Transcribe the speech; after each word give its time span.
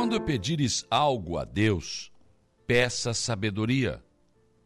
Quando 0.00 0.18
pedires 0.18 0.86
algo 0.90 1.36
a 1.36 1.44
Deus, 1.44 2.10
peça 2.66 3.12
sabedoria, 3.12 4.02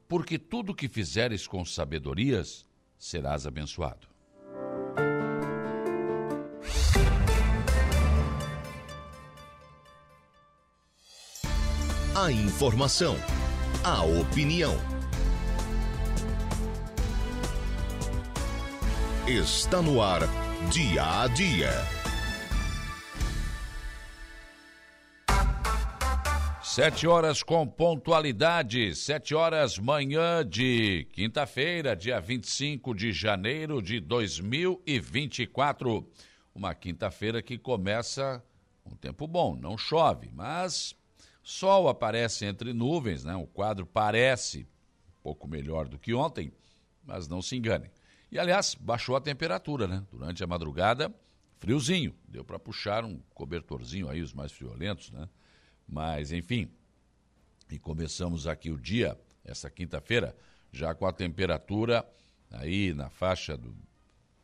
porque 0.06 0.38
tudo 0.38 0.72
que 0.72 0.88
fizeres 0.88 1.44
com 1.44 1.64
sabedorias, 1.64 2.64
serás 2.96 3.44
abençoado. 3.44 4.06
A 12.14 12.30
informação, 12.30 13.16
a 13.82 14.04
opinião. 14.04 14.76
Está 19.26 19.82
no 19.82 20.00
ar, 20.00 20.20
dia 20.70 21.22
a 21.22 21.26
dia. 21.26 21.93
Sete 26.74 27.06
horas 27.06 27.40
com 27.40 27.64
pontualidade, 27.68 28.96
sete 28.96 29.32
horas 29.32 29.78
manhã 29.78 30.44
de 30.44 31.06
quinta-feira, 31.12 31.94
dia 31.94 32.20
25 32.20 32.92
de 32.92 33.12
janeiro 33.12 33.80
de 33.80 34.00
2024. 34.00 36.04
Uma 36.52 36.74
quinta-feira 36.74 37.40
que 37.40 37.56
começa 37.56 38.42
um 38.84 38.96
tempo 38.96 39.28
bom, 39.28 39.54
não 39.54 39.78
chove, 39.78 40.32
mas 40.34 40.96
sol 41.44 41.88
aparece 41.88 42.44
entre 42.44 42.72
nuvens, 42.72 43.22
né? 43.22 43.36
O 43.36 43.46
quadro 43.46 43.86
parece 43.86 44.66
um 45.08 45.22
pouco 45.22 45.46
melhor 45.46 45.86
do 45.86 45.96
que 45.96 46.12
ontem, 46.12 46.52
mas 47.04 47.28
não 47.28 47.40
se 47.40 47.54
enganem. 47.54 47.92
E 48.32 48.36
aliás, 48.36 48.74
baixou 48.74 49.14
a 49.14 49.20
temperatura, 49.20 49.86
né? 49.86 50.04
Durante 50.10 50.42
a 50.42 50.46
madrugada, 50.48 51.14
friozinho, 51.60 52.12
deu 52.26 52.44
para 52.44 52.58
puxar 52.58 53.04
um 53.04 53.20
cobertorzinho 53.32 54.10
aí 54.10 54.20
os 54.20 54.34
mais 54.34 54.50
friolentos, 54.50 55.12
né? 55.12 55.28
Mas, 55.86 56.32
enfim, 56.32 56.68
e 57.70 57.78
começamos 57.78 58.46
aqui 58.46 58.70
o 58.70 58.78
dia, 58.78 59.18
essa 59.44 59.70
quinta-feira, 59.70 60.36
já 60.72 60.94
com 60.94 61.06
a 61.06 61.12
temperatura 61.12 62.04
aí 62.50 62.92
na 62.94 63.08
faixa 63.08 63.56
do, 63.56 63.74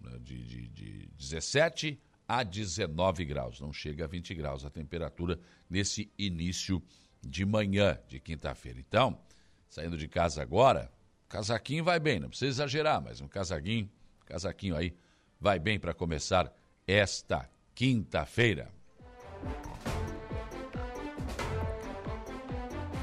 né, 0.01 0.19
de, 0.21 0.43
de, 0.45 0.69
de 0.69 1.09
17 1.19 1.99
a 2.27 2.43
19 2.43 3.25
graus. 3.25 3.61
Não 3.61 3.73
chega 3.73 4.05
a 4.05 4.09
20 4.09 4.35
graus 4.35 4.65
a 4.65 4.71
temperatura 4.71 5.39
nesse 5.69 6.11
início 6.19 6.83
de 7.21 7.45
manhã 7.45 7.99
de 8.09 8.21
quinta-feira. 8.21 8.79
Então, 8.79 9.21
saindo 9.69 9.97
de 9.97 10.09
casa 10.09 10.41
agora, 10.41 10.91
casaquinho 11.29 11.85
vai 11.85 12.01
bem, 12.01 12.21
não 12.21 12.29
precisa 12.29 12.51
exagerar, 12.51 13.01
mas 13.03 13.21
um 13.21 13.29
casaquinho, 13.29 13.91
casaquinho 14.25 14.77
aí 14.77 14.95
vai 15.41 15.59
bem 15.59 15.79
para 15.79 15.95
começar 15.95 16.53
esta 16.87 17.49
quinta-feira. 17.75 18.71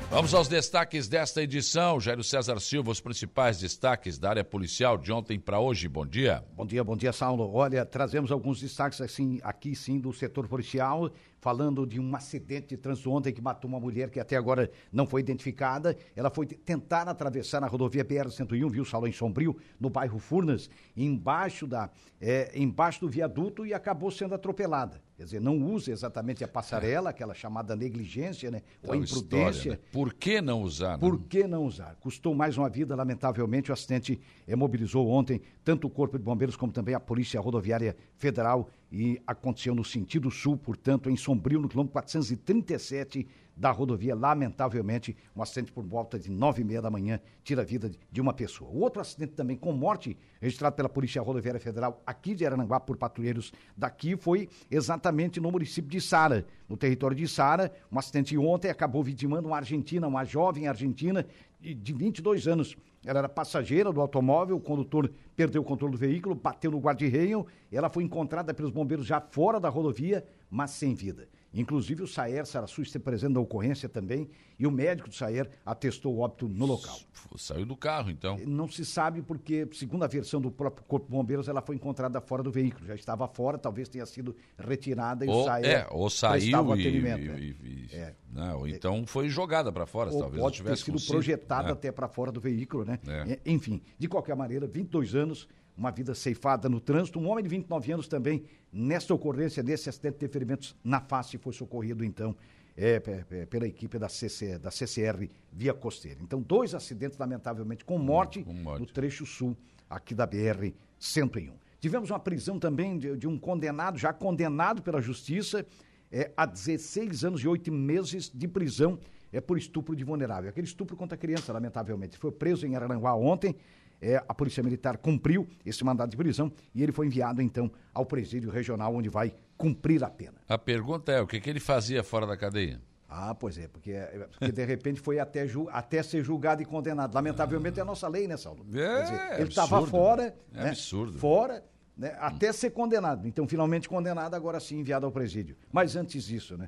Vamos 0.09 0.33
aos 0.33 0.47
destaques 0.47 1.09
desta 1.09 1.43
edição. 1.43 1.99
Jairo 1.99 2.23
César 2.23 2.61
Silva, 2.61 2.91
os 2.91 3.01
principais 3.01 3.59
destaques 3.59 4.17
da 4.17 4.29
área 4.29 4.43
policial 4.43 4.97
de 4.97 5.11
ontem 5.11 5.37
para 5.37 5.59
hoje. 5.59 5.89
Bom 5.89 6.05
dia. 6.05 6.45
Bom 6.55 6.65
dia, 6.65 6.81
bom 6.81 6.95
dia, 6.95 7.11
Saulo. 7.11 7.53
Olha, 7.53 7.85
trazemos 7.85 8.31
alguns 8.31 8.61
destaques 8.61 9.01
assim, 9.01 9.41
aqui 9.43 9.75
sim 9.75 9.99
do 9.99 10.13
setor 10.13 10.47
policial, 10.47 11.11
falando 11.41 11.85
de 11.85 11.99
um 11.99 12.15
acidente 12.15 12.67
de 12.67 12.77
trânsito 12.77 13.11
ontem 13.11 13.33
que 13.33 13.41
matou 13.41 13.69
uma 13.69 13.81
mulher 13.81 14.09
que 14.09 14.17
até 14.17 14.37
agora 14.37 14.71
não 14.93 15.05
foi 15.05 15.19
identificada. 15.19 15.95
Ela 16.15 16.29
foi 16.29 16.45
tentar 16.45 17.09
atravessar 17.09 17.61
a 17.61 17.67
rodovia 17.67 18.05
BR-101, 18.05 18.71
viu, 18.71 18.85
Saulo, 18.85 19.09
em 19.09 19.11
Sombrio, 19.11 19.57
no 19.77 19.89
bairro 19.89 20.19
Furnas, 20.19 20.69
embaixo, 20.95 21.67
da, 21.67 21.89
é, 22.21 22.53
embaixo 22.55 23.01
do 23.01 23.09
viaduto 23.09 23.65
e 23.65 23.73
acabou 23.73 24.09
sendo 24.09 24.33
atropelada. 24.33 25.01
Quer 25.17 25.23
dizer, 25.23 25.41
não 25.41 25.57
usa 25.57 25.91
exatamente 25.91 26.43
a 26.43 26.47
passarela, 26.47 27.09
aquela 27.09 27.33
chamada 27.33 27.75
negligência, 27.75 28.51
né? 28.51 28.61
Ou 28.83 28.93
a 28.93 28.97
imprudência. 28.97 29.71
História, 29.71 29.71
né? 29.71 29.79
Por 29.91 30.13
que 30.13 30.39
não 30.39 30.61
usar? 30.61 30.91
Né? 30.91 30.97
Por 30.99 31.19
que 31.21 31.47
não 31.47 31.65
usar? 31.65 31.95
Custou 31.95 32.35
mais 32.35 32.55
uma 32.55 32.69
vida, 32.69 32.95
lamentavelmente. 32.95 33.71
O 33.71 33.73
acidente 33.73 34.21
eh, 34.47 34.55
mobilizou 34.55 35.09
ontem 35.09 35.41
tanto 35.63 35.87
o 35.87 35.89
Corpo 35.89 36.19
de 36.19 36.23
Bombeiros 36.23 36.55
como 36.55 36.71
também 36.71 36.93
a 36.93 36.99
Polícia 36.99 37.41
Rodoviária 37.41 37.97
Federal 38.15 38.69
e 38.91 39.21
aconteceu 39.27 39.75
no 39.75 39.83
sentido 39.83 40.31
sul, 40.31 40.57
portanto, 40.57 41.09
em 41.09 41.17
Sombrio, 41.17 41.59
no 41.59 41.67
quilômetro 41.67 41.93
437 41.93 43.27
da 43.55 43.71
rodovia. 43.71 44.15
Lamentavelmente, 44.15 45.17
um 45.35 45.41
acidente 45.41 45.71
por 45.71 45.83
volta 45.83 46.17
de 46.17 46.29
nove 46.29 46.61
e 46.61 46.65
meia 46.65 46.81
da 46.81 46.89
manhã 46.89 47.19
tira 47.43 47.63
a 47.63 47.65
vida 47.65 47.91
de 48.11 48.21
uma 48.21 48.33
pessoa. 48.33 48.69
Outro 48.71 49.01
acidente 49.01 49.33
também 49.33 49.57
com 49.57 49.73
morte, 49.73 50.15
registrado 50.39 50.75
pela 50.75 50.87
Polícia 50.87 51.21
Rodoviária 51.21 51.59
Federal 51.59 52.01
aqui 52.05 52.35
de 52.35 52.45
Arananguá 52.45 52.79
por 52.79 52.95
patrulheiros 52.95 53.51
daqui, 53.75 54.15
foi 54.15 54.47
exatamente 54.69 55.39
no 55.41 55.51
município 55.51 55.89
de 55.89 55.99
Sara, 55.99 56.45
no 56.69 56.77
território 56.77 57.17
de 57.17 57.27
Sara. 57.27 57.73
Um 57.91 57.99
acidente 57.99 58.37
ontem 58.37 58.69
acabou 58.69 59.03
vitimando 59.03 59.47
uma 59.47 59.57
argentina, 59.57 60.07
uma 60.07 60.23
jovem 60.23 60.67
argentina 60.67 61.25
de 61.59 61.93
22 61.93 62.47
anos. 62.47 62.77
Ela 63.07 63.19
era 63.19 63.29
passageira 63.29 63.89
do 63.89 64.01
automóvel, 64.01 64.57
o 64.57 64.59
condutor 64.59 65.09
perdeu 65.33 65.61
o 65.61 65.65
controle 65.65 65.93
do 65.93 65.97
veículo, 65.97 66.35
bateu 66.35 66.69
no 66.69 66.77
guarda-reio. 66.77 67.47
Ela 67.71 67.89
foi 67.89 68.03
encontrada 68.03 68.53
pelos 68.53 68.69
bombeiros 68.69 69.05
já 69.05 69.21
fora 69.21 69.61
da 69.61 69.69
rodovia, 69.69 70.25
mas 70.51 70.71
sem 70.71 70.93
vida. 70.93 71.29
Inclusive, 71.53 72.03
o 72.03 72.07
Saer 72.07 72.45
Sarassu 72.45 72.81
esteve 72.81 73.03
presente 73.03 73.33
na 73.33 73.39
ocorrência 73.39 73.87
também 73.87 74.29
e 74.59 74.67
o 74.67 74.71
médico 74.71 75.09
do 75.09 75.15
Saer 75.15 75.49
atestou 75.65 76.15
o 76.15 76.19
óbito 76.19 76.47
no 76.47 76.65
local. 76.65 76.99
Saiu 77.37 77.65
do 77.65 77.75
carro, 77.75 78.09
então? 78.09 78.37
Não 78.45 78.67
se 78.67 78.85
sabe 78.85 79.21
porque, 79.21 79.67
segundo 79.73 80.03
a 80.03 80.07
versão 80.07 80.41
do 80.41 80.51
próprio 80.51 80.83
Corpo 80.85 81.05
de 81.07 81.11
Bombeiros, 81.11 81.47
ela 81.47 81.61
foi 81.61 81.75
encontrada 81.75 82.19
fora 82.19 82.43
do 82.43 82.51
veículo. 82.51 82.85
Já 82.85 82.95
estava 82.95 83.27
fora, 83.27 83.57
talvez 83.57 83.87
tenha 83.87 84.05
sido 84.05 84.35
retirada 84.57 85.25
e 85.25 85.29
ou, 85.29 85.41
o 85.41 85.45
Saer 85.45 85.65
é, 85.65 85.87
ou 85.89 86.09
saiu 86.09 86.75
e, 86.75 86.87
e, 86.87 87.01
né? 87.01 87.19
e, 87.19 87.87
é. 87.91 88.15
não, 88.31 88.59
ou 88.59 88.67
então 88.67 89.05
foi 89.05 89.29
jogada 89.29 89.71
para 89.71 89.85
fora, 89.85 90.11
ou 90.11 90.19
talvez 90.19 90.41
pode 90.41 90.63
ter 90.63 90.77
sido 90.77 90.99
projetada 91.05 91.67
né? 91.67 91.71
até 91.73 91.91
para 91.91 92.07
fora 92.07 92.31
do 92.31 92.41
veículo, 92.41 92.83
né? 92.83 92.99
É. 93.07 93.39
Enfim, 93.45 93.81
de 93.97 94.07
qualquer 94.07 94.35
maneira, 94.35 94.67
22 94.67 95.15
anos, 95.15 95.47
uma 95.77 95.91
vida 95.91 96.15
ceifada 96.15 96.67
no 96.67 96.79
trânsito. 96.79 97.19
Um 97.19 97.29
homem 97.29 97.43
de 97.43 97.49
29 97.49 97.91
anos 97.91 98.07
também, 98.07 98.43
nesta 98.73 99.13
ocorrência, 99.13 99.61
nesse 99.61 99.89
acidente 99.89 100.17
de 100.17 100.27
ferimentos 100.27 100.75
na 100.83 100.99
face, 100.99 101.37
foi 101.37 101.53
socorrido, 101.53 102.03
então, 102.03 102.35
é, 102.75 102.99
pela 103.45 103.67
equipe 103.67 103.97
da, 103.99 104.09
CC, 104.09 104.57
da 104.57 104.71
CCR 104.71 105.29
Via 105.51 105.73
Costeira. 105.73 106.19
Então, 106.21 106.41
dois 106.41 106.73
acidentes, 106.73 107.17
lamentavelmente, 107.17 107.85
com 107.85 107.97
morte, 107.97 108.43
com 108.43 108.53
morte. 108.53 108.79
no 108.79 108.85
trecho 108.85 109.25
sul 109.25 109.55
aqui 109.89 110.15
da 110.15 110.27
BR-101. 110.27 111.53
Tivemos 111.79 112.09
uma 112.09 112.19
prisão 112.19 112.59
também 112.59 112.97
de, 112.97 113.15
de, 113.15 113.27
um 113.27 113.37
condenado, 113.37 113.97
já 113.97 114.11
condenado 114.11 114.81
pela 114.81 114.99
justiça, 114.99 115.65
é, 116.11 116.31
a 116.35 116.45
16 116.45 117.23
anos 117.23 117.41
e 117.41 117.47
8 117.47 117.71
meses 117.71 118.31
de 118.33 118.47
prisão 118.47 118.97
é, 119.31 119.39
por 119.39 119.57
estupro 119.57 119.95
de 119.95 120.03
vulnerável. 120.03 120.49
Aquele 120.49 120.67
estupro 120.67 120.95
contra 120.95 121.17
criança, 121.17 121.53
lamentavelmente. 121.53 122.17
Foi 122.17 122.31
preso 122.31 122.65
em 122.65 122.75
Araranguá 122.75 123.15
ontem, 123.15 123.55
é, 124.01 124.23
a 124.27 124.33
Polícia 124.33 124.61
Militar 124.63 124.97
cumpriu 124.97 125.47
esse 125.65 125.83
mandado 125.83 126.09
de 126.09 126.17
prisão 126.17 126.51
e 126.73 126.83
ele 126.83 126.91
foi 126.91 127.07
enviado, 127.07 127.41
então, 127.41 127.71
ao 127.93 128.05
presídio 128.05 128.49
regional, 128.49 128.95
onde 128.95 129.09
vai 129.09 129.33
cumprir 129.57 130.03
a 130.03 130.09
pena. 130.09 130.35
A 130.47 130.57
pergunta 130.57 131.11
é: 131.11 131.21
o 131.21 131.27
que, 131.27 131.39
que 131.39 131.49
ele 131.49 131.59
fazia 131.59 132.03
fora 132.03 132.25
da 132.25 132.37
cadeia? 132.37 132.81
Ah, 133.09 133.33
pois 133.33 133.57
é, 133.57 133.67
porque, 133.67 133.91
é, 133.91 134.27
porque 134.29 134.51
de 134.51 134.65
repente 134.65 134.99
foi 134.99 135.17
até, 135.17 135.47
ju, 135.47 135.67
até 135.71 136.03
ser 136.03 136.23
julgado 136.23 136.61
e 136.61 136.65
condenado. 136.65 137.15
Lamentavelmente 137.15 137.79
é 137.79 137.81
a 137.81 137.85
nossa 137.85 138.07
lei, 138.07 138.27
né, 138.27 138.35
Saulo? 138.35 138.65
É, 138.73 139.01
dizer, 139.03 139.39
ele 139.39 139.49
estava 139.49 139.87
fora, 139.87 140.35
é 140.53 140.63
né, 140.63 140.69
absurdo. 140.69 141.17
fora, 141.17 141.63
né, 141.95 142.15
até 142.19 142.51
ser 142.51 142.71
condenado. 142.71 143.25
Então, 143.25 143.47
finalmente 143.47 143.87
condenado, 143.87 144.33
agora 144.33 144.59
sim 144.59 144.79
enviado 144.79 145.05
ao 145.05 145.11
presídio. 145.11 145.55
Mas 145.71 145.95
antes 145.95 146.25
disso, 146.25 146.57
né? 146.57 146.67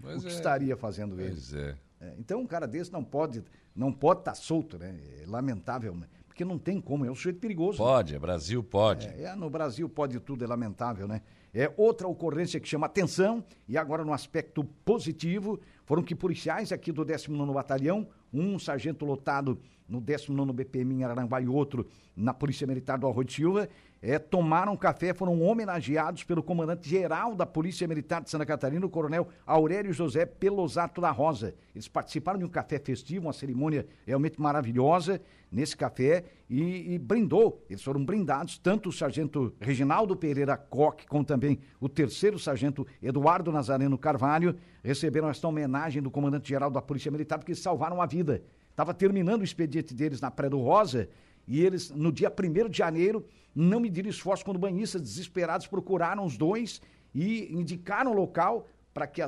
Pois 0.00 0.18
o 0.22 0.26
que 0.26 0.28
é. 0.28 0.30
estaria 0.36 0.76
fazendo 0.76 1.20
ele? 1.20 1.32
Pois 1.32 1.54
é. 1.54 1.76
É, 2.00 2.14
então, 2.18 2.40
um 2.40 2.46
cara 2.46 2.66
desse 2.66 2.92
não 2.92 3.04
pode 3.04 3.44
não 3.74 3.92
pode 3.92 4.20
estar 4.20 4.32
tá 4.32 4.36
solto, 4.36 4.78
né? 4.78 4.98
É 5.20 5.26
lamentável, 5.26 5.96
porque 6.40 6.44
não 6.44 6.58
tem 6.58 6.80
como, 6.80 7.04
é 7.04 7.10
um 7.10 7.14
sujeito 7.14 7.38
perigoso. 7.38 7.76
Pode, 7.76 8.14
né? 8.14 8.18
Brasil 8.18 8.62
pode. 8.62 9.06
É, 9.08 9.24
é, 9.24 9.36
no 9.36 9.50
Brasil 9.50 9.88
pode 9.88 10.18
tudo, 10.20 10.42
é 10.42 10.46
lamentável, 10.46 11.06
né? 11.06 11.20
É 11.52 11.70
outra 11.76 12.08
ocorrência 12.08 12.58
que 12.58 12.66
chama 12.66 12.86
atenção, 12.86 13.44
e 13.68 13.76
agora 13.76 14.04
no 14.04 14.12
aspecto 14.12 14.64
positivo, 14.84 15.60
foram 15.84 16.02
que 16.02 16.14
policiais 16.14 16.72
aqui 16.72 16.92
do 16.92 17.04
19º 17.04 17.52
Batalhão, 17.52 18.08
um 18.32 18.58
sargento 18.58 19.04
lotado 19.04 19.58
no 19.86 20.00
19º 20.00 20.52
BPM 20.52 20.94
em 20.94 21.04
Araranguá 21.04 21.42
e 21.42 21.48
outro 21.48 21.86
na 22.16 22.32
Polícia 22.32 22.66
Militar 22.66 22.98
do 22.98 23.06
Arroio 23.06 23.26
de 23.26 23.34
Silva, 23.34 23.68
é, 24.02 24.18
tomaram 24.18 24.76
café, 24.76 25.12
foram 25.12 25.42
homenageados 25.42 26.24
pelo 26.24 26.42
comandante-geral 26.42 27.34
da 27.34 27.44
Polícia 27.44 27.86
Militar 27.86 28.22
de 28.22 28.30
Santa 28.30 28.46
Catarina, 28.46 28.86
o 28.86 28.90
coronel 28.90 29.28
Aurélio 29.46 29.92
José 29.92 30.24
Pelosato 30.24 31.00
da 31.00 31.10
Rosa. 31.10 31.54
Eles 31.74 31.86
participaram 31.86 32.38
de 32.38 32.44
um 32.44 32.48
café 32.48 32.78
festivo, 32.78 33.26
uma 33.26 33.32
cerimônia 33.32 33.86
realmente 34.06 34.40
maravilhosa 34.40 35.20
nesse 35.52 35.76
café 35.76 36.24
e, 36.48 36.94
e 36.94 36.98
brindou. 36.98 37.62
Eles 37.68 37.82
foram 37.82 38.02
brindados, 38.02 38.56
tanto 38.56 38.88
o 38.88 38.92
sargento 38.92 39.54
Reginaldo 39.60 40.16
Pereira 40.16 40.56
Coque, 40.56 41.06
como 41.06 41.24
também 41.24 41.58
o 41.78 41.88
terceiro 41.88 42.38
sargento 42.38 42.86
Eduardo 43.02 43.52
Nazareno 43.52 43.98
Carvalho, 43.98 44.56
receberam 44.82 45.28
esta 45.28 45.46
homenagem 45.46 46.00
do 46.00 46.10
comandante-geral 46.10 46.70
da 46.70 46.80
Polícia 46.80 47.10
Militar, 47.10 47.38
porque 47.38 47.54
salvaram 47.54 48.00
a 48.00 48.06
vida. 48.06 48.42
Estava 48.70 48.94
terminando 48.94 49.42
o 49.42 49.44
expediente 49.44 49.92
deles 49.92 50.22
na 50.22 50.30
Praia 50.30 50.48
do 50.48 50.58
Rosa 50.58 51.06
e 51.46 51.60
eles, 51.64 51.90
no 51.90 52.12
dia 52.12 52.30
1 52.30 52.68
de 52.68 52.78
janeiro, 52.78 53.24
não 53.54 53.80
mediram 53.80 54.08
esforço 54.08 54.44
quando 54.44 54.58
banhistas 54.58 55.02
desesperados 55.02 55.66
procuraram 55.66 56.24
os 56.24 56.36
dois 56.36 56.80
e 57.14 57.52
indicaram 57.52 58.12
o 58.12 58.14
local 58.14 58.66
para 58.92 59.06
que, 59.06 59.22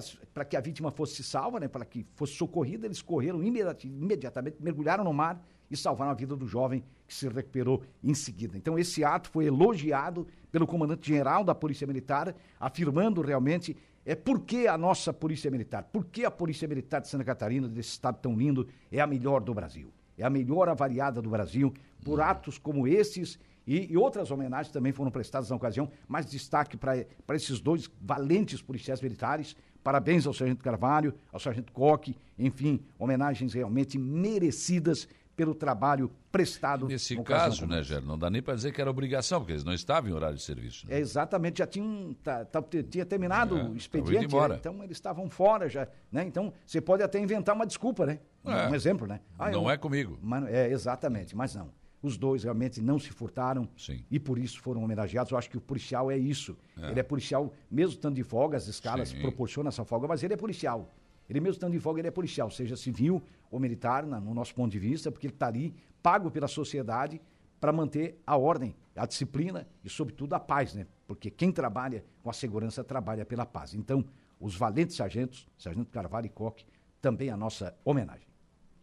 que 0.48 0.56
a 0.56 0.60
vítima 0.60 0.90
fosse 0.90 1.22
salva, 1.22 1.60
né, 1.60 1.68
para 1.68 1.84
que 1.84 2.06
fosse 2.14 2.34
socorrida, 2.34 2.86
eles 2.86 3.00
correram 3.00 3.42
imediati- 3.42 3.88
imediatamente, 3.88 4.56
mergulharam 4.60 5.04
no 5.04 5.12
mar 5.12 5.42
e 5.70 5.76
salvaram 5.76 6.10
a 6.10 6.14
vida 6.14 6.36
do 6.36 6.46
jovem 6.46 6.84
que 7.06 7.14
se 7.14 7.28
recuperou 7.28 7.82
em 8.02 8.12
seguida. 8.12 8.58
Então, 8.58 8.78
esse 8.78 9.04
ato 9.04 9.30
foi 9.30 9.46
elogiado 9.46 10.26
pelo 10.50 10.66
comandante-geral 10.66 11.44
da 11.44 11.54
Polícia 11.54 11.86
Militar, 11.86 12.34
afirmando 12.60 13.22
realmente 13.22 13.76
é 14.04 14.14
por 14.14 14.40
que 14.40 14.66
a 14.66 14.76
nossa 14.76 15.12
Polícia 15.12 15.50
Militar, 15.50 15.84
por 15.84 16.04
que 16.06 16.24
a 16.24 16.30
Polícia 16.30 16.66
Militar 16.66 17.00
de 17.00 17.08
Santa 17.08 17.24
Catarina, 17.24 17.68
desse 17.68 17.90
estado 17.90 18.18
tão 18.20 18.36
lindo, 18.36 18.66
é 18.90 19.00
a 19.00 19.06
melhor 19.06 19.40
do 19.40 19.54
Brasil. 19.54 19.92
É 20.16 20.24
a 20.24 20.30
melhor 20.30 20.68
avaliada 20.68 21.20
do 21.22 21.30
Brasil 21.30 21.72
por 22.04 22.20
atos 22.20 22.58
como 22.58 22.86
esses 22.86 23.38
e, 23.66 23.92
e 23.92 23.96
outras 23.96 24.30
homenagens 24.30 24.72
também 24.72 24.92
foram 24.92 25.10
prestadas 25.10 25.50
na 25.50 25.56
ocasião, 25.56 25.90
mas 26.08 26.26
destaque 26.26 26.76
para 26.76 26.96
esses 27.34 27.60
dois 27.60 27.90
valentes 28.00 28.60
policiais 28.60 29.00
militares. 29.00 29.56
Parabéns 29.82 30.26
ao 30.26 30.34
Sargento 30.34 30.62
Carvalho, 30.62 31.14
ao 31.32 31.40
Sargento 31.40 31.72
Coque, 31.72 32.16
enfim, 32.38 32.80
homenagens 32.98 33.52
realmente 33.52 33.98
merecidas 33.98 35.08
pelo 35.36 35.54
trabalho 35.54 36.10
prestado. 36.30 36.86
Nesse 36.86 37.16
caso, 37.22 37.66
né. 37.66 37.82
Gero, 37.82 38.06
não 38.06 38.18
dá 38.18 38.28
nem 38.30 38.42
para 38.42 38.54
dizer 38.54 38.72
que 38.72 38.80
era 38.80 38.90
obrigação, 38.90 39.40
porque 39.40 39.52
eles 39.52 39.64
não 39.64 39.72
estavam 39.72 40.10
em 40.10 40.12
horário 40.12 40.36
de 40.36 40.42
serviço. 40.42 40.86
né? 40.86 40.96
É, 40.96 40.98
exatamente, 41.00 41.58
já 41.58 41.66
tinham, 41.66 42.14
tá- 42.22 42.44
tá- 42.44 42.62
tinha 42.88 43.04
terminado 43.04 43.56
É, 43.58 43.64
o 43.64 43.76
expediente, 43.76 44.34
né? 44.34 44.56
então 44.58 44.82
eles 44.82 44.96
estavam 44.96 45.28
fora 45.28 45.68
já, 45.68 45.88
né? 46.10 46.24
Então 46.24 46.52
você 46.66 46.80
pode 46.80 47.02
até 47.02 47.18
inventar 47.18 47.54
uma 47.54 47.66
desculpa, 47.66 48.06
né? 48.06 48.18
Um, 48.44 48.50
É. 48.52 48.68
um 48.68 48.74
exemplo, 48.74 49.06
né? 49.06 49.20
Ah, 49.38 49.50
não 49.50 49.64
eu- 49.64 49.70
é 49.70 49.76
comigo. 49.76 50.18
Mas, 50.22 50.44
é, 50.48 50.70
exatamente, 50.70 51.36
mas 51.36 51.54
não. 51.54 51.70
Os 52.02 52.16
dois 52.16 52.42
realmente 52.42 52.80
não 52.82 52.98
se 52.98 53.10
furtaram 53.10 53.68
Sim. 53.76 54.04
e 54.10 54.18
por 54.18 54.36
isso 54.36 54.60
foram 54.60 54.82
homenageados. 54.82 55.30
Eu 55.30 55.38
acho 55.38 55.48
que 55.48 55.56
o 55.56 55.60
policial 55.60 56.10
é 56.10 56.18
isso. 56.18 56.56
Ele 56.76 56.98
é 56.98 57.02
policial, 57.02 57.52
mesmo 57.70 57.94
estando 57.94 58.16
de 58.16 58.24
folga, 58.24 58.56
as 58.56 58.66
escalas 58.66 59.10
Sim. 59.10 59.20
proporcionam 59.20 59.68
essa 59.68 59.84
folga, 59.84 60.08
mas 60.08 60.20
ele 60.24 60.34
é 60.34 60.36
policial. 60.36 60.92
Ele 61.32 61.40
mesmo 61.40 61.54
estando 61.54 61.72
de 61.72 61.80
folga, 61.80 62.00
ele 62.00 62.08
é 62.08 62.10
policial, 62.10 62.50
seja 62.50 62.76
civil 62.76 63.22
ou 63.50 63.58
militar, 63.58 64.04
na- 64.06 64.20
no 64.20 64.34
nosso 64.34 64.54
ponto 64.54 64.70
de 64.70 64.78
vista, 64.78 65.10
porque 65.10 65.26
ele 65.26 65.34
está 65.34 65.46
ali, 65.46 65.74
pago 66.02 66.30
pela 66.30 66.46
sociedade, 66.46 67.20
para 67.58 67.72
manter 67.72 68.20
a 68.26 68.36
ordem, 68.36 68.74
a 68.94 69.06
disciplina 69.06 69.66
e, 69.82 69.88
sobretudo, 69.88 70.34
a 70.34 70.40
paz, 70.40 70.74
né? 70.74 70.86
Porque 71.06 71.30
quem 71.30 71.50
trabalha 71.50 72.04
com 72.22 72.28
a 72.28 72.32
segurança 72.34 72.84
trabalha 72.84 73.24
pela 73.24 73.46
paz. 73.46 73.72
Então, 73.72 74.04
os 74.38 74.54
valentes 74.56 74.94
sargentos, 74.96 75.46
Sargento 75.56 75.90
Carvalho 75.90 76.26
e 76.26 76.28
Coque, 76.28 76.66
também 77.00 77.30
a 77.30 77.36
nossa 77.36 77.74
homenagem. 77.84 78.26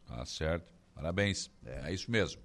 Tá 0.08 0.26
certo. 0.26 0.74
Parabéns. 0.96 1.52
É, 1.66 1.94
isso 1.94 2.10
mesmo. 2.10 2.42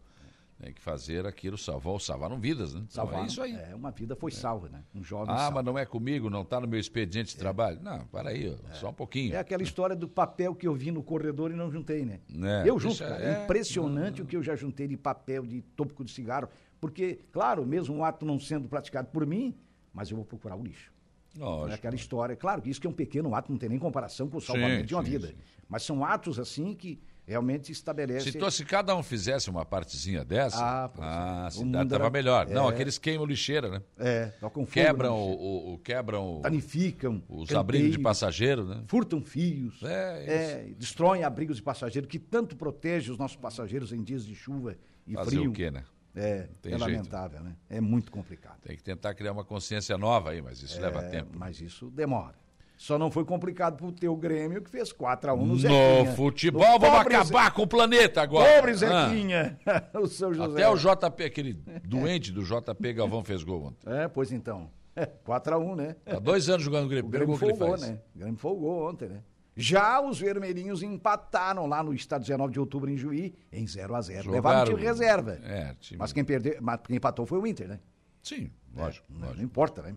Tem 0.60 0.72
que 0.72 0.80
fazer 0.80 1.26
aquilo, 1.26 1.58
salvou, 1.58 1.98
salvaram 1.98 2.38
vidas, 2.38 2.72
né? 2.74 2.80
Então, 2.84 3.04
Salvar. 3.04 3.24
é 3.24 3.26
isso 3.26 3.42
aí. 3.42 3.54
É, 3.54 3.74
uma 3.74 3.90
vida 3.90 4.14
foi 4.14 4.30
salva, 4.30 4.68
né? 4.68 4.84
Um 4.94 5.02
jovem 5.02 5.34
Ah, 5.34 5.38
salvo. 5.38 5.56
mas 5.56 5.64
não 5.64 5.76
é 5.76 5.84
comigo, 5.84 6.30
não 6.30 6.42
está 6.42 6.60
no 6.60 6.68
meu 6.68 6.78
expediente 6.78 7.32
de 7.32 7.36
trabalho. 7.38 7.80
Não, 7.82 8.06
para 8.06 8.30
aí, 8.30 8.48
ó, 8.48 8.72
só 8.74 8.90
um 8.90 8.94
pouquinho. 8.94 9.34
É 9.34 9.38
aquela 9.38 9.62
história 9.64 9.96
do 9.96 10.08
papel 10.08 10.54
que 10.54 10.66
eu 10.66 10.72
vi 10.74 10.92
no 10.92 11.02
corredor 11.02 11.50
e 11.50 11.54
não 11.54 11.70
juntei, 11.72 12.04
né? 12.04 12.20
É, 12.62 12.68
eu 12.70 12.78
junto, 12.78 12.98
cara. 13.00 13.16
é. 13.22 13.40
É 13.40 13.44
impressionante 13.44 14.22
o 14.22 14.24
que 14.26 14.36
eu 14.36 14.42
já 14.44 14.54
juntei 14.54 14.86
de 14.86 14.96
papel, 14.96 15.44
de 15.44 15.60
tópico 15.60 16.04
de 16.04 16.12
cigarro. 16.12 16.48
Porque, 16.80 17.18
claro, 17.32 17.66
mesmo 17.66 17.96
um 17.96 18.04
ato 18.04 18.24
não 18.24 18.38
sendo 18.38 18.68
praticado 18.68 19.08
por 19.08 19.26
mim, 19.26 19.54
mas 19.92 20.08
eu 20.10 20.16
vou 20.16 20.24
procurar 20.24 20.54
o 20.56 20.62
lixo. 20.62 20.92
É 21.36 21.40
Lógico. 21.40 21.74
aquela 21.74 21.96
história. 21.96 22.36
Claro 22.36 22.62
que 22.62 22.70
isso 22.70 22.80
que 22.80 22.86
é 22.86 22.90
um 22.90 22.94
pequeno 22.94 23.34
ato, 23.34 23.50
não 23.50 23.58
tem 23.58 23.68
nem 23.68 23.78
comparação 23.78 24.28
com 24.30 24.36
o 24.38 24.40
salvamento 24.40 24.82
Sim, 24.82 24.86
de 24.86 24.94
uma 24.94 25.04
sim, 25.04 25.10
vida. 25.10 25.26
sim. 25.28 25.34
Mas 25.68 25.82
são 25.82 26.04
atos 26.04 26.38
assim 26.38 26.74
que 26.74 27.00
realmente 27.26 27.72
estabelecem. 27.72 28.32
Se, 28.32 28.38
to- 28.38 28.50
se 28.50 28.64
cada 28.64 28.94
um 28.94 29.02
fizesse 29.02 29.48
uma 29.50 29.64
partezinha 29.64 30.24
dessa, 30.24 30.58
Ah, 30.62 31.46
a 31.46 31.50
cidade 31.50 31.84
estava 31.86 32.04
era- 32.04 32.10
melhor. 32.10 32.48
Não, 32.48 32.68
é. 32.68 32.72
aqueles 32.72 32.98
queimam 32.98 33.26
lixeira, 33.26 33.68
né? 33.68 33.82
É, 33.98 34.26
tocam. 34.40 34.64
Quebram, 34.66 35.14
o, 35.16 35.74
o- 35.74 35.78
quebram 35.78 36.40
Danificam. 36.42 37.16
os 37.28 37.48
canteiros, 37.48 37.54
abrigos 37.56 37.92
de 37.92 37.98
passageiro, 37.98 38.64
né? 38.66 38.82
Furtam 38.86 39.22
fios. 39.22 39.82
É, 39.82 40.24
é, 40.68 40.74
destroem 40.78 41.24
abrigos 41.24 41.56
de 41.56 41.62
passageiro, 41.62 42.06
que 42.06 42.18
tanto 42.18 42.56
protege 42.56 43.10
os 43.10 43.18
nossos 43.18 43.36
passageiros 43.36 43.92
em 43.92 44.02
dias 44.02 44.24
de 44.26 44.34
chuva 44.34 44.76
e 45.06 45.14
Fazer 45.14 45.30
frio. 45.38 45.50
o 45.50 45.52
quê, 45.52 45.70
né? 45.70 45.84
É, 46.16 46.48
é 46.66 46.76
lamentável, 46.76 47.40
né? 47.40 47.56
É 47.68 47.80
muito 47.80 48.12
complicado. 48.12 48.60
Tem 48.62 48.76
que 48.76 48.82
tentar 48.84 49.14
criar 49.14 49.32
uma 49.32 49.44
consciência 49.44 49.98
nova 49.98 50.30
aí, 50.30 50.40
mas 50.40 50.62
isso 50.62 50.80
leva 50.80 51.00
É, 51.02 51.08
tempo. 51.08 51.30
Mas 51.36 51.60
isso 51.60 51.90
demora. 51.90 52.36
Só 52.76 52.98
não 52.98 53.10
foi 53.10 53.24
complicado 53.24 53.76
pro 53.76 53.92
teu 53.92 54.16
Grêmio, 54.16 54.60
que 54.60 54.68
fez 54.68 54.92
4x1 54.92 55.36
no 55.36 55.46
No 55.46 55.56
Zequinha. 55.56 56.12
futebol, 56.16 56.60
No 56.74 56.78
vamos 56.80 56.98
pobre 56.98 57.14
acabar 57.14 57.52
com 57.52 57.62
o 57.62 57.66
planeta 57.66 58.20
agora. 58.22 58.52
Pobre 58.56 58.72
Ah, 58.72 58.74
Zequinha. 58.74 59.58
o 59.94 60.06
seu 60.06 60.34
José. 60.34 60.62
até 60.62 60.68
o 60.68 60.76
JP, 60.76 61.24
aquele 61.24 61.54
doente 61.84 62.32
do 62.32 62.42
JP 62.42 62.92
Galvão 62.92 63.22
fez 63.22 63.42
gol 63.44 63.66
ontem. 63.66 63.88
É, 63.90 64.08
pois 64.08 64.32
então. 64.32 64.68
4x1, 65.26 65.74
né? 65.76 65.96
Há 66.06 66.18
dois 66.18 66.48
anos 66.48 66.62
jogando 66.64 66.84
no 66.84 66.88
Grêmio. 66.88 67.06
O 67.08 67.10
Grêmio 67.10 67.26
gol 67.28 67.38
que 67.38 67.44
ele 67.44 67.54
folgou, 67.56 67.76
né? 67.78 67.98
O 68.14 68.18
Grêmio 68.18 68.38
folgou 68.38 68.88
ontem, 68.90 69.08
né? 69.08 69.22
Já 69.56 70.00
os 70.00 70.18
vermelhinhos 70.18 70.82
empataram 70.82 71.66
lá 71.66 71.80
no 71.80 71.94
estado 71.94 72.22
19 72.22 72.52
de 72.52 72.58
outubro 72.58 72.90
em 72.90 72.96
Juí, 72.96 73.32
em 73.52 73.64
0 73.64 73.94
a 73.94 74.00
0 74.00 74.30
Levaram 74.32 74.62
o 74.62 74.64
time 74.64 74.82
reserva. 74.82 75.38
É, 75.44 75.74
time... 75.78 75.96
Mas 75.98 76.12
quem 76.12 76.24
perdeu, 76.24 76.56
mas 76.60 76.80
quem 76.84 76.96
empatou 76.96 77.24
foi 77.24 77.38
o 77.38 77.46
Inter, 77.46 77.68
né? 77.68 77.78
Sim, 78.20 78.50
lógico. 78.76 79.06
Não, 79.08 79.20
lógico. 79.20 79.36
não 79.38 79.44
importa, 79.44 79.82
né? 79.82 79.94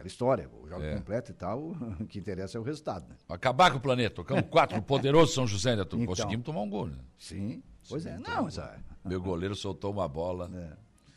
Aquela 0.00 0.08
história, 0.08 0.48
o 0.62 0.66
jogo 0.66 0.82
É. 0.82 0.94
completo 0.96 1.30
e 1.30 1.34
tal, 1.34 1.60
o 2.00 2.06
que 2.06 2.18
interessa 2.18 2.56
é 2.56 2.60
o 2.60 2.64
resultado, 2.64 3.06
né? 3.08 3.16
Acabar 3.28 3.70
com 3.70 3.76
o 3.76 3.80
planeta. 3.80 4.14
Tocamos 4.16 4.44
quatro 4.50 4.80
poderoso 4.82 5.32
São 5.34 5.46
José, 5.46 5.76
né? 5.76 5.82
Então. 5.82 6.04
Conseguimos 6.06 6.44
tomar 6.44 6.62
um 6.62 6.70
gol, 6.70 6.86
né? 6.86 6.96
Sim, 7.18 7.62
pois 7.88 8.06
é. 8.06 8.18
Não, 8.18 8.44
mas, 8.44 8.58
ah, 8.58 8.76
Meu 9.04 9.20
goleiro 9.20 9.54
soltou 9.54 9.92
uma 9.92 10.08
bola. 10.08 10.50
é, 10.54 10.76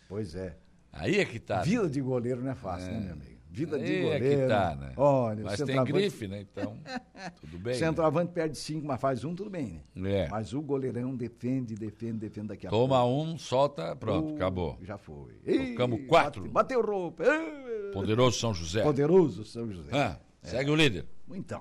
pois 0.09 0.35
é. 0.35 0.57
Aí 0.91 1.17
é 1.19 1.25
que 1.25 1.39
tá. 1.39 1.57
né? 1.59 1.63
Vida 1.63 1.89
de 1.89 2.01
goleiro 2.01 2.41
não 2.41 2.51
é 2.51 2.55
fácil, 2.55 2.91
né, 2.91 2.99
meu 2.99 3.13
amigo? 3.13 3.33
Vida 3.49 3.77
de 3.77 3.85
Aí 3.85 3.97
é 3.99 4.01
goleiro. 4.19 4.41
que 4.41 4.47
tá, 4.47 4.75
né? 4.75 4.93
Olha, 4.97 5.43
Mas 5.43 5.61
tem 5.61 5.83
grife, 5.83 6.27
né? 6.27 6.41
Então, 6.41 6.75
tudo 7.39 7.59
bem. 7.59 7.73
né? 7.73 7.79
Centroavante 7.79 8.31
perde 8.33 8.57
cinco, 8.57 8.87
mas 8.87 8.99
faz 8.99 9.23
um, 9.23 9.35
tudo 9.35 9.47
bem, 9.51 9.79
né? 9.93 10.11
É. 10.23 10.27
Mas 10.27 10.53
o 10.53 10.61
goleirão 10.61 11.15
defende, 11.15 11.75
defende, 11.75 12.17
defende 12.17 12.47
daqui 12.47 12.65
a 12.65 12.71
Toma 12.71 12.99
pouco. 13.03 13.21
um, 13.31 13.37
solta, 13.37 13.95
pronto, 13.95 14.31
Oh, 14.31 14.35
acabou. 14.37 14.79
Já 14.81 14.97
foi. 14.97 15.33
Tocamos 15.69 16.01
quatro. 16.07 16.41
bate- 16.49 16.51
Bateu 16.53 16.81
roupa. 16.81 17.23
Ih, 17.25 17.62
Poderoso 17.93 18.39
São 18.39 18.53
José. 18.53 18.81
Poderoso 18.83 19.45
São 19.45 19.71
José. 19.71 19.89
Ah, 19.91 20.17
Segue 20.41 20.69
o 20.69 20.75
líder. 20.75 21.05
Então, 21.33 21.59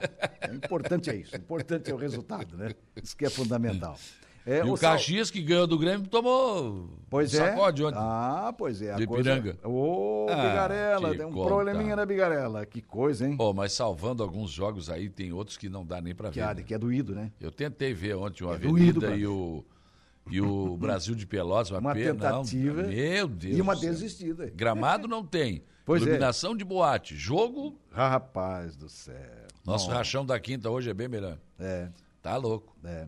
o 0.50 0.54
importante 0.54 1.08
é 1.08 1.14
isso. 1.16 1.32
O 1.34 1.38
importante 1.38 1.90
é 1.90 1.94
o 1.94 1.96
resultado, 1.96 2.56
né? 2.56 2.70
Isso 3.00 3.16
que 3.16 3.24
é 3.24 3.30
fundamental. 3.30 3.96
É, 4.44 4.58
E 4.58 4.62
o 4.62 4.76
Sal- 4.76 4.94
Caxias, 4.94 5.30
que 5.30 5.40
ganhou 5.40 5.68
do 5.68 5.78
Grêmio, 5.78 6.04
tomou 6.08 6.88
Pois 7.08 7.32
um 7.32 7.36
é. 7.36 7.50
sacode 7.50 7.84
ontem. 7.84 7.96
Ah, 8.00 8.52
pois 8.58 8.82
é. 8.82 8.92
a 8.92 8.96
De 8.96 9.06
coisa- 9.06 9.34
Ipiranga. 9.36 9.56
Ô, 9.64 10.26
Ah, 10.28 10.34
Bigarela, 10.34 11.10
te 11.12 11.16
tem 11.18 11.26
um 11.26 11.32
contar. 11.32 11.46
probleminha 11.46 11.94
na 11.94 12.04
Bigarela. 12.04 12.66
Que 12.66 12.82
coisa, 12.82 13.24
hein? 13.28 13.36
Pô, 13.36 13.54
mas 13.54 13.72
salvando 13.72 14.20
alguns 14.20 14.50
jogos 14.50 14.90
aí, 14.90 15.08
tem 15.08 15.32
outros 15.32 15.56
que 15.56 15.68
não 15.68 15.86
dá 15.86 16.00
nem 16.00 16.12
pra 16.12 16.28
que, 16.30 16.40
ver. 16.40 16.46
é, 16.50 16.54
né? 16.54 16.62
que 16.64 16.74
é 16.74 16.78
doído, 16.78 17.14
né? 17.14 17.30
Eu 17.40 17.52
tentei 17.52 17.94
ver 17.94 18.16
ontem 18.16 18.42
uma 18.42 18.56
É 18.56 18.58
doído 18.58 18.74
Avenida 18.98 19.00
pra 19.06 19.16
e 19.16 19.24
o, 19.28 19.64
e 20.28 20.40
o 20.40 20.76
Brasil 20.76 21.14
de 21.14 21.24
Pelotas. 21.24 21.70
Uma, 21.70 21.78
Uma 21.78 21.94
pena, 21.94 22.12
tentativa 22.12 22.82
Não, 22.82 22.88
meu 22.88 23.28
Deus. 23.28 23.56
E 23.56 23.60
uma 23.60 23.76
desistida. 23.76 24.50
Gramado 24.52 25.06
não 25.06 25.24
tem. 25.24 25.62
Pois 25.84 26.02
é. 26.02 26.04
Iluminação 26.06 26.56
de 26.56 26.64
boate. 26.64 27.16
Jogo, 27.16 27.76
Rapaz 27.90 28.76
do 28.76 28.88
céu. 28.88 29.14
nosso 29.64 29.88
Bom, 29.88 29.94
rachão 29.94 30.24
da 30.24 30.38
quinta 30.38 30.70
hoje 30.70 30.90
é 30.90 30.94
bem 30.94 31.08
melhor. 31.08 31.38
É, 31.58 31.88
Tá 32.20 32.36
louco. 32.36 32.76
é. 32.84 33.06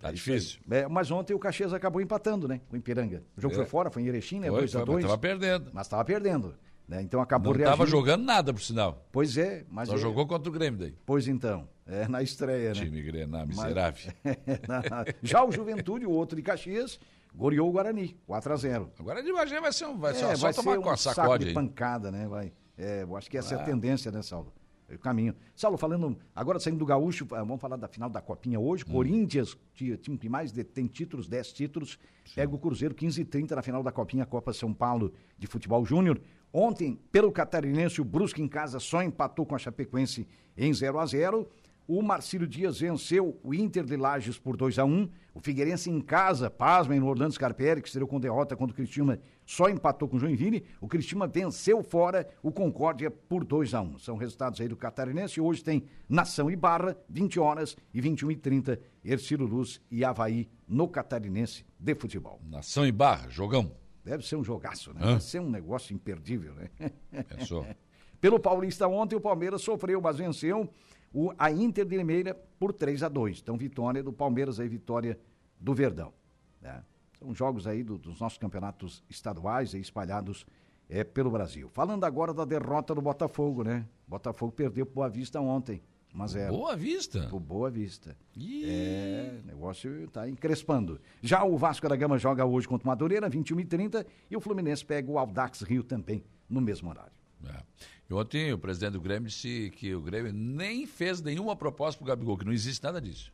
Tá 0.00 0.10
É 0.10 0.12
difícil. 0.12 0.60
É, 0.70 0.86
mas 0.86 1.10
ontem 1.10 1.34
o 1.34 1.38
Caxias 1.40 1.72
acabou 1.72 2.00
empatando, 2.00 2.46
né? 2.46 2.60
Com 2.68 2.76
o 2.76 2.78
Ipiranga. 2.78 3.22
O 3.36 3.40
jogo 3.40 3.54
É. 3.54 3.56
foi 3.56 3.66
fora, 3.66 3.90
foi 3.90 4.02
em 4.02 4.06
Erechim, 4.06 4.38
né? 4.38 4.48
Foi, 4.48 4.58
2 4.60 4.76
a 4.76 4.78
foi, 4.78 4.86
mas 4.86 4.94
2 4.94 5.04
tava 5.06 5.18
perdendo. 5.18 5.70
Mas 5.72 5.86
estava 5.86 6.04
perdendo. 6.04 6.54
Né? 6.86 7.02
Então 7.02 7.20
acabou 7.20 7.52
Não 7.52 7.60
tava 7.64 7.76
reagindo. 7.78 7.90
jogando 7.90 8.24
nada, 8.24 8.54
por 8.54 8.62
sinal. 8.62 9.04
Pois 9.10 9.36
é, 9.36 9.64
mas. 9.68 9.88
Só 9.88 9.96
é- 9.96 9.98
jogou 9.98 10.26
contra 10.26 10.48
o 10.48 10.52
Grêmio 10.52 10.78
daí. 10.78 10.94
Pois 11.04 11.26
então, 11.26 11.68
é 11.86 12.06
na 12.06 12.22
estreia, 12.22 12.68
né? 12.68 12.74
Time 12.74 13.02
Grená, 13.02 13.44
miserável. 13.44 14.12
Já 15.22 15.44
o 15.44 15.50
Juventude, 15.52 16.06
o 16.06 16.10
outro 16.10 16.36
de 16.36 16.42
Caxias, 16.42 16.98
goleou 17.34 17.68
o 17.68 17.72
Guarani, 17.72 18.16
4 18.26 18.52
a 18.52 18.56
0 18.56 18.90
Agora 18.98 19.22
de 19.22 19.32
Bagé 19.32 19.60
vai 19.60 19.72
ser 19.72 19.86
um. 19.86 19.98
Vai 19.98 20.12
É, 20.12 20.14
só, 20.14 20.34
só 20.34 20.42
vai 20.46 20.54
tomar 20.54 20.72
ser 20.76 20.82
com 20.82 20.90
a 20.90 20.94
um 20.94 20.96
saco 20.96 21.14
sacode 21.16 21.44
de 21.44 21.48
aí. 21.50 21.54
pancada, 21.54 22.10
né? 22.10 22.26
Vai. 22.26 22.52
É, 22.76 23.02
eu 23.02 23.16
acho 23.16 23.30
que 23.30 23.36
essa 23.38 23.54
é 23.54 23.58
a 23.58 23.62
Ah. 23.62 23.64
tendência, 23.64 24.10
né, 24.10 24.22
Saulo? 24.22 24.52
É 24.90 24.94
o 24.94 24.98
caminho. 24.98 25.34
Saulo, 25.54 25.76
falando, 25.76 26.16
agora 26.34 26.58
saindo 26.58 26.78
do 26.78 26.86
Gaúcho, 26.86 27.26
ah, 27.32 27.40
vamos 27.44 27.60
falar 27.60 27.76
da 27.76 27.86
final 27.88 28.08
da 28.08 28.22
Copinha 28.22 28.58
hoje. 28.58 28.84
Hum. 28.88 28.92
Corinthians, 28.92 29.54
ti- 29.74 29.96
time 29.98 30.16
que 30.16 30.28
mais 30.30 30.50
de- 30.50 30.64
tem 30.64 30.86
títulos, 30.86 31.28
10 31.28 31.52
títulos, 31.52 31.98
pega 32.34 32.54
o 32.54 32.58
Cruzeiro 32.58 32.94
15 32.94 33.20
e 33.20 33.24
30 33.24 33.54
na 33.54 33.60
final 33.62 33.82
da 33.82 33.92
Copinha 33.92 34.24
Copa 34.24 34.50
São 34.54 34.72
Paulo 34.72 35.12
de 35.36 35.46
Futebol 35.46 35.84
Júnior. 35.84 36.18
Ontem, 36.50 36.98
pelo 37.12 37.30
Catarinense, 37.30 38.00
o 38.00 38.04
Brusque 38.04 38.40
em 38.40 38.48
casa 38.48 38.80
só 38.80 39.02
empatou 39.02 39.44
com 39.44 39.54
a 39.54 39.58
Chapecoense 39.58 40.26
em 40.56 40.72
0 40.72 40.98
a 40.98 41.04
0 41.04 41.46
o 41.88 42.02
Marcílio 42.02 42.46
Dias 42.46 42.78
venceu 42.80 43.40
o 43.42 43.54
Inter 43.54 43.82
de 43.82 43.96
Lages 43.96 44.38
por 44.38 44.58
2 44.58 44.78
a 44.78 44.84
1 44.84 45.08
O 45.34 45.40
Figueirense 45.40 45.90
em 45.90 46.02
casa, 46.02 46.50
pasmem 46.50 47.00
no 47.00 47.06
Orlando 47.06 47.32
Scarpelli, 47.32 47.80
que 47.80 47.88
estreou 47.88 48.06
com 48.06 48.20
derrota 48.20 48.54
contra 48.54 48.74
o 48.74 48.76
Cristiúma, 48.76 49.18
só 49.46 49.70
empatou 49.70 50.06
com 50.06 50.18
o 50.18 50.20
Joinville. 50.20 50.66
O 50.82 50.86
Cristiúma 50.86 51.26
venceu 51.26 51.82
fora 51.82 52.28
o 52.42 52.52
Concórdia 52.52 53.10
por 53.10 53.42
2 53.42 53.72
a 53.72 53.80
1 53.80 53.98
São 54.00 54.16
resultados 54.18 54.60
aí 54.60 54.68
do 54.68 54.76
Catarinense. 54.76 55.40
Hoje 55.40 55.64
tem 55.64 55.84
Nação 56.06 56.50
e 56.50 56.56
Barra, 56.56 56.94
20 57.08 57.40
horas 57.40 57.74
e 57.94 58.02
21 58.02 58.32
e 58.32 58.36
30 58.36 58.80
Ercílio 59.02 59.46
Luz 59.46 59.80
e 59.90 60.04
Havaí 60.04 60.46
no 60.68 60.86
Catarinense 60.88 61.64
de 61.80 61.94
futebol. 61.94 62.38
Nação 62.44 62.86
e 62.86 62.92
Barra, 62.92 63.30
jogão. 63.30 63.72
Deve 64.04 64.26
ser 64.26 64.36
um 64.36 64.44
jogaço, 64.44 64.92
né? 64.92 65.00
Hã? 65.02 65.06
Deve 65.12 65.24
ser 65.24 65.40
um 65.40 65.48
negócio 65.50 65.94
imperdível, 65.94 66.52
né? 66.54 66.90
Pensou. 67.34 67.66
Pelo 68.20 68.38
Paulista 68.38 68.86
ontem, 68.88 69.16
o 69.16 69.20
Palmeiras 69.20 69.62
sofreu, 69.62 70.00
mas 70.00 70.16
venceu 70.16 70.68
o, 71.12 71.32
a 71.38 71.50
Inter 71.50 71.84
de 71.84 71.96
Limeira 71.96 72.34
por 72.58 72.72
3 72.72 73.02
a 73.02 73.08
2 73.08 73.40
Então, 73.40 73.56
vitória 73.56 74.02
do 74.02 74.12
Palmeiras 74.12 74.60
aí, 74.60 74.68
vitória 74.68 75.18
do 75.58 75.74
Verdão. 75.74 76.12
Né? 76.60 76.82
São 77.18 77.34
jogos 77.34 77.66
aí 77.66 77.82
do, 77.82 77.98
dos 77.98 78.20
nossos 78.20 78.38
campeonatos 78.38 79.02
estaduais 79.08 79.74
aí 79.74 79.80
espalhados 79.80 80.46
é, 80.88 81.04
pelo 81.04 81.30
Brasil. 81.30 81.68
Falando 81.68 82.04
agora 82.04 82.32
da 82.32 82.44
derrota 82.44 82.94
do 82.94 83.02
Botafogo, 83.02 83.62
né? 83.62 83.86
Botafogo 84.06 84.52
perdeu 84.52 84.86
pro 84.86 84.96
Boa 84.96 85.08
Vista 85.08 85.40
ontem. 85.40 85.82
1 86.14 86.22
a 86.22 86.26
0. 86.26 86.52
Boa 86.52 86.76
Vista. 86.76 87.26
Pro 87.28 87.38
Boa 87.38 87.70
Vista. 87.70 88.16
Ih. 88.34 88.64
É, 88.64 89.40
o 89.42 89.46
negócio 89.46 90.04
está 90.04 90.28
encrespando. 90.28 91.00
Já 91.20 91.44
o 91.44 91.56
Vasco 91.58 91.88
da 91.88 91.96
Gama 91.96 92.18
joga 92.18 92.44
hoje 92.44 92.66
contra 92.66 92.86
o 92.86 92.88
Madureira, 92.88 93.28
21 93.28 93.60
e 93.60 93.64
30 93.64 94.06
e 94.30 94.36
o 94.36 94.40
Fluminense 94.40 94.84
pega 94.84 95.10
o 95.10 95.18
Aldax 95.18 95.62
Rio 95.62 95.82
também 95.82 96.24
no 96.48 96.60
mesmo 96.60 96.88
horário. 96.88 97.12
É. 97.44 97.62
E 98.10 98.14
ontem 98.14 98.52
o 98.52 98.58
presidente 98.58 98.92
do 98.92 99.00
Grêmio 99.00 99.28
disse 99.28 99.70
que 99.76 99.94
o 99.94 100.00
Grêmio 100.00 100.32
nem 100.32 100.86
fez 100.86 101.20
nenhuma 101.20 101.54
proposta 101.54 101.98
pro 101.98 102.06
Gabigol, 102.06 102.38
que 102.38 102.44
não 102.44 102.52
existe 102.52 102.82
nada 102.82 103.00
disso. 103.00 103.30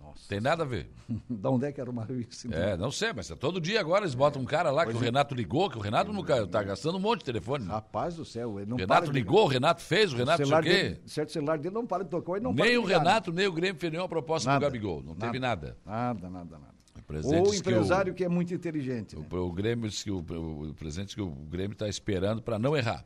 Nossa. 0.00 0.28
Tem 0.28 0.40
nada 0.40 0.64
a 0.64 0.66
ver. 0.66 0.90
da 1.30 1.50
onde 1.50 1.66
é 1.66 1.72
que 1.72 1.80
era 1.80 1.88
o 1.88 2.20
isso? 2.20 2.48
então? 2.48 2.60
É, 2.60 2.76
não 2.76 2.90
sei, 2.90 3.12
mas 3.12 3.30
é 3.30 3.36
todo 3.36 3.60
dia 3.60 3.80
agora 3.80 4.02
eles 4.04 4.14
botam 4.14 4.42
um 4.42 4.44
cara 4.44 4.70
lá 4.72 4.84
que 4.84 4.92
o 4.92 4.98
Renato 4.98 5.34
ligou, 5.36 5.70
que 5.70 5.78
o 5.78 5.80
Renato 5.80 6.12
nunca 6.12 6.46
tá 6.48 6.62
gastando 6.64 6.96
um 6.96 7.00
monte 7.00 7.20
de 7.20 7.26
telefone. 7.26 7.64
Rapaz 7.66 8.16
do 8.16 8.24
céu, 8.24 8.58
ele 8.58 8.68
não 8.68 8.76
o 8.76 8.86
para 8.86 8.96
Renato 8.96 9.12
ligou, 9.12 9.44
o 9.44 9.48
Renato 9.48 9.82
fez, 9.82 10.12
o 10.12 10.16
O 10.16 10.18
Renato 10.18 10.42
não 10.42 10.48
sei 10.48 10.58
o 10.58 10.62
quê. 10.62 10.82
dele, 10.82 11.00
certo 11.06 11.32
celular 11.32 11.58
dele 11.58 11.74
não 11.74 11.86
para 11.86 12.02
de 12.02 12.10
tocar, 12.10 12.32
ele 12.32 12.42
não 12.42 12.54
para 12.54 12.64
Nem 12.66 12.76
o 12.76 12.82
ligar, 12.82 12.98
né? 12.98 13.04
Renato, 13.04 13.32
nem 13.32 13.46
o 13.46 13.52
Grêmio 13.52 13.80
fez 13.80 13.92
nenhuma 13.92 14.08
proposta 14.08 14.48
Nada. 14.48 14.60
pro 14.60 14.66
Gabigol. 14.66 15.02
Não 15.02 15.14
teve 15.14 15.38
nada. 15.38 15.76
Nada, 15.86 16.28
nada, 16.28 16.58
nada. 16.58 16.74
O 17.06 17.28
Ou 17.28 17.42
o 17.42 17.44
disse 17.44 17.62
que 17.62 17.70
empresário 17.70 18.14
que, 18.14 18.24
é 18.24 18.28
muito 18.28 18.52
inteligente. 18.54 19.16
né? 19.16 19.24
O, 19.30 19.36
o 19.36 19.52
Grêmio 19.52 19.88
disse 19.88 20.04
que 20.04 20.10
o, 20.10 20.18
o, 20.18 20.70
o 20.70 20.74
presidente 20.74 21.06
disse 21.06 21.16
que 21.16 21.22
o 21.22 21.30
Grêmio 21.30 21.72
está 21.74 21.88
esperando 21.88 22.42
para 22.42 22.58
não 22.58 22.76
errar. 22.76 23.04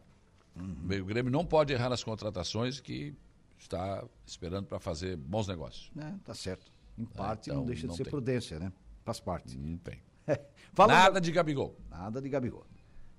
Uhum. 0.61 1.00
O 1.03 1.05
Grêmio 1.05 1.31
não 1.31 1.45
pode 1.45 1.73
errar 1.73 1.88
nas 1.88 2.03
contratações 2.05 2.81
que 2.81 3.15
está 3.59 4.05
esperando 4.27 4.67
para 4.67 4.79
fazer 4.79 5.17
bons 5.17 5.47
negócios. 5.49 5.91
É, 5.99 6.15
tá 6.25 6.35
certo. 6.35 6.71
Em 6.97 7.05
parte 7.05 7.50
então 7.50 7.61
não 7.61 7.67
deixa 7.67 7.83
de 7.83 7.88
não 7.88 7.95
ser 7.95 8.05
tem. 8.05 8.11
prudência, 8.11 8.59
né? 8.59 8.73
Faz 9.05 9.21
parte. 9.21 9.57
Não 9.57 9.77
tem. 9.79 10.00
Fala 10.73 10.93
Nada 10.95 11.21
de 11.21 11.31
Gabigol. 11.33 11.77
Nada 11.91 12.21
de 12.21 12.29
Gabigol. 12.29 12.67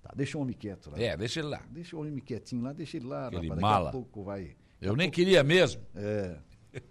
Tá, 0.02 0.12
deixa 0.16 0.38
o 0.38 0.42
homem 0.42 0.56
quieto 0.56 0.92
lá. 0.92 1.00
É, 1.00 1.16
deixa 1.18 1.40
ele 1.40 1.50
lá. 1.50 1.62
Deixa 1.70 1.96
o 1.96 2.00
homem 2.02 2.18
quietinho 2.20 2.64
lá, 2.64 2.74
deixa 2.74 2.98
ele 2.98 3.08
lá, 3.08 3.28
Aquele 3.28 3.44
rapaz. 3.48 3.62
mala. 3.62 3.86
Daqui 3.86 3.90
a 3.90 3.92
pouco 3.92 4.24
vai. 4.24 4.56
Eu 4.82 4.96
nem 4.96 5.10
queria 5.10 5.44
mesmo. 5.44 5.82
É. 5.96 6.38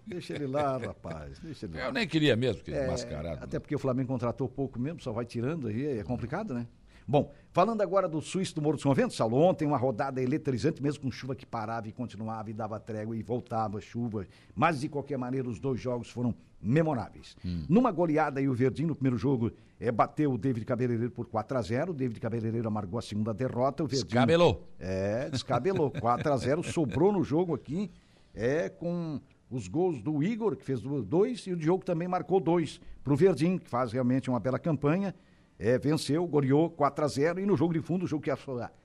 Deixa 0.05 0.33
ele 0.33 0.45
lá, 0.45 0.77
rapaz. 0.77 1.39
Deixa 1.39 1.65
ele 1.65 1.77
lá. 1.77 1.85
Eu 1.85 1.91
nem 1.93 2.07
queria 2.07 2.35
mesmo, 2.35 2.57
porque 2.61 2.71
É, 2.71 2.85
mascarado. 2.87 3.43
Até 3.43 3.59
porque 3.59 3.75
o 3.75 3.79
Flamengo 3.79 4.09
contratou 4.09 4.47
pouco 4.49 4.77
mesmo, 4.77 4.99
só 5.01 5.11
vai 5.11 5.25
tirando 5.25 5.67
aí, 5.67 5.99
é 5.99 6.03
complicado, 6.03 6.53
né? 6.53 6.67
Bom, 7.09 7.31
falando 7.51 7.81
agora 7.81 8.07
do 8.07 8.21
Suíço 8.21 8.53
do 8.53 8.61
Morro 8.61 8.75
dos 8.75 8.83
Conventos, 8.83 9.17
Saulo, 9.17 9.35
ontem 9.37 9.65
uma 9.65 9.77
rodada 9.77 10.21
eletrizante, 10.21 10.79
mesmo 10.79 11.01
com 11.01 11.11
chuva 11.11 11.35
que 11.35 11.43
parava 11.43 11.87
e 11.87 11.91
continuava 11.91 12.51
e 12.51 12.53
dava 12.53 12.79
trégua 12.79 13.17
e 13.17 13.23
voltava 13.23 13.81
chuva, 13.81 14.27
mas 14.55 14.81
de 14.81 14.87
qualquer 14.87 15.17
maneira 15.17 15.49
os 15.49 15.59
dois 15.59 15.81
jogos 15.81 16.11
foram 16.11 16.35
memoráveis. 16.61 17.35
Hum. 17.43 17.65
Numa 17.67 17.91
goleada 17.91 18.39
aí 18.39 18.47
o 18.47 18.53
Verdinho 18.53 18.89
no 18.89 18.95
primeiro 18.95 19.17
jogo 19.17 19.51
é, 19.79 19.91
bateu 19.91 20.31
o 20.31 20.37
David 20.37 20.63
Cabeleireiro 20.67 21.11
por 21.11 21.25
4 21.25 21.57
a 21.57 21.61
0 21.63 21.91
o 21.93 21.95
David 21.95 22.19
Cabeleireiro 22.19 22.67
amargou 22.67 22.99
a 22.99 23.01
segunda 23.01 23.33
derrota, 23.33 23.83
o 23.83 23.87
Verdinho... 23.87 24.05
Descabelou. 24.05 24.69
É, 24.77 25.31
descabelou. 25.31 25.89
4 25.99 26.31
a 26.31 26.37
0 26.37 26.61
sobrou 26.61 27.11
no 27.11 27.23
jogo 27.23 27.55
aqui, 27.55 27.89
é 28.35 28.69
com 28.69 29.19
os 29.49 29.67
gols 29.67 29.99
do 29.99 30.21
Igor, 30.21 30.55
que 30.55 30.63
fez 30.63 30.79
dois, 30.79 31.39
e 31.47 31.53
o 31.53 31.57
Diogo 31.57 31.83
também 31.83 32.07
marcou 32.07 32.39
dois 32.39 32.79
para 33.03 33.13
o 33.13 33.15
Verdinho, 33.15 33.59
que 33.59 33.67
faz 33.67 33.91
realmente 33.91 34.29
uma 34.29 34.39
bela 34.39 34.59
campanha. 34.59 35.15
É, 35.59 35.77
venceu, 35.77 36.25
goleou 36.25 36.69
4 36.69 37.03
a 37.03 37.07
0 37.09 37.41
e 37.41 37.45
no 37.45 37.57
jogo 37.57 37.73
de 37.73 37.81
fundo, 37.81 38.05
o 38.05 38.07
jogo 38.07 38.23
que 38.23 38.31
a 38.31 38.37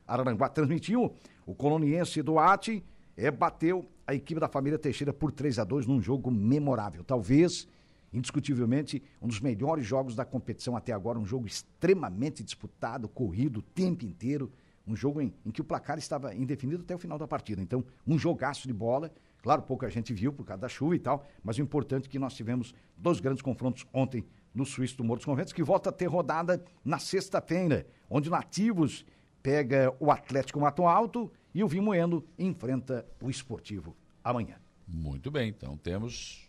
Araranguá 0.04 0.48
transmitiu, 0.48 1.14
o 1.46 1.54
coloniense 1.54 2.20
Duarte 2.20 2.84
é, 3.16 3.30
bateu 3.30 3.88
a 4.04 4.12
equipe 4.12 4.40
da 4.40 4.48
família 4.48 4.76
Teixeira 4.76 5.12
por 5.12 5.30
3 5.30 5.60
a 5.60 5.64
2 5.64 5.86
num 5.86 6.00
jogo 6.00 6.32
memorável. 6.32 7.04
Talvez, 7.04 7.68
indiscutivelmente, 8.12 9.00
um 9.22 9.28
dos 9.28 9.40
melhores 9.40 9.86
jogos 9.86 10.16
da 10.16 10.24
competição 10.24 10.76
até 10.76 10.92
agora, 10.92 11.16
um 11.16 11.24
jogo 11.24 11.46
extremamente 11.46 12.42
disputado, 12.42 13.08
corrido 13.08 13.58
o 13.58 13.62
tempo 13.62 14.04
inteiro, 14.04 14.50
um 14.84 14.96
jogo 14.96 15.20
em, 15.20 15.32
em 15.46 15.52
que 15.52 15.60
o 15.60 15.64
placar 15.64 15.96
estava 15.96 16.34
indefinido 16.34 16.82
até 16.82 16.92
o 16.92 16.98
final 16.98 17.16
da 17.16 17.28
partida. 17.28 17.62
Então, 17.62 17.84
um 18.04 18.18
jogaço 18.18 18.66
de 18.66 18.74
bola. 18.74 19.12
Claro, 19.42 19.62
pouca 19.62 19.88
gente 19.88 20.12
viu 20.12 20.32
por 20.32 20.44
causa 20.44 20.62
da 20.62 20.68
chuva 20.68 20.96
e 20.96 20.98
tal, 20.98 21.24
mas 21.42 21.56
o 21.56 21.62
importante 21.62 22.06
é 22.06 22.10
que 22.10 22.18
nós 22.18 22.34
tivemos 22.34 22.74
dois 22.96 23.20
grandes 23.20 23.42
confrontos 23.42 23.86
ontem 23.92 24.24
no 24.54 24.64
Suíço 24.64 24.96
do 24.96 25.04
Morro 25.04 25.16
dos 25.16 25.24
Conventos, 25.24 25.52
que 25.52 25.62
volta 25.62 25.90
a 25.90 25.92
ter 25.92 26.06
rodada 26.06 26.64
na 26.84 26.98
sexta-feira, 26.98 27.86
onde 28.08 28.28
o 28.28 28.32
Nativos 28.32 29.04
pega 29.42 29.94
o 29.98 30.10
Atlético 30.10 30.60
Mato 30.60 30.86
Alto 30.86 31.30
e 31.54 31.62
o 31.62 31.68
Vimoendo 31.68 32.26
enfrenta 32.38 33.06
o 33.20 33.28
Esportivo 33.28 33.96
amanhã. 34.22 34.56
Muito 34.86 35.30
bem, 35.30 35.48
então 35.48 35.76
temos 35.76 36.48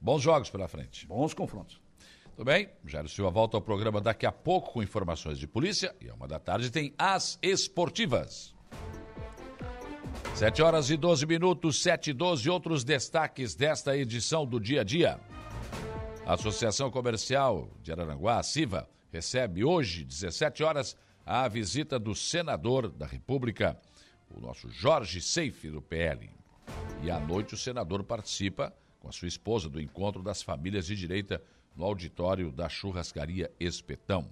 bons 0.00 0.20
jogos 0.22 0.50
pela 0.50 0.68
frente. 0.68 1.06
Bons 1.06 1.32
confrontos. 1.32 1.80
Tudo 2.34 2.46
bem? 2.46 2.68
Jairo 2.86 3.08
Silva 3.08 3.30
volta 3.30 3.56
ao 3.56 3.60
programa 3.60 4.00
daqui 4.00 4.24
a 4.24 4.32
pouco 4.32 4.72
com 4.72 4.82
informações 4.82 5.38
de 5.38 5.46
polícia 5.46 5.94
e 6.00 6.08
a 6.08 6.14
uma 6.14 6.26
da 6.26 6.38
tarde 6.38 6.70
tem 6.70 6.94
as 6.98 7.38
esportivas. 7.42 8.54
7 10.34 10.62
horas 10.62 10.90
e 10.90 10.96
12 10.96 11.26
minutos, 11.26 11.82
7 11.82 12.10
e 12.10 12.12
12, 12.12 12.48
outros 12.48 12.82
destaques 12.82 13.54
desta 13.54 13.96
edição 13.96 14.46
do 14.46 14.58
dia 14.58 14.80
a 14.80 14.84
dia. 14.84 15.20
A 16.30 16.34
Associação 16.34 16.92
Comercial 16.92 17.68
de 17.82 17.90
Araranguá, 17.90 18.38
a 18.38 18.42
CIVA, 18.44 18.88
recebe 19.10 19.64
hoje, 19.64 20.04
17 20.04 20.62
horas, 20.62 20.96
a 21.26 21.48
visita 21.48 21.98
do 21.98 22.14
senador 22.14 22.88
da 22.88 23.04
República, 23.04 23.76
o 24.30 24.38
nosso 24.40 24.70
Jorge 24.70 25.20
Seife, 25.20 25.68
do 25.68 25.82
PL. 25.82 26.30
E 27.02 27.10
à 27.10 27.18
noite 27.18 27.54
o 27.54 27.58
senador 27.58 28.04
participa 28.04 28.72
com 29.00 29.08
a 29.08 29.12
sua 29.12 29.26
esposa 29.26 29.68
do 29.68 29.80
encontro 29.80 30.22
das 30.22 30.40
famílias 30.40 30.86
de 30.86 30.94
direita 30.94 31.42
no 31.74 31.84
auditório 31.84 32.52
da 32.52 32.68
churrascaria 32.68 33.50
Espetão. 33.58 34.30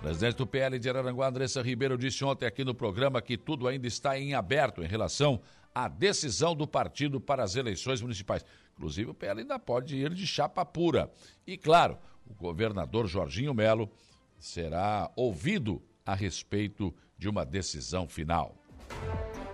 Presidente 0.00 0.36
do 0.36 0.46
PL 0.46 0.78
de 0.78 0.88
Araranguá, 0.88 1.26
Andressa 1.26 1.60
Ribeiro, 1.60 1.98
disse 1.98 2.24
ontem 2.24 2.46
aqui 2.46 2.64
no 2.64 2.76
programa 2.76 3.20
que 3.20 3.36
tudo 3.36 3.66
ainda 3.66 3.88
está 3.88 4.16
em 4.16 4.34
aberto 4.34 4.84
em 4.84 4.86
relação 4.86 5.40
à 5.74 5.88
decisão 5.88 6.54
do 6.54 6.64
partido 6.64 7.20
para 7.20 7.42
as 7.42 7.56
eleições 7.56 8.00
municipais. 8.00 8.44
Inclusive, 8.76 9.10
o 9.10 9.14
PL 9.14 9.40
ainda 9.40 9.58
pode 9.58 9.96
ir 9.96 10.12
de 10.12 10.26
chapa 10.26 10.64
pura. 10.64 11.10
E, 11.46 11.56
claro, 11.56 11.98
o 12.26 12.34
governador 12.34 13.06
Jorginho 13.06 13.54
Melo 13.54 13.90
será 14.38 15.10
ouvido 15.16 15.82
a 16.04 16.14
respeito 16.14 16.94
de 17.16 17.28
uma 17.28 17.44
decisão 17.44 18.06
final. 18.06 18.54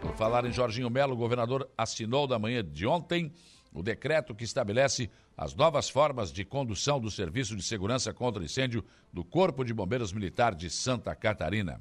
Por 0.01 0.15
falar 0.17 0.45
em 0.45 0.53
Jorginho 0.53 0.91
Melo, 0.91 1.15
o 1.15 1.17
governador 1.17 1.71
assinou 1.79 2.27
na 2.27 2.39
manhã 2.39 2.65
de 2.65 2.87
ontem 2.87 3.33
o 3.73 3.83
decreto 3.83 4.35
que 4.35 4.45
estabelece 4.45 5.09
as 5.37 5.55
novas 5.55 5.89
formas 5.89 6.33
de 6.33 6.45
condução 6.45 7.01
do 7.01 7.11
Serviço 7.11 7.57
de 7.57 7.63
Segurança 7.63 8.13
contra 8.13 8.45
Incêndio 8.45 8.85
do 9.13 9.25
Corpo 9.25 9.65
de 9.65 9.73
Bombeiros 9.73 10.13
Militar 10.13 10.55
de 10.55 10.69
Santa 10.69 11.15
Catarina. 11.15 11.81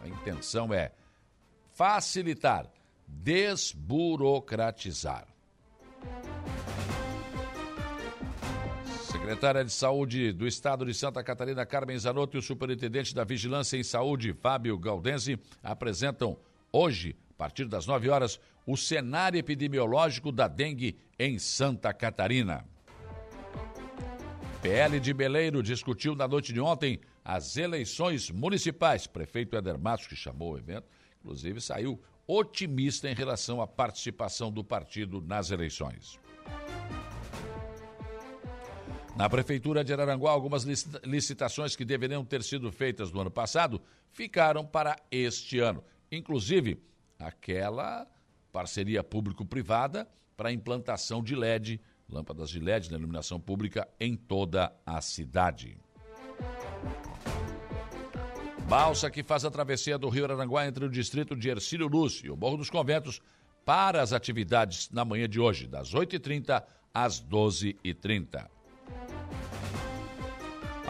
A 0.00 0.08
intenção 0.08 0.74
é 0.74 0.92
facilitar, 1.72 2.68
desburocratizar. 3.06 5.26
Secretária 9.22 9.64
de 9.64 9.70
Saúde 9.70 10.32
do 10.32 10.48
Estado 10.48 10.84
de 10.84 10.92
Santa 10.92 11.22
Catarina, 11.22 11.64
Carmen 11.64 11.96
Zanotto, 11.96 12.36
e 12.36 12.40
o 12.40 12.42
Superintendente 12.42 13.14
da 13.14 13.22
Vigilância 13.22 13.76
em 13.76 13.82
Saúde, 13.84 14.32
Fábio 14.32 14.76
Galdense, 14.76 15.38
apresentam 15.62 16.36
hoje, 16.72 17.14
a 17.30 17.34
partir 17.34 17.66
das 17.66 17.86
9 17.86 18.10
horas, 18.10 18.40
o 18.66 18.76
cenário 18.76 19.38
epidemiológico 19.38 20.32
da 20.32 20.48
dengue 20.48 20.98
em 21.16 21.38
Santa 21.38 21.94
Catarina. 21.94 22.64
PL 24.60 24.98
de 24.98 25.14
Beleiro 25.14 25.62
discutiu 25.62 26.16
na 26.16 26.26
noite 26.26 26.52
de 26.52 26.60
ontem 26.60 26.98
as 27.24 27.56
eleições 27.56 28.28
municipais. 28.28 29.06
Prefeito 29.06 29.56
Éder 29.56 29.78
Matos, 29.78 30.08
que 30.08 30.16
chamou 30.16 30.54
o 30.54 30.58
evento, 30.58 30.88
inclusive 31.20 31.60
saiu 31.60 32.02
otimista 32.26 33.08
em 33.08 33.14
relação 33.14 33.62
à 33.62 33.68
participação 33.68 34.50
do 34.50 34.64
partido 34.64 35.20
nas 35.20 35.52
eleições. 35.52 36.18
Na 39.16 39.28
Prefeitura 39.28 39.84
de 39.84 39.92
Araranguá, 39.92 40.30
algumas 40.30 40.64
licitações 41.04 41.76
que 41.76 41.84
deveriam 41.84 42.24
ter 42.24 42.42
sido 42.42 42.72
feitas 42.72 43.12
no 43.12 43.20
ano 43.20 43.30
passado 43.30 43.80
ficaram 44.10 44.64
para 44.64 44.96
este 45.10 45.58
ano. 45.58 45.84
Inclusive, 46.10 46.82
aquela 47.18 48.06
parceria 48.50 49.04
público-privada 49.04 50.08
para 50.36 50.52
implantação 50.52 51.22
de 51.22 51.34
LED, 51.34 51.80
lâmpadas 52.08 52.50
de 52.50 52.58
LED 52.58 52.90
na 52.90 52.98
iluminação 52.98 53.38
pública 53.38 53.86
em 54.00 54.16
toda 54.16 54.72
a 54.84 55.00
cidade. 55.00 55.78
Balsa 58.66 59.10
que 59.10 59.22
faz 59.22 59.44
a 59.44 59.50
travessia 59.50 59.98
do 59.98 60.08
Rio 60.08 60.24
Araranguá 60.24 60.66
entre 60.66 60.86
o 60.86 60.90
distrito 60.90 61.36
de 61.36 61.50
Ercílio 61.50 61.86
Luz 61.86 62.22
e 62.24 62.30
o 62.30 62.36
Morro 62.36 62.56
dos 62.56 62.70
Conventos 62.70 63.20
para 63.64 64.00
as 64.00 64.12
atividades 64.14 64.88
na 64.90 65.04
manhã 65.04 65.28
de 65.28 65.38
hoje, 65.38 65.66
das 65.66 65.94
8h30 65.94 66.64
às 66.92 67.22
12h30. 67.22 68.48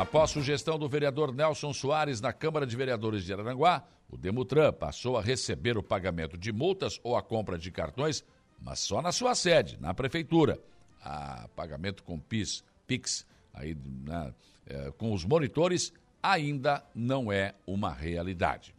Após 0.03 0.33
sugestão 0.33 0.81
do 0.81 0.89
vereador 0.89 1.33
Nelson 1.33 1.73
Soares 1.73 2.21
na 2.21 2.33
Câmara 2.33 2.67
de 2.67 2.77
Vereadores 2.77 3.23
de 3.23 3.33
Araranguá, 3.33 3.85
o 4.11 4.17
Demutran 4.17 4.73
passou 4.73 5.17
a 5.17 5.23
receber 5.23 5.79
o 5.79 5.83
pagamento 5.83 6.37
de 6.37 6.51
multas 6.51 6.99
ou 7.05 7.17
a 7.17 7.23
compra 7.23 7.57
de 7.57 7.71
cartões, 7.71 8.25
mas 8.61 8.81
só 8.81 9.01
na 9.01 9.13
sua 9.13 9.37
sede, 9.37 9.79
na 9.81 9.95
prefeitura. 9.95 10.59
A 11.01 11.49
pagamento 11.55 12.03
com 12.03 12.19
PIS, 12.19 12.65
PIX, 12.85 13.25
aí, 13.55 13.77
né, 14.05 14.35
é, 14.67 14.91
com 14.99 15.13
os 15.13 15.25
monitores, 15.25 15.93
ainda 16.21 16.85
não 16.93 17.31
é 17.31 17.55
uma 17.65 17.93
realidade. 17.93 18.75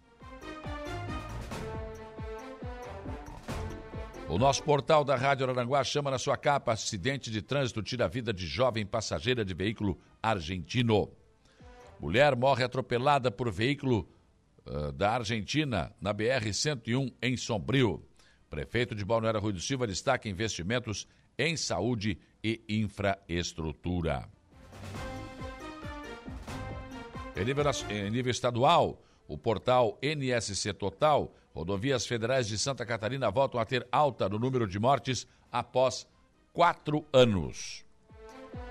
O 4.33 4.37
nosso 4.39 4.63
portal 4.63 5.05
da 5.05 5.15
Rádio 5.15 5.47
Aranguá 5.47 5.83
chama 5.83 6.09
na 6.09 6.17
sua 6.17 6.35
capa 6.35 6.71
acidente 6.71 7.29
de 7.29 7.39
trânsito 7.39 7.83
tira 7.83 8.05
a 8.05 8.07
vida 8.07 8.33
de 8.33 8.47
jovem 8.47 8.83
passageira 8.83 9.45
de 9.45 9.53
veículo 9.53 9.95
argentino. 10.23 11.07
Mulher 11.99 12.35
morre 12.35 12.63
atropelada 12.63 13.29
por 13.29 13.51
veículo 13.51 14.09
uh, 14.65 14.91
da 14.91 15.11
Argentina 15.11 15.93
na 16.01 16.11
BR-101 16.11 17.13
em 17.21 17.37
Sombrio. 17.37 18.03
Prefeito 18.49 18.95
de 18.95 19.05
Balneário 19.05 19.39
Rui 19.39 19.53
do 19.53 19.59
Silva 19.59 19.85
destaca 19.85 20.27
investimentos 20.27 21.07
em 21.37 21.55
saúde 21.55 22.17
e 22.43 22.59
infraestrutura. 22.67 24.27
Em 27.35 27.45
nível, 27.45 27.65
em 27.87 28.09
nível 28.09 28.31
estadual, 28.31 28.99
o 29.27 29.37
portal 29.37 29.99
NSC 30.01 30.73
Total 30.73 31.31
Rodovias 31.53 32.05
federais 32.05 32.47
de 32.47 32.57
Santa 32.57 32.85
Catarina 32.85 33.29
voltam 33.29 33.59
a 33.59 33.65
ter 33.65 33.87
alta 33.91 34.27
no 34.27 34.39
número 34.39 34.67
de 34.67 34.79
mortes 34.79 35.27
após 35.51 36.07
quatro 36.51 37.05
anos. 37.13 37.85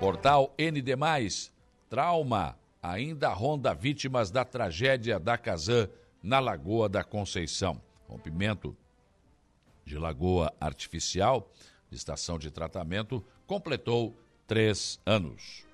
Portal 0.01 0.53
ND, 0.59 0.97
trauma 1.89 2.59
ainda 2.83 3.29
ronda 3.29 3.73
vítimas 3.73 4.31
da 4.31 4.45
tragédia 4.45 5.21
da 5.21 5.39
Casan 5.39 5.89
na 6.21 6.41
Lagoa 6.41 6.89
da 6.89 7.05
Conceição. 7.05 7.81
Rompimento 8.09 8.77
de 9.85 9.99
lagoa 9.99 10.53
artificial, 10.61 11.51
de 11.91 11.97
estação 11.97 12.39
de 12.39 12.51
tratamento, 12.51 13.25
completou 13.47 14.17
três 14.47 15.01
anos. 15.07 15.65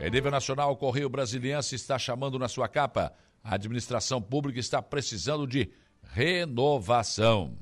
Em 0.00 0.10
nível 0.10 0.30
nacional, 0.30 0.72
o 0.72 0.76
Correio 0.76 1.08
Brasiliense 1.08 1.74
está 1.74 1.98
chamando 1.98 2.38
na 2.38 2.48
sua 2.48 2.68
capa 2.68 3.14
a 3.46 3.54
administração 3.54 4.20
pública 4.20 4.58
está 4.58 4.82
precisando 4.82 5.46
de 5.46 5.70
renovação. 6.02 7.56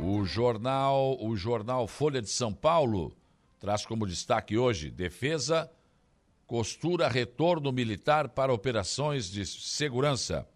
O 0.00 0.24
jornal, 0.24 1.16
o 1.24 1.36
jornal 1.36 1.86
Folha 1.86 2.20
de 2.20 2.28
São 2.28 2.52
Paulo 2.52 3.16
traz 3.60 3.86
como 3.86 4.08
destaque 4.08 4.58
hoje: 4.58 4.90
defesa 4.90 5.70
costura 6.48 7.06
retorno 7.08 7.70
militar 7.70 8.30
para 8.30 8.52
operações 8.52 9.30
de 9.30 9.46
segurança. 9.46 10.48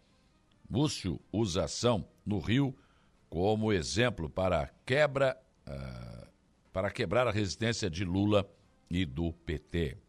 Múcio 0.69 1.21
usa 1.33 1.65
ação 1.65 2.05
no 2.25 2.41
Rio 2.41 2.77
como 3.31 3.73
exemplo 3.73 4.29
para 4.29 4.75
quebra 4.85 5.41
uh, 5.69 6.27
para 6.73 6.91
quebrar 6.91 7.29
a 7.29 7.31
resistência 7.31 7.89
de 7.89 8.05
Lula 8.05 8.45
e 8.91 9.07
do 9.07 9.33
PT. 9.33 10.06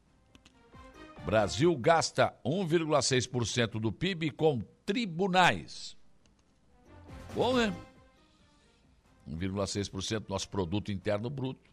Brasil 1.25 1.75
gasta 1.75 2.33
1,6% 2.45 3.79
do 3.79 3.91
PIB 3.91 4.31
com 4.31 4.61
tribunais. 4.85 5.97
Bom, 7.35 7.53
né? 7.53 7.73
1,6% 9.29 10.19
do 10.21 10.29
nosso 10.29 10.49
produto 10.49 10.91
interno 10.91 11.29
bruto 11.29 11.69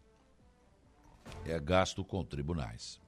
é 1.44 1.58
gasto 1.58 2.04
com 2.04 2.24
tribunais. 2.24 3.00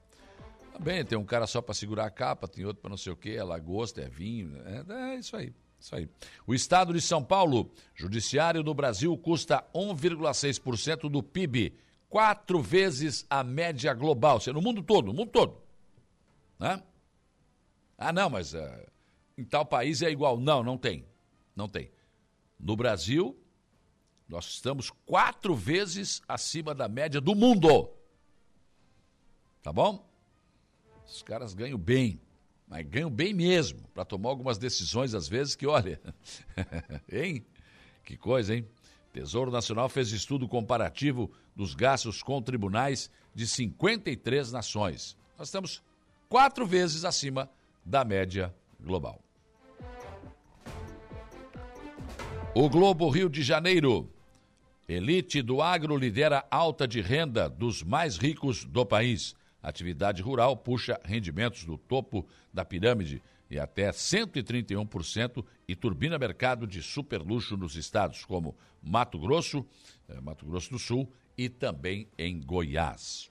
Tá 0.71 0.79
bem, 0.79 1.03
tem 1.03 1.17
um 1.17 1.25
cara 1.25 1.47
só 1.47 1.61
para 1.61 1.73
segurar 1.73 2.05
a 2.05 2.11
capa, 2.11 2.47
tem 2.47 2.65
outro 2.65 2.81
para 2.81 2.89
não 2.89 2.97
sei 2.97 3.11
o 3.11 3.15
quê, 3.15 3.31
é 3.31 3.43
lagosta, 3.43 4.01
é 4.01 4.07
vinho, 4.07 4.55
é, 4.65 5.13
é 5.13 5.15
isso 5.15 5.35
aí. 5.35 5.53
Isso 5.79 5.95
aí. 5.95 6.09
O 6.45 6.53
estado 6.53 6.93
de 6.93 7.01
São 7.01 7.23
Paulo, 7.23 7.71
judiciário 7.93 8.63
do 8.63 8.73
Brasil 8.73 9.15
custa 9.17 9.63
1,6% 9.73 11.09
do 11.09 11.21
PIB, 11.21 11.73
quatro 12.09 12.61
vezes 12.61 13.25
a 13.29 13.43
média 13.43 13.93
global, 13.93 14.39
seja, 14.39 14.53
no 14.53 14.61
mundo 14.61 14.81
todo, 14.81 15.07
no 15.07 15.13
mundo 15.13 15.29
todo. 15.31 15.66
Né? 16.59 16.81
Ah, 17.97 18.11
não, 18.11 18.29
mas 18.29 18.53
uh, 18.53 18.59
em 19.37 19.43
tal 19.43 19.65
país 19.65 20.01
é 20.01 20.09
igual. 20.09 20.39
Não, 20.39 20.63
não 20.63 20.77
tem. 20.77 21.05
Não 21.55 21.67
tem. 21.67 21.91
No 22.59 22.75
Brasil, 22.75 23.37
nós 24.27 24.45
estamos 24.45 24.89
quatro 25.05 25.55
vezes 25.55 26.21
acima 26.27 26.73
da 26.73 26.87
média 26.87 27.21
do 27.21 27.33
mundo. 27.33 27.89
Tá 29.61 29.71
bom? 29.71 30.07
Os 31.05 31.21
caras 31.21 31.53
ganham 31.53 31.77
bem, 31.77 32.19
mas 32.67 32.85
ganham 32.85 33.09
bem 33.09 33.33
mesmo, 33.33 33.87
para 33.93 34.03
tomar 34.03 34.29
algumas 34.29 34.57
decisões, 34.57 35.13
às 35.13 35.27
vezes, 35.27 35.55
que 35.55 35.65
olha. 35.65 36.01
hein? 37.11 37.45
Que 38.03 38.17
coisa, 38.17 38.55
hein? 38.55 38.67
Tesouro 39.13 39.49
Nacional 39.49 39.89
fez 39.89 40.11
estudo 40.11 40.47
comparativo 40.47 41.31
dos 41.55 41.73
gastos 41.73 42.21
com 42.21 42.41
tribunais 42.41 43.09
de 43.33 43.47
53 43.47 44.51
nações. 44.51 45.17
Nós 45.37 45.47
estamos 45.47 45.81
quatro 46.29 46.65
vezes 46.65 47.05
acima 47.05 47.49
da 47.85 48.03
média 48.03 48.53
global. 48.79 49.21
O 52.53 52.69
Globo 52.69 53.09
Rio 53.09 53.29
de 53.29 53.43
Janeiro. 53.43 54.11
Elite 54.89 55.41
do 55.41 55.61
agro 55.61 55.97
lidera 55.97 56.45
alta 56.49 56.87
de 56.87 57.01
renda 57.01 57.49
dos 57.49 57.83
mais 57.83 58.17
ricos 58.17 58.63
do 58.63 58.85
país. 58.85 59.35
Atividade 59.61 60.21
rural 60.21 60.55
puxa 60.55 60.99
rendimentos 61.03 61.65
do 61.65 61.77
topo 61.77 62.25
da 62.53 62.63
pirâmide 62.63 63.21
e 63.49 63.59
até 63.59 63.89
131% 63.91 65.43
e 65.67 65.75
turbina 65.75 66.17
mercado 66.17 66.65
de 66.65 66.81
superluxo 66.81 67.57
nos 67.57 67.75
estados 67.75 68.23
como 68.25 68.55
Mato 68.81 69.19
Grosso, 69.19 69.65
eh, 70.07 70.19
Mato 70.21 70.45
Grosso 70.45 70.71
do 70.71 70.79
Sul 70.79 71.11
e 71.37 71.49
também 71.49 72.07
em 72.17 72.39
Goiás. 72.39 73.29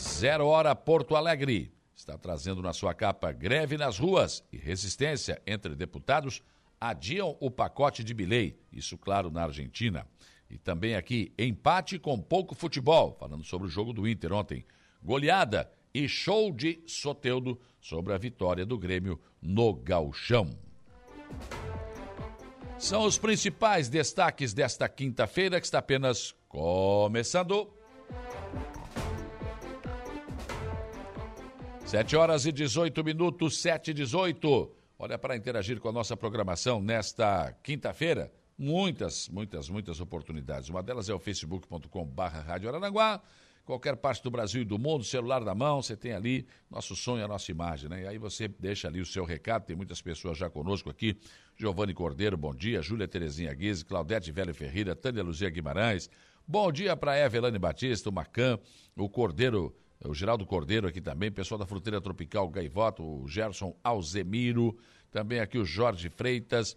Zero 0.00 0.46
Hora 0.46 0.74
Porto 0.74 1.14
Alegre 1.14 1.70
está 1.94 2.16
trazendo 2.16 2.62
na 2.62 2.72
sua 2.72 2.94
capa 2.94 3.30
greve 3.32 3.76
nas 3.76 3.98
ruas 3.98 4.42
e 4.50 4.56
resistência 4.56 5.40
entre 5.46 5.74
deputados 5.74 6.42
adiam 6.80 7.36
o 7.38 7.50
pacote 7.50 8.02
de 8.02 8.14
Bilei, 8.14 8.58
isso 8.72 8.96
claro 8.96 9.30
na 9.30 9.42
Argentina. 9.42 10.06
E 10.48 10.56
também 10.56 10.96
aqui, 10.96 11.32
empate 11.38 11.98
com 11.98 12.18
pouco 12.18 12.54
futebol, 12.54 13.14
falando 13.20 13.44
sobre 13.44 13.68
o 13.68 13.70
jogo 13.70 13.92
do 13.92 14.08
Inter 14.08 14.32
ontem. 14.32 14.64
Goleada 15.02 15.70
e 15.92 16.08
show 16.08 16.50
de 16.50 16.80
Soteudo 16.86 17.60
sobre 17.78 18.14
a 18.14 18.18
vitória 18.18 18.64
do 18.64 18.78
Grêmio 18.78 19.20
no 19.40 19.74
Galchão. 19.74 20.58
São 22.78 23.04
os 23.04 23.18
principais 23.18 23.90
destaques 23.90 24.54
desta 24.54 24.88
quinta-feira 24.88 25.60
que 25.60 25.66
está 25.66 25.78
apenas 25.78 26.34
começando. 26.48 27.79
7 31.90 32.14
horas 32.14 32.46
e 32.46 32.52
18 32.52 33.02
minutos, 33.02 33.60
7 33.60 33.90
e 33.90 33.94
18. 33.94 34.70
Olha, 34.96 35.18
para 35.18 35.34
interagir 35.34 35.80
com 35.80 35.88
a 35.88 35.92
nossa 35.92 36.16
programação 36.16 36.80
nesta 36.80 37.52
quinta-feira, 37.64 38.30
muitas, 38.56 39.28
muitas, 39.28 39.68
muitas 39.68 40.00
oportunidades. 40.00 40.68
Uma 40.68 40.84
delas 40.84 41.08
é 41.08 41.14
o 41.14 41.18
facebook.com 41.18 42.06
barra 42.06 42.42
Rádio 42.42 42.68
Aranaguá. 42.68 43.20
Qualquer 43.64 43.96
parte 43.96 44.22
do 44.22 44.30
Brasil 44.30 44.62
e 44.62 44.64
do 44.64 44.78
mundo, 44.78 45.02
celular 45.02 45.40
na 45.40 45.52
mão, 45.52 45.82
você 45.82 45.96
tem 45.96 46.12
ali 46.12 46.46
nosso 46.70 46.94
sonho, 46.94 47.24
a 47.24 47.28
nossa 47.28 47.50
imagem, 47.50 47.90
né? 47.90 48.04
E 48.04 48.06
aí 48.06 48.18
você 48.18 48.46
deixa 48.46 48.86
ali 48.86 49.00
o 49.00 49.06
seu 49.06 49.24
recado, 49.24 49.64
tem 49.64 49.74
muitas 49.74 50.00
pessoas 50.00 50.38
já 50.38 50.48
conosco 50.48 50.88
aqui. 50.88 51.18
Giovanni 51.56 51.92
Cordeiro, 51.92 52.36
bom 52.36 52.54
dia. 52.54 52.80
Júlia 52.82 53.08
Terezinha 53.08 53.52
Guise, 53.52 53.84
Claudete 53.84 54.30
Velho 54.30 54.54
Ferreira, 54.54 54.94
Tânia 54.94 55.24
Luzia 55.24 55.50
Guimarães. 55.50 56.08
Bom 56.46 56.70
dia 56.70 56.96
para 56.96 57.18
Evelane 57.18 57.58
Batista, 57.58 58.08
o 58.08 58.12
Macan, 58.12 58.60
o 58.96 59.08
Cordeiro 59.08 59.74
o 60.04 60.14
Geraldo 60.14 60.46
Cordeiro 60.46 60.88
aqui 60.88 61.00
também, 61.00 61.30
pessoal 61.30 61.58
da 61.58 61.66
Fruteira 61.66 62.00
Tropical 62.00 62.48
Gaivota, 62.48 63.02
o 63.02 63.28
Gerson 63.28 63.76
Alzemiro, 63.84 64.76
também 65.10 65.40
aqui 65.40 65.58
o 65.58 65.64
Jorge 65.64 66.08
Freitas, 66.08 66.76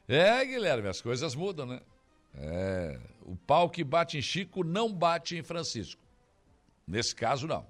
É, 0.07 0.43
Guilherme, 0.43 0.89
as 0.89 0.99
coisas 0.99 1.33
mudam, 1.35 1.65
né? 1.65 1.79
É, 2.33 2.99
o 3.21 3.33
pau 3.33 3.69
que 3.69 3.81
bate 3.81 4.17
em 4.17 4.21
Chico 4.21 4.61
não 4.61 4.91
bate 4.91 5.37
em 5.37 5.43
Francisco. 5.43 6.00
Nesse 6.87 7.15
caso, 7.15 7.47
não. 7.47 7.65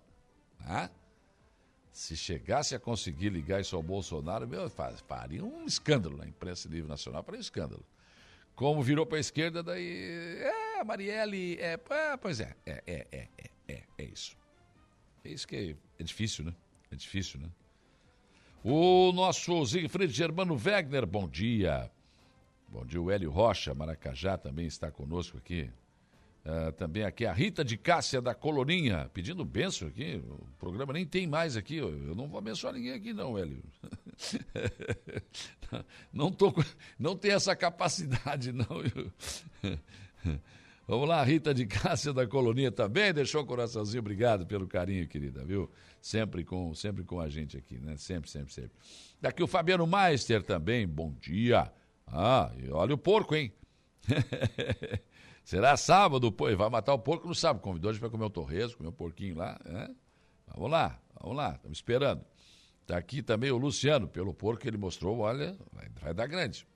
Ah? 0.61 0.89
Se 1.91 2.15
chegasse 2.15 2.73
a 2.73 2.79
conseguir 2.79 3.29
ligar 3.29 3.59
isso 3.59 3.75
ao 3.75 3.83
Bolsonaro, 3.83 4.47
meu, 4.47 4.69
faria 4.69 5.43
um 5.43 5.65
escândalo 5.65 6.17
na 6.17 6.25
imprensa 6.25 6.69
livre 6.69 6.87
nacional, 6.89 7.21
faria 7.23 7.37
um 7.37 7.41
escândalo. 7.41 7.85
Como 8.55 8.81
virou 8.81 9.05
para 9.05 9.17
a 9.17 9.21
esquerda, 9.21 9.61
daí. 9.63 10.37
É, 10.39 10.83
Marielle. 10.83 11.57
É, 11.59 11.77
pois 12.21 12.39
é, 12.39 12.55
é, 12.65 12.83
é, 12.85 13.07
é, 13.11 13.27
é, 13.37 13.49
é, 13.67 13.83
é 13.97 14.03
isso. 14.03 14.37
É 15.23 15.29
isso 15.29 15.47
que 15.47 15.55
é, 15.55 15.75
é 15.99 16.03
difícil, 16.03 16.45
né? 16.45 16.53
É 16.91 16.95
difícil, 16.95 17.39
né? 17.39 17.49
O 18.63 19.11
nosso 19.11 19.65
Siegfried 19.65 20.13
Germano 20.13 20.55
Wegner, 20.55 21.05
bom 21.05 21.27
dia. 21.27 21.91
Bom 22.67 22.85
dia, 22.85 23.01
o 23.01 23.09
Hélio 23.09 23.31
Rocha, 23.31 23.73
Maracajá, 23.73 24.37
também 24.37 24.65
está 24.65 24.91
conosco 24.91 25.37
aqui. 25.37 25.69
Uh, 26.43 26.71
também 26.71 27.03
aqui 27.03 27.23
a 27.23 27.31
Rita 27.31 27.63
de 27.63 27.77
Cássia 27.77 28.19
da 28.19 28.33
Colorinha, 28.33 29.07
pedindo 29.13 29.45
benção 29.45 29.87
aqui. 29.87 30.19
O 30.27 30.47
programa 30.57 30.91
nem 30.91 31.05
tem 31.05 31.27
mais 31.27 31.55
aqui. 31.55 31.75
Eu 31.77 32.15
não 32.15 32.27
vou 32.27 32.39
abençoar 32.39 32.73
ninguém 32.73 32.93
aqui, 32.93 33.13
não, 33.13 33.37
Hélio. 33.37 33.63
não, 36.11 36.31
tô, 36.31 36.51
não 36.97 37.15
tem 37.15 37.31
essa 37.31 37.55
capacidade, 37.55 38.51
não. 38.53 38.65
Vamos 40.87 41.07
lá, 41.07 41.23
Rita 41.23 41.53
de 41.53 41.67
Cássia 41.67 42.11
da 42.11 42.25
Colorinha 42.25 42.71
também 42.71 43.13
deixou 43.13 43.43
o 43.43 43.45
coraçãozinho. 43.45 44.01
Obrigado 44.01 44.47
pelo 44.47 44.67
carinho, 44.67 45.07
querida, 45.07 45.45
viu? 45.45 45.69
Sempre 46.01 46.43
com, 46.43 46.73
sempre 46.73 47.03
com 47.03 47.19
a 47.19 47.29
gente 47.29 47.55
aqui, 47.55 47.77
né? 47.77 47.95
Sempre, 47.97 48.31
sempre, 48.31 48.51
sempre. 48.51 48.71
Daqui 49.21 49.43
o 49.43 49.47
Fabiano 49.47 49.85
Meister 49.85 50.41
também, 50.41 50.87
bom 50.87 51.13
dia. 51.21 51.71
Ah, 52.07 52.51
e 52.57 52.71
olha 52.71 52.95
o 52.95 52.97
porco, 52.97 53.35
hein? 53.35 53.53
Será 55.43 55.75
sábado, 55.75 56.31
pô, 56.31 56.55
vai 56.55 56.69
matar 56.69 56.93
o 56.93 56.99
porco 56.99 57.27
no 57.27 57.35
sábado. 57.35 57.61
Convidou 57.61 57.89
a 57.89 57.93
gente 57.93 57.99
para 57.99 58.09
comer 58.09 58.25
o 58.25 58.29
torresmo, 58.29 58.77
comer 58.77 58.89
o 58.89 58.93
porquinho 58.93 59.35
lá. 59.35 59.59
É? 59.65 59.89
Vamos 60.47 60.71
lá, 60.71 60.99
vamos 61.19 61.37
lá, 61.37 61.53
estamos 61.55 61.77
esperando. 61.77 62.23
Está 62.81 62.97
aqui 62.97 63.21
também 63.21 63.51
o 63.51 63.57
Luciano, 63.57 64.07
pelo 64.07 64.33
porco 64.33 64.61
que 64.61 64.67
ele 64.67 64.77
mostrou, 64.77 65.19
olha, 65.19 65.57
vai, 65.71 65.89
vai 66.01 66.13
dar 66.13 66.27
grande. 66.27 66.67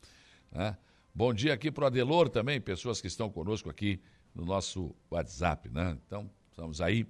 Né? 0.52 0.78
Bom 1.14 1.34
dia 1.34 1.54
aqui 1.54 1.72
para 1.72 1.84
o 1.84 1.88
Adelor 1.88 2.30
também, 2.30 2.60
pessoas 2.60 3.02
que 3.02 3.08
estão 3.08 3.30
conosco 3.30 3.70
aqui 3.70 4.02
no 4.34 4.46
nosso 4.46 4.94
WhatsApp, 5.10 5.70
né? 5.70 5.98
Então, 6.06 6.30
estamos 6.50 6.82
aí. 6.82 7.08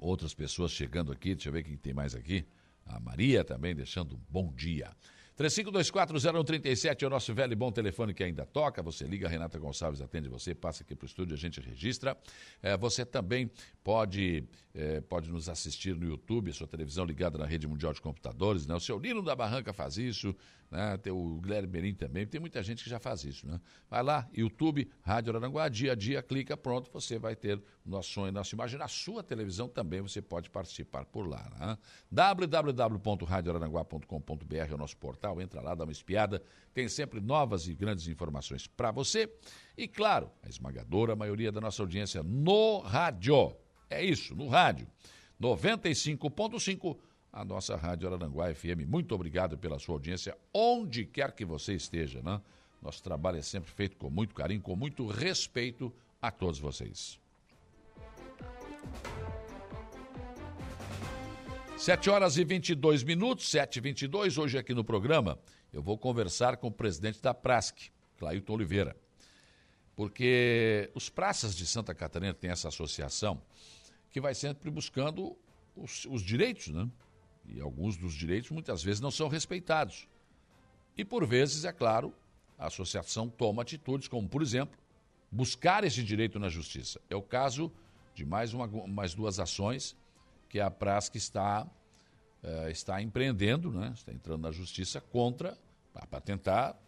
Outras 0.00 0.34
pessoas 0.34 0.72
chegando 0.72 1.12
aqui, 1.12 1.34
deixa 1.34 1.48
eu 1.48 1.52
ver 1.52 1.62
quem 1.62 1.76
tem 1.76 1.92
mais 1.92 2.14
aqui. 2.14 2.46
A 2.86 3.00
Maria 3.00 3.44
também 3.44 3.74
deixando 3.74 4.16
um 4.16 4.20
bom 4.28 4.52
dia. 4.52 4.90
35240137 5.38 7.02
é 7.02 7.06
o 7.06 7.10
nosso 7.10 7.34
velho 7.34 7.52
e 7.52 7.56
bom 7.56 7.70
telefone 7.70 8.14
que 8.14 8.24
ainda 8.24 8.46
toca. 8.46 8.82
Você 8.82 9.04
liga, 9.04 9.28
Renata 9.28 9.58
Gonçalves 9.58 10.00
atende 10.00 10.30
você, 10.30 10.54
passa 10.54 10.82
aqui 10.82 10.94
para 10.94 11.04
o 11.04 11.06
estúdio, 11.06 11.34
a 11.34 11.38
gente 11.38 11.60
registra. 11.60 12.16
É, 12.62 12.74
você 12.74 13.04
também 13.04 13.50
pode, 13.84 14.44
é, 14.74 15.02
pode 15.02 15.30
nos 15.30 15.50
assistir 15.50 15.94
no 15.94 16.06
YouTube, 16.06 16.50
sua 16.54 16.66
televisão 16.66 17.04
ligada 17.04 17.36
na 17.36 17.44
rede 17.44 17.66
mundial 17.66 17.92
de 17.92 18.00
computadores. 18.00 18.66
Né? 18.66 18.74
O 18.74 18.80
seu 18.80 18.98
Nino 18.98 19.20
da 19.20 19.36
Barranca 19.36 19.74
faz 19.74 19.98
isso, 19.98 20.34
né? 20.70 20.96
tem 20.98 21.12
o 21.12 21.38
Guilherme 21.40 21.68
Berim 21.68 21.94
também, 21.94 22.26
tem 22.26 22.40
muita 22.40 22.62
gente 22.62 22.82
que 22.82 22.90
já 22.90 22.98
faz 22.98 23.24
isso. 23.24 23.46
Né? 23.46 23.60
Vai 23.88 24.02
lá, 24.02 24.28
YouTube, 24.32 24.90
Rádio 25.02 25.36
Aranguá, 25.36 25.68
dia 25.68 25.92
a 25.92 25.94
dia, 25.94 26.22
clica, 26.22 26.56
pronto, 26.56 26.90
você 26.92 27.18
vai 27.18 27.34
ter 27.36 27.58
o 27.84 27.90
nosso 27.90 28.26
e 28.26 28.30
nossa 28.30 28.54
imagem. 28.54 28.78
Na 28.78 28.88
sua 28.88 29.22
televisão 29.22 29.68
também 29.68 30.00
você 30.00 30.20
pode 30.20 30.50
participar 30.50 31.04
por 31.04 31.26
lá. 31.26 31.50
Né? 31.58 31.78
é 34.72 34.74
o 34.74 34.78
nosso 34.78 34.96
portal, 34.96 35.40
entra 35.40 35.60
lá, 35.60 35.74
dá 35.74 35.84
uma 35.84 35.92
espiada, 35.92 36.42
tem 36.72 36.88
sempre 36.88 37.20
novas 37.20 37.68
e 37.68 37.74
grandes 37.74 38.08
informações 38.08 38.66
para 38.66 38.90
você. 38.90 39.32
E 39.76 39.86
claro, 39.86 40.30
a 40.42 40.48
esmagadora 40.48 41.14
maioria 41.16 41.52
da 41.52 41.60
nossa 41.60 41.82
audiência 41.82 42.22
no 42.22 42.78
rádio. 42.78 43.56
É 43.88 44.04
isso, 44.04 44.34
no 44.34 44.48
rádio. 44.48 44.86
95.5, 45.40 46.98
a 47.32 47.44
nossa 47.44 47.76
Rádio 47.76 48.08
Araranguá 48.08 48.54
FM. 48.54 48.86
Muito 48.86 49.14
obrigado 49.14 49.58
pela 49.58 49.78
sua 49.78 49.94
audiência, 49.94 50.36
onde 50.52 51.04
quer 51.04 51.32
que 51.32 51.44
você 51.44 51.74
esteja, 51.74 52.22
né? 52.22 52.40
Nosso 52.80 53.02
trabalho 53.02 53.38
é 53.38 53.42
sempre 53.42 53.70
feito 53.70 53.96
com 53.96 54.08
muito 54.08 54.34
carinho, 54.34 54.60
com 54.60 54.76
muito 54.76 55.06
respeito 55.06 55.92
a 56.20 56.30
todos 56.30 56.58
vocês. 56.58 57.18
7 61.76 62.08
horas 62.08 62.38
e 62.38 62.44
22 62.44 63.04
minutos, 63.04 63.50
7 63.50 63.76
e 63.76 63.80
22 63.80 64.38
hoje 64.38 64.56
aqui 64.56 64.72
no 64.72 64.82
programa, 64.82 65.38
eu 65.72 65.82
vou 65.82 65.98
conversar 65.98 66.56
com 66.56 66.68
o 66.68 66.72
presidente 66.72 67.20
da 67.20 67.34
Prasc, 67.34 67.90
Clailton 68.16 68.54
Oliveira. 68.54 68.96
Porque 69.94 70.90
os 70.94 71.08
praças 71.08 71.54
de 71.54 71.66
Santa 71.66 71.94
Catarina 71.94 72.32
têm 72.32 72.50
essa 72.50 72.68
associação 72.68 73.42
que 74.10 74.20
vai 74.20 74.34
sempre 74.34 74.70
buscando 74.70 75.36
os, 75.76 76.06
os 76.06 76.22
direitos, 76.22 76.68
né? 76.68 76.88
E 77.48 77.60
alguns 77.60 77.96
dos 77.96 78.14
direitos 78.14 78.50
muitas 78.50 78.82
vezes 78.82 79.00
não 79.00 79.10
são 79.10 79.28
respeitados. 79.28 80.08
E 80.96 81.04
por 81.04 81.26
vezes, 81.26 81.64
é 81.64 81.72
claro, 81.72 82.12
a 82.58 82.66
associação 82.66 83.28
toma 83.28 83.62
atitudes, 83.62 84.08
como 84.08 84.28
por 84.28 84.42
exemplo, 84.42 84.78
buscar 85.30 85.84
esse 85.84 86.02
direito 86.02 86.38
na 86.38 86.48
justiça. 86.48 87.00
É 87.10 87.16
o 87.16 87.22
caso 87.22 87.70
de 88.14 88.24
mais, 88.24 88.54
uma, 88.54 88.66
mais 88.86 89.14
duas 89.14 89.38
ações 89.38 89.96
que 90.48 90.58
a 90.58 90.70
Prasc 90.70 91.14
está, 91.14 91.64
uh, 92.42 92.68
está 92.70 93.02
empreendendo, 93.02 93.70
né? 93.70 93.92
está 93.94 94.12
entrando 94.12 94.42
na 94.42 94.50
justiça 94.50 95.00
contra, 95.00 95.56
para 96.10 96.20
tentar 96.20 96.78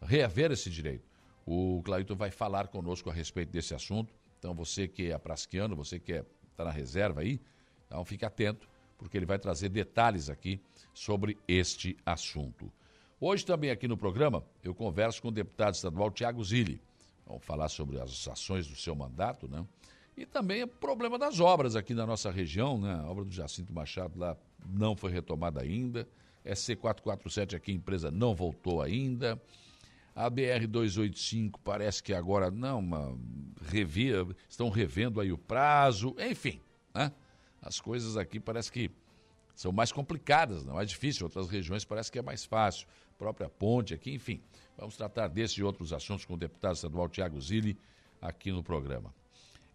reaver 0.00 0.52
esse 0.52 0.70
direito. 0.70 1.04
O 1.46 1.82
Claito 1.84 2.14
vai 2.14 2.30
falar 2.30 2.68
conosco 2.68 3.10
a 3.10 3.12
respeito 3.12 3.50
desse 3.50 3.74
assunto. 3.74 4.12
Então, 4.38 4.54
você 4.54 4.86
que 4.86 5.10
é 5.10 5.18
prasquiano, 5.18 5.74
você 5.74 5.98
que 5.98 6.12
está 6.12 6.62
é, 6.62 6.64
na 6.64 6.70
reserva 6.70 7.22
aí, 7.22 7.40
então 7.86 8.04
fique 8.04 8.24
atento, 8.24 8.68
porque 8.98 9.16
ele 9.16 9.24
vai 9.24 9.38
trazer 9.38 9.68
detalhes 9.68 10.28
aqui 10.28 10.60
sobre 10.92 11.38
este 11.46 11.96
assunto. 12.04 12.70
Hoje 13.20 13.46
também 13.46 13.70
aqui 13.70 13.88
no 13.88 13.96
programa, 13.96 14.44
eu 14.62 14.74
converso 14.74 15.22
com 15.22 15.28
o 15.28 15.32
deputado 15.32 15.74
estadual 15.74 16.10
Tiago 16.10 16.42
Zilli. 16.44 16.80
Vamos 17.26 17.44
falar 17.44 17.68
sobre 17.68 18.00
as 18.00 18.26
ações 18.28 18.66
do 18.66 18.76
seu 18.76 18.94
mandato, 18.94 19.48
né? 19.48 19.64
E 20.16 20.26
também 20.26 20.64
o 20.64 20.68
problema 20.68 21.18
das 21.18 21.38
obras 21.38 21.76
aqui 21.76 21.94
na 21.94 22.04
nossa 22.04 22.30
região, 22.30 22.78
né? 22.78 22.94
A 22.94 23.06
obra 23.08 23.24
do 23.24 23.30
Jacinto 23.30 23.72
Machado 23.72 24.18
lá 24.18 24.36
não 24.66 24.96
foi 24.96 25.12
retomada 25.12 25.62
ainda. 25.62 26.08
SC447 26.44 27.54
aqui, 27.54 27.70
a 27.70 27.74
empresa 27.74 28.10
não 28.10 28.34
voltou 28.34 28.82
ainda. 28.82 29.40
A 30.14 30.28
BR-285 30.28 31.60
parece 31.62 32.02
que 32.02 32.12
agora 32.12 32.50
não, 32.50 32.80
uma, 32.80 33.16
revia, 33.62 34.26
estão 34.48 34.68
revendo 34.68 35.20
aí 35.20 35.30
o 35.30 35.38
prazo, 35.38 36.16
enfim, 36.18 36.60
né? 36.92 37.12
As 37.60 37.80
coisas 37.80 38.16
aqui 38.16 38.38
parece 38.38 38.70
que 38.70 38.90
são 39.54 39.72
mais 39.72 39.90
complicadas, 39.90 40.64
não 40.64 40.80
é 40.80 40.84
difícil. 40.84 41.26
Outras 41.26 41.48
regiões 41.48 41.84
parece 41.84 42.12
que 42.12 42.18
é 42.18 42.22
mais 42.22 42.44
fácil. 42.44 42.86
Própria 43.18 43.48
ponte 43.48 43.92
aqui, 43.92 44.12
enfim. 44.12 44.40
Vamos 44.76 44.96
tratar 44.96 45.26
desses 45.26 45.58
e 45.58 45.62
outros 45.62 45.92
assuntos 45.92 46.24
com 46.24 46.34
o 46.34 46.36
deputado 46.36 46.76
estadual 46.76 47.08
Tiago 47.08 47.40
Zilli 47.40 47.76
aqui 48.22 48.52
no 48.52 48.62
programa. 48.62 49.12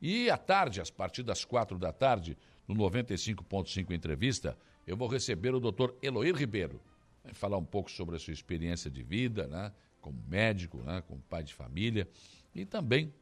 E 0.02 0.30
à 0.30 0.38
tarde, 0.38 0.80
a 0.80 0.86
partir 0.96 1.24
das 1.24 1.44
quatro 1.44 1.78
da 1.78 1.92
tarde, 1.92 2.38
no 2.68 2.76
95.5 2.76 3.92
Entrevista, 3.92 4.58
eu 4.88 4.96
vou 4.96 5.08
receber 5.08 5.54
o 5.54 5.60
doutor 5.60 5.98
Eloir 6.02 6.34
Ribeiro. 6.34 6.80
Vai 7.24 7.34
falar 7.34 7.58
um 7.58 7.66
pouco 7.66 7.92
sobre 7.92 8.16
a 8.16 8.20
sua 8.20 8.34
experiência 8.34 8.90
de 8.90 9.04
vida, 9.04 9.48
né? 9.48 9.72
Como 10.02 10.22
médico, 10.28 10.78
né? 10.84 11.02
Como 11.08 11.22
pai 11.30 11.44
de 11.44 11.54
família. 11.54 12.08
E 12.54 12.66
também 12.66 13.14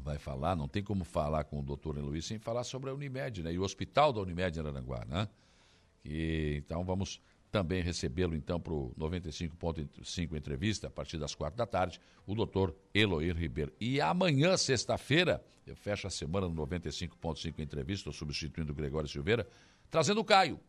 vai 0.00 0.18
falar, 0.18 0.56
não 0.56 0.68
tem 0.68 0.82
como 0.82 1.04
falar 1.04 1.44
com 1.44 1.60
o 1.60 1.62
doutor 1.62 1.96
Eloir 1.96 2.22
sem 2.22 2.38
falar 2.38 2.64
sobre 2.64 2.90
a 2.90 2.94
Unimed, 2.94 3.42
né? 3.42 3.52
E 3.52 3.58
o 3.58 3.62
hospital 3.62 4.12
da 4.12 4.20
Unimed 4.20 4.58
em 4.58 4.66
Aranguá, 4.66 5.04
né? 5.06 5.28
Que, 6.02 6.62
então 6.64 6.84
vamos 6.84 7.20
também 7.50 7.82
recebê-lo 7.82 8.34
então 8.36 8.60
para 8.60 8.72
o 8.72 8.94
95.5 8.98 10.36
entrevista, 10.36 10.88
a 10.88 10.90
partir 10.90 11.16
das 11.16 11.34
quatro 11.34 11.56
da 11.56 11.66
tarde, 11.66 12.00
o 12.26 12.34
doutor 12.34 12.76
Eloir 12.92 13.34
Ribeiro. 13.36 13.72
E 13.80 14.00
amanhã, 14.00 14.56
sexta-feira, 14.56 15.42
eu 15.66 15.74
fecho 15.74 16.06
a 16.06 16.10
semana 16.10 16.48
no 16.48 16.66
95.5 16.66 17.58
entrevista, 17.60 18.12
substituindo 18.12 18.72
o 18.72 18.74
Gregório 18.74 19.08
Silveira, 19.08 19.46
trazendo 19.90 20.20
o 20.20 20.24
Caio. 20.24 20.60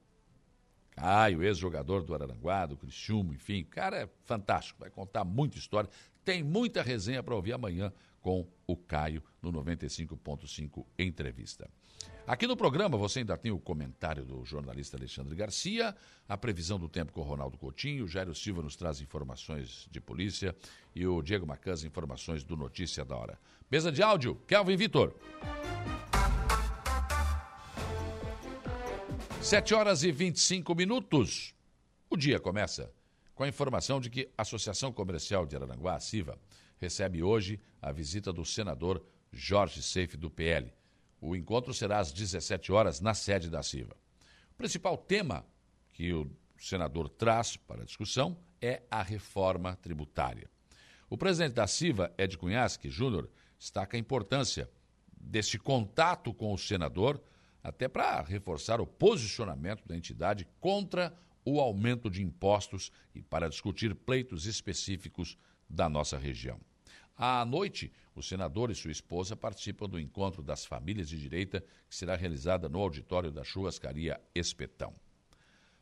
Caio, 0.91 1.43
ex-jogador 1.43 2.03
do 2.03 2.13
Araranguá, 2.13 2.65
do 2.65 2.77
Criciúma, 2.77 3.33
enfim, 3.33 3.61
o 3.61 3.65
cara 3.65 3.97
é 3.97 4.09
fantástico, 4.23 4.79
vai 4.79 4.89
contar 4.89 5.23
muita 5.23 5.57
história. 5.57 5.89
Tem 6.23 6.41
muita 6.41 6.81
resenha 6.81 7.21
para 7.21 7.35
ouvir 7.35 7.53
amanhã 7.53 7.93
com 8.27 8.45
o 8.67 8.75
Caio 8.75 9.23
no 9.41 9.53
95.5 9.53 10.85
Entrevista. 10.99 11.69
Aqui 12.27 12.45
no 12.45 12.57
programa 12.57 12.97
você 12.97 13.19
ainda 13.19 13.37
tem 13.37 13.53
o 13.53 13.57
comentário 13.57 14.25
do 14.25 14.43
jornalista 14.43 14.97
Alexandre 14.97 15.33
Garcia, 15.33 15.95
a 16.27 16.37
previsão 16.37 16.77
do 16.77 16.89
tempo 16.89 17.13
com 17.13 17.21
o 17.21 17.23
Ronaldo 17.23 17.57
Coutinho, 17.57 18.03
o 18.03 18.07
Jairo 18.09 18.35
Silva 18.35 18.61
nos 18.61 18.75
traz 18.75 18.99
informações 18.99 19.87
de 19.89 20.01
polícia 20.01 20.53
e 20.93 21.07
o 21.07 21.21
Diego 21.21 21.47
Macans 21.47 21.85
informações 21.85 22.43
do 22.43 22.57
Notícia 22.57 23.05
da 23.05 23.15
Hora. 23.15 23.39
Mesa 23.71 23.93
de 23.93 24.03
áudio, 24.03 24.35
Kelvin 24.45 24.75
Vitor. 24.75 25.15
Sete 29.41 29.73
horas 29.73 30.03
e 30.03 30.11
25 30.11 30.75
minutos. 30.75 31.55
O 32.09 32.17
dia 32.17 32.41
começa 32.41 32.91
com 33.33 33.43
a 33.43 33.47
informação 33.47 34.01
de 34.01 34.09
que 34.09 34.27
a 34.37 34.41
Associação 34.41 34.91
Comercial 34.91 35.45
de 35.45 35.55
Araranguá, 35.55 35.95
a 35.95 35.99
CIVA, 36.01 36.37
recebe 36.79 37.23
hoje 37.23 37.59
a 37.81 37.91
visita 37.91 38.31
do 38.31 38.45
senador 38.45 39.03
Jorge 39.31 39.81
Seife 39.81 40.17
do 40.17 40.29
PL. 40.29 40.73
O 41.19 41.35
encontro 41.35 41.73
será 41.73 41.99
às 41.99 42.11
17 42.11 42.71
horas 42.71 42.99
na 42.99 43.13
sede 43.13 43.49
da 43.49 43.63
CIVA. 43.63 43.95
O 44.51 44.55
principal 44.57 44.97
tema 44.97 45.45
que 45.93 46.13
o 46.13 46.29
senador 46.57 47.09
traz 47.09 47.57
para 47.57 47.85
discussão 47.85 48.37
é 48.61 48.83
a 48.89 49.01
reforma 49.01 49.75
tributária. 49.75 50.49
O 51.09 51.17
presidente 51.17 51.53
da 51.53 51.67
CIVA, 51.67 52.13
Ed 52.17 52.37
Cunhasque 52.37 52.89
Júnior, 52.89 53.29
destaca 53.57 53.97
a 53.97 53.99
importância 53.99 54.69
desse 55.19 55.57
contato 55.57 56.33
com 56.33 56.53
o 56.53 56.57
senador, 56.57 57.21
até 57.63 57.87
para 57.87 58.21
reforçar 58.21 58.79
o 58.79 58.87
posicionamento 58.87 59.87
da 59.87 59.95
entidade 59.95 60.47
contra 60.59 61.17
o 61.43 61.59
aumento 61.59 62.09
de 62.09 62.21
impostos 62.21 62.91
e 63.15 63.21
para 63.21 63.49
discutir 63.49 63.95
pleitos 63.95 64.45
específicos 64.45 65.37
da 65.69 65.89
nossa 65.89 66.17
região. 66.17 66.59
À 67.15 67.43
noite, 67.43 67.91
o 68.15 68.21
senador 68.21 68.69
e 68.69 68.75
sua 68.75 68.91
esposa 68.91 69.35
participam 69.35 69.87
do 69.87 69.99
encontro 69.99 70.43
das 70.43 70.65
famílias 70.65 71.09
de 71.09 71.19
direita, 71.19 71.61
que 71.89 71.95
será 71.95 72.15
realizada 72.15 72.69
no 72.69 72.79
auditório 72.79 73.31
da 73.31 73.43
churrascaria 73.43 74.21
Espetão. 74.35 74.93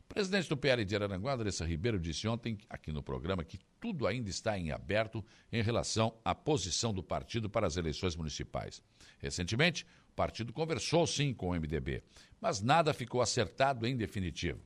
O 0.08 0.14
presidente 0.14 0.48
do 0.48 0.56
PL 0.56 0.84
de 0.84 0.94
Araranguá, 0.94 1.34
Andressa 1.34 1.66
Ribeiro, 1.66 1.98
disse 1.98 2.26
ontem, 2.28 2.56
aqui 2.70 2.92
no 2.92 3.02
programa, 3.02 3.44
que 3.44 3.58
tudo 3.80 4.06
ainda 4.06 4.30
está 4.30 4.56
em 4.56 4.70
aberto 4.70 5.22
em 5.52 5.62
relação 5.62 6.16
à 6.24 6.34
posição 6.34 6.94
do 6.94 7.02
partido 7.02 7.50
para 7.50 7.66
as 7.66 7.76
eleições 7.76 8.14
municipais. 8.16 8.80
Recentemente, 9.18 9.84
o 10.08 10.12
partido 10.14 10.52
conversou 10.52 11.06
sim 11.06 11.34
com 11.34 11.50
o 11.50 11.54
MDB, 11.54 12.02
mas 12.40 12.62
nada 12.62 12.94
ficou 12.94 13.20
acertado 13.20 13.86
em 13.86 13.96
definitivo. 13.96 14.60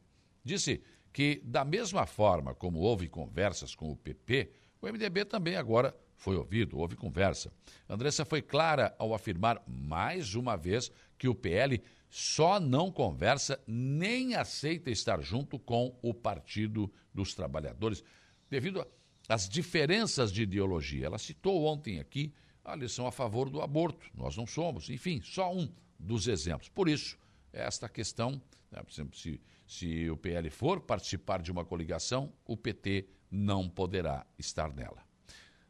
Disse 0.44 0.82
que, 1.12 1.40
da 1.44 1.64
mesma 1.64 2.06
forma 2.06 2.54
como 2.54 2.78
houve 2.78 3.08
conversas 3.08 3.74
com 3.74 3.90
o 3.90 3.96
PP, 3.96 4.52
o 4.80 4.86
MDB 4.86 5.24
também 5.24 5.56
agora 5.56 5.94
foi 6.16 6.36
ouvido, 6.36 6.78
houve 6.78 6.96
conversa. 6.96 7.52
Andressa 7.88 8.24
foi 8.24 8.42
clara 8.42 8.94
ao 8.98 9.14
afirmar 9.14 9.62
mais 9.66 10.34
uma 10.34 10.56
vez 10.56 10.90
que 11.18 11.28
o 11.28 11.34
PL 11.34 11.82
só 12.10 12.58
não 12.58 12.90
conversa 12.90 13.58
nem 13.66 14.34
aceita 14.34 14.90
estar 14.90 15.20
junto 15.22 15.58
com 15.58 15.96
o 16.02 16.12
Partido 16.12 16.92
dos 17.14 17.34
Trabalhadores, 17.34 18.02
devido 18.50 18.86
às 19.28 19.48
diferenças 19.48 20.32
de 20.32 20.42
ideologia. 20.42 21.06
Ela 21.06 21.18
citou 21.18 21.64
ontem 21.64 22.00
aqui 22.00 22.34
a 22.64 22.74
lição 22.74 23.06
a 23.06 23.12
favor 23.12 23.48
do 23.48 23.62
aborto. 23.62 24.06
Nós 24.14 24.36
não 24.36 24.46
somos, 24.46 24.90
enfim, 24.90 25.20
só 25.22 25.54
um 25.54 25.72
dos 25.98 26.28
exemplos. 26.28 26.68
Por 26.68 26.88
isso, 26.88 27.16
esta 27.52 27.88
questão, 27.88 28.42
né, 28.70 28.82
por 28.82 28.92
exemplo, 28.92 29.16
se, 29.16 29.40
se 29.66 30.10
o 30.10 30.16
PL 30.16 30.50
for 30.50 30.80
participar 30.80 31.40
de 31.40 31.50
uma 31.50 31.64
coligação, 31.64 32.32
o 32.44 32.56
PT 32.56 33.08
não 33.30 33.68
poderá 33.68 34.26
estar 34.38 34.74
nela. 34.74 35.02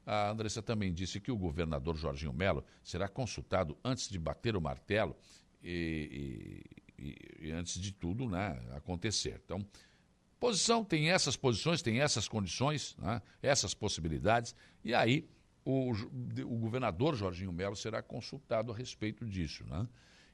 A 0.07 0.31
Andressa 0.31 0.63
também 0.63 0.93
disse 0.93 1.21
que 1.21 1.31
o 1.31 1.37
governador 1.37 1.97
Jorginho 1.97 2.33
Melo 2.33 2.65
será 2.83 3.09
consultado 3.09 3.77
antes 3.85 4.09
de 4.09 4.19
bater 4.19 4.57
o 4.57 4.61
martelo 4.61 5.17
e, 5.63 6.65
e, 6.99 7.47
e 7.49 7.53
antes 7.53 7.81
de 7.81 7.93
tudo 7.93 8.29
né, 8.29 8.59
acontecer. 8.73 9.41
Então, 9.45 9.65
posição 10.39 10.85
tem 10.85 11.11
essas 11.11 11.37
posições, 11.37 11.83
tem 11.83 12.01
essas 12.01 12.27
condições, 12.27 12.97
né, 12.99 13.21
essas 13.43 13.75
possibilidades, 13.75 14.55
e 14.83 14.95
aí 14.95 15.29
o, 15.65 15.93
o 15.93 16.59
governador 16.59 17.15
Jorginho 17.15 17.53
Melo 17.53 17.77
será 17.77 18.03
consultado 18.03 18.73
a 18.73 18.77
respeito 18.77 19.25
disso. 19.27 19.65
Né? 19.67 19.87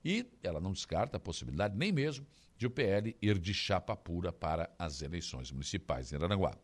E 0.04 0.26
ela 0.42 0.60
não 0.60 0.72
descarta 0.72 1.16
a 1.16 1.20
possibilidade 1.20 1.76
nem 1.76 1.92
mesmo 1.92 2.26
de 2.56 2.66
o 2.66 2.70
PL 2.70 3.16
ir 3.20 3.38
de 3.38 3.52
chapa 3.52 3.96
pura 3.96 4.32
para 4.32 4.70
as 4.78 5.02
eleições 5.02 5.50
municipais 5.50 6.12
em 6.12 6.16
Aranaguá. 6.16 6.56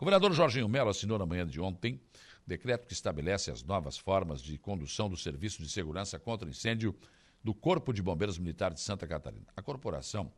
Governador 0.00 0.32
Jorginho 0.32 0.66
Melo 0.66 0.88
assinou 0.88 1.18
na 1.18 1.26
manhã 1.26 1.46
de 1.46 1.60
ontem 1.60 2.00
decreto 2.46 2.86
que 2.86 2.94
estabelece 2.94 3.50
as 3.50 3.62
novas 3.62 3.98
formas 3.98 4.40
de 4.40 4.56
condução 4.56 5.10
do 5.10 5.16
Serviço 5.16 5.62
de 5.62 5.68
Segurança 5.68 6.18
contra 6.18 6.48
Incêndio 6.48 6.96
do 7.44 7.52
Corpo 7.52 7.92
de 7.92 8.00
Bombeiros 8.00 8.38
Militar 8.38 8.72
de 8.72 8.80
Santa 8.80 9.06
Catarina. 9.06 9.44
A 9.54 9.60
corporação, 9.60 10.32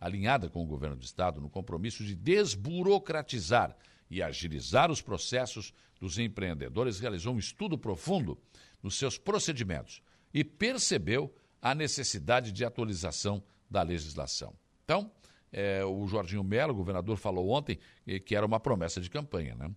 alinhada 0.00 0.48
com 0.48 0.60
o 0.64 0.66
governo 0.66 0.96
do 0.96 1.04
estado 1.04 1.40
no 1.40 1.48
compromisso 1.48 2.02
de 2.02 2.12
desburocratizar 2.12 3.76
e 4.10 4.20
agilizar 4.20 4.90
os 4.90 5.00
processos 5.00 5.72
dos 6.00 6.18
empreendedores, 6.18 6.98
realizou 6.98 7.36
um 7.36 7.38
estudo 7.38 7.78
profundo 7.78 8.36
nos 8.82 8.98
seus 8.98 9.16
procedimentos 9.16 10.02
e 10.34 10.42
percebeu 10.42 11.32
a 11.62 11.72
necessidade 11.72 12.50
de 12.50 12.64
atualização 12.64 13.40
da 13.70 13.80
legislação. 13.80 14.52
Então, 14.84 15.08
é, 15.54 15.84
o 15.84 16.04
Jorginho 16.08 16.42
Melo, 16.42 16.74
governador, 16.74 17.16
falou 17.16 17.48
ontem 17.50 17.78
que 18.26 18.34
era 18.34 18.44
uma 18.44 18.58
promessa 18.58 19.00
de 19.00 19.08
campanha, 19.08 19.54
né? 19.54 19.70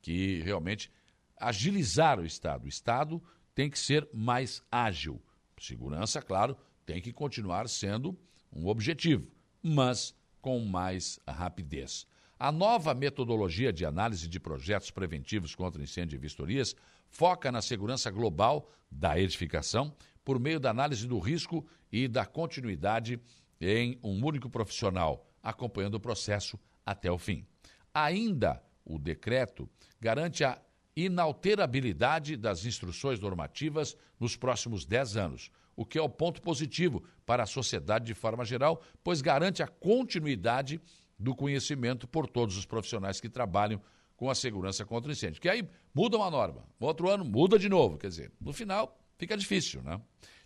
que 0.00 0.40
realmente 0.42 0.92
agilizar 1.36 2.20
o 2.20 2.24
Estado. 2.24 2.66
O 2.66 2.68
Estado 2.68 3.20
tem 3.52 3.68
que 3.68 3.78
ser 3.78 4.08
mais 4.14 4.62
ágil. 4.70 5.20
Segurança, 5.58 6.22
claro, 6.22 6.56
tem 6.86 7.00
que 7.02 7.12
continuar 7.12 7.68
sendo 7.68 8.16
um 8.52 8.68
objetivo, 8.68 9.26
mas 9.60 10.14
com 10.40 10.60
mais 10.60 11.18
rapidez. 11.26 12.06
A 12.38 12.52
nova 12.52 12.94
metodologia 12.94 13.72
de 13.72 13.84
análise 13.84 14.28
de 14.28 14.38
projetos 14.38 14.90
preventivos 14.90 15.54
contra 15.54 15.82
incêndio 15.82 16.16
e 16.16 16.18
vistorias 16.18 16.76
foca 17.08 17.50
na 17.50 17.62
segurança 17.62 18.10
global 18.10 18.70
da 18.90 19.18
edificação 19.18 19.94
por 20.24 20.38
meio 20.38 20.60
da 20.60 20.70
análise 20.70 21.08
do 21.08 21.18
risco 21.18 21.66
e 21.90 22.06
da 22.06 22.24
continuidade 22.24 23.20
em 23.64 23.98
um 24.02 24.24
único 24.24 24.48
profissional, 24.48 25.26
acompanhando 25.42 25.94
o 25.94 26.00
processo 26.00 26.58
até 26.84 27.10
o 27.10 27.18
fim. 27.18 27.46
Ainda, 27.92 28.62
o 28.84 28.98
decreto 28.98 29.68
garante 30.00 30.44
a 30.44 30.60
inalterabilidade 30.96 32.36
das 32.36 32.64
instruções 32.64 33.18
normativas 33.18 33.96
nos 34.18 34.36
próximos 34.36 34.84
10 34.84 35.16
anos, 35.16 35.50
o 35.74 35.84
que 35.84 35.98
é 35.98 36.02
o 36.02 36.08
ponto 36.08 36.40
positivo 36.40 37.02
para 37.26 37.42
a 37.42 37.46
sociedade 37.46 38.04
de 38.04 38.14
forma 38.14 38.44
geral, 38.44 38.82
pois 39.02 39.20
garante 39.20 39.62
a 39.62 39.66
continuidade 39.66 40.80
do 41.18 41.34
conhecimento 41.34 42.06
por 42.06 42.28
todos 42.28 42.56
os 42.56 42.64
profissionais 42.66 43.20
que 43.20 43.28
trabalham 43.28 43.80
com 44.16 44.30
a 44.30 44.34
segurança 44.34 44.84
contra 44.84 45.10
incêndio. 45.10 45.40
Que 45.40 45.48
aí 45.48 45.68
muda 45.92 46.16
uma 46.16 46.30
norma, 46.30 46.64
outro 46.78 47.10
ano 47.10 47.24
muda 47.24 47.58
de 47.58 47.68
novo, 47.68 47.98
quer 47.98 48.08
dizer, 48.08 48.32
no 48.40 48.52
final 48.52 48.96
fica 49.18 49.36
difícil, 49.36 49.82
né? 49.82 50.00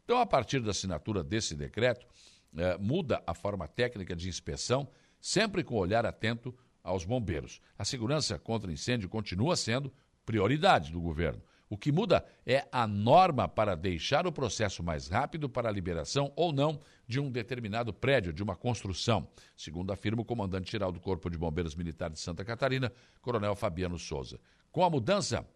Então, 0.04 0.18
a 0.18 0.26
partir 0.26 0.60
da 0.60 0.70
assinatura 0.70 1.22
desse 1.22 1.54
decreto, 1.54 2.06
eh, 2.56 2.76
muda 2.78 3.22
a 3.26 3.34
forma 3.34 3.66
técnica 3.68 4.14
de 4.14 4.28
inspeção, 4.28 4.88
sempre 5.20 5.62
com 5.62 5.76
olhar 5.76 6.06
atento 6.06 6.54
aos 6.82 7.04
bombeiros. 7.04 7.60
A 7.78 7.84
segurança 7.84 8.38
contra 8.38 8.72
incêndio 8.72 9.08
continua 9.08 9.56
sendo 9.56 9.92
prioridade 10.24 10.92
do 10.92 11.00
governo. 11.00 11.42
O 11.70 11.76
que 11.76 11.92
muda 11.92 12.24
é 12.46 12.66
a 12.72 12.86
norma 12.86 13.46
para 13.46 13.74
deixar 13.74 14.26
o 14.26 14.32
processo 14.32 14.82
mais 14.82 15.08
rápido 15.08 15.50
para 15.50 15.68
a 15.68 15.72
liberação 15.72 16.32
ou 16.34 16.50
não 16.50 16.80
de 17.06 17.20
um 17.20 17.30
determinado 17.30 17.92
prédio, 17.92 18.32
de 18.32 18.42
uma 18.42 18.56
construção, 18.56 19.28
segundo 19.54 19.92
afirma 19.92 20.22
o 20.22 20.24
comandante-geral 20.24 20.90
do 20.90 21.00
Corpo 21.00 21.28
de 21.28 21.36
Bombeiros 21.36 21.74
Militar 21.74 22.10
de 22.10 22.18
Santa 22.18 22.44
Catarina, 22.44 22.90
Coronel 23.20 23.54
Fabiano 23.54 23.98
Souza. 23.98 24.40
Com 24.72 24.82
a 24.82 24.88
mudança, 24.88 25.46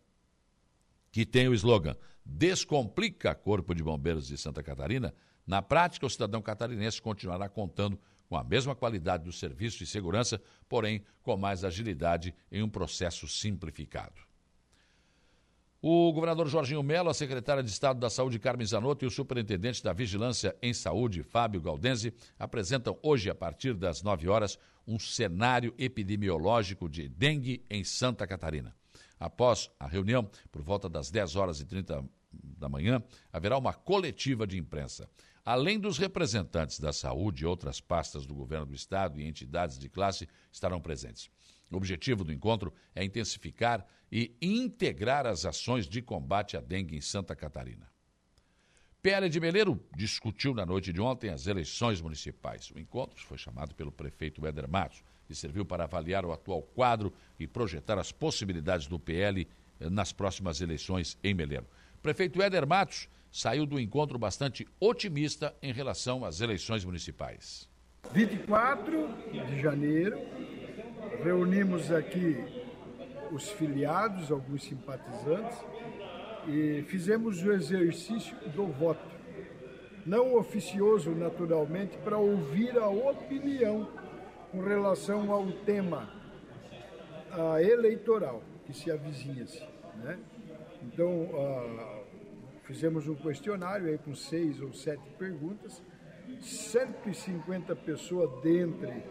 que 1.11 1.25
tem 1.25 1.49
o 1.49 1.55
slogan 1.55 1.97
Descomplica 2.25 3.35
Corpo 3.35 3.75
de 3.75 3.83
Bombeiros 3.83 4.27
de 4.27 4.37
Santa 4.37 4.63
Catarina, 4.63 5.15
na 5.47 5.61
prática 5.61 6.07
o 6.07 6.11
cidadão 6.11 6.41
catarinense 6.41 7.01
continuará 7.01 7.49
contando 7.49 7.99
com 8.29 8.37
a 8.37 8.45
mesma 8.45 8.75
qualidade 8.75 9.25
do 9.25 9.33
serviço 9.33 9.79
de 9.79 9.87
segurança, 9.87 10.41
porém 10.69 11.05
com 11.23 11.37
mais 11.37 11.65
agilidade 11.65 12.35
em 12.51 12.63
um 12.63 12.69
processo 12.69 13.29
simplificado. 13.29 14.23
O 15.85 16.13
governador 16.13 16.47
Jorginho 16.47 16.83
Mello, 16.83 17.11
a 17.11 17.15
secretária 17.15 17.61
de 17.61 17.69
Estado 17.69 17.99
da 17.99 18.09
Saúde, 18.09 18.39
Carmen 18.39 18.65
Zanotto, 18.65 19.05
e 19.05 19.09
o 19.09 19.11
superintendente 19.11 19.83
da 19.83 19.93
Vigilância 19.93 20.57
em 20.63 20.73
Saúde, 20.73 21.25
Fábio 21.25 21.61
Galdense, 21.61 22.15
apresentam 22.39 22.97
hoje, 23.03 23.29
a 23.29 23.35
partir 23.35 23.75
das 23.75 24.01
9 24.01 24.29
horas, 24.29 24.57
um 24.87 24.97
cenário 24.97 25.75
epidemiológico 25.77 26.89
de 26.89 27.09
dengue 27.09 27.67
em 27.69 27.83
Santa 27.83 28.29
Catarina. 28.29 28.75
Após 29.19 29.71
a 29.79 29.89
reunião, 29.89 30.31
por 30.53 30.63
volta 30.63 30.89
das 30.89 31.11
10 31.11 31.35
horas 31.35 31.61
e 31.61 31.65
30 31.65 32.05
da 32.33 32.69
manhã, 32.69 33.03
haverá 33.33 33.59
uma 33.59 33.75
coletiva 33.75 34.47
de 34.47 34.57
imprensa. 34.57 35.11
Além 35.45 35.79
dos 35.79 35.99
representantes 35.99 36.79
da 36.79 36.93
saúde 36.93 37.45
outras 37.45 37.81
pastas 37.81 38.25
do 38.25 38.35
governo 38.35 38.67
do 38.67 38.75
estado 38.75 39.21
e 39.21 39.27
entidades 39.27 39.77
de 39.77 39.89
classe 39.89 40.29
estarão 40.53 40.81
presentes. 40.81 41.29
O 41.71 41.77
objetivo 41.77 42.23
do 42.23 42.33
encontro 42.33 42.73
é 42.95 43.03
intensificar 43.03 43.85
e 44.11 44.37
integrar 44.41 45.27
as 45.27 45.45
ações 45.45 45.89
de 45.89 46.01
combate 46.01 46.57
à 46.57 46.61
dengue 46.61 46.97
em 46.97 47.01
Santa 47.01 47.35
Catarina. 47.35 47.91
PL 49.03 49.29
de 49.29 49.41
Meleiro 49.41 49.85
discutiu 49.97 50.55
na 50.55 50.65
noite 50.65 50.93
de 50.93 51.01
ontem 51.01 51.31
as 51.31 51.49
eleições 51.49 52.01
municipais. 52.01 52.71
O 52.71 52.79
encontro 52.79 53.21
foi 53.21 53.37
chamado 53.37 53.75
pelo 53.75 53.91
prefeito 53.91 54.47
Éder 54.47 54.69
Matos 54.69 55.03
e 55.29 55.35
serviu 55.35 55.65
para 55.65 55.85
avaliar 55.85 56.25
o 56.25 56.31
atual 56.31 56.63
quadro 56.63 57.13
e 57.37 57.49
projetar 57.49 57.99
as 57.99 58.13
possibilidades 58.13 58.87
do 58.87 59.01
PL 59.01 59.49
eh, 59.81 59.91
nas 59.91 60.13
próximas 60.13 60.61
eleições 60.61 61.19
em 61.25 61.35
Meleiro. 61.35 61.67
Prefeito 62.01 62.41
Éder 62.41 62.65
Matos 62.65 63.09
saiu 63.33 63.65
do 63.65 63.81
encontro 63.81 64.19
bastante 64.19 64.69
otimista 64.79 65.55
em 65.63 65.73
relação 65.73 66.23
às 66.23 66.43
eleições 66.43 66.85
municipais. 66.85 67.67
24 68.13 69.09
de 69.33 69.61
janeiro, 69.61 70.21
reunimos 71.25 71.91
aqui 71.91 72.37
os 73.33 73.49
filiados, 73.49 74.31
alguns 74.31 74.65
simpatizantes, 74.65 75.59
e 76.47 76.83
fizemos 76.89 77.43
o 77.43 77.53
exercício 77.53 78.37
do 78.51 78.67
voto. 78.67 79.11
Não 80.05 80.35
oficioso, 80.35 81.13
naturalmente, 81.13 81.97
para 81.99 82.19
ouvir 82.19 82.77
a 82.77 82.89
opinião 82.89 83.89
com 84.51 84.61
relação 84.61 85.33
ao 85.33 85.51
tema 85.65 86.11
a 87.31 87.63
eleitoral 87.63 88.43
que 88.67 88.75
se 88.75 88.91
avizinha-se. 88.91 89.63
Né? 89.97 90.19
Então, 90.83 91.29
fizemos 92.63 93.09
um 93.09 93.15
questionário 93.15 93.89
aí 93.89 93.99
com 93.99 94.15
seis 94.15 94.61
ou 94.61 94.73
sete 94.73 95.03
perguntas, 95.19 95.83
150 96.41 97.75
pessoas 97.77 98.43
dentre 98.43 99.03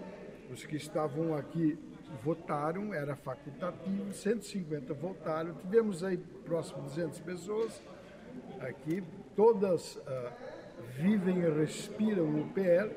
os 0.51 0.65
que 0.65 0.75
estavam 0.75 1.35
aqui 1.35 1.77
votaram, 2.23 2.93
era 2.93 3.15
facultativo, 3.15 4.11
150 4.11 4.93
votaram, 4.93 5.53
tivemos 5.55 6.03
aí 6.03 6.17
próximo 6.17 6.81
de 6.81 6.89
200 6.89 7.19
pessoas 7.21 7.81
aqui, 8.59 9.03
todas 9.35 9.95
uh, 9.95 10.01
vivem 10.97 11.39
e 11.39 11.49
respiram 11.49 12.41
o 12.41 12.49
PL, 12.53 12.91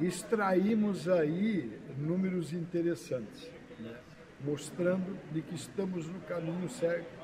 extraímos 0.00 1.08
aí 1.08 1.78
números 1.96 2.52
interessantes, 2.52 3.50
né? 3.78 3.96
mostrando 4.40 5.18
de 5.32 5.42
que 5.42 5.54
estamos 5.54 6.08
no 6.08 6.20
caminho 6.20 6.68
certo, 6.68 7.17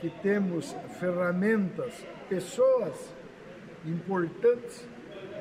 que 0.00 0.10
temos 0.10 0.74
ferramentas, 0.98 2.04
pessoas 2.28 2.94
importantes 3.84 4.86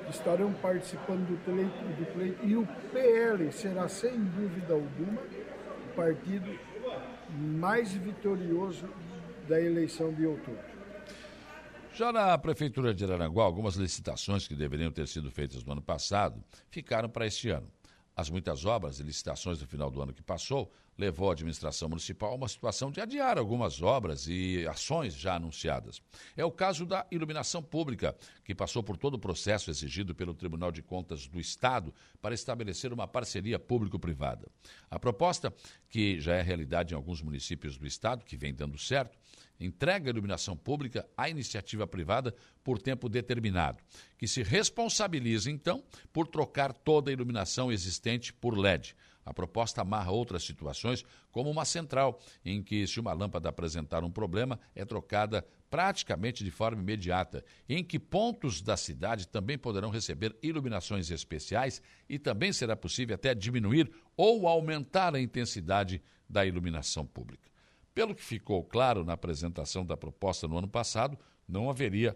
estarão 0.09 0.53
participando 0.53 1.27
do 1.27 1.37
pleito, 1.43 1.83
do 1.97 2.13
pleito 2.13 2.45
e 2.45 2.55
o 2.55 2.67
PL 2.91 3.51
será, 3.51 3.87
sem 3.87 4.17
dúvida 4.17 4.73
alguma, 4.73 5.21
o 5.21 5.95
partido 5.95 6.57
mais 7.29 7.91
vitorioso 7.93 8.87
da 9.47 9.59
eleição 9.59 10.13
de 10.13 10.25
outubro. 10.25 10.75
Já 11.93 12.11
na 12.11 12.37
Prefeitura 12.37 12.93
de 12.93 13.03
Araranguá, 13.05 13.45
algumas 13.45 13.75
licitações 13.75 14.47
que 14.47 14.55
deveriam 14.55 14.91
ter 14.91 15.07
sido 15.07 15.31
feitas 15.31 15.63
no 15.63 15.71
ano 15.71 15.81
passado 15.81 16.43
ficaram 16.69 17.09
para 17.09 17.25
este 17.25 17.49
ano. 17.49 17.67
As 18.15 18.29
muitas 18.29 18.63
obras 18.63 18.99
e 18.99 19.03
licitações 19.03 19.59
do 19.59 19.67
final 19.67 19.91
do 19.91 20.01
ano 20.01 20.13
que 20.13 20.23
passou 20.23 20.71
levou 20.97 21.29
a 21.29 21.33
administração 21.33 21.89
municipal 21.89 22.31
a 22.31 22.35
uma 22.35 22.47
situação 22.47 22.89
de 22.89 23.01
adiar 23.01 23.37
algumas 23.37 23.81
obras 23.81 24.27
e 24.27 24.65
ações 24.67 25.13
já 25.13 25.35
anunciadas. 25.35 26.01
É 26.37 26.45
o 26.45 26.51
caso 26.51 26.85
da 26.85 27.05
iluminação 27.11 27.61
pública, 27.61 28.15
que 28.45 28.55
passou 28.55 28.81
por 28.81 28.95
todo 28.95 29.15
o 29.15 29.19
processo 29.19 29.69
exigido 29.69 30.15
pelo 30.15 30.33
Tribunal 30.33 30.71
de 30.71 30.81
Contas 30.81 31.27
do 31.27 31.39
Estado 31.39 31.93
para 32.21 32.33
estabelecer 32.33 32.93
uma 32.93 33.07
parceria 33.07 33.59
público-privada. 33.59 34.47
A 34.89 34.97
proposta, 34.97 35.53
que 35.89 36.19
já 36.21 36.35
é 36.35 36.41
realidade 36.41 36.93
em 36.93 36.95
alguns 36.95 37.21
municípios 37.21 37.77
do 37.77 37.85
Estado, 37.85 38.23
que 38.23 38.37
vem 38.37 38.53
dando 38.53 38.77
certo, 38.77 39.17
entrega 39.59 40.09
a 40.09 40.11
iluminação 40.11 40.55
pública 40.55 41.07
à 41.17 41.29
iniciativa 41.29 41.87
privada 41.87 42.35
por 42.63 42.81
tempo 42.81 43.07
determinado, 43.07 43.77
que 44.17 44.27
se 44.27 44.43
responsabiliza, 44.43 45.49
então, 45.49 45.83
por 46.11 46.27
trocar 46.27 46.73
toda 46.73 47.09
a 47.09 47.13
iluminação 47.13 47.71
existente 47.71 48.33
por 48.33 48.57
LED. 48.57 48.95
A 49.25 49.33
proposta 49.33 49.81
amarra 49.81 50.11
outras 50.11 50.43
situações, 50.43 51.03
como 51.31 51.49
uma 51.49 51.65
central, 51.65 52.21
em 52.43 52.61
que, 52.61 52.85
se 52.85 52.99
uma 52.99 53.11
lâmpada 53.11 53.49
apresentar 53.49 54.03
um 54.03 54.11
problema, 54.11 54.59
é 54.75 54.85
trocada 54.85 55.43
praticamente 55.67 56.43
de 56.43 56.51
forma 56.51 56.81
imediata, 56.81 57.43
em 57.67 57.83
que 57.83 57.97
pontos 57.97 58.61
da 58.61 58.77
cidade 58.77 59.27
também 59.27 59.57
poderão 59.57 59.89
receber 59.89 60.37
iluminações 60.43 61.09
especiais 61.09 61.81
e 62.07 62.19
também 62.19 62.53
será 62.53 62.75
possível 62.75 63.15
até 63.15 63.33
diminuir 63.33 63.91
ou 64.15 64.47
aumentar 64.47 65.15
a 65.15 65.19
intensidade 65.19 66.01
da 66.29 66.45
iluminação 66.45 67.05
pública. 67.05 67.54
Pelo 67.95 68.13
que 68.13 68.21
ficou 68.21 68.61
claro 68.61 69.05
na 69.05 69.13
apresentação 69.13 69.85
da 69.85 69.95
proposta 69.95 70.49
no 70.49 70.57
ano 70.57 70.67
passado, 70.67 71.17
não 71.47 71.69
haveria 71.69 72.15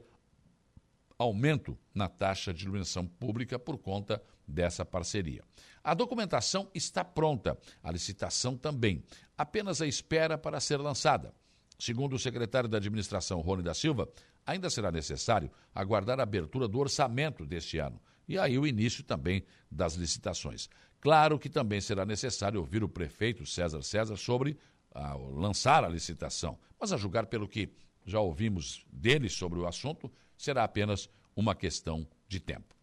aumento 1.17 1.77
na 1.95 2.09
taxa 2.09 2.53
de 2.53 2.65
iluminação 2.65 3.07
pública 3.07 3.57
por 3.57 3.77
conta 3.77 4.21
dessa 4.45 4.85
parceria. 4.85 5.41
A 5.81 5.93
documentação 5.93 6.69
está 6.75 7.03
pronta, 7.05 7.57
a 7.81 7.91
licitação 7.91 8.57
também, 8.57 9.03
apenas 9.37 9.81
a 9.81 9.87
espera 9.87 10.37
para 10.37 10.59
ser 10.59 10.77
lançada. 10.77 11.33
Segundo 11.77 12.13
o 12.13 12.19
secretário 12.19 12.67
da 12.67 12.77
Administração, 12.77 13.39
Rony 13.39 13.63
da 13.63 13.73
Silva, 13.73 14.09
ainda 14.45 14.69
será 14.69 14.91
necessário 14.91 15.49
aguardar 15.73 16.19
a 16.19 16.23
abertura 16.23 16.67
do 16.67 16.77
orçamento 16.77 17.45
deste 17.45 17.77
ano 17.77 18.01
e 18.27 18.37
aí 18.37 18.59
o 18.59 18.67
início 18.67 19.03
também 19.03 19.43
das 19.71 19.95
licitações. 19.95 20.69
Claro 21.01 21.39
que 21.39 21.49
também 21.49 21.81
será 21.81 22.05
necessário 22.05 22.59
ouvir 22.59 22.83
o 22.83 22.89
prefeito 22.89 23.45
César 23.45 23.81
César 23.81 24.17
sobre 24.17 24.57
a 24.99 25.13
lançar 25.15 25.83
a 25.83 25.89
licitação, 25.89 26.57
mas 26.79 26.91
a 26.91 26.97
julgar 26.97 27.25
pelo 27.27 27.47
que 27.47 27.69
já 28.05 28.19
ouvimos 28.19 28.85
dele 28.91 29.29
sobre 29.29 29.59
o 29.59 29.67
assunto, 29.67 30.11
será 30.37 30.63
apenas 30.63 31.09
uma 31.35 31.55
questão 31.55 32.07
de 32.27 32.39
tempo. 32.39 32.75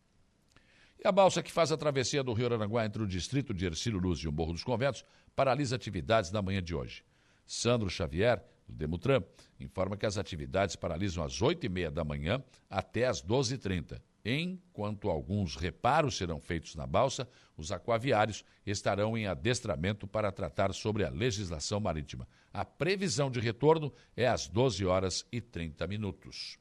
E 1.02 1.06
a 1.06 1.12
balsa 1.12 1.42
que 1.42 1.52
faz 1.52 1.70
a 1.70 1.76
travessia 1.76 2.22
do 2.22 2.32
Rio 2.32 2.46
Aranguá 2.46 2.84
entre 2.84 3.02
o 3.02 3.06
distrito 3.06 3.52
de 3.52 3.66
Ercílio 3.66 3.98
Luz 3.98 4.20
e 4.20 4.28
o 4.28 4.32
Morro 4.32 4.52
dos 4.52 4.64
Conventos 4.64 5.04
paralisa 5.34 5.76
atividades 5.76 6.30
na 6.30 6.40
manhã 6.40 6.62
de 6.62 6.74
hoje. 6.74 7.04
Sandro 7.46 7.90
Xavier, 7.90 8.42
do 8.66 8.74
Demutran, 8.74 9.22
informa 9.60 9.96
que 9.96 10.06
as 10.06 10.18
atividades 10.18 10.74
paralisam 10.74 11.22
às 11.22 11.40
8h30 11.40 11.90
da 11.90 12.04
manhã 12.04 12.42
até 12.68 13.06
às 13.06 13.22
12h30 13.22 14.00
Enquanto 14.28 15.08
alguns 15.08 15.54
reparos 15.54 16.16
serão 16.16 16.40
feitos 16.40 16.74
na 16.74 16.84
balsa, 16.84 17.28
os 17.56 17.70
aquaviários 17.70 18.44
estarão 18.66 19.16
em 19.16 19.28
adestramento 19.28 20.04
para 20.04 20.32
tratar 20.32 20.74
sobre 20.74 21.04
a 21.04 21.10
legislação 21.10 21.78
marítima. 21.78 22.26
A 22.52 22.64
previsão 22.64 23.30
de 23.30 23.38
retorno 23.38 23.92
é 24.16 24.26
às 24.26 24.48
12 24.48 24.84
horas 24.84 25.24
e 25.30 25.40
30 25.40 25.86
minutos. 25.86 26.58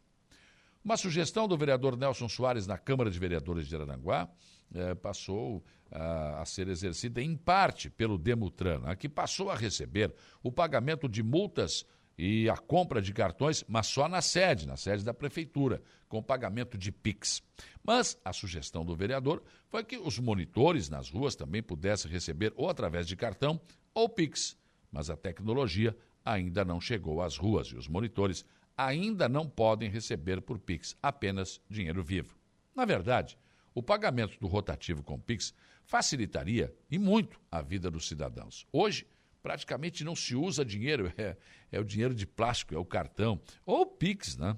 Uma 0.84 0.96
sugestão 0.96 1.48
do 1.48 1.58
vereador 1.58 1.98
Nelson 1.98 2.30
Soares 2.30 2.68
na 2.68 2.78
Câmara 2.78 3.10
de 3.10 3.18
Vereadores 3.18 3.68
de 3.68 3.76
Aranguá 3.76 4.30
eh, 4.72 4.94
passou 4.94 5.64
a, 5.92 6.42
a 6.42 6.46
ser 6.46 6.68
exercida 6.68 7.20
em 7.20 7.36
parte 7.36 7.90
pelo 7.90 8.16
Demutran, 8.16 8.96
que 8.96 9.10
passou 9.10 9.50
a 9.50 9.56
receber 9.56 10.14
o 10.44 10.52
pagamento 10.52 11.10
de 11.10 11.24
multas 11.24 11.84
e 12.18 12.50
a 12.50 12.56
compra 12.56 13.02
de 13.02 13.14
cartões, 13.14 13.64
mas 13.68 13.88
só 13.88 14.08
na 14.08 14.22
sede, 14.22 14.68
na 14.68 14.78
sede 14.78 15.04
da 15.04 15.14
prefeitura, 15.14 15.82
com 16.08 16.24
pagamento 16.24 16.78
de 16.78 16.92
Pix. 16.92 17.42
Mas 17.84 18.20
a 18.24 18.32
sugestão 18.32 18.86
do 18.86 18.96
vereador 18.96 19.44
foi 19.68 19.84
que 19.84 19.98
os 19.98 20.18
monitores 20.20 20.90
nas 20.90 21.10
ruas 21.10 21.36
também 21.36 21.62
pudessem 21.62 22.10
receber 22.10 22.54
ou 22.56 22.70
através 22.70 23.08
de 23.08 23.16
cartão 23.16 23.60
ou 23.94 24.08
Pix. 24.08 24.58
Mas 24.92 25.10
a 25.10 25.18
tecnologia 25.18 25.96
ainda 26.24 26.64
não 26.64 26.80
chegou 26.80 27.22
às 27.22 27.38
ruas 27.38 27.68
e 27.68 27.76
os 27.76 27.88
monitores 27.88 28.46
ainda 28.78 29.28
não 29.30 29.48
podem 29.48 29.90
receber 29.90 30.42
por 30.42 30.60
Pix 30.60 30.96
apenas 31.02 31.62
dinheiro 31.70 32.04
vivo. 32.04 32.38
Na 32.76 32.86
verdade, 32.86 33.38
o 33.74 33.84
pagamento 33.84 34.40
do 34.40 34.48
rotativo 34.48 35.04
com 35.04 35.20
Pix 35.20 35.54
facilitaria 35.86 36.74
e 36.90 36.98
muito 36.98 37.40
a 37.52 37.62
vida 37.62 37.92
dos 37.92 38.08
cidadãos. 38.08 38.66
Hoje, 38.72 39.06
praticamente 39.46 40.04
não 40.04 40.16
se 40.16 40.36
usa 40.36 40.66
dinheiro, 40.66 41.14
é, 41.16 41.38
é 41.72 41.80
o 41.80 41.84
dinheiro 41.84 42.16
de 42.16 42.26
plástico, 42.26 42.74
é 42.74 42.80
o 42.80 42.84
cartão, 42.84 43.40
ou 43.64 43.82
o 43.82 43.86
Pix, 43.86 44.36
né? 44.36 44.58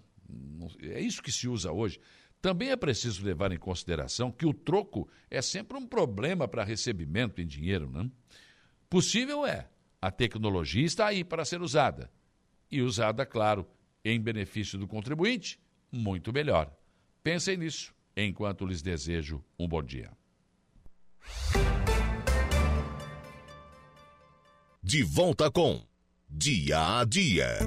É 0.81 1.01
isso 1.01 1.21
que 1.21 1.29
se 1.29 1.45
usa 1.45 1.73
hoje. 1.73 1.99
Também 2.41 2.69
é 2.69 2.75
preciso 2.77 3.25
levar 3.25 3.51
em 3.51 3.57
consideração 3.57 4.31
que 4.31 4.45
o 4.45 4.53
troco 4.53 5.09
é 5.29 5.41
sempre 5.41 5.77
um 5.77 5.85
problema 5.85 6.47
para 6.47 6.63
recebimento 6.63 7.41
em 7.41 7.45
dinheiro, 7.45 7.91
né? 7.91 8.09
Possível 8.89 9.45
é. 9.45 9.67
A 10.01 10.09
tecnologia 10.09 10.85
está 10.85 11.07
aí 11.07 11.21
para 11.21 11.43
ser 11.43 11.61
usada. 11.61 12.09
e 12.71 12.81
usada, 12.81 13.25
claro, 13.25 13.67
em 14.05 14.19
benefício 14.21 14.79
do 14.79 14.87
contribuinte, 14.87 15.59
muito 15.91 16.31
melhor. 16.31 16.73
Pensem 17.21 17.57
nisso 17.57 17.93
enquanto 18.15 18.65
lhes 18.65 18.81
desejo 18.81 19.43
um 19.59 19.67
bom 19.67 19.83
dia. 19.83 20.11
De 24.87 25.03
volta 25.03 25.51
com 25.51 25.81
Dia 26.29 26.99
a 26.99 27.03
Dia. 27.03 27.57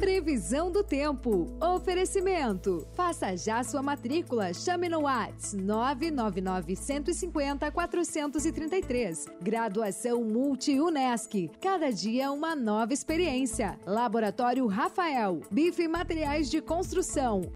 Previsão 0.00 0.72
do 0.72 0.82
tempo. 0.82 1.54
Oferecimento. 1.62 2.88
Faça 2.94 3.36
já 3.36 3.62
sua 3.62 3.82
matrícula. 3.82 4.54
Chame 4.54 4.88
no 4.88 5.02
Whats 5.02 5.52
999 5.52 6.76
150 6.76 7.70
433. 7.70 9.26
Graduação 9.42 10.24
Multi-UNESC. 10.24 11.50
Cada 11.60 11.90
dia 11.90 12.32
uma 12.32 12.56
nova 12.56 12.94
experiência. 12.94 13.78
Laboratório 13.84 14.66
Rafael. 14.66 15.42
Bife 15.50 15.86
Materiais 15.86 16.50
de 16.50 16.62
Construção. 16.62 17.52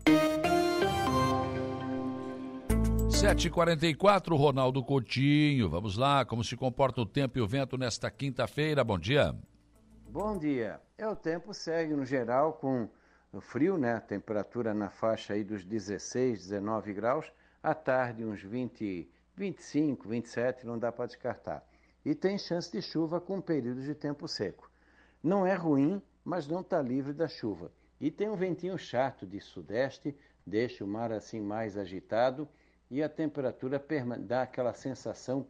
7h44, 3.21 4.39
Ronaldo 4.39 4.85
Coutinho. 4.85 5.69
Vamos 5.69 5.97
lá, 5.97 6.25
como 6.25 6.45
se 6.45 6.57
comporta 6.57 7.01
o 7.01 7.07
tempo 7.07 7.37
e 7.37 7.41
o 7.41 7.49
vento 7.49 7.77
nesta 7.77 8.09
quinta-feira? 8.13 8.85
Bom 8.85 8.97
dia. 8.97 9.35
Bom 10.09 10.39
dia. 10.39 10.81
É, 10.97 11.05
o 11.09 11.17
tempo 11.17 11.53
segue 11.53 11.95
no 11.95 12.05
geral 12.05 12.53
com 12.53 12.89
frio, 13.41 13.77
né? 13.77 13.99
Temperatura 13.99 14.73
na 14.73 14.89
faixa 14.89 15.33
aí 15.33 15.43
dos 15.43 15.65
16, 15.65 16.47
19 16.47 16.95
graus. 16.95 17.33
À 17.61 17.75
tarde, 17.75 18.25
uns 18.25 18.41
20, 18.41 19.11
25, 19.35 20.09
27, 20.09 20.65
não 20.65 20.79
dá 20.79 20.93
para 20.93 21.07
descartar. 21.07 21.67
E 22.05 22.15
tem 22.15 22.39
chance 22.39 22.71
de 22.71 22.81
chuva 22.81 23.21
com 23.21 23.41
períodos 23.41 23.83
de 23.83 23.97
tempo 23.97 24.29
seco. 24.29 24.71
Não 25.21 25.45
é 25.45 25.55
ruim, 25.55 26.01
mas 26.25 26.47
não 26.47 26.61
está 26.61 26.81
livre 26.81 27.13
da 27.13 27.27
chuva. 27.27 27.73
E 28.01 28.13
tem 28.13 28.29
um 28.29 28.37
ventinho 28.37 28.79
chato 28.79 29.27
de 29.27 29.41
sudeste, 29.41 30.17
deixa 30.47 30.85
o 30.85 30.87
mar 30.87 31.11
assim 31.11 31.41
mais 31.41 31.77
agitado 31.77 32.49
e 32.91 33.03
a 33.03 33.09
temperatura 33.09 33.83
dá 34.21 34.43
aquela 34.43 34.73
sensação 34.73 35.47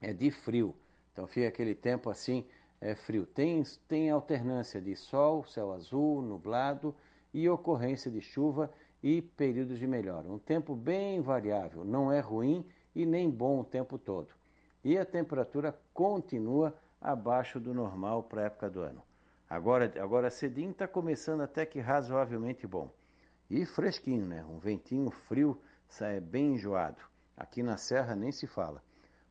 é, 0.00 0.12
de 0.12 0.30
frio. 0.30 0.74
Então 1.12 1.26
fica 1.26 1.48
aquele 1.48 1.74
tempo 1.74 2.10
assim 2.10 2.44
é 2.80 2.94
frio. 2.94 3.26
Tem, 3.26 3.62
tem 3.88 4.10
alternância 4.10 4.80
de 4.80 4.94
sol, 4.94 5.44
céu 5.44 5.72
azul, 5.72 6.20
nublado 6.22 6.94
e 7.32 7.48
ocorrência 7.48 8.10
de 8.10 8.20
chuva 8.20 8.70
e 9.02 9.22
períodos 9.22 9.78
de 9.78 9.86
melhora. 9.86 10.28
Um 10.28 10.38
tempo 10.38 10.74
bem 10.74 11.20
variável, 11.20 11.84
não 11.84 12.12
é 12.12 12.20
ruim 12.20 12.64
e 12.94 13.04
nem 13.06 13.30
bom 13.30 13.60
o 13.60 13.64
tempo 13.64 13.98
todo. 13.98 14.28
E 14.84 14.96
a 14.98 15.04
temperatura 15.04 15.78
continua 15.92 16.74
abaixo 17.00 17.58
do 17.58 17.74
normal 17.74 18.22
para 18.22 18.42
a 18.42 18.44
época 18.46 18.70
do 18.70 18.80
ano. 18.80 19.02
Agora, 19.48 19.92
agora 20.00 20.30
cedinho 20.30 20.70
está 20.70 20.88
começando 20.88 21.40
até 21.40 21.64
que 21.64 21.78
razoavelmente 21.78 22.66
bom. 22.66 22.90
E 23.48 23.64
fresquinho, 23.64 24.26
né? 24.26 24.44
Um 24.44 24.58
ventinho 24.58 25.10
frio, 25.10 25.60
é 26.00 26.20
bem 26.20 26.54
enjoado. 26.54 27.00
Aqui 27.36 27.62
na 27.62 27.76
Serra 27.76 28.14
nem 28.14 28.32
se 28.32 28.46
fala. 28.46 28.82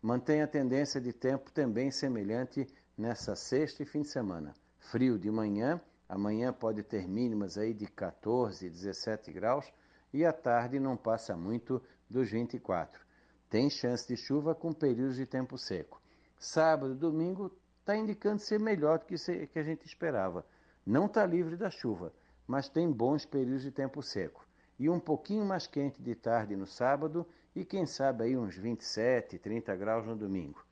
Mantém 0.01 0.41
a 0.41 0.47
tendência 0.47 1.01
de 1.01 1.11
tempo 1.11 1.51
também 1.51 1.89
semelhante 1.89 2.67
nessa 2.97 3.35
sexta 3.35 3.83
e 3.83 3.85
fim 3.85 4.01
de 4.01 4.09
semana. 4.09 4.53
Frio 4.79 5.17
de 5.17 5.31
manhã, 5.31 5.81
amanhã 6.07 6.53
pode 6.53 6.83
ter 6.83 7.07
mínimas 7.07 7.57
aí 7.57 7.73
de 7.73 7.87
14, 7.87 8.69
17 8.69 9.31
graus 9.31 9.65
e 10.13 10.23
à 10.23 10.31
tarde 10.31 10.79
não 10.79 10.95
passa 10.95 11.35
muito 11.35 11.81
dos 12.09 12.29
24. 12.29 13.03
Tem 13.49 13.69
chance 13.69 14.07
de 14.07 14.15
chuva 14.15 14.53
com 14.53 14.71
períodos 14.73 15.15
de 15.15 15.25
tempo 15.25 15.57
seco. 15.57 16.01
Sábado 16.37 16.93
e 16.93 16.97
domingo 16.97 17.51
está 17.79 17.95
indicando 17.95 18.39
ser 18.39 18.59
melhor 18.59 18.99
do 18.99 19.05
que, 19.05 19.15
que 19.47 19.59
a 19.59 19.63
gente 19.63 19.85
esperava. 19.85 20.45
Não 20.85 21.07
está 21.07 21.25
livre 21.25 21.57
da 21.57 21.69
chuva, 21.69 22.13
mas 22.45 22.69
tem 22.69 22.91
bons 22.91 23.25
períodos 23.25 23.63
de 23.63 23.71
tempo 23.71 24.01
seco. 24.01 24.44
E 24.77 24.89
um 24.89 24.99
pouquinho 24.99 25.45
mais 25.45 25.67
quente 25.67 26.01
de 26.01 26.15
tarde 26.15 26.55
no 26.55 26.67
sábado 26.67 27.25
e 27.55 27.63
quem 27.63 27.85
sabe 27.85 28.25
aí 28.25 28.37
uns 28.37 28.55
27, 28.55 29.37
30 29.37 29.75
graus 29.75 30.05
no 30.05 30.15
domingo 30.15 30.65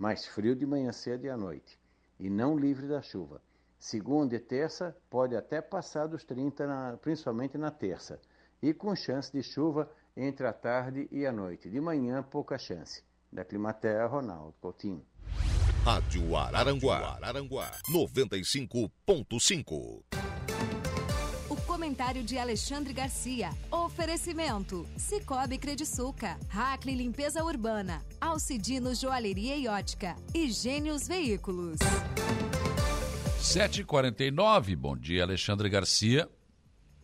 mais 0.00 0.26
frio 0.26 0.56
de 0.56 0.64
manhã 0.64 0.90
cedo 0.92 1.26
e 1.26 1.28
à 1.28 1.36
noite, 1.36 1.78
e 2.18 2.30
não 2.30 2.58
livre 2.58 2.88
da 2.88 3.02
chuva. 3.02 3.42
Segunda 3.78 4.34
e 4.34 4.40
terça 4.40 4.96
pode 5.10 5.36
até 5.36 5.60
passar 5.60 6.06
dos 6.06 6.24
30, 6.24 6.66
na, 6.66 6.96
principalmente 6.96 7.58
na 7.58 7.70
terça, 7.70 8.18
e 8.62 8.72
com 8.72 8.96
chance 8.96 9.30
de 9.30 9.42
chuva 9.42 9.90
entre 10.16 10.46
a 10.46 10.54
tarde 10.54 11.06
e 11.12 11.26
a 11.26 11.32
noite. 11.32 11.68
De 11.68 11.78
manhã, 11.80 12.22
pouca 12.22 12.56
chance. 12.58 13.04
Da 13.30 13.44
Climaterra, 13.44 14.06
Ronaldo 14.06 14.54
Coutinho. 14.58 15.04
Rádio 15.84 16.34
Araranguá, 16.34 17.16
Araranguá 17.16 17.70
95.5 17.92 20.02
comentário 21.90 22.22
de 22.22 22.38
Alexandre 22.38 22.92
Garcia. 22.92 23.50
Oferecimento: 23.68 24.86
Cicobi 24.96 25.58
Crediçuca, 25.58 26.38
Hackley 26.48 26.94
Limpeza 26.94 27.42
Urbana, 27.42 28.00
Alcidino 28.20 28.94
Joalheria 28.94 29.56
e 29.56 29.66
Ótica 29.66 30.14
e 30.32 30.52
Gênios 30.52 31.08
Veículos. 31.08 31.78
7h49, 33.40 34.76
bom 34.76 34.96
dia, 34.96 35.24
Alexandre 35.24 35.68
Garcia. 35.68 36.28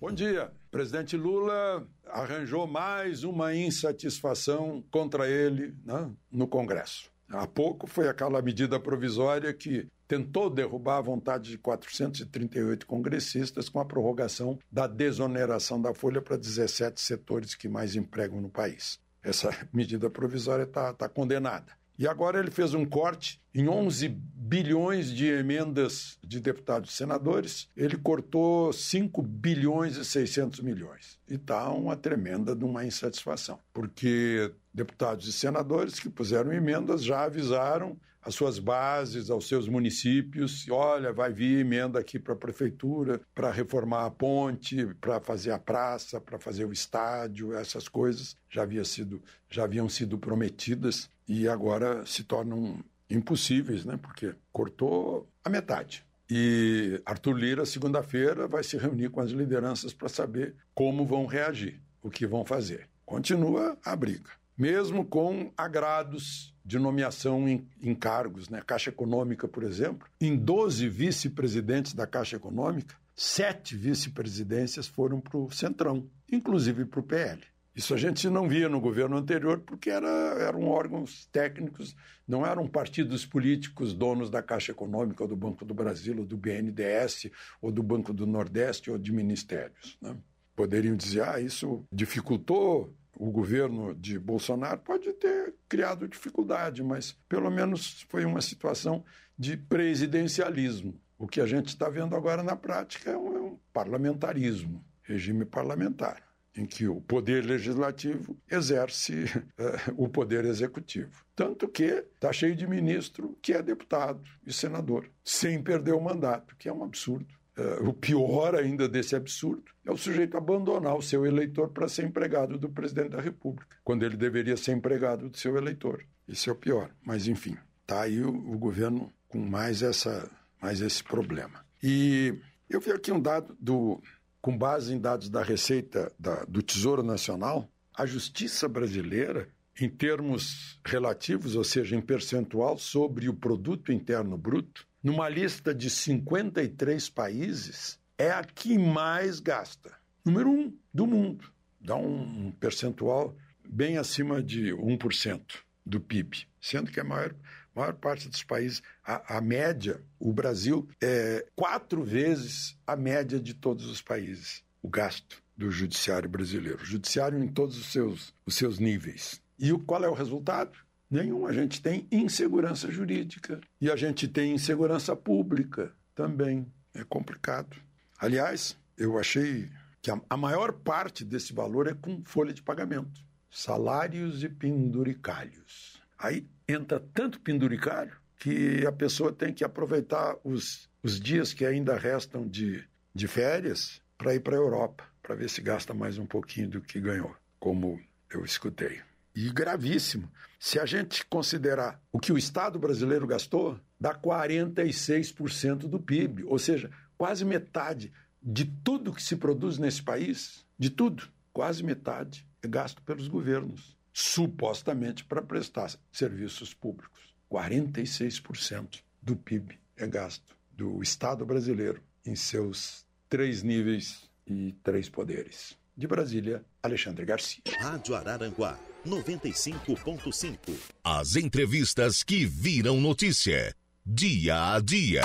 Bom 0.01 0.12
dia. 0.12 0.53
Presidente 0.70 1.16
Lula 1.16 1.84
arranjou 2.07 2.66
mais 2.66 3.24
uma 3.24 3.57
insatisfação 3.57 4.84
contra 4.89 5.28
ele 5.28 5.74
né, 5.84 6.12
no 6.30 6.47
Congresso. 6.47 7.11
Há 7.29 7.47
pouco 7.47 7.87
foi 7.87 8.09
aquela 8.09 8.41
medida 8.41 8.79
provisória 8.79 9.53
que 9.53 9.89
tentou 10.07 10.49
derrubar 10.49 10.99
a 10.99 11.03
vontade 11.03 11.51
de 11.51 11.59
438 11.59 12.87
congressistas 12.87 13.68
com 13.68 13.81
a 13.81 13.85
prorrogação 13.85 14.59
da 14.70 14.87
desoneração 14.87 15.81
da 15.81 15.93
folha 15.93 16.22
para 16.22 16.37
17 16.37 17.01
setores 17.01 17.55
que 17.55 17.68
mais 17.68 17.97
empregam 17.97 18.41
no 18.41 18.49
país. 18.49 19.01
Essa 19.22 19.51
medida 19.72 20.09
provisória 20.09 20.62
está 20.62 20.93
tá 20.93 21.09
condenada. 21.09 21.72
E 21.99 22.07
agora 22.07 22.39
ele 22.39 22.51
fez 22.51 22.74
um 22.74 22.85
corte 22.85 23.41
em 23.55 23.68
11 23.68 24.09
bilhões 24.09 25.11
de 25.11 25.29
emendas 25.29 26.18
de 26.22 26.41
deputados 26.41 26.91
e 26.91 26.93
senadores. 26.93 27.70
Ele 27.74 27.97
cortou 27.97 28.70
5 28.70 29.22
bilhões 29.22 29.97
e 29.97 30.05
600 30.05 30.61
milhões. 30.61 31.18
E 31.29 31.35
está 31.37 31.70
uma 31.70 31.97
tremenda 31.97 32.55
de 32.55 32.64
uma 32.64 32.85
insatisfação, 32.85 33.59
porque 33.72 34.53
deputados 34.77 35.27
e 35.27 35.33
senadores 35.33 35.99
que 35.99 36.11
puseram 36.11 36.53
emendas 36.53 37.03
já 37.03 37.24
avisaram 37.24 37.99
as 38.20 38.35
suas 38.35 38.59
bases, 38.59 39.31
aos 39.31 39.49
seus 39.49 39.68
municípios. 39.68 40.66
Olha, 40.68 41.12
vai 41.12 41.33
vir 41.33 41.61
emenda 41.61 41.99
aqui 41.99 42.18
para 42.18 42.35
a 42.35 42.37
prefeitura 42.37 43.20
para 43.35 43.51
reformar 43.51 44.05
a 44.05 44.11
ponte, 44.11 44.85
para 45.01 45.20
fazer 45.20 45.53
a 45.53 45.59
praça, 45.59 46.20
para 46.20 46.39
fazer 46.39 46.64
o 46.64 46.72
estádio, 46.72 47.55
essas 47.55 47.89
coisas 47.89 48.37
já, 48.51 48.62
havia 48.62 48.85
sido, 48.85 49.22
já 49.49 49.64
haviam 49.64 49.89
sido 49.89 50.18
prometidas 50.18 51.09
e 51.27 51.49
agora 51.49 52.05
se 52.05 52.24
tornam 52.24 52.85
impossíveis, 53.09 53.85
né? 53.85 53.97
Porque 53.97 54.35
cortou 54.53 55.27
a 55.45 55.49
metade. 55.49 56.05
E 56.29 57.01
Arthur 57.07 57.39
Lira, 57.39 57.64
segunda-feira, 57.64 58.49
vai 58.49 58.64
se 58.64 58.77
reunir 58.77 59.09
com 59.11 59.20
as 59.20 59.31
lideranças 59.31 59.93
para 59.93 60.09
saber 60.09 60.57
como 60.74 61.07
vão 61.07 61.24
reagir, 61.27 61.81
o 62.03 62.11
que 62.11 62.27
vão 62.27 62.45
fazer. 62.45 62.89
Continua 63.05 63.79
a 63.85 63.95
briga 63.95 64.31
mesmo 64.57 65.04
com 65.04 65.52
agrados 65.57 66.54
de 66.64 66.78
nomeação 66.78 67.48
em, 67.48 67.68
em, 67.80 67.94
cargos, 67.94 68.48
né? 68.48 68.61
Caixa 68.66 68.90
Econômica, 68.90 69.46
por 69.46 69.62
exemplo, 69.62 70.09
em 70.20 70.36
12 70.36 70.88
vice-presidentes 70.88 71.92
da 71.92 72.07
Caixa 72.07 72.36
Econômica, 72.36 72.96
sete 73.14 73.76
vice-presidências 73.76 74.86
foram 74.86 75.20
para 75.20 75.38
o 75.38 75.50
Centrão, 75.50 76.09
inclusive 76.30 76.84
para 76.84 77.00
o 77.00 77.02
PL. 77.02 77.40
Isso 77.76 77.92
a 77.92 77.98
gente 77.98 78.26
não 78.30 78.48
via 78.48 78.70
no 78.70 78.80
governo 78.80 79.18
anterior 79.18 79.61
porque 79.61 79.90
era, 79.90 80.09
eram 80.09 80.66
órgãos 80.66 81.26
técnicos, 81.26 81.94
não 82.26 82.44
eram 82.44 82.66
partidos 82.66 83.26
políticos 83.26 83.92
donos 83.92 84.30
da 84.30 84.42
Caixa 84.42 84.72
Econômica, 84.72 85.22
ou 85.22 85.28
do 85.28 85.36
Banco 85.36 85.62
do 85.62 85.74
Brasil, 85.74 86.16
ou 86.18 86.24
do 86.24 86.38
BNDES, 86.38 87.30
ou 87.61 87.70
do 87.70 87.82
Banco 87.82 88.14
do 88.14 88.26
Nordeste, 88.26 88.90
ou 88.90 88.96
de 88.96 89.12
ministérios. 89.12 89.98
Né? 90.00 90.16
Poderiam 90.57 90.96
dizer, 90.96 91.22
ah, 91.22 91.38
isso 91.38 91.84
dificultou 91.92 92.94
o 93.18 93.30
governo 93.30 93.94
de 93.94 94.18
Bolsonaro 94.18 94.78
pode 94.80 95.12
ter 95.14 95.54
criado 95.68 96.06
dificuldade, 96.06 96.82
mas 96.82 97.12
pelo 97.28 97.50
menos 97.50 98.02
foi 98.08 98.24
uma 98.24 98.42
situação 98.42 99.04
de 99.38 99.56
presidencialismo. 99.56 101.00
O 101.18 101.26
que 101.26 101.40
a 101.40 101.46
gente 101.46 101.68
está 101.68 101.88
vendo 101.88 102.14
agora 102.14 102.42
na 102.42 102.54
prática 102.54 103.10
é 103.10 103.16
um, 103.16 103.36
é 103.36 103.40
um 103.40 103.58
parlamentarismo, 103.72 104.84
regime 105.02 105.46
parlamentar, 105.46 106.22
em 106.54 106.66
que 106.66 106.86
o 106.86 107.00
poder 107.00 107.44
legislativo 107.44 108.36
exerce 108.50 109.24
é, 109.58 109.92
o 109.96 110.08
poder 110.08 110.44
executivo. 110.44 111.24
Tanto 111.34 111.68
que 111.68 111.84
está 111.84 112.32
cheio 112.32 112.54
de 112.54 112.66
ministro 112.66 113.36
que 113.40 113.54
é 113.54 113.62
deputado 113.62 114.22
e 114.46 114.52
senador, 114.52 115.10
sem 115.24 115.62
perder 115.62 115.92
o 115.92 116.00
mandato, 116.00 116.54
que 116.56 116.68
é 116.68 116.72
um 116.72 116.84
absurdo. 116.84 117.34
Uh, 117.57 117.88
o 117.88 117.92
pior 117.94 118.54
ainda 118.54 118.86
desse 118.86 119.16
absurdo 119.16 119.64
é 119.84 119.90
o 119.90 119.96
sujeito 119.96 120.36
abandonar 120.36 120.94
o 120.94 121.02
seu 121.02 121.24
eleitor 121.24 121.70
para 121.70 121.88
ser 121.88 122.04
empregado 122.04 122.59
do 122.59 122.68
presidente 122.68 123.11
da 123.11 123.20
República, 123.20 123.76
quando 123.82 124.04
ele 124.04 124.16
deveria 124.16 124.57
ser 124.57 124.72
empregado 124.72 125.30
do 125.30 125.38
seu 125.38 125.57
eleitor. 125.57 126.04
Isso 126.28 126.50
é 126.50 126.52
o 126.52 126.57
pior. 126.57 126.90
Mas, 127.02 127.26
enfim, 127.26 127.57
está 127.80 128.02
aí 128.02 128.20
o, 128.20 128.28
o, 128.28 128.59
governo 128.59 129.12
com 129.28 129.38
mais, 129.38 129.82
essa, 129.82 130.30
mais 130.61 130.80
esse 130.82 131.02
problema. 131.02 131.64
E 131.82 132.34
Eu 132.68 132.80
vi 132.80 132.90
aqui 132.90 133.12
um 133.12 133.20
dado 133.20 133.57
do, 133.61 134.02
com 134.42 134.57
base 134.57 134.92
em 134.92 135.00
dados 135.00 135.28
da 135.28 135.42
Receita 135.42 136.12
da, 136.18 136.44
do 136.44 136.62
Tesouro 136.62 137.02
Nacional, 137.02 137.70
a 137.94 138.04
justiça 138.04 138.68
brasileira, 138.68 139.48
em 139.80 139.88
termos 139.88 140.78
relativos, 140.84 141.57
ou 141.57 141.64
seja, 141.64 141.96
em 141.96 142.00
percentual 142.00 142.76
sobre 142.78 143.28
o 143.28 143.34
produto 143.34 143.92
interno 143.92 144.36
bruto, 144.36 144.86
numa 145.07 145.28
lista 145.28 145.72
de 145.72 145.88
53 145.88 147.09
países, 147.11 147.96
é 148.18 148.32
a 148.32 148.42
que 148.42 148.76
mais 148.76 149.38
gasta. 149.38 149.96
Número 150.24 150.50
um 150.50 150.76
do 150.92 151.07
mundo. 151.07 151.48
Dá 151.80 151.94
um 151.94 152.50
percentual 152.50 153.36
bem 153.64 153.98
acima 153.98 154.42
de 154.42 154.72
1% 154.74 155.61
do 155.84 156.00
PIB, 156.00 156.48
sendo 156.61 156.90
que 156.90 156.98
a 156.98 157.04
maior, 157.04 157.32
maior 157.72 157.92
parte 157.92 158.28
dos 158.28 158.42
países, 158.42 158.82
a, 159.04 159.36
a, 159.36 159.40
média, 159.40 160.02
o 160.18 160.32
Brasil 160.32 160.88
é 161.00 161.46
quatro 161.54 162.02
vezes 162.02 162.76
a 162.84 162.96
média 162.96 163.38
de 163.38 163.54
todos 163.54 163.86
os 163.86 164.02
países, 164.02 164.64
o 164.82 164.88
gasto 164.88 165.40
do 165.57 165.70
judiciário 165.70 166.28
brasileiro. 166.28 166.84
Judiciário 166.84 167.38
em 167.38 167.46
todos 167.46 167.78
os 167.78 167.92
seus, 167.92 168.34
os 168.44 168.57
seus 168.57 168.80
níveis. 168.80 169.40
E 169.57 169.72
o, 169.72 169.78
qual 169.78 170.02
é 170.02 170.09
o 170.09 170.14
resultado? 170.14 170.76
Nenhum. 171.11 171.46
A 171.46 171.52
gente 171.52 171.80
tem 171.80 172.07
insegurança 172.11 172.90
jurídica 172.90 173.61
e 173.80 173.90
a 173.90 173.96
gente 173.96 174.26
tem 174.26 174.54
insegurança 174.54 175.14
pública 175.14 175.92
também. 176.14 176.66
É 176.94 177.04
complicado. 177.04 177.76
Aliás, 178.18 178.76
eu 178.96 179.18
achei 179.18 179.70
que 180.02 180.11
a, 180.11 180.36
maior 180.36 180.72
parte 180.72 181.24
desse 181.24 181.52
valor 181.52 181.86
é 181.86 181.94
com 181.94 182.22
folha 182.24 182.52
de 182.52 182.62
pagamento 182.62 183.26
salários 183.57 184.44
e 184.44 184.50
penduricalhos. 184.50 186.00
Aí 186.18 186.46
entra 186.68 187.00
tanto 187.14 187.40
penduricalho 187.40 188.12
que 188.38 188.86
a 188.86 188.92
pessoa 188.92 189.32
tem 189.32 189.52
que 189.52 189.64
aproveitar 189.64 190.36
os, 190.44 190.90
os 191.02 191.18
dias 191.18 191.54
que 191.54 191.64
ainda 191.64 191.96
restam 191.96 192.46
de, 192.46 192.84
de 193.14 193.26
férias 193.26 194.02
para 194.18 194.34
ir 194.34 194.40
para 194.40 194.57
a 194.57 194.59
Europa, 194.59 195.04
para 195.22 195.34
ver 195.34 195.48
se 195.48 195.62
gasta 195.62 195.94
mais 195.94 196.18
um 196.18 196.26
pouquinho 196.26 196.68
do 196.68 196.80
que 196.82 197.00
ganhou, 197.00 197.34
como 197.59 197.98
eu 198.30 198.44
escutei. 198.44 199.00
E 199.37 199.51
gravíssimo. 199.51 200.32
Se 200.59 200.80
a 200.80 200.87
gente 200.87 201.26
considerar 201.26 202.01
o 202.11 202.18
que 202.18 202.32
o 202.32 202.39
Estado 202.39 202.78
brasileiro 202.78 203.26
gastou, 203.26 203.78
dá 204.01 204.14
46% 204.14 205.80
do 205.80 206.01
PIB, 206.01 206.45
ou 206.45 206.59
seja, 206.59 206.91
quase 207.18 207.45
metade 207.45 208.11
de 208.43 208.64
tudo 208.64 209.12
que 209.12 209.22
se 209.22 209.37
produz 209.37 209.76
nesse 209.76 210.03
país, 210.03 210.64
de 210.78 210.89
tudo, 210.89 211.28
quase 211.53 211.82
metade 211.82 212.47
é 212.62 212.66
gasto 212.66 213.03
pelos 213.03 213.28
governos, 213.28 213.95
supostamente 214.11 215.22
para 215.22 215.43
prestar 215.43 215.95
serviços 216.11 216.72
públicos. 216.72 217.34
46% 217.53 219.03
do 219.20 219.37
PIB 219.37 219.78
é 219.99 220.07
gasto 220.07 220.57
do 220.72 221.03
Estado 221.03 221.45
brasileiro 221.45 222.03
em 222.24 222.34
seus 222.34 223.05
três 223.28 223.62
níveis 223.62 224.30
e 224.47 224.72
três 224.82 225.11
poderes. 225.11 225.76
De 225.95 226.07
Brasília, 226.07 226.64
Alexandre 226.87 227.24
Garcia. 227.24 227.62
Rádio 227.80 228.14
Araranguá, 228.14 228.78
95.5. 229.07 230.57
As 231.05 231.37
entrevistas 231.37 232.22
que 232.22 232.45
viram 232.45 233.01
notícia. 233.01 233.74
Dia 234.05 234.74
a 234.74 234.80
dia. 234.80 235.22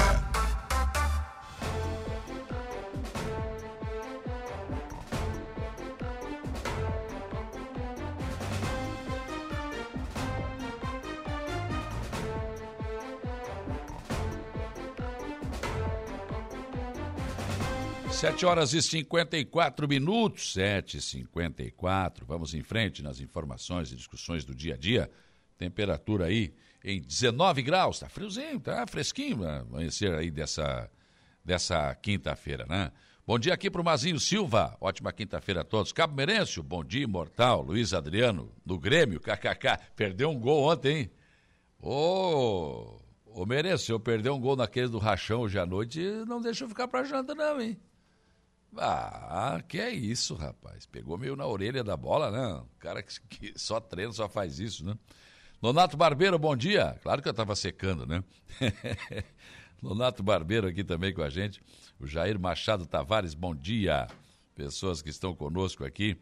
Sete 18.21 18.45
horas 18.45 18.71
e 18.71 18.83
54 18.83 19.87
minutos, 19.87 20.53
sete 20.53 20.97
e 20.97 21.01
cinquenta 21.01 21.63
e 21.63 21.71
quatro. 21.71 22.23
Vamos 22.23 22.53
em 22.53 22.61
frente 22.61 23.01
nas 23.01 23.19
informações 23.19 23.91
e 23.91 23.95
discussões 23.95 24.45
do 24.45 24.53
dia 24.53 24.75
a 24.75 24.77
dia. 24.77 25.09
Temperatura 25.57 26.25
aí 26.25 26.53
em 26.83 27.01
19 27.01 27.63
graus, 27.63 27.97
tá 27.97 28.07
friozinho, 28.07 28.59
tá 28.59 28.85
fresquinho 28.85 29.43
amanhecer 29.43 30.13
aí 30.13 30.29
dessa, 30.29 30.87
dessa 31.43 31.95
quinta-feira, 31.95 32.63
né? 32.69 32.91
Bom 33.25 33.39
dia 33.39 33.55
aqui 33.55 33.71
pro 33.71 33.83
Mazinho 33.83 34.19
Silva, 34.19 34.77
ótima 34.79 35.11
quinta-feira 35.11 35.61
a 35.61 35.63
todos. 35.63 35.91
Cabo 35.91 36.15
Merêncio, 36.15 36.61
bom 36.61 36.83
dia, 36.83 37.01
imortal. 37.01 37.63
Luiz 37.63 37.91
Adriano, 37.91 38.53
do 38.63 38.77
Grêmio, 38.77 39.19
kkk. 39.19 39.79
Perdeu 39.95 40.29
um 40.29 40.39
gol 40.39 40.71
ontem, 40.71 40.95
hein? 40.95 41.11
Ô, 41.79 43.01
ô 43.25 43.47
Merêncio, 43.47 43.93
eu 43.93 43.99
perder 43.99 44.29
um 44.29 44.39
gol 44.39 44.55
naquele 44.55 44.89
do 44.89 44.99
Rachão 44.99 45.41
hoje 45.41 45.57
à 45.57 45.65
noite, 45.65 45.99
não 46.27 46.39
deixa 46.39 46.65
eu 46.65 46.69
ficar 46.69 46.87
pra 46.87 47.03
janta 47.03 47.33
não, 47.33 47.59
hein? 47.59 47.79
Ah, 48.77 49.61
que 49.67 49.79
é 49.79 49.89
isso, 49.89 50.33
rapaz. 50.35 50.85
Pegou 50.85 51.17
meio 51.17 51.35
na 51.35 51.45
orelha 51.45 51.83
da 51.83 51.97
bola, 51.97 52.31
né? 52.31 52.61
O 52.61 52.79
cara 52.79 53.03
que, 53.03 53.53
só 53.55 53.79
treina, 53.79 54.13
só 54.13 54.29
faz 54.29 54.59
isso, 54.59 54.85
né? 54.85 54.97
Nonato 55.61 55.97
Barbeiro, 55.97 56.39
bom 56.39 56.55
dia. 56.55 56.97
Claro 57.03 57.21
que 57.21 57.27
eu 57.27 57.31
estava 57.31 57.55
secando, 57.55 58.05
né? 58.05 58.23
Nonato 59.81 60.23
Barbeiro 60.23 60.67
aqui 60.67 60.83
também 60.83 61.13
com 61.13 61.21
a 61.21 61.29
gente. 61.29 61.61
O 61.99 62.07
Jair 62.07 62.39
Machado 62.39 62.85
Tavares, 62.85 63.33
bom 63.33 63.53
dia. 63.53 64.07
Pessoas 64.55 65.01
que 65.01 65.09
estão 65.09 65.35
conosco 65.35 65.83
aqui. 65.83 66.17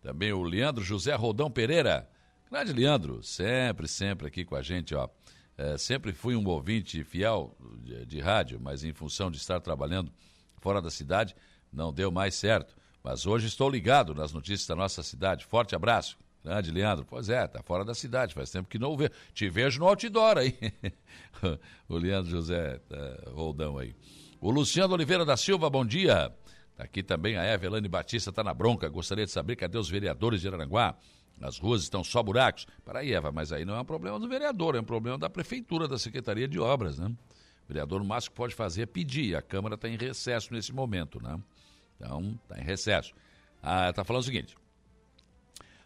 Também 0.00 0.32
o 0.32 0.42
Leandro 0.42 0.82
José 0.82 1.14
Rodão 1.14 1.50
Pereira. 1.50 2.08
Grande 2.50 2.72
Leandro, 2.72 3.22
sempre, 3.22 3.86
sempre 3.86 4.26
aqui 4.26 4.44
com 4.44 4.56
a 4.56 4.62
gente, 4.62 4.94
ó. 4.94 5.08
É, 5.56 5.76
sempre 5.76 6.12
fui 6.12 6.34
um 6.34 6.48
ouvinte 6.48 7.04
fiel 7.04 7.54
de, 7.82 8.06
de 8.06 8.20
rádio, 8.20 8.58
mas 8.60 8.82
em 8.82 8.92
função 8.92 9.30
de 9.30 9.36
estar 9.36 9.60
trabalhando 9.60 10.10
fora 10.60 10.80
da 10.80 10.90
cidade, 10.90 11.36
não 11.72 11.92
deu 11.92 12.10
mais 12.10 12.34
certo. 12.34 12.74
Mas 13.02 13.26
hoje 13.26 13.46
estou 13.46 13.68
ligado 13.70 14.14
nas 14.14 14.32
notícias 14.32 14.66
da 14.66 14.74
nossa 14.74 15.02
cidade. 15.02 15.44
Forte 15.44 15.74
abraço. 15.74 16.18
Grande 16.44 16.70
Leandro. 16.70 17.04
Pois 17.04 17.28
é, 17.28 17.46
tá 17.46 17.62
fora 17.62 17.84
da 17.84 17.94
cidade, 17.94 18.34
faz 18.34 18.50
tempo 18.50 18.68
que 18.68 18.78
não 18.78 18.92
o 18.92 18.96
vê. 18.96 19.10
Te 19.34 19.48
vejo 19.48 19.78
no 19.80 19.86
outdoor 19.86 20.38
aí. 20.38 20.56
o 21.88 21.96
Leandro 21.96 22.30
José 22.30 22.78
tá, 22.88 23.30
Roldão 23.30 23.78
aí. 23.78 23.94
O 24.40 24.50
Luciano 24.50 24.94
Oliveira 24.94 25.24
da 25.24 25.36
Silva, 25.36 25.68
bom 25.68 25.84
dia. 25.84 26.32
Tá 26.74 26.84
aqui 26.84 27.02
também 27.02 27.36
a 27.36 27.52
Evelane 27.52 27.88
Batista, 27.88 28.30
está 28.30 28.42
na 28.42 28.54
bronca. 28.54 28.88
Gostaria 28.88 29.26
de 29.26 29.30
saber 29.30 29.56
cadê 29.56 29.76
os 29.76 29.88
vereadores 29.88 30.40
de 30.40 30.48
Aranguá? 30.48 30.96
As 31.40 31.58
ruas 31.58 31.82
estão 31.82 32.04
só 32.04 32.22
buracos. 32.22 32.66
Para 32.84 33.00
aí, 33.00 33.12
Eva, 33.12 33.32
mas 33.32 33.52
aí 33.52 33.64
não 33.64 33.74
é 33.74 33.80
um 33.80 33.84
problema 33.84 34.18
do 34.18 34.28
vereador, 34.28 34.76
é 34.76 34.80
um 34.80 34.84
problema 34.84 35.18
da 35.18 35.28
prefeitura, 35.28 35.88
da 35.88 35.98
Secretaria 35.98 36.46
de 36.46 36.58
Obras, 36.58 36.98
né? 36.98 37.10
Vereador, 37.70 38.02
o 38.02 38.04
máximo 38.04 38.32
que 38.32 38.36
pode 38.36 38.52
fazer 38.52 38.82
é 38.82 38.86
pedir. 38.86 39.36
A 39.36 39.40
Câmara 39.40 39.76
está 39.76 39.88
em 39.88 39.96
recesso 39.96 40.52
nesse 40.52 40.72
momento, 40.72 41.22
né? 41.22 41.40
Então, 41.94 42.36
está 42.42 42.60
em 42.60 42.64
recesso. 42.64 43.14
Ah, 43.62 43.92
tá 43.92 44.02
falando 44.02 44.22
o 44.22 44.26
seguinte: 44.26 44.56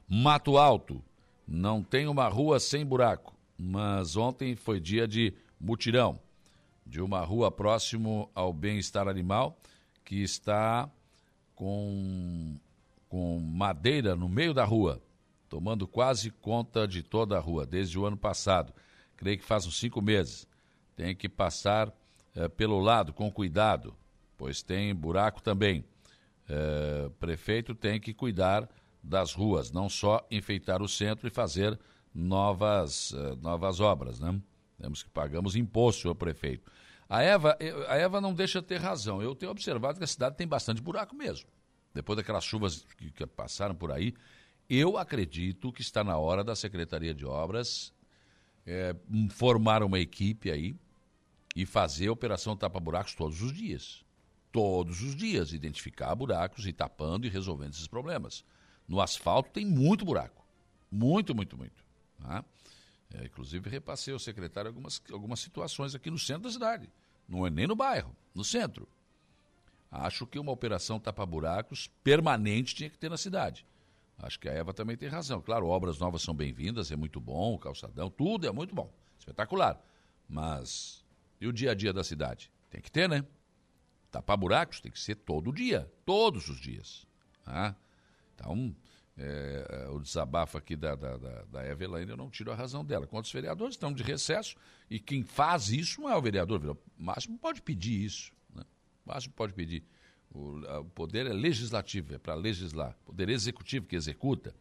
Mato 0.08 0.56
Alto, 0.56 1.04
não 1.46 1.82
tem 1.82 2.06
uma 2.06 2.26
rua 2.26 2.58
sem 2.58 2.86
buraco, 2.86 3.36
mas 3.58 4.16
ontem 4.16 4.56
foi 4.56 4.80
dia 4.80 5.06
de 5.06 5.34
mutirão 5.60 6.18
de 6.86 7.02
uma 7.02 7.20
rua 7.20 7.50
próximo 7.50 8.30
ao 8.34 8.50
bem-estar 8.50 9.06
animal 9.06 9.54
que 10.06 10.22
está 10.22 10.88
com, 11.54 12.56
com 13.10 13.38
madeira 13.40 14.16
no 14.16 14.26
meio 14.26 14.54
da 14.54 14.64
rua, 14.64 15.02
tomando 15.50 15.86
quase 15.86 16.30
conta 16.30 16.88
de 16.88 17.02
toda 17.02 17.36
a 17.36 17.40
rua 17.40 17.66
desde 17.66 17.98
o 17.98 18.06
ano 18.06 18.16
passado. 18.16 18.72
Creio 19.18 19.36
que 19.36 19.44
faz 19.44 19.66
uns 19.66 19.78
cinco 19.78 20.00
meses. 20.00 20.48
Tem 20.96 21.14
que 21.14 21.28
passar 21.28 21.92
eh, 22.34 22.48
pelo 22.48 22.80
lado 22.80 23.12
com 23.12 23.30
cuidado, 23.30 23.94
pois 24.36 24.62
tem 24.62 24.94
buraco 24.94 25.42
também 25.42 25.84
é, 26.48 27.10
prefeito 27.18 27.74
tem 27.74 27.98
que 27.98 28.12
cuidar 28.12 28.68
das 29.02 29.32
ruas, 29.32 29.70
não 29.70 29.88
só 29.88 30.26
enfeitar 30.30 30.82
o 30.82 30.88
centro 30.88 31.26
e 31.26 31.30
fazer 31.30 31.78
novas, 32.14 33.10
uh, 33.12 33.36
novas 33.40 33.80
obras, 33.80 34.20
né? 34.20 34.40
Temos 34.78 35.02
que 35.02 35.10
pagamos 35.10 35.56
imposto 35.56 36.08
ao 36.08 36.14
prefeito. 36.14 36.70
A 37.08 37.22
Eva, 37.22 37.56
a 37.88 37.96
Eva 37.96 38.20
não 38.20 38.32
deixa 38.32 38.62
ter 38.62 38.80
razão. 38.80 39.20
Eu 39.20 39.34
tenho 39.34 39.52
observado 39.52 39.98
que 39.98 40.04
a 40.04 40.06
cidade 40.06 40.36
tem 40.36 40.46
bastante 40.46 40.80
buraco 40.80 41.14
mesmo. 41.14 41.48
Depois 41.92 42.16
daquelas 42.16 42.44
chuvas 42.44 42.84
que, 42.96 43.10
que 43.10 43.26
passaram 43.26 43.74
por 43.74 43.92
aí, 43.92 44.14
eu 44.68 44.96
acredito 44.96 45.72
que 45.72 45.82
está 45.82 46.02
na 46.02 46.16
hora 46.16 46.42
da 46.42 46.56
Secretaria 46.56 47.14
de 47.14 47.26
Obras 47.26 47.92
é, 48.66 48.96
formar 49.30 49.82
uma 49.82 49.98
equipe 49.98 50.50
aí 50.50 50.74
e 51.54 51.64
fazer 51.64 52.08
a 52.08 52.12
operação 52.12 52.56
tapa-buracos 52.56 53.14
todos 53.14 53.40
os 53.42 53.52
dias 53.52 54.04
todos 54.54 55.02
os 55.02 55.16
dias, 55.16 55.52
identificar 55.52 56.14
buracos 56.14 56.64
e 56.64 56.72
tapando 56.72 57.26
e 57.26 57.28
resolvendo 57.28 57.72
esses 57.72 57.88
problemas. 57.88 58.44
No 58.86 59.00
asfalto 59.00 59.50
tem 59.50 59.66
muito 59.66 60.04
buraco. 60.04 60.46
Muito, 60.88 61.34
muito, 61.34 61.58
muito. 61.58 61.84
Tá? 62.22 62.44
É, 63.12 63.24
inclusive, 63.24 63.68
repassei 63.68 64.14
ao 64.14 64.20
secretário 64.20 64.68
algumas, 64.68 65.02
algumas 65.10 65.40
situações 65.40 65.92
aqui 65.92 66.08
no 66.08 66.20
centro 66.20 66.44
da 66.44 66.52
cidade. 66.52 66.88
Não 67.28 67.44
é 67.44 67.50
nem 67.50 67.66
no 67.66 67.74
bairro, 67.74 68.14
no 68.32 68.44
centro. 68.44 68.86
Acho 69.90 70.24
que 70.24 70.38
uma 70.38 70.52
operação 70.52 71.00
tapa-buracos 71.00 71.90
permanente 72.04 72.76
tinha 72.76 72.88
que 72.88 72.96
ter 72.96 73.10
na 73.10 73.16
cidade. 73.16 73.66
Acho 74.16 74.38
que 74.38 74.48
a 74.48 74.52
Eva 74.52 74.72
também 74.72 74.96
tem 74.96 75.08
razão. 75.08 75.42
Claro, 75.42 75.66
obras 75.66 75.98
novas 75.98 76.22
são 76.22 76.32
bem-vindas, 76.32 76.92
é 76.92 76.96
muito 76.96 77.20
bom, 77.20 77.54
o 77.54 77.58
calçadão, 77.58 78.08
tudo 78.08 78.46
é 78.46 78.52
muito 78.52 78.72
bom. 78.72 78.88
Espetacular. 79.18 79.84
Mas 80.28 81.03
e 81.40 81.46
o 81.46 81.52
dia 81.52 81.72
a 81.72 81.74
dia 81.74 81.92
da 81.92 82.04
cidade? 82.04 82.50
Tem 82.70 82.80
que 82.80 82.90
ter, 82.90 83.08
né? 83.08 83.24
tapar 84.14 84.36
buracos 84.36 84.80
tem 84.80 84.92
que 84.92 85.00
ser 85.00 85.16
todo 85.16 85.52
dia, 85.52 85.90
todos 86.06 86.48
os 86.48 86.60
dias. 86.60 87.04
Tá? 87.44 87.74
Então, 88.34 88.74
é, 89.18 89.88
o 89.90 89.98
desabafo 89.98 90.56
aqui 90.56 90.76
da, 90.76 90.94
da, 90.94 91.16
da, 91.16 91.42
da 91.44 91.66
Eveline, 91.66 92.10
eu 92.10 92.16
não 92.16 92.30
tiro 92.30 92.52
a 92.52 92.54
razão 92.54 92.84
dela. 92.84 93.08
Quando 93.08 93.24
os 93.24 93.32
vereadores 93.32 93.74
estão 93.74 93.92
de 93.92 94.04
recesso, 94.04 94.54
e 94.88 95.00
quem 95.00 95.24
faz 95.24 95.70
isso 95.70 96.00
não 96.00 96.08
é 96.08 96.16
o 96.16 96.22
vereador, 96.22 96.64
o 96.64 96.78
máximo 96.96 97.36
pode 97.38 97.60
pedir 97.60 98.04
isso. 98.04 98.32
Né? 98.54 98.62
O 99.04 99.08
máximo 99.08 99.34
pode 99.34 99.52
pedir. 99.52 99.82
O, 100.32 100.60
o 100.78 100.84
poder 100.84 101.26
é 101.26 101.32
legislativo, 101.32 102.14
é 102.14 102.18
para 102.18 102.34
legislar. 102.34 102.96
O 103.02 103.06
poder 103.06 103.28
executivo 103.28 103.86
que 103.86 103.96
executa 103.96 104.54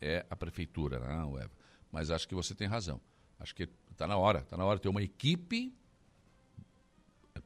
é 0.00 0.24
a 0.30 0.36
prefeitura, 0.36 1.00
não, 1.00 1.36
Eva. 1.36 1.50
Mas 1.90 2.10
acho 2.10 2.28
que 2.28 2.34
você 2.36 2.54
tem 2.54 2.68
razão. 2.68 3.00
Acho 3.38 3.54
que 3.54 3.68
está 3.90 4.06
na 4.06 4.16
hora, 4.16 4.40
está 4.40 4.56
na 4.56 4.64
hora 4.64 4.76
de 4.76 4.82
ter 4.82 4.88
uma 4.88 5.02
equipe 5.02 5.74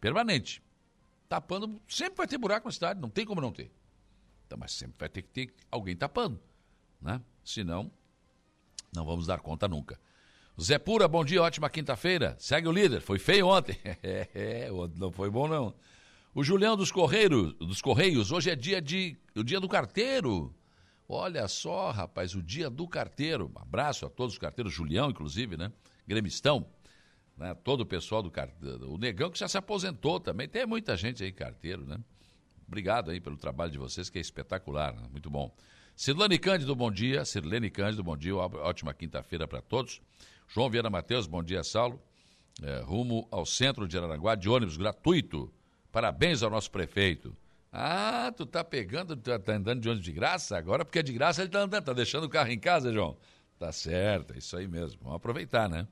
permanente. 0.00 0.62
Tapando, 1.28 1.80
sempre 1.88 2.16
vai 2.16 2.26
ter 2.26 2.38
buraco 2.38 2.66
na 2.66 2.72
cidade, 2.72 3.00
não 3.00 3.08
tem 3.08 3.24
como 3.24 3.40
não 3.40 3.52
ter. 3.52 3.70
Então, 4.46 4.58
mas 4.58 4.72
sempre 4.72 4.96
vai 4.98 5.08
ter 5.08 5.22
que 5.22 5.28
ter 5.28 5.54
alguém 5.70 5.96
tapando, 5.96 6.40
né? 7.00 7.20
Senão, 7.44 7.90
não 8.92 9.04
vamos 9.04 9.26
dar 9.26 9.40
conta 9.40 9.68
nunca. 9.68 10.00
Zé 10.60 10.78
Pura, 10.78 11.06
bom 11.06 11.24
dia, 11.24 11.42
ótima 11.42 11.70
quinta-feira. 11.70 12.36
Segue 12.38 12.68
o 12.68 12.72
líder, 12.72 13.00
foi 13.00 13.18
feio 13.18 13.46
ontem. 13.46 13.78
É, 14.02 14.68
não 14.96 15.12
foi 15.12 15.30
bom 15.30 15.46
não. 15.46 15.74
O 16.34 16.44
Julião 16.44 16.76
dos 16.76 16.92
Correios, 16.92 17.54
dos 17.54 17.80
Correios, 17.80 18.30
hoje 18.30 18.50
é 18.50 18.56
dia 18.56 18.80
de 18.80 19.16
o 19.34 19.42
dia 19.42 19.58
do 19.58 19.68
carteiro. 19.68 20.54
Olha 21.08 21.48
só, 21.48 21.90
rapaz, 21.90 22.34
o 22.34 22.42
dia 22.42 22.70
do 22.70 22.86
carteiro. 22.86 23.50
Um 23.54 23.60
abraço 23.60 24.06
a 24.06 24.10
todos 24.10 24.34
os 24.34 24.38
carteiros, 24.38 24.72
Julião, 24.72 25.10
inclusive, 25.10 25.56
né? 25.56 25.72
Gremistão, 26.06 26.66
né? 27.40 27.54
Todo 27.64 27.80
o 27.80 27.86
pessoal 27.86 28.22
do 28.22 28.30
carteiro. 28.30 28.92
O 28.92 28.98
Negão 28.98 29.30
que 29.30 29.38
já 29.38 29.48
se 29.48 29.56
aposentou 29.56 30.20
também. 30.20 30.46
Tem 30.46 30.66
muita 30.66 30.94
gente 30.94 31.24
aí, 31.24 31.32
carteiro, 31.32 31.86
né? 31.86 31.98
Obrigado 32.68 33.10
aí 33.10 33.18
pelo 33.18 33.36
trabalho 33.36 33.72
de 33.72 33.78
vocês, 33.78 34.10
que 34.10 34.18
é 34.18 34.20
espetacular, 34.20 34.94
né? 34.94 35.08
muito 35.10 35.30
bom. 35.30 35.52
Cirlane 35.96 36.38
Cândido, 36.38 36.76
bom 36.76 36.90
dia. 36.90 37.24
Sirlene 37.24 37.70
Cândido, 37.70 38.04
bom 38.04 38.16
dia. 38.16 38.36
Ótima 38.36 38.92
quinta-feira 38.92 39.48
para 39.48 39.60
todos. 39.62 40.00
João 40.46 40.68
Vieira 40.68 40.90
Matheus, 40.90 41.26
bom 41.26 41.42
dia, 41.42 41.64
Saulo. 41.64 42.00
É, 42.62 42.80
rumo 42.80 43.26
ao 43.30 43.46
centro 43.46 43.88
de 43.88 43.96
Araranguá, 43.96 44.34
de 44.34 44.48
ônibus 44.48 44.76
gratuito. 44.76 45.52
Parabéns 45.90 46.42
ao 46.42 46.50
nosso 46.50 46.70
prefeito. 46.70 47.34
Ah, 47.72 48.32
tu 48.36 48.44
tá 48.44 48.62
pegando, 48.62 49.16
tu 49.16 49.38
tá 49.38 49.52
andando 49.52 49.80
de 49.80 49.88
ônibus 49.88 50.04
de 50.04 50.12
graça? 50.12 50.58
Agora, 50.58 50.84
porque 50.84 50.98
é 50.98 51.02
de 51.02 51.12
graça, 51.12 51.40
ele 51.40 51.50
tá 51.50 51.60
andando, 51.60 51.84
tá 51.84 51.92
deixando 51.92 52.24
o 52.24 52.28
carro 52.28 52.50
em 52.50 52.58
casa, 52.58 52.92
João. 52.92 53.16
Tá 53.58 53.72
certo, 53.72 54.34
é 54.34 54.38
isso 54.38 54.56
aí 54.56 54.68
mesmo. 54.68 54.98
Vamos 55.02 55.16
aproveitar, 55.16 55.68
né? 55.68 55.86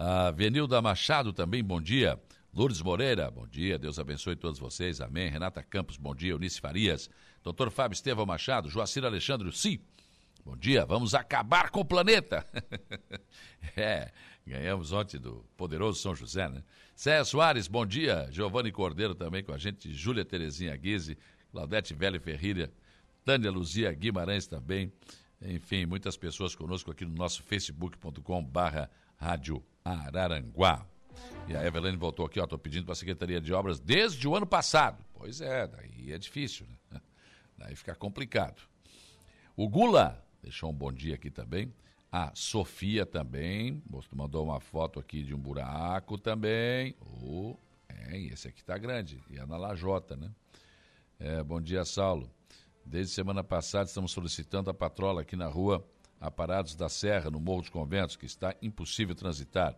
A 0.00 0.30
Venilda 0.30 0.80
Machado 0.80 1.32
também, 1.32 1.60
bom 1.60 1.82
dia. 1.82 2.20
Lourdes 2.54 2.80
Moreira, 2.80 3.28
bom 3.32 3.48
dia, 3.48 3.76
Deus 3.76 3.98
abençoe 3.98 4.36
todos 4.36 4.56
vocês, 4.56 5.00
amém. 5.00 5.28
Renata 5.28 5.60
Campos, 5.60 5.96
bom 5.96 6.14
dia. 6.14 6.30
Eunice 6.30 6.60
Farias, 6.60 7.10
doutor 7.42 7.68
Fábio 7.68 7.94
Estevão 7.94 8.24
Machado, 8.24 8.70
Joacir 8.70 9.04
Alexandre, 9.04 9.50
sim. 9.50 9.80
Bom 10.44 10.56
dia, 10.56 10.86
vamos 10.86 11.16
acabar 11.16 11.70
com 11.70 11.80
o 11.80 11.84
planeta. 11.84 12.46
é, 13.76 14.12
ganhamos 14.46 14.92
ontem 14.92 15.18
do 15.18 15.44
poderoso 15.56 16.00
São 16.00 16.14
José, 16.14 16.48
né? 16.48 16.62
Céia 16.94 17.24
Soares, 17.24 17.66
bom 17.66 17.84
dia. 17.84 18.28
Giovanni 18.30 18.70
Cordeiro 18.70 19.16
também 19.16 19.42
com 19.42 19.52
a 19.52 19.58
gente, 19.58 19.92
Júlia 19.92 20.24
Terezinha 20.24 20.76
Guise, 20.76 21.18
Claudete 21.50 21.92
Velho 21.92 22.20
Ferreira, 22.20 22.72
Tânia 23.24 23.50
Luzia 23.50 23.92
Guimarães 23.92 24.46
também. 24.46 24.92
Enfim, 25.42 25.86
muitas 25.86 26.16
pessoas 26.16 26.54
conosco 26.54 26.88
aqui 26.92 27.04
no 27.04 27.16
nosso 27.16 27.42
facebook.com 27.42 28.44
barra 28.44 28.88
Rádio 29.16 29.60
Araranguá. 29.88 30.86
E 31.48 31.56
a 31.56 31.64
Evelyn 31.64 31.96
voltou 31.96 32.26
aqui, 32.26 32.38
ó, 32.40 32.46
tô 32.46 32.58
pedindo 32.58 32.84
para 32.84 32.92
a 32.92 32.96
Secretaria 32.96 33.40
de 33.40 33.52
Obras 33.52 33.80
desde 33.80 34.28
o 34.28 34.36
ano 34.36 34.46
passado. 34.46 35.02
Pois 35.14 35.40
é, 35.40 35.66
daí 35.66 36.12
é 36.12 36.18
difícil, 36.18 36.66
né? 36.90 37.00
Daí 37.58 37.74
fica 37.74 37.92
complicado. 37.92 38.62
O 39.56 39.68
Gula 39.68 40.24
deixou 40.40 40.70
um 40.70 40.74
bom 40.74 40.92
dia 40.92 41.16
aqui 41.16 41.28
também. 41.28 41.74
A 42.10 42.30
Sofia 42.34 43.04
também, 43.04 43.82
mandou 44.12 44.44
uma 44.44 44.60
foto 44.60 45.00
aqui 45.00 45.24
de 45.24 45.34
um 45.34 45.38
buraco 45.38 46.16
também. 46.16 46.94
Oh, 47.00 47.56
é, 47.88 48.16
esse 48.16 48.46
aqui 48.46 48.62
tá 48.62 48.78
grande. 48.78 49.20
E 49.28 49.38
é 49.38 49.44
na 49.44 49.56
Lajota, 49.56 50.16
né? 50.16 50.30
É, 51.18 51.42
bom 51.42 51.60
dia, 51.60 51.84
Saulo. 51.84 52.30
Desde 52.84 53.12
semana 53.12 53.42
passada 53.42 53.86
estamos 53.86 54.12
solicitando 54.12 54.70
a 54.70 54.74
patrola 54.74 55.22
aqui 55.22 55.34
na 55.34 55.48
rua 55.48 55.84
Aparados 56.20 56.74
da 56.74 56.88
Serra, 56.88 57.30
no 57.30 57.40
Morro 57.40 57.60
dos 57.60 57.70
Conventos, 57.70 58.16
que 58.16 58.26
está 58.26 58.54
impossível 58.60 59.14
transitar. 59.14 59.76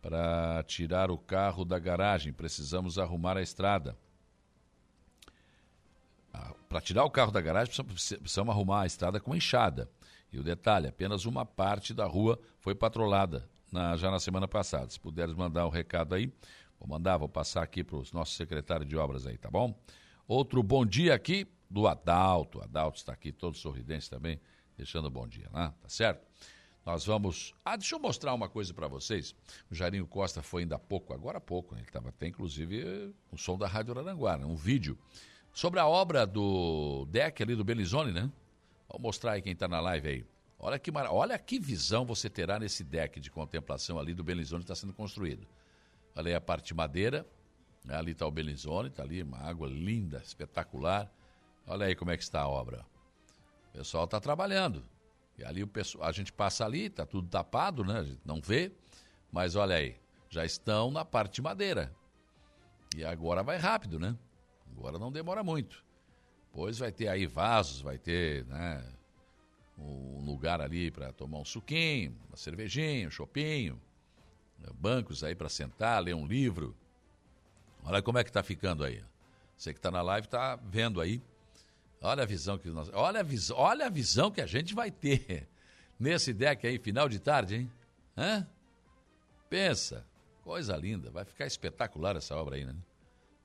Para 0.00 0.62
tirar 0.64 1.10
o 1.10 1.18
carro 1.18 1.64
da 1.64 1.78
garagem, 1.78 2.32
precisamos 2.32 2.98
arrumar 2.98 3.36
a 3.36 3.42
estrada. 3.42 3.96
Ah, 6.32 6.54
Para 6.68 6.80
tirar 6.80 7.04
o 7.04 7.10
carro 7.10 7.32
da 7.32 7.40
garagem, 7.40 7.66
precisamos, 7.66 8.20
precisamos 8.20 8.54
arrumar 8.54 8.82
a 8.82 8.86
estrada 8.86 9.18
com 9.18 9.34
enxada. 9.34 9.90
E 10.32 10.38
o 10.38 10.42
detalhe, 10.42 10.86
apenas 10.86 11.24
uma 11.24 11.44
parte 11.44 11.92
da 11.92 12.06
rua 12.06 12.38
foi 12.60 12.74
patrolada 12.74 13.48
na, 13.72 13.96
já 13.96 14.10
na 14.10 14.20
semana 14.20 14.46
passada. 14.46 14.88
Se 14.90 15.00
puderes 15.00 15.34
mandar 15.34 15.64
o 15.64 15.68
um 15.68 15.70
recado 15.70 16.14
aí, 16.14 16.32
vou 16.78 16.88
mandar, 16.88 17.16
vou 17.16 17.28
passar 17.28 17.62
aqui 17.62 17.82
para 17.82 17.96
os 17.96 18.12
nossos 18.12 18.36
secretários 18.36 18.88
de 18.88 18.96
obras 18.96 19.26
aí, 19.26 19.36
tá 19.36 19.50
bom? 19.50 19.74
Outro 20.26 20.62
bom 20.62 20.84
dia 20.84 21.14
aqui 21.14 21.46
do 21.70 21.86
Adalto. 21.88 22.60
Adalto 22.62 22.98
está 22.98 23.12
aqui, 23.12 23.32
todo 23.32 23.56
sorridente 23.56 24.08
também, 24.08 24.40
deixando 24.78 25.10
bom 25.10 25.26
dia, 25.26 25.50
né? 25.52 25.74
Tá 25.82 25.88
certo? 25.88 26.24
Nós 26.86 27.04
vamos. 27.04 27.52
Ah, 27.64 27.76
deixa 27.76 27.96
eu 27.96 27.98
mostrar 27.98 28.32
uma 28.32 28.48
coisa 28.48 28.72
para 28.72 28.88
vocês. 28.88 29.34
O 29.70 29.74
Jairinho 29.74 30.06
Costa 30.06 30.42
foi 30.42 30.62
ainda 30.62 30.76
há 30.76 30.78
pouco, 30.78 31.12
agora 31.12 31.36
há 31.36 31.40
pouco, 31.40 31.74
né? 31.74 31.80
ele 31.80 31.88
estava 31.88 32.08
até 32.08 32.28
inclusive 32.28 33.12
o 33.30 33.36
som 33.36 33.58
da 33.58 33.66
Rádio 33.66 33.98
Aranguá, 33.98 34.38
né? 34.38 34.46
um 34.46 34.56
vídeo 34.56 34.96
sobre 35.52 35.80
a 35.80 35.86
obra 35.86 36.26
do 36.26 37.04
deck 37.10 37.42
ali 37.42 37.54
do 37.54 37.64
Belizone, 37.64 38.12
né? 38.12 38.30
Vou 38.88 39.00
mostrar 39.00 39.32
aí 39.32 39.42
quem 39.42 39.52
está 39.52 39.68
na 39.68 39.80
live 39.80 40.08
aí. 40.08 40.24
Olha 40.58 40.78
que, 40.78 40.90
mar... 40.90 41.06
Olha 41.12 41.38
que 41.38 41.58
visão 41.58 42.06
você 42.06 42.30
terá 42.30 42.58
nesse 42.58 42.82
deck 42.82 43.20
de 43.20 43.30
contemplação 43.30 43.98
ali 43.98 44.14
do 44.14 44.24
Belizone 44.24 44.62
que 44.62 44.70
está 44.70 44.74
sendo 44.74 44.94
construído. 44.94 45.46
Olha 46.16 46.28
aí 46.28 46.34
a 46.34 46.40
parte 46.40 46.68
de 46.68 46.74
madeira, 46.74 47.26
né? 47.84 47.96
ali 47.96 48.12
está 48.12 48.26
o 48.26 48.30
Belizone, 48.30 48.88
está 48.88 49.02
ali 49.02 49.22
uma 49.22 49.38
água 49.38 49.68
linda, 49.68 50.22
espetacular. 50.24 51.12
Olha 51.66 51.86
aí 51.86 51.94
como 51.94 52.10
é 52.10 52.16
que 52.16 52.22
está 52.22 52.40
a 52.40 52.48
obra. 52.48 52.86
O 53.68 53.78
pessoal 53.78 54.04
está 54.04 54.20
trabalhando. 54.20 54.84
E 55.36 55.44
ali 55.44 55.62
o 55.62 55.68
pessoal, 55.68 56.08
a 56.08 56.12
gente 56.12 56.32
passa 56.32 56.64
ali, 56.64 56.86
está 56.86 57.06
tudo 57.06 57.28
tapado, 57.28 57.84
né? 57.84 58.00
A 58.00 58.04
gente 58.04 58.20
não 58.24 58.40
vê. 58.40 58.72
Mas 59.30 59.54
olha 59.54 59.76
aí, 59.76 59.96
já 60.28 60.44
estão 60.44 60.90
na 60.90 61.04
parte 61.04 61.36
de 61.36 61.42
madeira. 61.42 61.94
E 62.96 63.04
agora 63.04 63.42
vai 63.42 63.56
rápido, 63.56 63.98
né? 63.98 64.16
Agora 64.72 64.98
não 64.98 65.12
demora 65.12 65.44
muito. 65.44 65.84
Pois 66.52 66.78
vai 66.78 66.90
ter 66.90 67.08
aí 67.08 67.26
vasos, 67.26 67.80
vai 67.80 67.98
ter, 67.98 68.44
né? 68.46 68.84
Um 69.78 70.24
lugar 70.24 70.60
ali 70.60 70.90
para 70.90 71.12
tomar 71.12 71.38
um 71.38 71.44
suquinho, 71.44 72.16
uma 72.28 72.36
cervejinha, 72.36 73.06
um 73.06 73.10
chopinho, 73.10 73.80
né, 74.58 74.68
bancos 74.74 75.22
aí 75.22 75.36
para 75.36 75.48
sentar, 75.48 76.02
ler 76.02 76.14
um 76.14 76.26
livro. 76.26 76.76
Olha 77.84 78.02
como 78.02 78.18
é 78.18 78.24
que 78.24 78.30
está 78.30 78.42
ficando 78.42 78.82
aí. 78.82 79.04
Você 79.56 79.72
que 79.72 79.78
está 79.78 79.90
na 79.90 80.02
live 80.02 80.26
está 80.26 80.56
vendo 80.56 81.00
aí 81.00 81.22
Olha 82.00 82.22
a 82.22 82.26
visão 82.26 82.58
que 82.58 82.68
nós. 82.68 82.90
Olha 82.92 83.20
a, 83.20 83.22
vis, 83.22 83.50
olha 83.50 83.86
a 83.86 83.88
visão 83.88 84.30
que 84.30 84.40
a 84.40 84.46
gente 84.46 84.74
vai 84.74 84.90
ter 84.90 85.48
nesse 85.98 86.32
deck 86.32 86.66
aí, 86.66 86.78
final 86.78 87.08
de 87.08 87.18
tarde, 87.18 87.56
hein? 87.56 87.72
Hã? 88.16 88.46
Pensa. 89.50 90.04
Coisa 90.42 90.76
linda. 90.76 91.10
Vai 91.10 91.24
ficar 91.24 91.46
espetacular 91.46 92.16
essa 92.16 92.36
obra 92.36 92.56
aí, 92.56 92.64
né? 92.64 92.74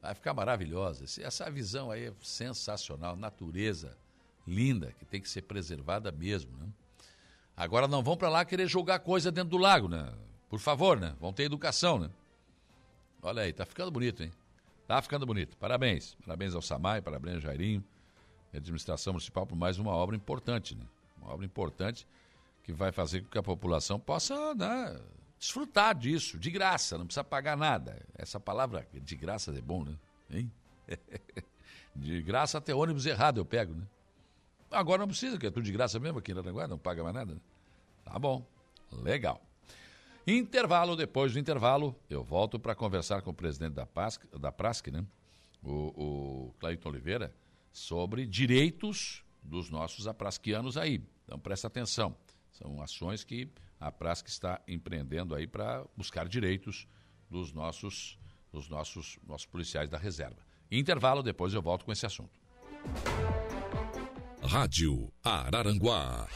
Vai 0.02 0.14
ficar 0.14 0.34
maravilhosa. 0.34 1.06
Essa 1.22 1.50
visão 1.50 1.90
aí 1.90 2.06
é 2.06 2.14
sensacional. 2.22 3.16
Natureza 3.16 3.98
linda, 4.46 4.94
que 5.00 5.06
tem 5.06 5.22
que 5.22 5.30
ser 5.30 5.42
preservada 5.44 6.12
mesmo, 6.12 6.56
né? 6.58 6.68
Agora 7.56 7.88
não 7.88 8.04
vão 8.04 8.18
para 8.18 8.30
lá 8.30 8.46
querer 8.46 8.68
jogar 8.68 9.00
coisa 9.00 9.32
dentro 9.32 9.52
do 9.52 9.58
lago, 9.58 9.88
né? 9.88 10.12
Por 10.50 10.60
favor, 10.60 11.00
né? 11.00 11.16
Vão 11.20 11.32
ter 11.34 11.44
educação, 11.44 11.98
né? 11.98 12.10
Olha 13.22 13.44
aí, 13.44 13.54
tá 13.54 13.66
ficando 13.66 13.90
bonito, 13.90 14.24
hein? 14.24 14.32
Tá 14.88 15.02
ficando 15.02 15.26
bonito. 15.26 15.56
Parabéns. 15.58 16.16
Parabéns 16.26 16.54
ao 16.54 16.62
Samai, 16.62 17.02
parabéns 17.02 17.36
ao 17.36 17.42
Jairinho 17.42 17.84
administração 18.58 19.14
municipal 19.14 19.46
por 19.46 19.56
mais 19.56 19.78
uma 19.78 19.92
obra 19.92 20.16
importante, 20.16 20.76
né? 20.76 20.86
Uma 21.22 21.34
obra 21.34 21.46
importante 21.46 22.08
que 22.64 22.72
vai 22.72 22.92
fazer 22.92 23.22
com 23.22 23.30
que 23.30 23.38
a 23.38 23.44
população 23.44 24.00
possa 24.00 24.56
né, 24.56 25.00
desfrutar 25.38 25.94
disso, 25.96 26.38
de 26.38 26.50
graça, 26.50 26.98
não 26.98 27.06
precisa 27.06 27.24
pagar 27.24 27.58
nada. 27.58 28.02
Essa 28.16 28.40
palavra 28.40 28.88
de 28.94 29.16
graça 29.16 29.52
é 29.52 29.62
bom, 29.62 29.84
né? 29.84 29.96
Hein? 30.30 30.52
de 31.96 32.22
graça 32.22 32.58
até 32.58 32.74
ônibus 32.74 33.06
errado 33.06 33.40
eu 33.40 33.46
pego, 33.46 33.74
né? 33.74 33.84
Agora 34.72 35.00
não 35.00 35.08
precisa, 35.08 35.38
que 35.38 35.46
é 35.46 35.52
tudo 35.52 35.64
de 35.64 35.72
graça 35.72 36.00
mesmo 36.00 36.20
aqui 36.20 36.32
em 36.32 36.36
Aranaguá, 36.36 36.68
não 36.68 36.78
paga 36.78 37.04
mais 37.04 37.14
nada. 37.14 37.34
Né? 37.34 37.40
Tá 38.04 38.18
bom, 38.18 38.44
legal. 38.92 39.42
Intervalo, 40.26 40.96
depois 40.96 41.34
do 41.34 41.40
intervalo, 41.40 41.96
eu 42.10 42.24
volto 42.24 42.58
para 42.58 42.74
conversar 42.74 43.22
com 43.22 43.32
o 43.32 43.34
presidente 43.34 43.74
da, 43.74 43.86
PASC, 43.86 44.26
da 44.40 44.52
PRASC, 44.52 44.88
né? 44.88 45.06
O, 45.62 45.72
o 45.72 46.54
Clayton 46.60 46.90
Oliveira, 46.90 47.34
sobre 47.74 48.26
direitos 48.26 49.24
dos 49.42 49.70
nossos 49.70 50.08
aprasquianos 50.08 50.78
aí. 50.78 51.04
Então 51.26 51.38
presta 51.40 51.68
atenção. 51.68 52.16
São 52.52 52.82
ações 52.82 53.24
que 53.24 53.50
a 53.80 53.92
Prasc 53.92 54.28
está 54.28 54.62
empreendendo 54.68 55.36
aí 55.36 55.48
para 55.48 55.84
buscar 55.98 56.28
direitos 56.28 56.88
dos 57.30 57.52
nossos, 57.52 58.18
dos 58.52 58.70
nossos, 58.70 59.18
nossos 59.28 59.48
policiais 59.48 59.90
da 59.90 59.98
reserva. 59.98 60.38
Intervalo, 60.72 61.22
depois 61.22 61.54
eu 61.54 61.62
volto 61.62 61.84
com 61.84 61.92
esse 61.92 62.06
assunto. 62.06 62.40
Rádio 64.42 65.12
Araranguá. 65.24 66.28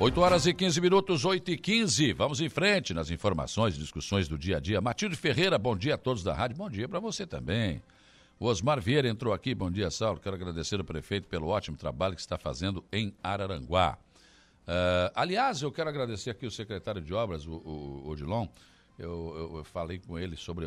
8 0.00 0.18
horas 0.18 0.46
e 0.46 0.54
15 0.54 0.80
minutos, 0.80 1.26
8 1.26 1.50
e 1.50 1.58
15. 1.58 2.14
Vamos 2.14 2.40
em 2.40 2.48
frente 2.48 2.94
nas 2.94 3.10
informações 3.10 3.76
e 3.76 3.78
discussões 3.78 4.26
do 4.26 4.38
dia 4.38 4.56
a 4.56 4.60
dia. 4.60 4.80
Matilde 4.80 5.14
Ferreira, 5.14 5.58
bom 5.58 5.76
dia 5.76 5.96
a 5.96 5.98
todos 5.98 6.22
da 6.22 6.32
rádio. 6.32 6.56
Bom 6.56 6.70
dia 6.70 6.88
para 6.88 6.98
você 6.98 7.26
também. 7.26 7.82
O 8.38 8.46
Osmar 8.46 8.80
Vieira 8.80 9.06
entrou 9.10 9.34
aqui. 9.34 9.54
Bom 9.54 9.70
dia, 9.70 9.90
Saulo. 9.90 10.18
Quero 10.18 10.36
agradecer 10.36 10.76
ao 10.76 10.84
prefeito 10.84 11.28
pelo 11.28 11.48
ótimo 11.48 11.76
trabalho 11.76 12.14
que 12.14 12.22
está 12.22 12.38
fazendo 12.38 12.82
em 12.90 13.14
Araranguá. 13.22 13.98
Uh, 14.62 15.12
aliás, 15.14 15.60
eu 15.60 15.70
quero 15.70 15.90
agradecer 15.90 16.30
aqui 16.30 16.46
o 16.46 16.50
secretário 16.50 17.02
de 17.02 17.12
obras, 17.12 17.46
o, 17.46 17.52
o 17.52 18.08
Odilon. 18.08 18.48
Eu, 18.98 19.34
eu, 19.36 19.56
eu, 19.58 19.64
falei 19.64 19.98
com 19.98 20.18
ele 20.18 20.34
sobre 20.34 20.64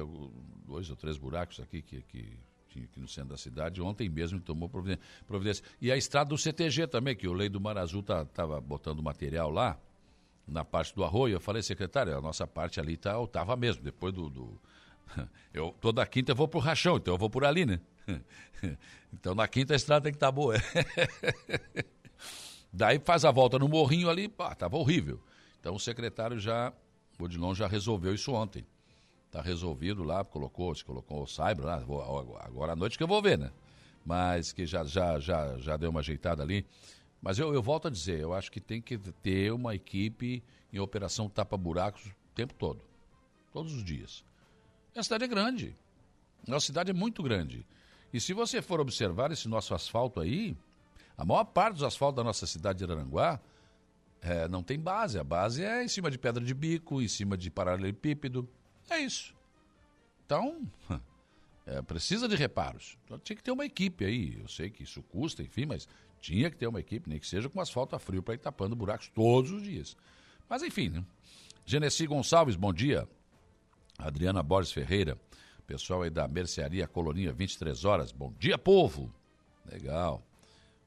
dois 0.68 0.92
ou 0.92 0.96
três 0.96 1.18
buracos 1.18 1.60
aqui 1.60 1.82
que, 1.82 2.04
que 2.04 2.38
aqui 2.82 3.00
no 3.00 3.08
centro 3.08 3.30
da 3.32 3.38
cidade, 3.38 3.82
ontem 3.82 4.10
mesmo 4.10 4.40
tomou 4.40 4.70
providência. 5.28 5.64
E 5.80 5.92
a 5.92 5.98
estrada 5.98 6.30
do 6.30 6.38
CTG 6.38 6.88
também, 6.88 7.16
que 7.16 7.28
o 7.28 7.34
Lei 7.34 7.50
do 7.50 7.60
Mar 7.60 7.78
Azul 7.78 8.02
estava 8.02 8.26
tá, 8.26 8.62
botando 8.62 9.04
material 9.04 9.50
lá, 9.50 9.78
na 10.48 10.66
parte 10.66 10.94
do 10.96 11.04
arroio. 11.04 11.36
Eu 11.36 11.40
falei, 11.40 11.62
secretário, 11.62 12.18
a 12.18 12.22
nossa 12.22 12.48
parte 12.48 12.80
ali 12.80 12.98
tá, 12.98 13.14
tava 13.28 13.56
mesmo, 13.56 13.84
depois 13.84 14.14
do, 14.14 14.30
do... 14.30 14.62
Eu, 15.54 15.76
toda 15.80 16.04
quinta 16.08 16.32
eu 16.32 16.36
vou 16.36 16.48
pro 16.48 16.60
rachão, 16.60 16.98
então 16.98 17.14
eu 17.14 17.18
vou 17.18 17.30
por 17.30 17.46
ali, 17.46 17.66
né? 17.66 17.80
Então 19.14 19.36
na 19.36 19.48
quinta 19.48 19.74
a 19.74 19.76
estrada 19.76 20.06
tem 20.06 20.12
que 20.12 20.16
estar 20.16 20.28
tá 20.28 20.32
boa. 20.32 20.56
Daí 22.74 22.98
faz 22.98 23.24
a 23.24 23.30
volta 23.30 23.60
no 23.60 23.68
morrinho 23.68 24.10
ali, 24.10 24.28
pá, 24.28 24.56
tava 24.56 24.78
horrível. 24.78 25.22
Então 25.60 25.76
o 25.76 25.80
secretário 25.80 26.40
já, 26.40 26.74
o 27.20 27.26
Odilon 27.26 27.54
já 27.54 27.68
resolveu 27.68 28.16
isso 28.16 28.34
ontem. 28.34 28.66
Tá 29.34 29.42
resolvido 29.42 30.04
lá, 30.04 30.24
colocou, 30.24 30.76
se 30.76 30.86
colocou 30.86 31.24
o 31.24 31.26
Cyber 31.26 31.66
lá, 31.66 31.78
vou, 31.80 32.00
agora 32.40 32.74
à 32.74 32.76
noite 32.76 33.00
que 33.00 33.04
eu 33.04 33.08
vou 33.08 33.20
ver, 33.20 33.36
né? 33.36 33.52
Mas 34.06 34.54
que 34.54 34.64
já, 34.64 34.84
já, 34.84 35.20
já, 35.20 35.58
já 35.58 35.76
deu 35.76 35.90
uma 35.90 36.02
ajeitada 36.02 36.44
ali. 36.44 36.64
Mas 37.20 37.40
eu, 37.40 37.52
eu 37.52 37.60
volto 37.60 37.88
a 37.88 37.90
dizer, 37.90 38.20
eu 38.20 38.32
acho 38.32 38.52
que 38.52 38.62
tem 38.62 38.80
que 38.80 38.96
ter 38.96 39.52
uma 39.52 39.74
equipe 39.74 40.44
em 40.72 40.78
operação 40.78 41.28
tapa-buracos 41.28 42.06
o 42.06 42.36
tempo 42.36 42.54
todo. 42.54 42.80
Todos 43.52 43.74
os 43.74 43.84
dias. 43.84 44.24
A 44.96 45.02
cidade 45.02 45.24
é 45.24 45.28
grande. 45.28 45.76
A 46.48 46.60
cidade 46.60 46.92
é 46.92 46.94
muito 46.94 47.24
grande. 47.24 47.66
E 48.14 48.22
se 48.22 48.34
você 48.34 48.62
for 48.62 48.80
observar 48.80 49.32
esse 49.32 49.48
nosso 49.48 49.74
asfalto 49.74 50.20
aí, 50.20 50.56
a 51.18 51.26
maior 51.26 51.46
parte 51.46 51.74
dos 51.74 51.84
asfaltos 51.84 52.18
da 52.18 52.24
nossa 52.24 52.46
cidade 52.46 52.86
de 52.86 52.92
Aranguá 52.92 53.40
é, 54.22 54.48
não 54.48 54.62
tem 54.62 54.80
base. 54.80 55.18
A 55.18 55.24
base 55.24 55.64
é 55.64 55.84
em 55.84 55.88
cima 55.88 56.12
de 56.12 56.20
pedra 56.20 56.44
de 56.44 56.54
bico, 56.54 57.02
em 57.02 57.08
cima 57.08 57.36
de 57.36 57.50
paralelepípedo. 57.50 58.48
É 58.90 59.00
isso. 59.00 59.34
Então, 60.26 60.62
é, 61.66 61.82
precisa 61.82 62.28
de 62.28 62.36
reparos. 62.36 62.98
Então, 63.06 63.18
tinha 63.20 63.36
que 63.36 63.44
ter 63.44 63.52
uma 63.52 63.66
equipe 63.66 64.06
aí. 64.06 64.40
Eu 64.40 64.48
sei 64.48 64.70
que 64.70 64.84
isso 64.84 65.02
custa, 65.04 65.42
enfim, 65.44 65.66
mas 65.66 65.88
tinha 66.20 66.50
que 66.50 66.58
ter 66.58 66.68
uma 66.68 66.80
equipe, 66.80 67.10
nem 67.10 67.20
que 67.20 67.28
seja 67.28 67.50
com 67.50 67.60
asfalto 67.60 67.96
a 67.96 68.00
frio 68.00 68.24
para 68.24 68.34
ir 68.34 68.40
tapando 68.40 68.76
buracos 68.76 69.10
todos 69.10 69.52
os 69.52 69.64
dias. 69.64 69.96
Mas 70.50 70.64
enfim, 70.64 70.90
né? 70.90 71.04
Genesi 71.66 72.06
Gonçalves, 72.06 72.56
bom 72.56 72.74
dia. 72.74 73.08
Adriana 73.98 74.42
Borges 74.42 74.72
Ferreira, 74.72 75.18
pessoal 75.66 76.02
aí 76.02 76.10
da 76.10 76.28
Mercearia 76.28 76.88
Colonia 76.88 77.32
23 77.32 77.86
horas. 77.86 78.12
Bom 78.12 78.34
dia, 78.38 78.58
povo. 78.58 79.14
Legal. 79.66 80.22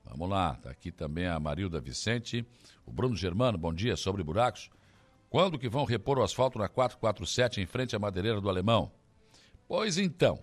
Vamos 0.05 0.29
lá, 0.29 0.55
tá 0.55 0.71
aqui 0.71 0.93
também 0.93 1.27
a 1.27 1.39
Marilda 1.41 1.81
Vicente, 1.81 2.47
o 2.85 2.93
Bruno 2.93 3.17
Germano, 3.17 3.59
bom 3.59 3.75
dia, 3.75 3.97
sobre 3.97 4.23
buracos. 4.23 4.71
Quando 5.29 5.59
que 5.59 5.69
vão 5.69 5.85
repor 5.85 6.19
o 6.19 6.23
asfalto 6.23 6.59
na 6.59 6.69
447 6.69 7.61
em 7.61 7.67
frente 7.67 7.97
à 7.97 7.99
madeireira 7.99 8.41
do 8.41 8.49
Alemão? 8.49 8.91
Pois 9.69 9.99
então, 9.99 10.39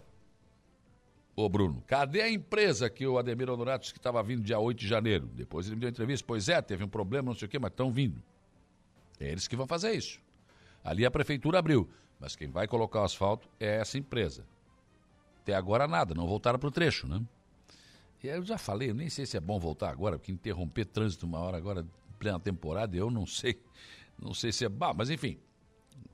ô 1.35 1.47
Bruno, 1.47 1.81
cadê 1.87 2.21
a 2.21 2.29
empresa 2.29 2.89
que 2.89 3.07
o 3.07 3.17
Ademir 3.17 3.49
Honorato 3.49 3.83
disse 3.83 3.93
que 3.93 3.99
estava 3.99 4.21
vindo 4.21 4.43
dia 4.43 4.59
8 4.59 4.77
de 4.77 4.87
janeiro? 4.87 5.27
Depois 5.27 5.67
ele 5.67 5.75
me 5.75 5.81
deu 5.81 5.89
entrevista, 5.89 6.25
pois 6.27 6.49
é, 6.49 6.61
teve 6.61 6.83
um 6.83 6.89
problema, 6.89 7.27
não 7.27 7.35
sei 7.35 7.47
o 7.47 7.49
quê, 7.49 7.57
mas 7.57 7.71
estão 7.71 7.91
vindo. 7.91 8.21
É 9.19 9.29
eles 9.29 9.47
que 9.47 9.55
vão 9.55 9.65
fazer 9.65 9.93
isso. 9.93 10.19
Ali 10.83 11.05
a 11.05 11.11
prefeitura 11.11 11.59
abriu, 11.59 11.89
mas 12.19 12.35
quem 12.35 12.49
vai 12.49 12.67
colocar 12.67 13.01
o 13.01 13.05
asfalto 13.05 13.47
é 13.59 13.77
essa 13.77 13.97
empresa. 13.97 14.45
Até 15.41 15.55
agora 15.55 15.87
nada, 15.87 16.13
não 16.13 16.27
voltaram 16.27 16.59
para 16.59 16.67
o 16.67 16.71
trecho, 16.71 17.07
né? 17.07 17.21
E 18.21 18.27
eu 18.27 18.43
já 18.43 18.57
falei, 18.57 18.89
eu 18.89 18.93
nem 18.93 19.09
sei 19.09 19.25
se 19.25 19.35
é 19.35 19.39
bom 19.39 19.59
voltar 19.59 19.89
agora, 19.89 20.17
porque 20.17 20.31
interromper 20.31 20.85
trânsito 20.85 21.25
uma 21.25 21.39
hora 21.39 21.57
agora, 21.57 21.85
plena 22.17 22.39
temporada, 22.39 22.95
eu 22.95 23.09
não 23.09 23.25
sei 23.27 23.59
não 24.19 24.33
sei 24.33 24.51
se 24.51 24.65
é. 24.65 24.69
Bah, 24.69 24.93
mas 24.93 25.09
enfim, 25.09 25.37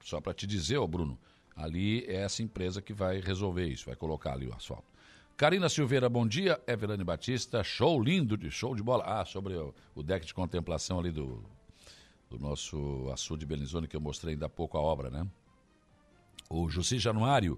só 0.03 0.19
para 0.19 0.33
te 0.33 0.47
dizer, 0.47 0.77
ô 0.77 0.87
Bruno, 0.87 1.17
ali 1.55 2.05
é 2.05 2.21
essa 2.21 2.41
empresa 2.41 2.81
que 2.81 2.93
vai 2.93 3.19
resolver 3.19 3.67
isso, 3.67 3.85
vai 3.85 3.95
colocar 3.95 4.33
ali 4.33 4.47
o 4.47 4.53
asfalto. 4.53 4.89
Karina 5.39 5.69
Silveira, 5.69 6.09
bom 6.09 6.27
dia. 6.27 6.61
Everane 6.67 7.01
Batista, 7.01 7.63
show 7.63 8.01
lindo 8.01 8.35
de 8.35 8.51
show 8.51 8.75
de 8.75 8.83
bola. 8.83 9.05
Ah, 9.05 9.23
sobre 9.23 9.53
o, 9.53 9.73
o 9.95 10.03
deck 10.03 10.25
de 10.25 10.33
contemplação 10.33 10.99
ali 10.99 11.11
do, 11.11 11.41
do 12.29 12.37
nosso 12.37 13.09
açude 13.13 13.45
Belizone 13.45 13.87
que 13.87 13.95
eu 13.95 14.01
mostrei 14.01 14.33
ainda 14.33 14.47
há 14.47 14.49
pouco 14.49 14.77
a 14.77 14.81
obra, 14.81 15.09
né? 15.09 15.25
O 16.49 16.69
Jussi 16.69 16.99
Januário, 16.99 17.57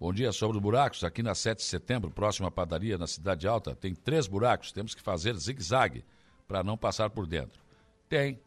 bom 0.00 0.12
dia 0.12 0.32
sobre 0.32 0.56
os 0.56 0.62
buracos. 0.62 1.04
Aqui 1.04 1.22
na 1.22 1.32
7 1.32 1.58
de 1.58 1.64
setembro, 1.64 2.10
próxima 2.10 2.50
padaria 2.50 2.98
na 2.98 3.06
Cidade 3.06 3.46
Alta, 3.46 3.72
tem 3.72 3.94
três 3.94 4.26
buracos. 4.26 4.72
Temos 4.72 4.92
que 4.92 5.00
fazer 5.00 5.36
zigue-zague 5.36 6.04
para 6.48 6.64
não 6.64 6.76
passar 6.76 7.08
por 7.10 7.24
dentro. 7.24 7.62
Tem, 8.08 8.40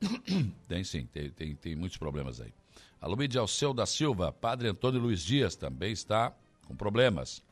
tem 0.68 0.84
sim, 0.84 1.06
tem, 1.06 1.30
tem, 1.30 1.54
tem 1.54 1.76
muitos 1.76 1.98
problemas 1.98 2.40
aí. 2.40 2.52
Aloíde 3.00 3.38
Alceu 3.38 3.72
da 3.72 3.86
Silva, 3.86 4.32
Padre 4.32 4.68
Antônio 4.68 5.00
Luiz 5.00 5.22
Dias 5.22 5.56
também 5.56 5.92
está 5.92 6.34
com 6.66 6.74
problemas. 6.74 7.42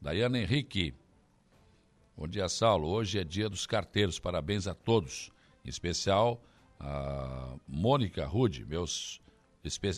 Daiana 0.00 0.38
Henrique, 0.38 0.94
bom 2.16 2.26
dia, 2.26 2.48
Saulo. 2.48 2.88
Hoje 2.88 3.18
é 3.18 3.24
dia 3.24 3.48
dos 3.48 3.66
carteiros, 3.66 4.18
parabéns 4.18 4.66
a 4.66 4.74
todos. 4.74 5.30
Em 5.64 5.68
especial 5.68 6.40
a 6.80 7.54
Mônica 7.66 8.26
Rude, 8.26 8.64
meus. 8.66 9.20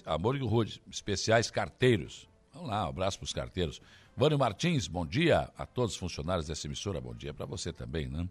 A 0.05 0.19
Mônica 0.19 0.45
Rude, 0.45 0.83
especiais 0.91 1.51
carteiros. 1.51 2.29
Vamos 2.53 2.69
lá, 2.69 2.85
um 2.87 2.89
abraço 2.91 3.19
para 3.19 3.25
os 3.25 3.33
carteiros. 3.33 3.81
Vânio 4.17 4.39
Martins, 4.39 4.87
bom 4.87 5.05
dia 5.05 5.51
a 5.57 5.67
todos 5.67 5.95
os 5.95 5.99
funcionários 5.99 6.47
dessa 6.47 6.67
emissora. 6.67 7.01
Bom 7.01 7.15
dia 7.15 7.33
para 7.33 7.47
você 7.47 7.73
também, 7.73 8.07
né? 8.07 8.29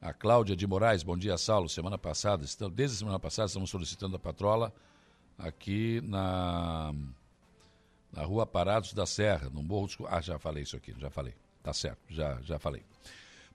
A 0.00 0.12
Cláudia 0.12 0.54
de 0.54 0.66
Moraes, 0.66 1.02
bom 1.02 1.16
dia, 1.16 1.38
Saulo. 1.38 1.68
Semana 1.68 1.96
passada, 1.96 2.44
desde 2.70 2.96
a 2.96 2.98
semana 2.98 3.18
passada, 3.18 3.46
estamos 3.46 3.70
solicitando 3.70 4.16
a 4.16 4.18
patrola 4.18 4.72
aqui 5.38 6.00
na, 6.04 6.94
na 8.12 8.22
rua 8.22 8.46
Parados 8.46 8.92
da 8.92 9.06
Serra, 9.06 9.50
no 9.52 9.62
Morro 9.62 9.86
dos... 9.86 9.96
Ah, 10.08 10.20
já 10.20 10.38
falei 10.38 10.62
isso 10.62 10.76
aqui, 10.76 10.94
já 10.98 11.10
falei. 11.10 11.34
Tá 11.62 11.72
certo, 11.72 11.98
já, 12.10 12.38
já 12.42 12.58
falei. 12.58 12.82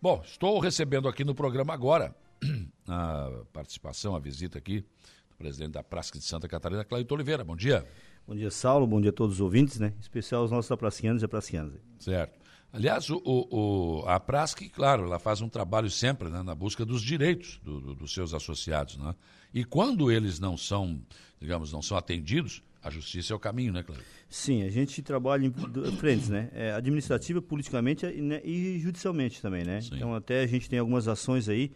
Bom, 0.01 0.21
estou 0.25 0.59
recebendo 0.59 1.07
aqui 1.07 1.23
no 1.23 1.35
programa 1.35 1.73
agora 1.73 2.13
a 2.87 3.43
participação, 3.53 4.15
a 4.15 4.19
visita 4.19 4.57
aqui 4.57 4.81
do 4.81 5.35
presidente 5.37 5.71
da 5.73 5.83
Praça 5.83 6.11
de 6.13 6.23
Santa 6.23 6.47
Catarina, 6.47 6.83
Claudio 6.83 7.13
Oliveira. 7.13 7.43
Bom 7.43 7.55
dia. 7.55 7.87
Bom 8.27 8.35
dia, 8.35 8.49
Saulo. 8.49 8.87
Bom 8.87 8.99
dia 8.99 9.11
a 9.11 9.13
todos 9.13 9.35
os 9.35 9.41
ouvintes, 9.41 9.79
né? 9.79 9.93
Em 9.95 10.01
especial 10.01 10.43
os 10.43 10.51
nossos 10.51 10.71
apracianos 10.71 11.21
e 11.21 11.25
apracianas. 11.25 11.73
Certo. 11.99 12.40
Aliás, 12.73 13.09
o, 13.09 13.21
o, 13.25 14.03
a 14.07 14.19
Prasc, 14.19 14.61
claro, 14.69 15.03
ela 15.03 15.19
faz 15.19 15.41
um 15.41 15.49
trabalho 15.49 15.89
sempre 15.89 16.29
né, 16.29 16.41
na 16.41 16.55
busca 16.55 16.85
dos 16.85 17.01
direitos 17.01 17.59
do, 17.63 17.81
do, 17.81 17.95
dos 17.95 18.13
seus 18.13 18.33
associados. 18.33 18.97
Né? 18.97 19.13
E 19.53 19.65
quando 19.65 20.09
eles 20.09 20.39
não 20.39 20.55
são, 20.55 21.01
digamos, 21.39 21.71
não 21.71 21.81
são 21.81 21.97
atendidos, 21.97 22.63
a 22.81 22.89
justiça 22.89 23.33
é 23.33 23.35
o 23.35 23.39
caminho, 23.39 23.73
né, 23.73 23.83
Cláudio? 23.83 24.05
Sim, 24.29 24.63
a 24.63 24.69
gente 24.69 25.01
trabalha 25.01 25.45
em 25.45 25.51
frentes, 25.97 26.29
né? 26.29 26.49
É, 26.53 26.71
administrativa, 26.71 27.41
politicamente 27.41 28.05
né, 28.07 28.41
e 28.43 28.79
judicialmente 28.79 29.41
também, 29.41 29.63
né? 29.63 29.81
Sim. 29.81 29.95
Então 29.95 30.15
até 30.15 30.41
a 30.41 30.47
gente 30.47 30.69
tem 30.69 30.79
algumas 30.79 31.07
ações 31.07 31.49
aí 31.49 31.71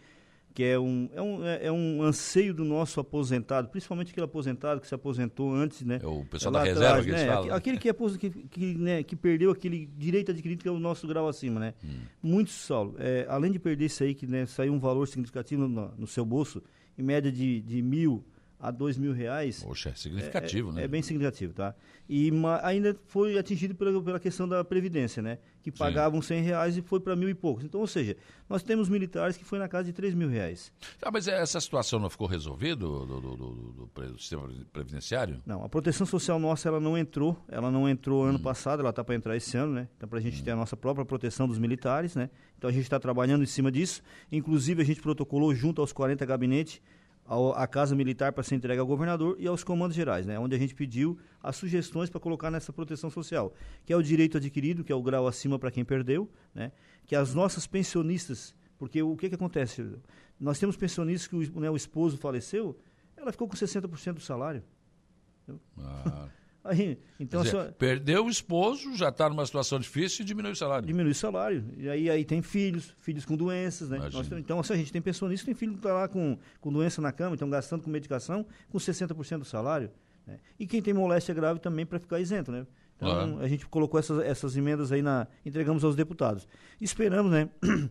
que 0.56 0.64
é 0.64 0.78
um, 0.78 1.06
é, 1.12 1.20
um, 1.20 1.46
é, 1.46 1.66
é 1.66 1.70
um 1.70 2.02
anseio 2.02 2.54
do 2.54 2.64
nosso 2.64 2.98
aposentado, 2.98 3.68
principalmente 3.68 4.10
aquele 4.10 4.24
aposentado 4.24 4.80
que 4.80 4.88
se 4.88 4.94
aposentou 4.94 5.52
antes, 5.52 5.82
né? 5.82 6.00
É 6.02 6.06
o 6.06 6.24
pessoal 6.24 6.50
da 6.50 6.62
reserva 6.62 6.88
atrás, 6.88 7.04
que 7.04 7.12
né? 7.12 7.26
Falam, 7.26 7.54
Aquele 7.54 7.76
que, 7.76 7.90
é, 7.90 7.92
que, 7.92 8.30
que, 8.30 8.74
né, 8.74 9.02
que 9.02 9.14
perdeu 9.14 9.50
aquele 9.50 9.84
direito 9.84 10.30
adquirido 10.30 10.62
que 10.62 10.68
é 10.68 10.72
o 10.72 10.78
nosso 10.78 11.06
grau 11.06 11.28
acima, 11.28 11.60
né? 11.60 11.74
Hum. 11.84 11.98
Muitos, 12.22 12.54
Saulo, 12.54 12.94
é, 12.98 13.26
além 13.28 13.52
de 13.52 13.58
perder 13.58 13.84
isso 13.84 14.02
aí, 14.02 14.14
que 14.14 14.26
né, 14.26 14.46
saiu 14.46 14.72
um 14.72 14.78
valor 14.78 15.06
significativo 15.06 15.68
no, 15.68 15.92
no, 15.94 16.06
seu 16.06 16.24
bolso, 16.24 16.62
em 16.96 17.02
média 17.02 17.30
de, 17.30 17.60
de 17.60 17.82
mil 17.82 18.24
a 18.58 18.70
dois 18.70 18.96
mil 18.96 19.12
reais. 19.12 19.62
Poxa, 19.62 19.90
é 19.90 19.94
significativo, 19.94 20.70
é, 20.70 20.74
né? 20.74 20.84
É 20.84 20.88
bem 20.88 21.02
significativo, 21.02 21.52
tá? 21.52 21.74
E 22.08 22.30
ma, 22.30 22.60
ainda 22.62 22.96
foi 23.06 23.36
atingido 23.38 23.74
pela, 23.74 24.00
pela 24.02 24.20
questão 24.20 24.48
da 24.48 24.64
Previdência, 24.64 25.22
né? 25.22 25.38
Que 25.62 25.70
pagavam 25.72 26.22
Sim. 26.22 26.28
100 26.28 26.42
reais 26.42 26.76
e 26.76 26.82
foi 26.82 27.00
para 27.00 27.16
mil 27.16 27.28
e 27.28 27.34
poucos. 27.34 27.64
Então, 27.64 27.80
ou 27.80 27.86
seja, 27.86 28.16
nós 28.48 28.62
temos 28.62 28.88
militares 28.88 29.36
que 29.36 29.44
foi 29.44 29.58
na 29.58 29.68
casa 29.68 29.84
de 29.84 29.92
3 29.92 30.14
mil 30.14 30.28
reais. 30.28 30.72
Ah, 31.02 31.10
mas 31.10 31.26
essa 31.26 31.60
situação 31.60 31.98
não 31.98 32.08
ficou 32.08 32.26
resolvida 32.26 32.76
do, 32.76 33.04
do, 33.04 33.20
do, 33.20 33.36
do, 33.36 33.86
do 33.86 34.18
sistema 34.18 34.48
previdenciário? 34.72 35.42
Não, 35.44 35.64
a 35.64 35.68
proteção 35.68 36.06
social 36.06 36.38
nossa, 36.38 36.68
ela 36.68 36.78
não 36.78 36.96
entrou. 36.96 37.36
Ela 37.48 37.70
não 37.70 37.88
entrou 37.88 38.24
ano 38.24 38.38
hum. 38.38 38.42
passado, 38.42 38.80
ela 38.80 38.90
está 38.90 39.02
para 39.02 39.16
entrar 39.16 39.36
esse 39.36 39.56
ano, 39.56 39.74
né? 39.74 39.88
Então, 39.96 40.08
para 40.08 40.18
a 40.18 40.22
gente 40.22 40.40
hum. 40.40 40.44
ter 40.44 40.52
a 40.52 40.56
nossa 40.56 40.76
própria 40.76 41.04
proteção 41.04 41.48
dos 41.48 41.58
militares, 41.58 42.14
né? 42.14 42.30
Então, 42.56 42.70
a 42.70 42.72
gente 42.72 42.84
está 42.84 43.00
trabalhando 43.00 43.42
em 43.42 43.46
cima 43.46 43.70
disso. 43.70 44.02
Inclusive, 44.30 44.80
a 44.82 44.84
gente 44.84 45.02
protocolou 45.02 45.52
junto 45.54 45.80
aos 45.80 45.92
40 45.92 46.24
gabinetes 46.24 46.80
à 47.54 47.66
Casa 47.66 47.94
Militar 47.94 48.32
para 48.32 48.42
ser 48.42 48.54
entregue 48.54 48.80
ao 48.80 48.86
governador 48.86 49.36
e 49.38 49.46
aos 49.46 49.64
comandos 49.64 49.96
gerais, 49.96 50.26
né, 50.26 50.38
onde 50.38 50.54
a 50.54 50.58
gente 50.58 50.74
pediu 50.74 51.18
as 51.42 51.56
sugestões 51.56 52.08
para 52.08 52.20
colocar 52.20 52.50
nessa 52.50 52.72
proteção 52.72 53.10
social, 53.10 53.52
que 53.84 53.92
é 53.92 53.96
o 53.96 54.02
direito 54.02 54.36
adquirido, 54.36 54.84
que 54.84 54.92
é 54.92 54.94
o 54.94 55.02
grau 55.02 55.26
acima 55.26 55.58
para 55.58 55.70
quem 55.70 55.84
perdeu, 55.84 56.30
né, 56.54 56.72
que 57.04 57.16
as 57.16 57.34
nossas 57.34 57.66
pensionistas, 57.66 58.54
porque 58.78 59.02
o 59.02 59.16
que, 59.16 59.28
que 59.28 59.34
acontece? 59.34 59.84
Nós 60.38 60.58
temos 60.58 60.76
pensionistas 60.76 61.26
que 61.26 61.36
o, 61.36 61.60
né, 61.60 61.70
o 61.70 61.76
esposo 61.76 62.16
faleceu, 62.16 62.78
ela 63.16 63.32
ficou 63.32 63.48
com 63.48 63.56
60% 63.56 64.14
do 64.14 64.20
salário. 64.20 64.62
Ah. 65.78 66.28
Aí, 66.68 66.98
então 67.18 67.42
dizer, 67.42 67.52
só... 67.52 67.72
Perdeu 67.72 68.26
o 68.26 68.30
esposo, 68.30 68.94
já 68.96 69.08
está 69.08 69.28
numa 69.28 69.44
situação 69.46 69.78
difícil 69.78 70.22
e 70.22 70.26
diminui 70.26 70.52
o 70.52 70.56
salário. 70.56 70.86
Diminui 70.86 71.12
o 71.12 71.14
salário. 71.14 71.64
E 71.76 71.88
aí, 71.88 72.10
aí 72.10 72.24
tem 72.24 72.42
filhos, 72.42 72.94
filhos 72.98 73.24
com 73.24 73.36
doenças, 73.36 73.90
né? 73.90 73.98
Nós, 74.12 74.30
então, 74.32 74.60
assim, 74.60 74.74
a 74.74 74.76
gente 74.76 74.92
tem 74.92 75.02
pensionista 75.02 75.44
que 75.44 75.50
tem 75.52 75.54
filho 75.54 75.72
que 75.72 75.78
está 75.78 75.92
lá 75.92 76.08
com, 76.08 76.38
com 76.60 76.72
doença 76.72 77.00
na 77.00 77.12
cama, 77.12 77.34
então 77.34 77.48
gastando 77.48 77.82
com 77.82 77.90
medicação, 77.90 78.46
com 78.70 78.78
60% 78.78 79.38
do 79.38 79.44
salário. 79.44 79.90
Né? 80.26 80.38
E 80.58 80.66
quem 80.66 80.82
tem 80.82 80.92
moléstia 80.92 81.34
grave 81.34 81.60
também 81.60 81.86
para 81.86 81.98
ficar 81.98 82.20
isento, 82.20 82.50
né? 82.50 82.66
Então, 82.96 83.38
a 83.40 83.46
gente 83.46 83.66
colocou 83.66 84.00
essas, 84.00 84.24
essas 84.24 84.56
emendas 84.56 84.90
aí 84.90 85.02
na. 85.02 85.26
entregamos 85.44 85.84
aos 85.84 85.94
deputados. 85.94 86.48
Esperamos, 86.80 87.30
né? 87.30 87.50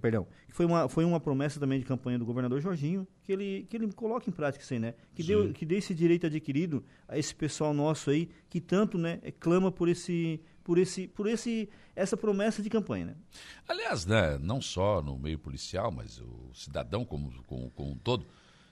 perdão, 0.00 0.26
foi 0.48 0.66
uma, 0.66 0.88
foi 0.88 1.04
uma 1.04 1.20
promessa 1.20 1.60
também 1.60 1.78
de 1.78 1.84
campanha 1.84 2.18
do 2.18 2.24
governador 2.24 2.60
Jorginho, 2.60 3.06
que 3.22 3.32
ele, 3.32 3.66
que 3.68 3.76
ele 3.76 3.92
coloque 3.92 4.28
em 4.28 4.32
prática 4.32 4.62
isso 4.62 4.74
aí, 4.74 4.80
né? 4.80 4.94
Que, 5.14 5.22
deu, 5.22 5.52
que 5.52 5.64
dê 5.64 5.76
esse 5.76 5.94
direito 5.94 6.26
adquirido 6.26 6.84
a 7.08 7.18
esse 7.18 7.34
pessoal 7.34 7.72
nosso 7.72 8.10
aí, 8.10 8.28
que 8.48 8.60
tanto, 8.60 8.98
né, 8.98 9.20
clama 9.38 9.70
por 9.70 9.88
esse, 9.88 10.40
por 10.64 10.78
esse, 10.78 11.06
por 11.08 11.26
esse, 11.26 11.68
essa 11.94 12.16
promessa 12.16 12.62
de 12.62 12.68
campanha, 12.68 13.06
né? 13.06 13.14
Aliás, 13.68 14.04
né, 14.04 14.38
não 14.38 14.60
só 14.60 15.00
no 15.00 15.18
meio 15.18 15.38
policial, 15.38 15.92
mas 15.92 16.18
o 16.18 16.50
cidadão 16.52 17.04
como, 17.04 17.32
como, 17.44 17.70
como 17.70 17.92
um 17.92 17.96
todo, 17.96 18.26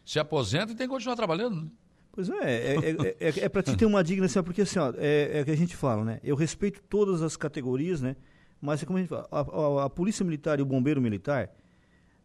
se 0.04 0.18
aposenta 0.18 0.72
e 0.72 0.74
tem 0.74 0.86
que 0.86 0.92
continuar 0.92 1.16
trabalhando, 1.16 1.62
né? 1.62 1.70
Pois 2.14 2.30
é, 2.30 2.34
é, 2.34 2.74
é, 2.76 3.16
é, 3.18 3.44
é 3.44 3.48
para 3.48 3.60
te 3.60 3.76
ter 3.76 3.86
uma 3.86 4.04
digna, 4.04 4.26
assim, 4.26 4.40
porque 4.40 4.62
assim, 4.62 4.78
ó, 4.78 4.92
é, 4.96 5.38
é 5.38 5.42
o 5.42 5.44
que 5.44 5.50
a 5.50 5.56
gente 5.56 5.74
fala, 5.74 6.04
né? 6.04 6.20
Eu 6.22 6.36
respeito 6.36 6.80
todas 6.88 7.22
as 7.22 7.36
categorias, 7.36 8.00
né? 8.00 8.14
Mas 8.64 8.82
é 8.82 8.86
como 8.86 8.96
a 8.96 9.02
gente 9.02 9.10
fala, 9.10 9.28
a, 9.30 9.40
a, 9.40 9.84
a, 9.84 9.90
polícia 9.90 10.24
militar 10.24 10.58
e 10.58 10.62
o 10.62 10.64
bombeiro 10.64 10.98
militar 10.98 11.50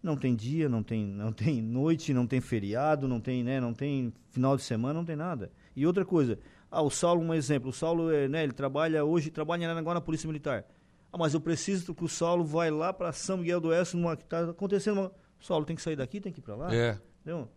não 0.02 0.16
tem 0.16 0.34
dia, 0.34 0.70
não 0.70 0.82
tem, 0.82 1.06
não 1.06 1.34
tem 1.34 1.62
noite, 1.62 2.14
não 2.14 2.26
tem 2.26 2.40
feriado, 2.40 3.10
não 3.10 3.20
tem, 3.20 3.44
né, 3.44 3.60
não 3.60 3.74
tem 3.74 4.14
final 4.32 4.56
de 4.56 4.64
semana, 4.64 4.94
não 4.94 5.04
tem 5.04 5.18
nada. 5.18 5.52
E 5.76 5.86
outra 5.86 6.06
coisa, 6.06 6.40
ah, 6.72 6.82
o 6.82 6.90
Saulo, 6.90 7.22
um 7.22 7.34
exemplo, 7.34 7.72
o 7.72 7.74
Saulo, 7.74 8.10
é, 8.10 8.30
né, 8.30 8.42
ele 8.42 8.54
trabalha 8.54 9.04
hoje, 9.04 9.30
trabalha 9.30 9.70
agora 9.70 9.96
na 9.96 10.02
polícia 10.02 10.28
militar. 10.28 10.64
Ah, 11.12 11.18
mas 11.18 11.34
eu 11.34 11.42
preciso 11.42 11.94
que 11.94 12.06
o 12.06 12.08
Saulo 12.08 12.46
vai 12.46 12.72
lá 12.72 12.94
para 12.94 13.12
São 13.12 13.40
Miguel 13.40 13.60
do 13.60 13.68
Oeste, 13.68 13.98
numa, 13.98 14.16
que 14.16 14.24
está 14.24 14.50
acontecendo 14.50 15.02
uma... 15.02 15.12
O 15.42 15.44
Saulo 15.44 15.66
tem 15.66 15.76
que 15.76 15.82
sair 15.82 15.98
daqui, 15.98 16.22
tem 16.22 16.32
que 16.32 16.40
ir 16.40 16.44
para 16.44 16.56
lá. 16.56 16.74
É. 16.74 16.98
Entendeu? 17.22 17.50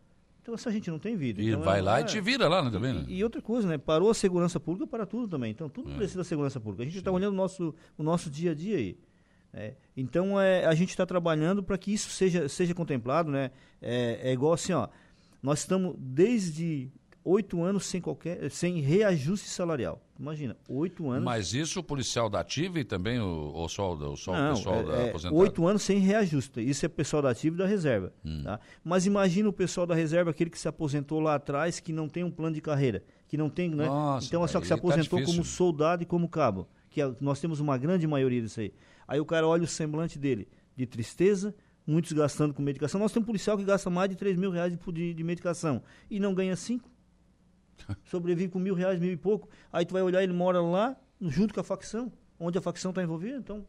Então 0.42 0.54
essa 0.54 0.70
gente 0.72 0.90
não 0.90 0.98
tem 0.98 1.16
vida. 1.16 1.40
E 1.40 1.50
então, 1.50 1.62
vai 1.62 1.78
é, 1.78 1.82
lá 1.82 2.00
e 2.00 2.04
te 2.04 2.20
vira 2.20 2.48
lá 2.48 2.62
né, 2.62 2.70
também, 2.70 2.92
né? 2.92 3.04
E, 3.06 3.18
e, 3.18 3.24
outra 3.24 3.40
coisa, 3.40 3.68
né? 3.68 3.78
Parou 3.78 4.10
a 4.10 4.14
segurança 4.14 4.58
pública 4.58 4.88
para 4.88 5.06
tudo 5.06 5.28
também. 5.28 5.52
Então 5.52 5.68
tudo 5.68 5.92
é. 5.92 5.94
precisa 5.94 6.18
da 6.18 6.24
segurança 6.24 6.60
pública. 6.60 6.82
A 6.82 6.86
gente 6.86 6.98
está 6.98 7.12
olhando 7.12 7.32
o 7.32 7.36
nosso, 7.36 7.72
o 7.96 8.02
nosso 8.02 8.28
dia 8.28 8.50
a 8.50 8.54
dia 8.54 8.76
aí. 8.76 8.98
É, 9.54 9.74
então 9.96 10.40
é, 10.40 10.64
a 10.64 10.74
gente 10.74 10.90
está 10.90 11.06
trabalhando 11.06 11.62
para 11.62 11.78
que 11.78 11.92
isso 11.92 12.10
seja, 12.10 12.48
seja 12.48 12.74
contemplado, 12.74 13.30
né? 13.30 13.52
É, 13.80 14.30
é 14.30 14.32
igual 14.32 14.52
assim, 14.52 14.72
ó. 14.72 14.88
Nós 15.40 15.60
estamos 15.60 15.94
desde 15.98 16.90
oito 17.24 17.62
anos 17.62 17.86
sem 17.86 18.00
qualquer 18.00 18.50
sem 18.50 18.80
reajuste 18.80 19.48
salarial. 19.48 20.00
Imagina, 20.18 20.56
oito 20.68 21.10
anos. 21.10 21.24
Mas 21.24 21.52
isso 21.52 21.80
o 21.80 21.82
policial 21.82 22.30
da 22.30 22.40
ativa 22.40 22.78
e 22.78 22.84
também 22.84 23.18
o, 23.18 23.52
o, 23.54 23.68
só, 23.68 23.92
o, 23.92 24.16
só 24.16 24.32
Não, 24.32 24.52
o 24.52 24.56
pessoal 24.56 24.76
é, 24.76 24.84
da 24.84 24.92
é, 24.92 25.08
aposentada? 25.08 25.40
Oito 25.40 25.66
anos 25.66 25.82
sem 25.82 25.98
reajuste. 25.98 26.60
Isso 26.60 26.86
é 26.86 26.88
pessoal 26.88 27.22
da 27.22 27.30
ativa 27.30 27.56
e 27.56 27.58
da 27.58 27.66
reserva. 27.66 28.12
Hum. 28.24 28.42
Tá? 28.44 28.60
Mas 28.84 29.04
imagina 29.06 29.48
o 29.48 29.52
pessoal 29.52 29.86
da 29.86 29.94
reserva, 29.94 30.30
aquele 30.30 30.50
que 30.50 30.58
se 30.58 30.68
aposentou 30.68 31.18
lá 31.18 31.34
atrás, 31.34 31.80
que 31.80 31.92
não 31.92 32.08
tem 32.08 32.22
um 32.22 32.30
plano 32.30 32.54
de 32.54 32.60
carreira, 32.60 33.02
que 33.26 33.36
não 33.36 33.50
tem, 33.50 33.70
né? 33.70 33.86
Nossa, 33.86 34.26
então, 34.26 34.46
só 34.46 34.60
que 34.60 34.66
se 34.66 34.68
tá 34.68 34.76
aposentou 34.76 35.18
tá 35.18 35.24
como 35.24 35.44
soldado 35.44 36.02
e 36.02 36.06
como 36.06 36.28
cabo. 36.28 36.68
Que 36.88 37.02
é, 37.02 37.12
nós 37.20 37.40
temos 37.40 37.58
uma 37.58 37.76
grande 37.76 38.06
maioria 38.06 38.40
disso 38.40 38.60
aí. 38.60 38.72
Aí 39.08 39.18
o 39.18 39.24
cara 39.24 39.46
olha 39.46 39.64
o 39.64 39.66
semblante 39.66 40.18
dele 40.18 40.46
de 40.76 40.86
tristeza, 40.86 41.54
muitos 41.86 42.12
gastando 42.12 42.54
com 42.54 42.62
medicação. 42.62 43.00
Nós 43.00 43.12
temos 43.12 43.24
um 43.24 43.26
policial 43.26 43.56
que 43.58 43.64
gasta 43.64 43.90
mais 43.90 44.08
de 44.08 44.16
3 44.16 44.36
mil 44.36 44.50
reais 44.50 44.72
de, 44.72 44.92
de, 44.92 45.14
de 45.14 45.24
medicação 45.24 45.82
e 46.10 46.20
não 46.20 46.32
ganha 46.32 46.54
5 46.54 46.91
sobrevive 48.04 48.50
com 48.50 48.58
mil 48.58 48.74
reais, 48.74 48.98
mil 48.98 49.12
e 49.12 49.16
pouco. 49.16 49.48
Aí 49.72 49.84
tu 49.84 49.92
vai 49.92 50.02
olhar, 50.02 50.22
ele 50.22 50.32
mora 50.32 50.60
lá, 50.60 50.96
junto 51.20 51.54
com 51.54 51.60
a 51.60 51.64
facção, 51.64 52.12
onde 52.38 52.58
a 52.58 52.60
facção 52.60 52.90
está 52.90 53.02
envolvida, 53.02 53.36
então... 53.36 53.64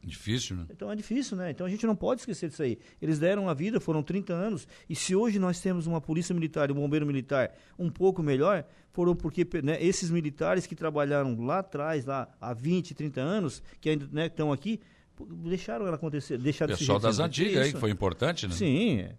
Difícil, 0.00 0.56
né? 0.56 0.66
Então 0.70 0.90
é 0.92 0.94
difícil, 0.94 1.36
né? 1.36 1.50
Então 1.50 1.66
a 1.66 1.70
gente 1.70 1.84
não 1.84 1.96
pode 1.96 2.20
esquecer 2.20 2.48
disso 2.48 2.62
aí. 2.62 2.78
Eles 3.02 3.18
deram 3.18 3.48
a 3.48 3.54
vida, 3.54 3.80
foram 3.80 4.00
30 4.00 4.32
anos, 4.32 4.68
e 4.88 4.94
se 4.94 5.14
hoje 5.14 5.38
nós 5.40 5.60
temos 5.60 5.86
uma 5.86 6.00
polícia 6.00 6.32
militar 6.32 6.70
e 6.70 6.72
um 6.72 6.76
bombeiro 6.76 7.04
militar 7.04 7.52
um 7.76 7.90
pouco 7.90 8.22
melhor, 8.22 8.64
foram 8.92 9.14
porque 9.14 9.46
né, 9.62 9.76
esses 9.82 10.10
militares 10.10 10.66
que 10.66 10.76
trabalharam 10.76 11.36
lá 11.44 11.58
atrás, 11.58 12.04
lá 12.04 12.28
há 12.40 12.54
20, 12.54 12.94
30 12.94 13.20
anos, 13.20 13.62
que 13.80 13.90
ainda 13.90 14.08
né, 14.12 14.26
estão 14.26 14.52
aqui, 14.52 14.80
deixaram 15.26 15.86
ela 15.86 15.96
acontecer. 15.96 16.38
Deixaram 16.38 16.76
Pessoal 16.76 17.00
das 17.00 17.18
antigas 17.18 17.66
aí, 17.66 17.72
que 17.72 17.80
foi 17.80 17.90
importante, 17.90 18.46
né? 18.46 18.54
Sim, 18.54 19.00
é. 19.00 19.14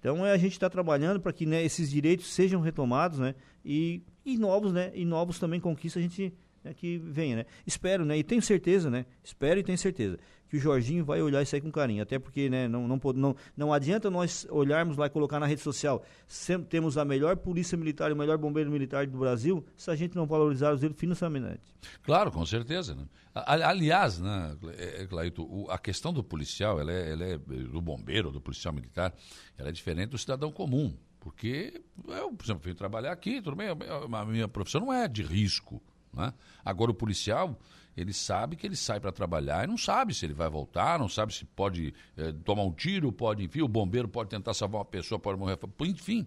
Então 0.00 0.26
é, 0.26 0.32
a 0.32 0.36
gente 0.36 0.52
está 0.52 0.68
trabalhando 0.68 1.20
para 1.20 1.32
que 1.32 1.46
né, 1.46 1.62
esses 1.62 1.88
direitos 1.90 2.26
sejam 2.32 2.60
retomados, 2.60 3.20
né? 3.20 3.34
E, 3.64 4.02
e 4.24 4.36
novos, 4.36 4.72
né? 4.72 4.90
E 4.94 5.04
novos 5.04 5.38
também 5.38 5.60
conquistas 5.60 6.00
a 6.00 6.02
gente 6.02 6.34
né, 6.64 6.74
que 6.74 6.98
venha, 6.98 7.36
né? 7.36 7.46
Espero, 7.64 8.04
né? 8.04 8.18
E 8.18 8.24
tenho 8.24 8.42
certeza, 8.42 8.90
né? 8.90 9.04
Espero 9.22 9.60
e 9.60 9.62
tenho 9.62 9.78
certeza 9.78 10.18
que 10.50 10.56
o 10.56 10.60
Jorginho 10.60 11.04
vai 11.04 11.22
olhar 11.22 11.40
isso 11.42 11.54
aí 11.54 11.60
com 11.60 11.70
carinho. 11.70 12.02
Até 12.02 12.18
porque, 12.18 12.50
né, 12.50 12.66
não, 12.66 12.88
não, 12.88 13.00
não, 13.14 13.36
não 13.56 13.72
adianta 13.72 14.10
nós 14.10 14.46
olharmos 14.50 14.96
lá 14.96 15.06
e 15.06 15.10
colocar 15.10 15.38
na 15.38 15.46
rede 15.46 15.60
social. 15.60 16.04
Sempre 16.26 16.68
temos 16.68 16.98
a 16.98 17.04
melhor 17.04 17.36
polícia 17.36 17.78
militar 17.78 18.10
e 18.10 18.14
o 18.14 18.16
melhor 18.16 18.36
bombeiro 18.36 18.68
militar 18.70 19.06
do 19.06 19.16
Brasil, 19.16 19.64
se 19.76 19.90
a 19.90 19.94
gente 19.94 20.16
não 20.16 20.26
valorizar 20.26 20.72
os 20.72 20.80
financeiramente. 20.96 21.62
Claro, 22.02 22.32
com 22.32 22.44
certeza. 22.44 22.96
Né? 22.96 23.04
Aliás, 23.32 24.18
né, 24.18 24.56
é, 24.76 25.02
é, 25.02 25.06
Claito, 25.06 25.70
a 25.70 25.78
questão 25.78 26.12
do 26.12 26.24
policial, 26.24 26.80
ela 26.80 26.92
é, 26.92 27.12
ela 27.12 27.24
é, 27.24 27.38
do 27.38 27.80
bombeiro, 27.80 28.32
do 28.32 28.40
policial 28.40 28.74
militar, 28.74 29.14
ela 29.56 29.68
é 29.68 29.72
diferente 29.72 30.10
do 30.10 30.18
cidadão 30.18 30.50
comum. 30.50 30.96
Porque 31.20 31.80
eu, 32.08 32.32
por 32.32 32.44
exemplo, 32.44 32.62
venho 32.64 32.74
trabalhar 32.74 33.12
aqui, 33.12 33.40
tudo 33.40 33.54
bem, 33.54 33.68
a 33.68 34.24
minha 34.24 34.48
profissão 34.48 34.80
não 34.80 34.92
é 34.92 35.06
de 35.06 35.22
risco. 35.22 35.80
Né? 36.12 36.32
Agora, 36.64 36.90
o 36.90 36.94
policial, 36.94 37.58
ele 37.96 38.12
sabe 38.12 38.56
que 38.56 38.66
ele 38.66 38.76
sai 38.76 39.00
para 39.00 39.12
trabalhar 39.12 39.64
e 39.64 39.66
não 39.66 39.76
sabe 39.76 40.14
se 40.14 40.24
ele 40.24 40.34
vai 40.34 40.48
voltar, 40.48 40.98
não 40.98 41.08
sabe 41.08 41.34
se 41.34 41.44
pode 41.44 41.92
é, 42.16 42.32
tomar 42.44 42.62
um 42.62 42.72
tiro, 42.72 43.12
pode, 43.12 43.44
enfim, 43.44 43.62
o 43.62 43.68
bombeiro 43.68 44.08
pode 44.08 44.30
tentar 44.30 44.54
salvar 44.54 44.80
uma 44.80 44.84
pessoa, 44.84 45.18
pode 45.18 45.38
morrer. 45.38 45.58
Enfim, 45.80 46.26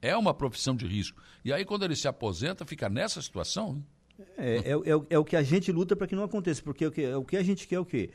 é 0.00 0.16
uma 0.16 0.32
profissão 0.32 0.74
de 0.74 0.86
risco. 0.86 1.20
E 1.44 1.52
aí, 1.52 1.64
quando 1.64 1.84
ele 1.84 1.96
se 1.96 2.08
aposenta, 2.08 2.64
fica 2.64 2.88
nessa 2.88 3.20
situação. 3.20 3.84
É, 4.36 4.56
é, 4.56 4.70
é, 4.70 5.06
é, 5.10 5.18
o 5.18 5.24
que 5.24 5.36
a 5.36 5.42
gente 5.42 5.72
luta 5.72 5.96
para 5.96 6.06
que 6.06 6.14
não 6.14 6.24
aconteça, 6.24 6.62
porque 6.62 6.86
o 6.86 6.90
que, 6.90 7.06
o 7.14 7.24
que 7.24 7.36
a 7.36 7.42
gente 7.42 7.66
quer 7.66 7.76
é 7.76 7.80
o 7.80 7.84
quê? 7.84 8.10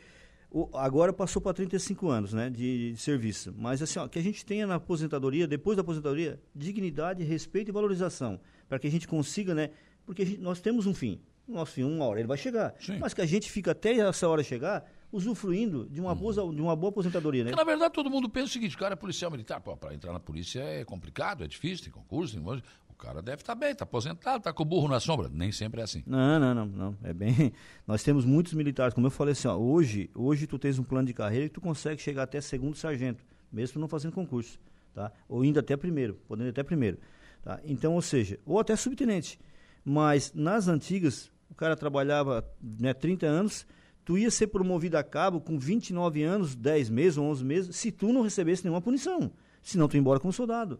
O, 0.51 0.69
agora 0.77 1.11
passou 1.11 1.41
para 1.41 1.53
35 1.53 2.07
anos 2.09 2.33
né, 2.33 2.49
de, 2.49 2.93
de, 2.93 2.97
serviço. 2.97 3.53
Mas 3.57 3.81
assim, 3.81 3.99
ó, 3.99 4.07
que 4.07 4.19
a 4.19 4.21
gente 4.21 4.45
tenha 4.45 4.65
na 4.65 4.75
aposentadoria, 4.75 5.47
depois 5.47 5.75
da 5.75 5.81
aposentadoria, 5.81 6.39
dignidade, 6.55 7.23
respeito 7.23 7.69
e 7.69 7.71
valorização. 7.71 8.39
Para 8.67 8.79
que 8.79 8.87
a 8.87 8.91
gente 8.91 9.07
consiga, 9.07 9.53
né? 9.53 9.71
Porque 10.05 10.25
gente, 10.25 10.39
nós 10.39 10.61
temos 10.61 10.85
um 10.85 10.93
fim. 10.93 11.19
Nosso 11.47 11.73
fim, 11.73 11.83
uma 11.83 12.05
hora 12.05 12.19
ele 12.19 12.27
vai 12.27 12.37
chegar. 12.37 12.73
Sim. 12.79 12.97
Mas 12.97 13.13
que 13.13 13.21
a 13.21 13.25
gente 13.25 13.51
fica 13.51 13.71
até 13.71 13.93
essa 13.93 14.27
hora 14.27 14.43
chegar 14.43 14.83
usufruindo 15.11 15.87
de 15.89 16.01
uma, 16.01 16.11
hum. 16.11 16.15
boa, 16.15 16.33
de 16.33 16.61
uma 16.61 16.75
boa 16.75 16.89
aposentadoria, 16.89 17.43
né? 17.43 17.51
Porque, 17.51 17.63
na 17.63 17.71
verdade, 17.71 17.93
todo 17.93 18.09
mundo 18.09 18.27
pensa 18.27 18.47
o 18.47 18.49
seguinte, 18.49 18.75
o 18.75 18.79
cara 18.79 18.93
é 18.93 18.95
policial 18.95 19.31
militar, 19.31 19.61
para 19.61 19.93
entrar 19.93 20.11
na 20.11 20.19
polícia 20.19 20.61
é 20.61 20.83
complicado, 20.83 21.43
é 21.43 21.47
difícil, 21.47 21.85
tem 21.85 21.93
concurso, 21.93 22.33
tem... 22.33 22.43
o 22.43 22.93
cara 22.97 23.21
deve 23.21 23.41
estar 23.41 23.53
tá 23.53 23.59
bem, 23.59 23.71
está 23.71 23.83
aposentado, 23.83 24.37
está 24.39 24.51
com 24.51 24.63
o 24.63 24.65
burro 24.65 24.87
na 24.87 24.99
sombra. 24.99 25.29
Nem 25.31 25.51
sempre 25.51 25.79
é 25.79 25.83
assim. 25.83 26.03
Não, 26.05 26.39
não, 26.39 26.53
não, 26.53 26.65
não. 26.65 26.97
É 27.03 27.13
bem. 27.13 27.53
Nós 27.87 28.03
temos 28.03 28.25
muitos 28.25 28.53
militares, 28.53 28.93
como 28.93 29.07
eu 29.07 29.11
falei 29.11 29.31
assim, 29.31 29.47
ó, 29.47 29.55
hoje, 29.55 30.09
hoje 30.13 30.47
tu 30.47 30.59
tens 30.59 30.79
um 30.79 30.83
plano 30.83 31.07
de 31.07 31.13
carreira 31.13 31.47
que 31.47 31.53
tu 31.53 31.61
consegue 31.61 32.01
chegar 32.01 32.23
até 32.23 32.41
segundo 32.41 32.75
sargento, 32.75 33.23
mesmo 33.51 33.79
não 33.79 33.87
fazendo 33.87 34.11
concurso, 34.11 34.59
tá? 34.93 35.11
Ou 35.29 35.45
indo 35.45 35.59
até 35.59 35.77
primeiro, 35.77 36.19
podendo 36.27 36.47
ir 36.47 36.49
até 36.49 36.63
primeiro. 36.63 36.97
Tá? 37.41 37.61
Então, 37.63 37.93
ou 37.93 38.01
seja, 38.01 38.39
ou 38.45 38.59
até 38.59 38.75
subtenente. 38.75 39.39
Mas 39.85 40.33
nas 40.33 40.67
antigas, 40.67 41.31
o 41.49 41.55
cara 41.55 41.75
trabalhava 41.75 42.45
né, 42.61 42.93
30 42.93 43.25
anos, 43.25 43.65
tu 44.03 44.17
ia 44.17 44.29
ser 44.29 44.47
promovido 44.47 44.97
a 44.97 45.03
cabo 45.03 45.41
com 45.41 45.57
29 45.57 46.23
anos, 46.23 46.55
10 46.55 46.89
meses 46.89 47.17
ou 47.17 47.25
11 47.25 47.43
meses, 47.43 47.75
se 47.75 47.91
tu 47.91 48.11
não 48.13 48.21
recebesse 48.21 48.63
nenhuma 48.63 48.81
punição. 48.81 49.31
Senão 49.61 49.87
tu 49.87 49.95
ia 49.95 49.99
embora 49.99 50.19
como 50.19 50.31
soldado. 50.31 50.79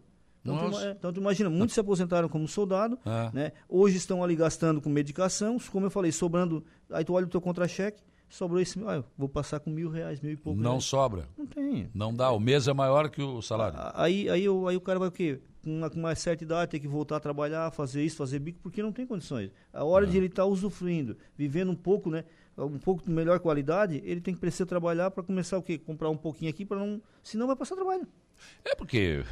Então, 0.54 0.70
tu, 0.70 0.78
então 0.86 1.12
tu 1.12 1.20
imagina, 1.20 1.50
muitos 1.50 1.74
se 1.74 1.80
aposentaram 1.80 2.28
como 2.28 2.46
soldado, 2.46 2.98
é. 3.04 3.30
né? 3.32 3.52
Hoje 3.68 3.96
estão 3.96 4.22
ali 4.22 4.36
gastando 4.36 4.80
com 4.80 4.88
medicação, 4.88 5.58
como 5.72 5.86
eu 5.86 5.90
falei, 5.90 6.12
sobrando. 6.12 6.64
Aí 6.90 7.04
tu 7.04 7.14
olha 7.14 7.26
o 7.26 7.28
teu 7.28 7.40
contra-cheque, 7.40 8.02
sobrou 8.28 8.60
esse 8.60 8.78
mil. 8.78 8.88
Ah, 8.88 9.02
vou 9.18 9.28
passar 9.28 9.58
com 9.58 9.70
mil 9.70 9.90
reais, 9.90 10.20
mil 10.20 10.32
e 10.32 10.36
pouco. 10.36 10.60
Não 10.60 10.72
reais. 10.72 10.84
sobra. 10.84 11.28
Não 11.36 11.46
tem. 11.46 11.90
Não 11.92 12.14
dá. 12.14 12.30
O 12.30 12.38
mês 12.38 12.68
é 12.68 12.72
maior 12.72 13.10
que 13.10 13.20
o 13.20 13.42
salário. 13.42 13.76
Aí, 13.94 14.28
aí, 14.28 14.46
aí, 14.46 14.68
aí 14.68 14.76
o 14.76 14.80
cara 14.80 14.98
vai 14.98 15.08
o 15.08 15.12
quê? 15.12 15.40
Com 15.66 15.98
uma, 15.98 16.14
certa 16.14 16.44
idade, 16.44 16.70
ter 16.70 16.78
que 16.78 16.86
voltar 16.86 17.16
a 17.16 17.20
trabalhar, 17.20 17.72
fazer 17.72 18.04
isso, 18.04 18.16
fazer 18.16 18.38
bico, 18.38 18.60
porque 18.62 18.80
não 18.80 18.92
tem 18.92 19.04
condições. 19.04 19.50
A 19.72 19.82
hora 19.82 20.06
é. 20.06 20.08
de 20.08 20.16
ele 20.16 20.26
estar 20.26 20.44
tá 20.44 20.46
usufruindo, 20.46 21.16
vivendo 21.36 21.72
um 21.72 21.74
pouco, 21.74 22.08
né? 22.08 22.24
Um 22.56 22.78
pouco 22.78 23.02
de 23.02 23.10
melhor 23.10 23.40
qualidade, 23.40 24.00
ele 24.04 24.20
tem 24.20 24.32
que 24.32 24.38
precisar 24.38 24.64
trabalhar 24.64 25.10
para 25.10 25.24
começar 25.24 25.58
o 25.58 25.62
quê? 25.62 25.76
Comprar 25.76 26.08
um 26.08 26.16
pouquinho 26.16 26.50
aqui 26.50 26.64
para 26.64 26.78
não. 26.78 27.02
Senão 27.20 27.48
vai 27.48 27.56
passar 27.56 27.74
trabalho. 27.74 28.06
É 28.64 28.76
porque 28.76 29.24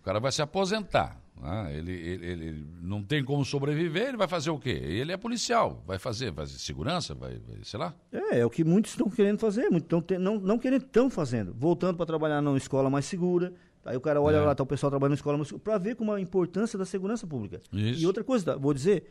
o 0.00 0.02
cara 0.02 0.18
vai 0.18 0.32
se 0.32 0.40
aposentar. 0.40 1.20
Né? 1.38 1.76
Ele, 1.76 1.92
ele, 1.92 2.26
ele, 2.26 2.66
não 2.80 3.02
tem 3.02 3.22
como 3.22 3.44
sobreviver, 3.44 4.08
ele 4.08 4.16
vai 4.16 4.28
fazer 4.28 4.48
o 4.48 4.58
quê? 4.58 4.70
Ele 4.70 5.12
é 5.12 5.16
policial, 5.18 5.82
vai 5.86 5.98
fazer, 5.98 6.30
vai 6.30 6.46
fazer 6.46 6.58
segurança, 6.58 7.14
vai, 7.14 7.38
vai, 7.38 7.58
sei 7.64 7.78
lá. 7.78 7.94
É, 8.10 8.38
é 8.38 8.46
o 8.46 8.50
que 8.50 8.64
muitos 8.64 8.92
estão 8.92 9.10
querendo 9.10 9.38
fazer, 9.38 9.68
muitos 9.68 9.88
tão, 9.88 10.18
não, 10.18 10.40
não 10.40 10.58
querendo, 10.58 10.86
estão 10.86 11.10
fazendo. 11.10 11.52
Voltando 11.52 11.96
para 11.96 12.06
trabalhar 12.06 12.40
numa 12.40 12.56
escola 12.56 12.88
mais 12.88 13.04
segura. 13.04 13.52
Aí 13.84 13.96
o 13.96 14.00
cara 14.00 14.20
olha 14.20 14.36
é. 14.36 14.40
lá, 14.40 14.54
tá 14.54 14.62
o 14.62 14.66
pessoal 14.66 14.90
trabalhando 14.90 15.12
na 15.12 15.16
escola 15.16 15.44
segura, 15.44 15.62
para 15.62 15.78
ver 15.78 15.96
como 15.96 16.12
a 16.12 16.20
importância 16.20 16.78
da 16.78 16.84
segurança 16.84 17.26
pública. 17.26 17.60
Isso. 17.72 18.00
E 18.02 18.06
outra 18.06 18.22
coisa, 18.22 18.44
tá, 18.44 18.56
vou 18.56 18.72
dizer, 18.72 19.04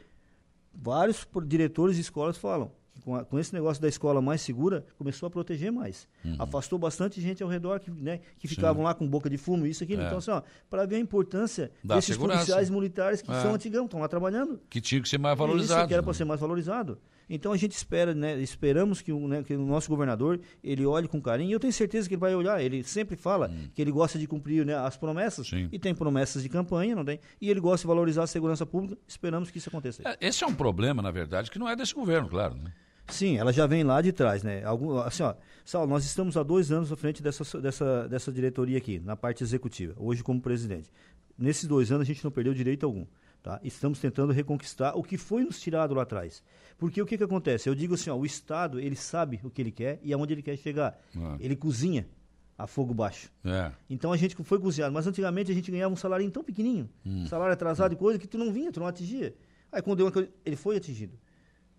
vários 0.74 1.28
diretores 1.46 1.96
de 1.96 2.02
escolas 2.02 2.38
falam, 2.38 2.72
com, 3.04 3.16
a, 3.16 3.26
com, 3.26 3.38
esse 3.40 3.54
negócio 3.54 3.82
da 3.82 3.88
escola 3.88 4.22
mais 4.22 4.42
segura, 4.42 4.86
começou 4.98 5.28
a 5.28 5.30
proteger 5.30 5.72
mais. 5.72 6.08
Uhum. 6.24 6.36
Afastou 6.40 6.80
bastante 6.80 7.20
gente 7.20 7.42
ao 7.44 7.50
redor 7.50 7.80
que, 7.80 7.92
né, 7.92 8.22
que 8.38 8.48
ficavam 8.48 8.84
lá 8.84 8.94
com 8.94 9.08
boca 9.08 9.30
de 9.30 9.38
fumo, 9.38 9.66
isso, 9.66 9.84
aqui. 9.84 9.96
É. 9.96 10.06
Então, 10.06 10.20
assim, 10.20 10.32
para 10.70 10.86
ver 10.86 10.96
a 10.96 11.00
importância 11.00 11.72
da 11.84 11.96
desses 11.96 12.14
segurança. 12.14 12.40
policiais 12.40 12.70
militares 12.70 13.22
que 13.22 13.32
é. 13.32 13.42
são 13.42 13.54
antigão, 13.54 13.86
estão 13.86 14.00
lá 14.00 14.08
trabalhando. 14.08 14.60
Que 14.70 14.80
tinha 14.80 15.02
que 15.02 15.10
ser 15.10 15.18
mais 15.18 15.38
valorizado. 15.38 15.82
Isso, 15.82 15.88
que 15.88 15.94
era 15.94 16.04
para 16.04 16.14
ser 16.14 16.26
mais 16.26 16.40
valorizado. 16.40 16.98
Então 17.34 17.54
a 17.54 17.58
gente 17.58 17.72
espera, 17.72 18.14
né, 18.14 18.38
esperamos 18.42 19.02
que 19.02 19.14
o, 19.14 19.26
né, 19.26 19.42
que 19.42 19.56
o, 19.56 19.66
nosso 19.66 19.88
governador 19.88 20.38
ele 20.62 20.86
olhe 20.86 21.08
com 21.08 21.22
carinho. 21.22 21.50
E 21.50 21.54
eu 21.54 21.60
tenho 21.62 21.72
certeza 21.72 22.06
que 22.08 22.16
ele 22.16 22.20
vai 22.20 22.36
olhar. 22.36 22.62
Ele 22.62 22.84
sempre 22.84 23.16
fala 23.16 23.50
hum. 23.50 23.70
que 23.74 23.82
ele 23.82 23.90
gosta 23.92 24.20
de 24.20 24.28
cumprir 24.28 24.66
né, 24.66 24.76
as 24.76 24.98
promessas 24.98 25.48
Sim. 25.48 25.70
e 25.72 25.80
tem 25.80 25.96
promessas 25.96 26.44
de 26.44 26.50
campanha, 26.50 26.94
não 26.94 27.06
tem? 27.06 27.22
E 27.40 27.50
ele 27.50 27.62
gosta 27.62 27.86
de 27.86 27.88
valorizar 27.88 28.24
a 28.24 28.28
segurança 28.28 28.66
pública. 28.66 28.98
Esperamos 29.08 29.50
que 29.50 29.60
isso 29.60 29.70
aconteça. 29.70 30.04
É, 30.06 30.28
esse 30.28 30.44
é 30.44 30.48
um 30.48 30.54
problema, 30.54 31.02
na 31.02 31.10
verdade, 31.10 31.50
que 31.50 31.58
não 31.58 31.70
é 31.70 31.76
desse 31.76 31.94
governo, 31.94 32.28
claro. 32.28 32.56
Né? 32.56 32.74
Sim, 33.08 33.38
ela 33.38 33.54
já 33.54 33.66
vem 33.66 33.84
lá 33.84 34.02
de 34.02 34.12
trás, 34.12 34.44
né? 34.44 34.64
Algum, 34.66 34.98
assim, 34.98 35.24
ó, 35.24 35.34
Saulo, 35.64 35.90
nós 35.90 36.04
estamos 36.04 36.36
há 36.36 36.44
dois 36.44 36.70
anos 36.70 36.92
à 36.92 36.98
frente 36.98 37.24
dessa, 37.24 37.62
dessa, 37.62 38.10
dessa 38.10 38.32
diretoria 38.32 38.78
aqui, 38.78 39.00
na 39.00 39.16
parte 39.16 39.42
executiva, 39.42 39.94
hoje 39.98 40.22
como 40.22 40.42
presidente. 40.42 40.90
Nesses 41.38 41.66
dois 41.66 41.92
anos 41.92 42.04
a 42.04 42.06
gente 42.06 42.24
não 42.24 42.32
perdeu 42.32 42.54
direito 42.54 42.86
algum. 42.86 43.06
Tá? 43.44 43.60
Estamos 43.64 44.00
tentando 44.00 44.32
reconquistar 44.32 44.96
o 44.96 45.02
que 45.02 45.18
foi 45.18 45.44
nos 45.44 45.60
tirado 45.60 45.96
lá 45.96 46.04
atrás. 46.04 46.44
Porque 46.78 47.02
o 47.02 47.06
que, 47.06 47.18
que 47.18 47.24
acontece? 47.24 47.68
Eu 47.68 47.74
digo 47.74 47.96
assim, 47.96 48.10
ó, 48.10 48.16
o 48.16 48.26
Estado 48.26 48.80
ele 48.80 48.96
sabe 48.96 49.40
o 49.44 49.50
que 49.50 49.62
ele 49.62 49.72
quer 49.72 50.00
e 50.04 50.14
aonde 50.14 50.34
ele 50.34 50.44
quer 50.44 50.56
chegar. 50.58 51.00
É. 51.16 51.38
Ele 51.40 51.56
cozinha 51.56 52.08
a 52.56 52.68
fogo 52.68 52.94
baixo. 52.94 53.32
É. 53.44 53.72
Então 53.90 54.12
a 54.14 54.18
gente 54.18 54.36
foi 54.44 54.60
cozinhado. 54.60 54.94
Mas 54.94 55.08
antigamente 55.08 55.52
a 55.52 55.56
gente 55.56 55.72
ganhava 55.72 55.92
um 55.92 55.98
salário 55.98 56.30
tão 56.30 56.44
pequenininho, 56.44 56.88
hum. 57.04 57.26
salário 57.26 57.54
atrasado 57.54 57.94
e 57.94 57.96
coisa 57.96 58.20
que 58.20 58.28
tu 58.28 58.38
não 58.38 58.54
vinha, 58.54 58.72
tu 58.72 58.80
não 58.80 58.88
atingia. 58.88 59.36
Aí 59.72 59.82
quando 59.82 60.12
deu, 60.12 60.30
ele 60.46 60.56
foi 60.56 60.78
atingido. 60.78 61.18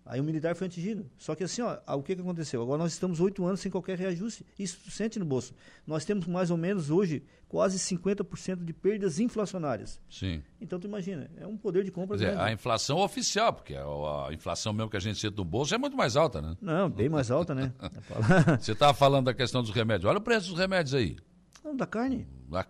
Aí 0.05 0.19
o 0.19 0.23
militar 0.23 0.53
foi 0.55 0.67
atingido. 0.67 1.09
Só 1.17 1.33
que 1.33 1.43
assim, 1.45 1.61
ó, 1.61 1.77
o 1.95 2.03
que, 2.03 2.13
que 2.15 2.21
aconteceu? 2.21 2.61
Agora 2.61 2.77
nós 2.77 2.91
estamos 2.91 3.21
oito 3.21 3.45
anos 3.45 3.61
sem 3.61 3.71
qualquer 3.71 3.97
reajuste. 3.97 4.45
Isso 4.59 4.91
sente 4.91 5.17
no 5.17 5.25
bolso. 5.25 5.53
Nós 5.87 6.03
temos 6.03 6.27
mais 6.27 6.51
ou 6.51 6.57
menos 6.57 6.89
hoje 6.89 7.23
quase 7.47 7.77
50% 7.77 8.65
de 8.65 8.73
perdas 8.73 9.19
inflacionárias. 9.19 10.01
Sim. 10.09 10.41
então 10.59 10.79
tu 10.79 10.87
imagina, 10.87 11.29
é 11.37 11.45
um 11.45 11.55
poder 11.55 11.83
de 11.83 11.91
compra 11.91 12.17
grande. 12.17 12.41
a 12.41 12.51
inflação 12.51 12.97
oficial, 12.97 13.53
porque 13.53 13.75
a, 13.75 13.83
a, 13.83 14.33
inflação 14.33 14.73
mesmo 14.73 14.89
que 14.89 14.97
a 14.97 14.99
gente 14.99 15.19
sente 15.19 15.37
no 15.37 15.45
bolso 15.45 15.73
é 15.73 15.77
muito 15.77 15.95
mais 15.95 16.15
alta, 16.17 16.41
né? 16.41 16.57
Não, 16.59 16.89
bem 16.89 17.07
mais 17.07 17.29
alta, 17.29 17.53
né? 17.53 17.71
Você 18.59 18.71
estava 18.71 18.93
falando 18.93 19.25
da 19.25 19.33
questão 19.33 19.61
dos 19.61 19.71
remédios. 19.71 20.09
Olha 20.09 20.17
o 20.17 20.21
preço 20.21 20.49
dos 20.49 20.57
remédios 20.57 20.95
aí. 20.95 21.15
Não, 21.63 21.75
da 21.75 21.85
carne. 21.85 22.27
Da, 22.49 22.65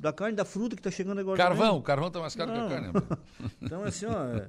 da 0.00 0.12
carne, 0.12 0.36
da 0.36 0.44
fruta 0.44 0.76
que 0.76 0.80
está 0.80 0.90
chegando 0.90 1.20
agora. 1.20 1.36
Carvão, 1.36 1.68
também. 1.68 1.82
carvão 1.82 2.08
está 2.08 2.20
mais 2.20 2.34
caro 2.34 2.52
Não. 2.52 2.68
que 2.68 2.74
a 2.74 2.80
carne. 2.80 2.92
então, 3.62 3.84
assim, 3.84 4.06
ó, 4.06 4.24
é, 4.24 4.48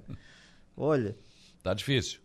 olha, 0.76 1.16
Tá 1.62 1.74
difícil. 1.74 2.20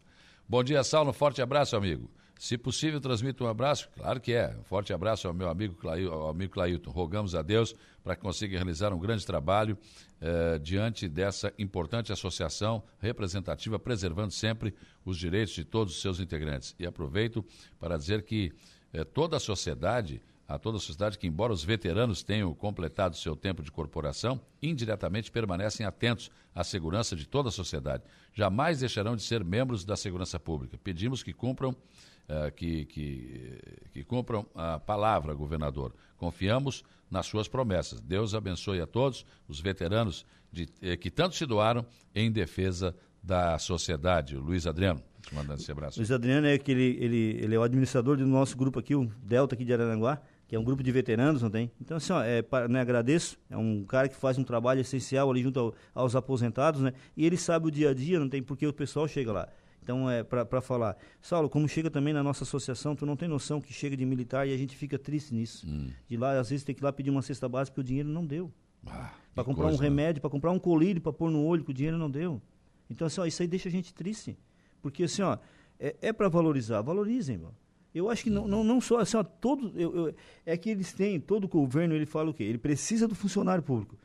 Bom 0.49 0.62
dia, 0.62 0.85
Saulo. 0.85 1.11
Um 1.11 1.12
forte 1.12 1.43
abraço, 1.43 1.76
amigo. 1.76 2.11
Se 2.39 2.59
possível, 2.59 3.01
transmita 3.01 3.43
um 3.45 3.47
abraço. 3.47 3.89
Claro 3.97 4.20
que 4.20 4.32
é. 4.32 4.55
Um 4.59 4.64
forte 4.64 4.93
abraço 4.93 5.26
ao 5.26 5.35
meu 5.35 5.49
amigo, 5.49 5.74
Clail, 5.74 6.12
ao 6.12 6.28
amigo 6.28 6.53
Clailton. 6.53 6.91
Rogamos 6.91 7.35
a 7.35 7.43
Deus 7.43 7.74
para 8.03 8.14
que 8.14 8.22
consiga 8.22 8.57
realizar 8.57 8.93
um 8.93 8.99
grande 8.99 9.24
trabalho 9.24 9.78
eh, 10.20 10.59
diante 10.59 11.09
dessa 11.09 11.53
importante 11.59 12.12
associação 12.12 12.82
representativa, 12.99 13.78
preservando 13.78 14.32
sempre 14.32 14.74
os 15.05 15.16
direitos 15.16 15.55
de 15.55 15.64
todos 15.64 15.95
os 15.95 16.03
seus 16.03 16.20
integrantes. 16.20 16.74
E 16.78 16.87
aproveito 16.87 17.45
para 17.80 17.97
dizer 17.97 18.22
que 18.22 18.53
eh, 18.93 19.05
toda 19.05 19.37
a 19.37 19.41
sociedade 19.41 20.20
a 20.47 20.59
toda 20.59 20.76
a 20.76 20.80
sociedade 20.80 21.18
que, 21.18 21.26
embora 21.26 21.53
os 21.53 21.64
veteranos 21.64 22.22
tenham 22.22 22.53
completado 22.55 23.16
seu 23.16 23.34
tempo 23.34 23.62
de 23.62 23.72
corporação, 23.72 24.40
indiretamente 24.62 25.30
permanecem 25.30 25.86
atentos 25.86 26.30
à 26.55 26.62
segurança 26.62 27.16
de 27.16 27.26
toda 27.26 27.49
a 27.49 27.53
sociedade. 27.53 28.03
Jamais 28.32 28.80
deixarão 28.80 29.16
de 29.16 29.22
ser 29.22 29.42
membros 29.42 29.84
da 29.84 29.97
segurança 29.97 30.38
pública. 30.38 30.78
Pedimos 30.82 31.22
que 31.22 31.32
cumpram, 31.32 31.70
uh, 31.70 32.53
que, 32.55 32.84
que, 32.86 33.59
que 33.92 34.05
cumpram 34.05 34.47
a 34.55 34.78
palavra, 34.78 35.32
governador. 35.34 35.95
Confiamos 36.16 36.84
nas 37.11 37.26
suas 37.26 37.49
promessas. 37.49 38.01
Deus 38.01 38.34
abençoe 38.34 38.80
a 38.80 38.86
todos 38.86 39.24
os 39.49 39.61
veteranos 39.61 40.26
de, 40.53 40.68
eh, 40.82 40.97
que 40.97 41.11
tanto 41.11 41.36
se 41.36 41.47
doaram 41.47 41.84
em 42.14 42.30
defesa 42.30 42.95
da 43.22 43.59
sociedade. 43.59 44.36
Luiz 44.36 44.66
Adriano. 44.66 45.03
Te 45.22 45.34
mandando 45.34 45.61
esse 45.61 45.72
abraço. 45.72 45.99
Luiz 45.99 46.11
Adriano 46.11 46.47
é 46.47 46.53
aquele, 46.53 46.99
ele, 47.01 47.38
ele 47.40 47.55
é 47.55 47.59
o 47.59 47.62
administrador 47.62 48.16
do 48.18 48.26
nosso 48.26 48.57
grupo 48.57 48.78
aqui, 48.78 48.95
o 48.95 49.11
Delta 49.22 49.55
aqui 49.55 49.64
de 49.64 49.72
Araranguá 49.72 50.20
que 50.55 50.57
é 50.57 50.61
um 50.61 50.63
grupo 50.63 50.85
de 50.85 50.93
veteranos, 50.93 51.43
não 51.43 51.51
tem? 51.51 51.69
Então, 51.81 51.97
assim, 51.97 52.13
ó, 52.13 52.23
é, 52.23 52.41
né, 52.69 52.81
agradeço. 52.81 53.37
É 53.51 53.57
um 53.57 53.85
cara 53.85 54.09
que 54.09 54.15
faz 54.15 54.39
um 54.39 54.45
trabalho 54.45 54.81
essencial 54.81 55.29
ali 55.29 55.43
junto 55.43 55.59
ao, 55.59 55.75
aos 55.93 56.15
aposentados, 56.15 56.81
né? 56.81 56.93
E 57.17 57.27
ele 57.27 57.37
sabe 57.37 57.67
o 57.67 57.71
dia 57.73 57.91
a 57.91 57.95
dia, 57.95 58.21
não 58.21 58.29
tem 58.29 58.41
porque 58.41 58.65
o 58.65 58.73
pessoal 58.73 59.09
chega 59.09 59.33
lá. 59.33 59.49
Então, 59.83 60.09
é 60.09 60.23
para 60.23 60.61
falar. 60.61 60.97
Saulo, 61.21 61.51
como 61.51 61.69
chega 61.69 61.91
também 61.91 62.15
na 62.15 62.23
nossa 62.23 62.45
associação, 62.45 62.95
tu 62.95 63.05
não 63.05 63.17
tem 63.17 63.29
noção 63.29 63.61
que 63.61 63.73
chega 63.73 63.97
de 63.97 64.07
militar 64.07 64.47
e 64.47 64.55
a 64.55 64.57
gente 64.57 64.77
fica 64.77 64.97
triste 64.97 65.35
nisso. 65.35 65.67
Hum. 65.69 65.89
De 66.09 66.17
lá, 66.17 66.39
às 66.39 66.51
vezes, 66.51 66.65
tem 66.65 66.73
que 66.73 66.81
ir 66.81 66.85
lá 66.85 66.93
pedir 66.93 67.11
uma 67.11 67.21
cesta 67.21 67.49
básica 67.49 67.75
porque 67.75 67.81
o 67.81 67.89
dinheiro 67.89 68.09
não 68.09 68.25
deu. 68.25 68.53
Ah, 68.87 69.13
para 69.35 69.43
comprar 69.43 69.65
coisa, 69.65 69.79
um 69.79 69.81
né? 69.81 69.89
remédio, 69.89 70.21
para 70.21 70.31
comprar 70.31 70.53
um 70.53 70.59
colírio 70.61 71.03
para 71.03 71.13
pôr 71.13 71.33
no 71.33 71.45
olho 71.45 71.65
que 71.65 71.73
o 71.73 71.75
dinheiro 71.75 71.99
não 71.99 72.09
deu. 72.09 72.41
Então, 72.89 73.09
assim, 73.09 73.21
ó, 73.21 73.27
isso 73.27 73.43
aí 73.43 73.49
deixa 73.49 73.69
a 73.69 73.73
gente 73.73 73.93
triste. 73.93 74.39
Porque, 74.81 75.03
assim, 75.03 75.23
ó, 75.23 75.37
é, 75.81 75.97
é 76.01 76.13
para 76.13 76.29
valorizar. 76.29 76.81
Valorizem, 76.81 77.39
mano. 77.39 77.57
Eu 77.95 78.11
acho 78.11 78.24
que 78.24 78.30
não, 78.30 78.49
não, 78.49 78.64
não 78.64 78.80
só 78.80 78.99
assim, 78.99 79.16
ó, 79.16 79.22
todo, 79.22 79.72
eu, 79.76 79.95
eu, 79.95 80.14
é 80.45 80.57
que 80.57 80.68
eles 80.70 80.92
têm, 80.92 81.20
todo 81.20 81.45
o 81.45 81.49
governo 81.49 81.95
ele 81.95 82.07
fala 82.07 82.30
o 82.30 82.34
quê? 82.34 82.42
Ele 82.42 82.59
precisa 82.59 83.07
do 83.07 83.14
funcionário 83.14 83.62
público. 83.62 83.97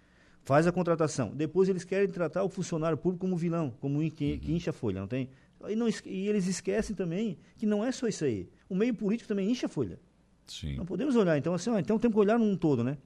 Faz 0.44 0.68
a 0.68 0.72
contratação. 0.72 1.32
Depois 1.36 1.68
eles 1.70 1.84
querem 1.84 2.08
tratar 2.08 2.44
o 2.44 2.50
funcionário 2.50 2.98
público 2.98 3.26
como 3.26 3.36
vilão, 3.36 3.74
como 3.80 4.00
um 4.02 4.10
que, 4.10 4.38
que 4.38 4.54
incha 4.54 4.70
a 4.70 4.74
folha, 4.74 5.02
não 5.02 5.08
tem? 5.08 5.30
E, 5.68 5.76
não, 5.76 5.88
e 6.06 6.28
eles 6.28 6.48
esquecem 6.48 6.96
também 6.96 7.38
que 7.58 7.66
não 7.66 7.84
é 7.84 7.92
só 7.92 8.08
isso 8.08 8.24
aí. 8.24 8.48
O 8.70 8.76
meio 8.76 8.94
político 8.94 9.28
também 9.28 9.50
incha 9.50 9.66
a 9.66 9.70
folha. 9.70 10.00
Sim. 10.46 10.76
Não 10.78 10.86
podemos 10.86 11.16
olhar. 11.16 11.38
Então, 11.38 11.54
assim, 11.54 11.70
ó, 11.70 11.80
então 11.80 12.00
temos 12.00 12.14
que 12.14 12.20
olhar 12.20 12.38
num 12.38 12.56
todo, 12.56 12.84
né? 12.84 12.98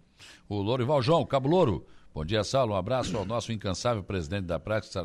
O 0.47 0.61
Lorival 0.61 1.01
João, 1.01 1.25
Cabo 1.25 1.49
Louro. 1.49 1.85
Bom 2.13 2.23
dia, 2.23 2.43
Saulo. 2.43 2.73
Um 2.73 2.77
abraço 2.77 3.17
ao 3.17 3.25
nosso 3.25 3.51
incansável 3.51 4.03
presidente 4.03 4.45
da 4.45 4.59
Prática, 4.59 5.03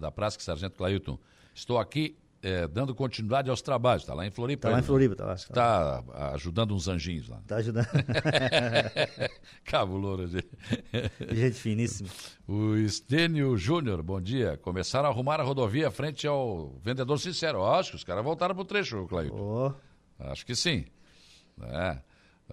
da 0.00 0.10
Prática 0.10 0.42
Sargento 0.42 0.76
Clailton. 0.76 1.18
Estou 1.54 1.78
aqui 1.78 2.16
é, 2.42 2.66
dando 2.66 2.94
continuidade 2.94 3.50
aos 3.50 3.62
trabalhos. 3.62 4.02
Está 4.02 4.14
lá 4.14 4.26
em 4.26 4.30
Floripa. 4.30 4.68
Está 4.68 4.76
lá 4.76 4.78
em 4.80 4.82
Floripa, 4.82 5.14
está 5.14 5.24
lá. 5.24 5.34
Está 5.34 6.02
tá 6.02 6.34
ajudando 6.34 6.74
uns 6.74 6.88
anjinhos 6.88 7.28
lá. 7.28 7.38
Está 7.38 7.56
ajudando. 7.56 7.86
Cabo 9.64 9.96
Louro. 9.96 10.28
Gente 10.28 11.54
finíssima. 11.54 12.08
O 12.46 12.76
Estênio 12.76 13.56
Júnior, 13.56 14.02
bom 14.02 14.20
dia. 14.20 14.56
Começaram 14.58 15.08
a 15.08 15.12
arrumar 15.12 15.40
a 15.40 15.42
rodovia 15.44 15.90
frente 15.90 16.26
ao 16.26 16.78
vendedor 16.82 17.18
sincero. 17.18 17.64
acho 17.64 17.90
que 17.90 17.96
os 17.96 18.04
caras 18.04 18.24
voltaram 18.24 18.54
para 18.54 18.62
o 18.62 18.66
trecho, 18.66 19.06
Clailton. 19.06 19.36
Oh. 19.36 19.72
Acho 20.30 20.46
que 20.46 20.54
sim. 20.54 20.84
É, 21.62 21.98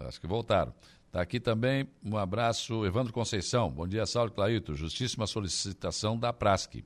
acho 0.02 0.20
que 0.20 0.28
voltaram. 0.28 0.74
Está 1.08 1.22
aqui 1.22 1.40
também 1.40 1.88
um 2.04 2.18
abraço, 2.18 2.86
Evandro 2.86 3.14
Conceição. 3.14 3.70
Bom 3.70 3.88
dia, 3.88 4.06
Saulo 4.06 4.32
Clailton. 4.32 4.74
Justíssima 4.74 5.28
solicitação 5.28 6.18
da 6.18 6.34
Prasque. 6.34 6.84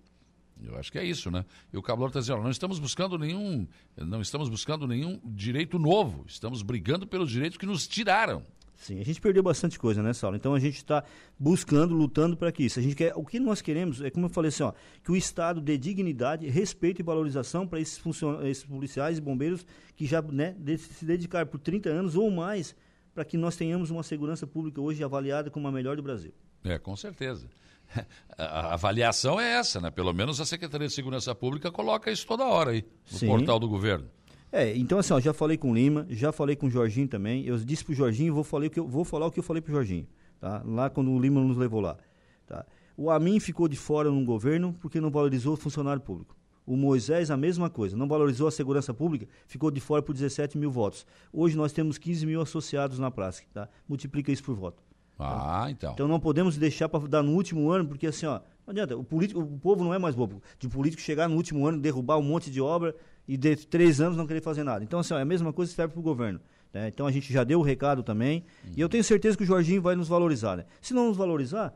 Eu 0.64 0.78
acho 0.78 0.92
que 0.92 0.98
é 0.98 1.04
isso, 1.04 1.30
né? 1.30 1.46
E 1.72 1.78
o 1.78 1.82
Cabral 1.82 2.08
está 2.08 2.20
dizendo, 2.20 2.42
não 2.42 2.50
estamos 2.50 2.80
buscando 2.80 3.18
nenhum, 3.18 3.68
não 3.96 4.22
estamos 4.22 4.50
buscando 4.50 4.88
nenhum 4.88 5.20
direito 5.24 5.78
novo, 5.78 6.24
estamos 6.28 6.62
brigando 6.62 7.06
pelos 7.06 7.30
direitos 7.30 7.58
que 7.58 7.66
nos 7.66 7.88
tiraram. 7.88 8.44
Sim, 8.78 9.00
a 9.02 9.04
gente 9.04 9.20
perdeu 9.20 9.42
bastante 9.42 9.80
coisa, 9.80 10.04
né, 10.04 10.14
Saulo? 10.14 10.36
Então 10.36 10.54
a 10.54 10.60
gente 10.60 10.78
está 10.78 11.04
buscando, 11.38 11.96
lutando 11.96 12.38
para 12.38 12.52
que 12.52 12.64
isso. 12.64 12.80
A 12.80 12.82
gente 12.82 12.96
quer, 12.96 13.12
o 13.16 13.26
que 13.26 13.40
nós 13.40 13.60
queremos 13.60 14.02
é, 14.02 14.12
como 14.12 14.28
eu 14.28 14.30
falei 14.30 14.50
assim, 14.50 14.64
ó, 14.64 14.72
que 15.04 15.12
o 15.12 15.16
Estado 15.16 15.60
dê 15.60 15.78
dignidade, 15.78 16.48
respeito 16.48 17.02
e 17.02 17.04
valorização 17.04 17.68
para 17.68 17.80
esses, 17.80 18.00
esses 18.44 18.64
policiais 18.64 19.18
e 19.18 19.22
bombeiros 19.22 19.66
que 19.96 20.06
já 20.06 20.22
né, 20.22 20.56
se 20.78 21.06
dedicaram 21.06 21.48
por 21.48 21.60
30 21.60 21.90
anos 21.90 22.16
ou 22.16 22.30
mais 22.30 22.76
para 23.16 23.26
que 23.26 23.36
nós 23.36 23.56
tenhamos 23.56 23.90
uma 23.90 24.04
segurança 24.04 24.46
pública 24.46 24.80
hoje 24.80 25.04
avaliada 25.04 25.50
como 25.50 25.68
a 25.68 25.72
melhor 25.72 25.96
do 25.96 26.04
Brasil. 26.04 26.32
É, 26.64 26.78
com 26.78 26.96
certeza. 26.96 27.50
A 28.38 28.74
avaliação 28.76 29.40
é 29.40 29.54
essa, 29.54 29.82
né? 29.82 29.90
Pelo 29.90 30.14
menos 30.14 30.40
a 30.40 30.46
Secretaria 30.46 30.88
de 30.88 30.94
Segurança 30.94 31.34
Pública 31.34 31.72
coloca 31.72 32.12
isso 32.12 32.28
toda 32.28 32.46
hora 32.46 32.70
aí 32.70 32.86
no 33.12 33.18
Sim. 33.18 33.26
portal 33.26 33.60
do 33.60 33.68
governo. 33.68 34.08
É, 34.52 34.78
então 34.78 35.00
assim, 35.00 35.12
ó, 35.12 35.20
já 35.20 35.34
falei 35.34 35.58
com 35.58 35.72
o 35.72 35.74
Lima, 35.74 36.06
já 36.10 36.32
falei 36.32 36.56
com 36.56 36.68
o 36.68 36.70
Jorginho 36.70 37.08
também. 37.08 37.46
Eu 37.46 37.58
disse 37.58 37.84
pro 37.84 37.96
Jorginho, 37.96 38.34
vou, 38.34 38.44
falei 38.44 38.70
que 38.70 38.80
eu, 38.80 38.88
vou 38.88 39.04
falar 39.04 39.26
o 39.26 39.32
que 39.32 39.40
eu 39.40 39.44
falei 39.44 39.62
pro 39.62 39.74
Jorginho, 39.74 40.08
tá? 40.40 40.62
Lá 40.64 40.90
quando 40.90 41.12
o 41.12 41.20
Lima 41.20 41.42
nos 41.42 41.58
levou 41.58 41.82
lá, 41.82 41.98
tá? 42.46 42.64
O 42.96 43.10
Amin 43.10 43.40
ficou 43.40 43.68
de 43.68 43.76
fora 43.76 44.10
no 44.10 44.24
governo 44.24 44.76
porque 44.80 45.02
não 45.02 45.10
valorizou 45.10 45.54
o 45.54 45.58
funcionário 45.58 46.02
público. 46.02 46.36
O 46.66 46.76
Moisés, 46.76 47.32
a 47.32 47.38
mesma 47.38 47.70
coisa, 47.70 47.96
não 47.96 48.08
valorizou 48.08 48.48
a 48.48 48.52
segurança 48.52 48.94
pública, 48.94 49.28
ficou 49.48 49.72
de 49.72 49.80
fora 49.80 50.02
por 50.02 50.14
17 50.14 50.58
mil 50.58 50.70
votos. 50.70 51.06
Hoje 51.32 51.56
nós 51.56 51.72
temos 51.72 51.98
15 51.98 52.26
mil 52.26 52.42
associados 52.42 53.00
na 53.00 53.10
praça, 53.10 53.42
tá? 53.54 53.70
Multiplica 53.88 54.32
isso 54.32 54.44
por 54.44 54.56
voto. 54.56 54.84
Ah, 55.20 55.64
tá? 55.64 55.72
então. 55.72 55.94
Então 55.94 56.08
não 56.08 56.20
podemos 56.20 56.58
deixar 56.58 56.88
para 56.88 57.08
dar 57.08 57.24
no 57.24 57.34
último 57.34 57.70
ano, 57.72 57.88
porque 57.88 58.08
assim, 58.08 58.26
ó, 58.26 58.40
não 58.66 58.72
adianta, 58.72 58.98
o, 58.98 59.04
político, 59.04 59.40
o 59.40 59.60
povo 59.60 59.84
não 59.84 59.94
é 59.94 59.98
mais 59.98 60.16
bobo. 60.16 60.42
De 60.60 60.68
político 60.68 61.02
chegar 61.02 61.28
no 61.28 61.36
último 61.36 61.66
ano, 61.66 61.80
derrubar 61.80 62.18
um 62.18 62.24
monte 62.24 62.52
de 62.52 62.62
obra 62.62 62.96
e 63.28 63.38
de 63.38 63.56
três 63.56 64.00
anos 64.00 64.18
não 64.18 64.28
querer 64.28 64.42
fazer 64.42 64.64
nada. 64.64 64.84
Então, 64.84 65.00
assim, 65.00 65.14
ó, 65.14 65.18
é 65.18 65.22
a 65.22 65.26
mesma 65.26 65.52
coisa 65.52 65.72
que 65.72 65.76
serve 65.76 65.94
para 65.94 66.00
o 66.00 66.04
governo. 66.04 66.40
Né? 66.74 66.88
Então 66.88 67.08
a 67.08 67.12
gente 67.12 67.32
já 67.32 67.44
deu 67.44 67.60
o 67.60 67.64
recado 67.64 68.04
também. 68.04 68.44
Uhum. 68.64 68.74
E 68.78 68.82
eu 68.82 68.90
tenho 68.90 69.04
certeza 69.04 69.38
que 69.38 69.44
o 69.44 69.46
Jorginho 69.46 69.82
vai 69.82 69.96
nos 69.96 70.08
valorizar. 70.08 70.58
Né? 70.58 70.66
Se 70.82 70.94
não 70.94 71.08
nos 71.08 71.18
valorizar, 71.18 71.74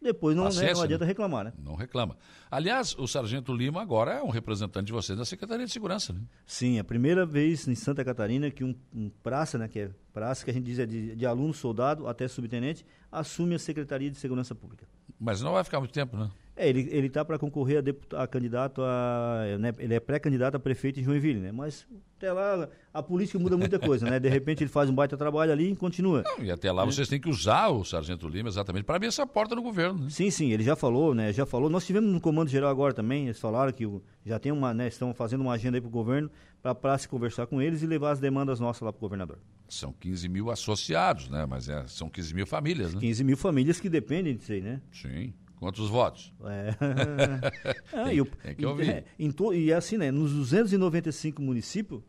depois 0.00 0.34
não, 0.34 0.48
né, 0.48 0.72
não 0.72 0.82
adianta 0.82 1.04
reclamar, 1.04 1.44
né? 1.44 1.52
Não 1.62 1.74
reclama. 1.74 2.16
Aliás, 2.50 2.96
o 2.98 3.06
Sargento 3.06 3.54
Lima 3.54 3.82
agora 3.82 4.12
é 4.12 4.22
um 4.22 4.30
representante 4.30 4.86
de 4.86 4.92
vocês 4.92 5.18
na 5.18 5.24
Secretaria 5.24 5.66
de 5.66 5.72
Segurança, 5.72 6.12
né? 6.12 6.20
Sim, 6.46 6.78
a 6.78 6.84
primeira 6.84 7.26
vez 7.26 7.68
em 7.68 7.74
Santa 7.74 8.04
Catarina 8.04 8.50
que 8.50 8.64
um, 8.64 8.74
um 8.94 9.10
praça, 9.22 9.58
né, 9.58 9.68
que 9.68 9.78
é 9.78 9.90
praça 10.12 10.44
que 10.44 10.50
a 10.50 10.54
gente 10.54 10.64
diz 10.64 10.78
é 10.78 10.86
de, 10.86 11.14
de 11.14 11.26
aluno, 11.26 11.52
soldado 11.52 12.08
até 12.08 12.26
subtenente, 12.26 12.84
assume 13.12 13.54
a 13.54 13.58
Secretaria 13.58 14.10
de 14.10 14.16
Segurança 14.16 14.54
Pública. 14.54 14.86
Mas 15.18 15.42
não 15.42 15.52
vai 15.52 15.64
ficar 15.64 15.80
muito 15.80 15.92
tempo, 15.92 16.16
né? 16.16 16.30
É, 16.56 16.68
ele 16.68 16.88
ele 16.90 17.06
está 17.06 17.24
para 17.24 17.38
concorrer 17.38 17.78
a, 17.78 17.80
deputado, 17.80 18.20
a 18.20 18.26
candidato 18.26 18.82
a, 18.82 19.56
né, 19.58 19.72
ele 19.78 19.94
é 19.94 20.00
pré-candidato 20.00 20.56
a 20.56 20.60
prefeito 20.60 21.00
em 21.00 21.04
Joinville, 21.04 21.40
né? 21.40 21.52
Mas 21.52 21.86
até 22.18 22.32
lá 22.32 22.68
a 22.92 23.02
política 23.02 23.38
muda 23.38 23.56
muita 23.56 23.78
coisa, 23.78 24.08
né? 24.08 24.20
De 24.20 24.28
repente 24.28 24.62
ele 24.62 24.70
faz 24.70 24.90
um 24.90 24.94
baita 24.94 25.16
trabalho 25.16 25.52
ali 25.52 25.72
e 25.72 25.76
continua. 25.76 26.22
Não, 26.22 26.44
e 26.44 26.50
até 26.50 26.70
lá 26.70 26.84
né? 26.84 26.92
vocês 26.92 27.08
têm 27.08 27.20
que 27.20 27.30
usar 27.30 27.68
o 27.68 27.84
Sargento 27.84 28.28
Lima 28.28 28.48
exatamente 28.48 28.84
para 28.84 28.96
abrir 28.96 29.08
essa 29.08 29.26
porta 29.26 29.54
no 29.54 29.62
governo. 29.62 30.04
Né? 30.04 30.10
Sim, 30.10 30.30
sim, 30.30 30.52
ele 30.52 30.62
já 30.62 30.76
falou, 30.76 31.14
né? 31.14 31.32
Já 31.32 31.46
falou. 31.46 31.70
Nós 31.70 31.86
tivemos 31.86 32.12
no 32.12 32.20
comando 32.20 32.50
geral 32.50 32.70
agora 32.70 32.92
também, 32.92 33.24
eles 33.24 33.38
falaram 33.38 33.72
que 33.72 33.88
já 34.24 34.38
tem 34.38 34.52
uma, 34.52 34.74
né? 34.74 34.88
Estão 34.88 35.14
fazendo 35.14 35.40
uma 35.40 35.54
agenda 35.54 35.78
aí 35.78 35.80
para 35.80 35.88
o 35.88 35.90
governo 35.90 36.30
para 36.60 36.98
se 36.98 37.08
conversar 37.08 37.46
com 37.46 37.62
eles 37.62 37.82
e 37.82 37.86
levar 37.86 38.10
as 38.10 38.20
demandas 38.20 38.60
nossas 38.60 38.82
lá 38.82 38.92
para 38.92 38.98
o 38.98 39.00
governador. 39.00 39.38
São 39.66 39.92
15 39.92 40.28
mil 40.28 40.50
associados, 40.50 41.28
né? 41.28 41.46
Mas 41.46 41.68
é, 41.68 41.86
são 41.86 42.10
15 42.10 42.34
mil 42.34 42.46
famílias, 42.46 42.92
né? 42.92 43.00
15 43.00 43.24
mil 43.24 43.36
famílias 43.36 43.80
que 43.80 43.88
dependem 43.88 44.36
disso 44.36 44.52
aí, 44.52 44.60
né? 44.60 44.82
Sim. 44.92 45.32
Quantos 45.60 45.90
votos? 45.90 46.32
É. 46.44 46.74
ah, 47.92 48.04
tem, 48.06 48.24
tem, 48.24 48.54
que 48.54 48.64
ouvir. 48.64 48.88
É, 48.88 49.32
to, 49.32 49.52
e 49.52 49.70
assim, 49.70 49.98
né? 49.98 50.10
Nos 50.10 50.32
295 50.32 51.42
municípios, 51.42 52.02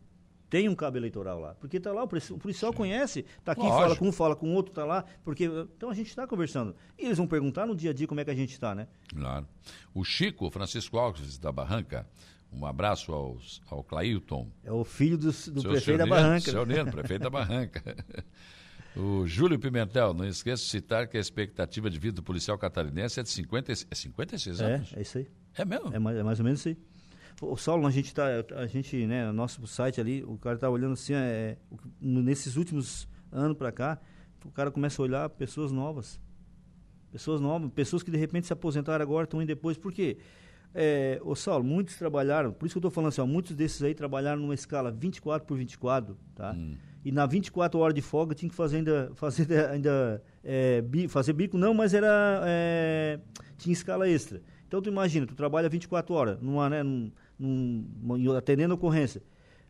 tem 0.49 0.69
um 0.69 0.75
cabo 0.75 0.95
eleitoral 0.95 1.37
lá. 1.37 1.53
Porque 1.55 1.75
está 1.75 1.91
lá, 1.91 2.03
o 2.03 2.07
policial 2.07 2.71
conhece, 2.71 3.25
está 3.37 3.51
aqui, 3.51 3.61
Lógico. 3.61 3.81
fala 3.81 3.95
com 3.97 4.07
um, 4.07 4.11
fala 4.13 4.35
com 4.37 4.53
outro, 4.53 4.71
está 4.71 4.85
lá. 4.85 5.03
Porque, 5.25 5.45
então 5.45 5.89
a 5.89 5.93
gente 5.93 6.07
está 6.07 6.25
conversando. 6.25 6.73
E 6.97 7.05
eles 7.05 7.17
vão 7.17 7.27
perguntar 7.27 7.65
no 7.65 7.75
dia 7.75 7.91
a 7.91 7.93
dia 7.93 8.07
como 8.07 8.21
é 8.21 8.25
que 8.25 8.31
a 8.31 8.35
gente 8.35 8.53
está, 8.53 8.73
né? 8.73 8.87
Claro. 9.13 9.45
O 9.93 10.05
Chico 10.05 10.49
Francisco 10.49 10.97
Alves 10.97 11.37
da 11.37 11.51
Barranca, 11.51 12.07
um 12.53 12.65
abraço 12.65 13.11
ao, 13.11 13.37
ao 13.69 13.83
Clailton. 13.83 14.49
É 14.63 14.71
o 14.71 14.85
filho 14.85 15.17
do, 15.17 15.29
do 15.29 15.61
prefeito 15.61 15.97
da 15.97 16.07
Barranca. 16.07 16.51
Seu 16.51 16.65
Neno, 16.65 16.89
prefeito 16.89 17.23
da 17.23 17.29
Barranca. 17.29 17.97
O 18.95 19.25
Júlio 19.25 19.57
Pimentel, 19.57 20.13
não 20.13 20.25
esqueça 20.25 20.63
de 20.63 20.69
citar 20.69 21.07
que 21.07 21.17
a 21.17 21.19
expectativa 21.19 21.89
de 21.89 21.97
vida 21.97 22.15
do 22.15 22.23
policial 22.23 22.57
catarinense 22.57 23.19
é 23.19 23.23
de 23.23 23.29
50, 23.29 23.71
é 23.71 23.95
56 23.95 24.61
anos. 24.61 24.93
É, 24.93 24.99
é 24.99 25.01
isso 25.01 25.17
aí. 25.17 25.27
É 25.55 25.63
mesmo? 25.63 25.93
É 25.93 25.99
mais, 25.99 26.17
é 26.17 26.23
mais 26.23 26.39
ou 26.39 26.43
menos 26.43 26.59
isso 26.59 26.69
aí. 26.69 26.77
O 27.41 27.55
Saulo, 27.57 27.87
a 27.87 27.91
gente 27.91 28.13
tá, 28.13 28.25
a 28.55 28.67
gente, 28.67 29.07
né, 29.07 29.25
no 29.27 29.33
nosso 29.33 29.65
site 29.65 29.99
ali, 29.99 30.23
o 30.23 30.37
cara 30.37 30.57
tá 30.57 30.69
olhando 30.69 30.93
assim, 30.93 31.13
é, 31.13 31.57
nesses 31.99 32.57
últimos 32.57 33.07
anos 33.31 33.57
para 33.57 33.71
cá, 33.71 33.99
o 34.45 34.51
cara 34.51 34.69
começa 34.69 35.01
a 35.01 35.03
olhar 35.03 35.29
pessoas 35.29 35.71
novas. 35.71 36.19
Pessoas 37.11 37.41
novas, 37.41 37.71
pessoas 37.71 38.03
que 38.03 38.11
de 38.11 38.17
repente 38.17 38.47
se 38.47 38.53
aposentaram 38.53 39.01
agora, 39.01 39.23
estão 39.23 39.41
indo 39.41 39.47
depois. 39.47 39.77
Por 39.77 39.91
quê? 39.91 40.17
É, 40.73 41.19
ô 41.23 41.35
Saulo, 41.35 41.63
muitos 41.63 41.95
trabalharam, 41.95 42.53
por 42.53 42.65
isso 42.65 42.73
que 42.73 42.77
eu 42.77 42.81
estou 42.81 42.91
falando 42.91 43.09
assim, 43.09 43.21
ó, 43.21 43.25
muitos 43.25 43.55
desses 43.55 43.81
aí 43.83 43.93
trabalharam 43.93 44.41
numa 44.41 44.53
escala 44.53 44.91
24 44.91 45.45
por 45.45 45.57
24, 45.57 46.17
tá? 46.35 46.51
Hum 46.51 46.75
e 47.03 47.11
na 47.11 47.25
24 47.25 47.79
horas 47.79 47.95
de 47.95 48.01
folga 48.01 48.35
tinha 48.35 48.49
que 48.49 48.55
fazer 48.55 48.77
ainda, 48.77 49.11
fazer 49.15 49.69
ainda 49.69 50.23
é, 50.43 50.81
bi, 50.81 51.07
fazer 51.07 51.33
bico, 51.33 51.57
não, 51.57 51.73
mas 51.73 51.93
era 51.93 52.41
é, 52.45 53.19
tinha 53.57 53.73
escala 53.73 54.07
extra. 54.07 54.41
Então 54.67 54.81
tu 54.81 54.89
imagina, 54.89 55.25
tu 55.25 55.35
trabalha 55.35 55.67
24 55.67 56.13
horas, 56.13 56.39
numa, 56.41 56.69
né, 56.69 56.83
num, 56.83 57.11
num, 57.37 58.35
atendendo 58.35 58.73
a 58.73 58.75
ocorrência. 58.75 59.21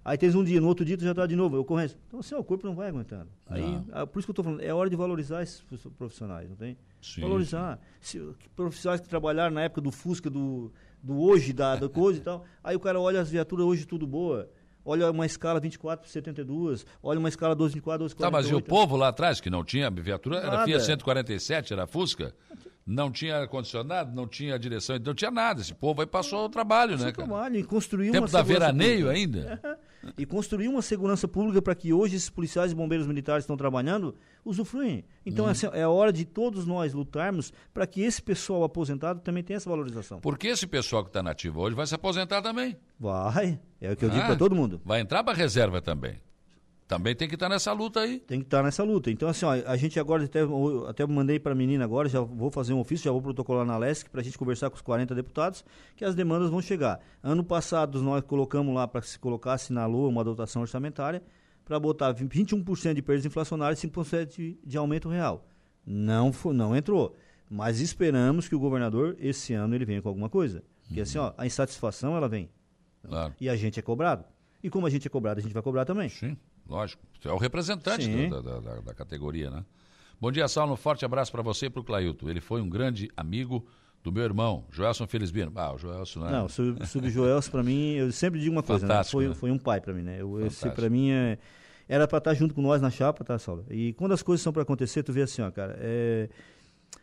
Aí 0.03 0.17
tens 0.17 0.34
um 0.34 0.43
dia, 0.43 0.59
no 0.59 0.67
outro 0.67 0.84
dia 0.84 0.97
tu 0.97 1.03
já 1.03 1.11
está 1.11 1.25
de 1.25 1.36
novo, 1.36 1.59
ocorrência. 1.59 1.97
Então 2.07 2.19
assim, 2.19 2.36
ó, 2.36 2.39
o 2.39 2.43
corpo 2.43 2.65
não 2.65 2.75
vai 2.75 2.89
aguentando. 2.89 3.29
Aí, 3.47 3.79
ah, 3.91 4.05
por 4.05 4.19
isso 4.19 4.25
que 4.25 4.32
eu 4.32 4.34
estou 4.34 4.43
falando, 4.45 4.61
é 4.61 4.73
hora 4.73 4.89
de 4.89 4.95
valorizar 4.95 5.43
esses 5.43 5.61
profissionais, 5.97 6.49
não 6.49 6.55
tem? 6.55 6.77
Sim, 7.01 7.21
valorizar. 7.21 7.79
Se, 7.99 8.19
profissionais 8.55 8.99
que 8.99 9.07
trabalharam 9.07 9.53
na 9.53 9.61
época 9.61 9.79
do 9.79 9.91
Fusca, 9.91 10.29
do, 10.29 10.71
do 11.03 11.19
hoje, 11.19 11.53
da, 11.53 11.75
da 11.75 11.88
coisa 11.89 12.19
e 12.19 12.23
tal. 12.23 12.45
Aí 12.63 12.75
o 12.75 12.79
cara 12.79 12.99
olha 12.99 13.21
as 13.21 13.29
viaturas 13.29 13.65
hoje 13.65 13.86
tudo 13.86 14.07
boa 14.07 14.49
olha 14.86 15.09
uma 15.11 15.25
escala 15.25 15.59
24 15.59 16.03
por 16.05 16.09
72, 16.11 16.86
olha 17.01 17.19
uma 17.19 17.29
escala 17.29 17.55
12 17.55 17.79
por 17.82 17.97
12 17.97 18.15
Tá, 18.15 18.32
mas 18.32 18.49
e 18.49 18.53
o 18.55 18.61
povo 18.61 18.95
lá 18.95 19.09
atrás, 19.09 19.39
que 19.39 19.49
não 19.49 19.63
tinha 19.63 19.89
viatura, 19.89 20.41
nada. 20.41 20.55
era 20.55 20.65
Fiat 20.65 20.84
147, 20.86 21.73
era 21.73 21.88
Fusca? 21.88 22.34
Não 22.86 23.11
tinha 23.11 23.38
ar-condicionado, 23.38 24.13
não 24.13 24.27
tinha 24.27 24.57
direção, 24.57 24.97
não 24.99 25.13
tinha 25.13 25.29
nada. 25.32 25.61
Esse 25.61 25.73
povo 25.73 26.01
aí 26.01 26.07
passou 26.07 26.45
o 26.45 26.49
trabalho, 26.49 26.97
né, 26.97 27.11
cara? 27.11 27.27
trabalho, 27.27 27.55
e 27.57 27.63
construiu 27.63 28.11
Tempo 28.11 28.29
da 28.29 28.41
veraneio 28.41 29.05
pública. 29.07 29.17
ainda? 29.17 29.79
E 30.17 30.25
construiu 30.25 30.71
uma 30.71 30.81
segurança 30.81 31.27
pública 31.27 31.61
para 31.61 31.75
que 31.75 31.93
hoje 31.93 32.15
esses 32.15 32.29
policiais 32.29 32.71
e 32.71 32.75
bombeiros 32.75 33.07
militares 33.07 33.43
estão 33.43 33.57
trabalhando 33.57 34.15
usufruem. 34.43 35.05
Então, 35.25 35.45
hum. 35.45 35.49
assim, 35.49 35.67
é 35.73 35.87
hora 35.87 36.11
de 36.11 36.25
todos 36.25 36.65
nós 36.65 36.93
lutarmos 36.93 37.53
para 37.73 37.85
que 37.85 38.01
esse 38.01 38.21
pessoal 38.21 38.63
aposentado 38.63 39.19
também 39.21 39.43
tenha 39.43 39.57
essa 39.57 39.69
valorização. 39.69 40.19
Porque 40.19 40.47
esse 40.47 40.65
pessoal 40.65 41.03
que 41.03 41.09
está 41.09 41.21
nativo 41.21 41.61
hoje 41.61 41.75
vai 41.75 41.85
se 41.85 41.95
aposentar 41.95 42.41
também. 42.41 42.77
Vai, 42.99 43.59
é 43.79 43.91
o 43.91 43.95
que 43.95 44.05
eu 44.05 44.09
ah, 44.09 44.13
digo 44.13 44.25
para 44.25 44.35
todo 44.35 44.55
mundo. 44.55 44.81
Vai 44.83 45.01
entrar 45.01 45.23
para 45.23 45.37
reserva 45.37 45.81
também. 45.81 46.19
Também 46.91 47.15
tem 47.15 47.25
que 47.25 47.35
estar 47.35 47.45
tá 47.45 47.53
nessa 47.53 47.71
luta 47.71 48.01
aí. 48.01 48.19
Tem 48.19 48.39
que 48.39 48.47
estar 48.47 48.57
tá 48.57 48.63
nessa 48.63 48.83
luta. 48.83 49.09
Então, 49.09 49.29
assim, 49.29 49.45
ó, 49.45 49.53
a 49.65 49.77
gente 49.77 49.97
agora, 49.97 50.25
até, 50.25 50.41
até 50.89 51.07
mandei 51.07 51.39
para 51.39 51.53
a 51.53 51.55
menina 51.55 51.85
agora, 51.85 52.09
já 52.09 52.19
vou 52.19 52.51
fazer 52.51 52.73
um 52.73 52.81
ofício, 52.81 53.05
já 53.05 53.11
vou 53.13 53.21
protocolar 53.21 53.65
na 53.65 53.77
LESC 53.77 54.09
para 54.09 54.19
a 54.19 54.23
gente 54.25 54.37
conversar 54.37 54.69
com 54.69 54.75
os 54.75 54.81
40 54.81 55.15
deputados, 55.15 55.63
que 55.95 56.03
as 56.03 56.15
demandas 56.15 56.49
vão 56.49 56.61
chegar. 56.61 56.99
Ano 57.23 57.45
passado, 57.45 58.01
nós 58.01 58.25
colocamos 58.25 58.75
lá 58.75 58.85
para 58.89 58.99
que 58.99 59.07
se 59.07 59.17
colocasse 59.17 59.71
na 59.71 59.85
LOA 59.85 60.09
uma 60.09 60.21
dotação 60.21 60.63
orçamentária 60.63 61.23
para 61.63 61.79
botar 61.79 62.13
21% 62.13 62.93
de 62.93 63.01
perdas 63.01 63.25
inflacionárias 63.25 63.81
e 63.81 63.87
5% 63.87 64.35
de, 64.35 64.59
de 64.61 64.77
aumento 64.77 65.07
real. 65.07 65.47
Não, 65.85 66.29
não 66.53 66.75
entrou. 66.75 67.15
Mas 67.49 67.79
esperamos 67.79 68.49
que 68.49 68.55
o 68.55 68.59
governador, 68.59 69.15
esse 69.17 69.53
ano, 69.53 69.73
ele 69.75 69.85
venha 69.85 70.01
com 70.01 70.09
alguma 70.09 70.27
coisa. 70.27 70.61
Porque 70.83 70.99
uhum. 70.99 71.03
assim, 71.03 71.17
ó, 71.19 71.31
a 71.37 71.45
insatisfação, 71.45 72.17
ela 72.17 72.27
vem. 72.27 72.49
Claro. 73.01 73.33
E 73.39 73.47
a 73.47 73.55
gente 73.55 73.79
é 73.79 73.82
cobrado. 73.82 74.25
E 74.61 74.70
como 74.70 74.86
a 74.86 74.89
gente 74.89 75.07
é 75.07 75.09
cobrado, 75.09 75.39
a 75.39 75.41
gente 75.41 75.53
vai 75.53 75.63
cobrar 75.63 75.86
também. 75.86 76.09
Sim. 76.09 76.37
Lógico. 76.71 77.03
Você 77.19 77.27
é 77.27 77.33
o 77.33 77.37
representante 77.37 78.07
do, 78.07 78.41
da, 78.41 78.59
da, 78.59 78.75
da, 78.79 78.93
categoria, 78.93 79.51
né? 79.51 79.65
Bom 80.21 80.31
dia, 80.31 80.47
Saulo. 80.47 80.73
Um 80.73 80.77
forte 80.77 81.03
abraço 81.03 81.29
para 81.29 81.41
você 81.41 81.65
e 81.65 81.69
para 81.69 81.81
o 81.81 81.83
Clailton. 81.83 82.29
Ele 82.29 82.39
foi 82.39 82.61
um 82.61 82.69
grande 82.69 83.11
amigo 83.17 83.67
do 84.01 84.09
meu 84.09 84.23
irmão, 84.23 84.63
Joelson 84.71 85.05
Felizbino. 85.05 85.51
Ah, 85.55 85.73
o 85.73 85.77
Joelson, 85.77 86.21
né? 86.21 86.31
Não, 86.31 86.45
o 86.45 86.87
Subjoelson, 86.87 87.51
para 87.51 87.61
mim, 87.61 87.95
eu 87.95 88.11
sempre 88.13 88.39
digo 88.39 88.55
uma 88.55 88.63
coisa, 88.63 88.87
né? 88.87 89.03
Foi, 89.03 89.27
né? 89.27 89.35
foi 89.35 89.51
um 89.51 89.59
pai 89.59 89.81
para 89.81 89.93
mim, 89.93 90.01
né? 90.01 90.21
Eu, 90.21 90.43
esse, 90.45 90.69
para 90.69 90.89
mim, 90.89 91.11
é, 91.11 91.37
era 91.89 92.07
para 92.07 92.19
estar 92.19 92.31
tá 92.31 92.33
junto 92.33 92.55
com 92.55 92.61
nós 92.61 92.81
na 92.81 92.89
chapa, 92.89 93.23
tá, 93.25 93.37
Saulo? 93.37 93.65
E 93.69 93.91
quando 93.93 94.13
as 94.13 94.23
coisas 94.23 94.41
são 94.41 94.53
para 94.53 94.61
acontecer, 94.61 95.03
tu 95.03 95.11
vê 95.11 95.23
assim, 95.23 95.41
ó, 95.41 95.51
cara, 95.51 95.75
é 95.77 96.29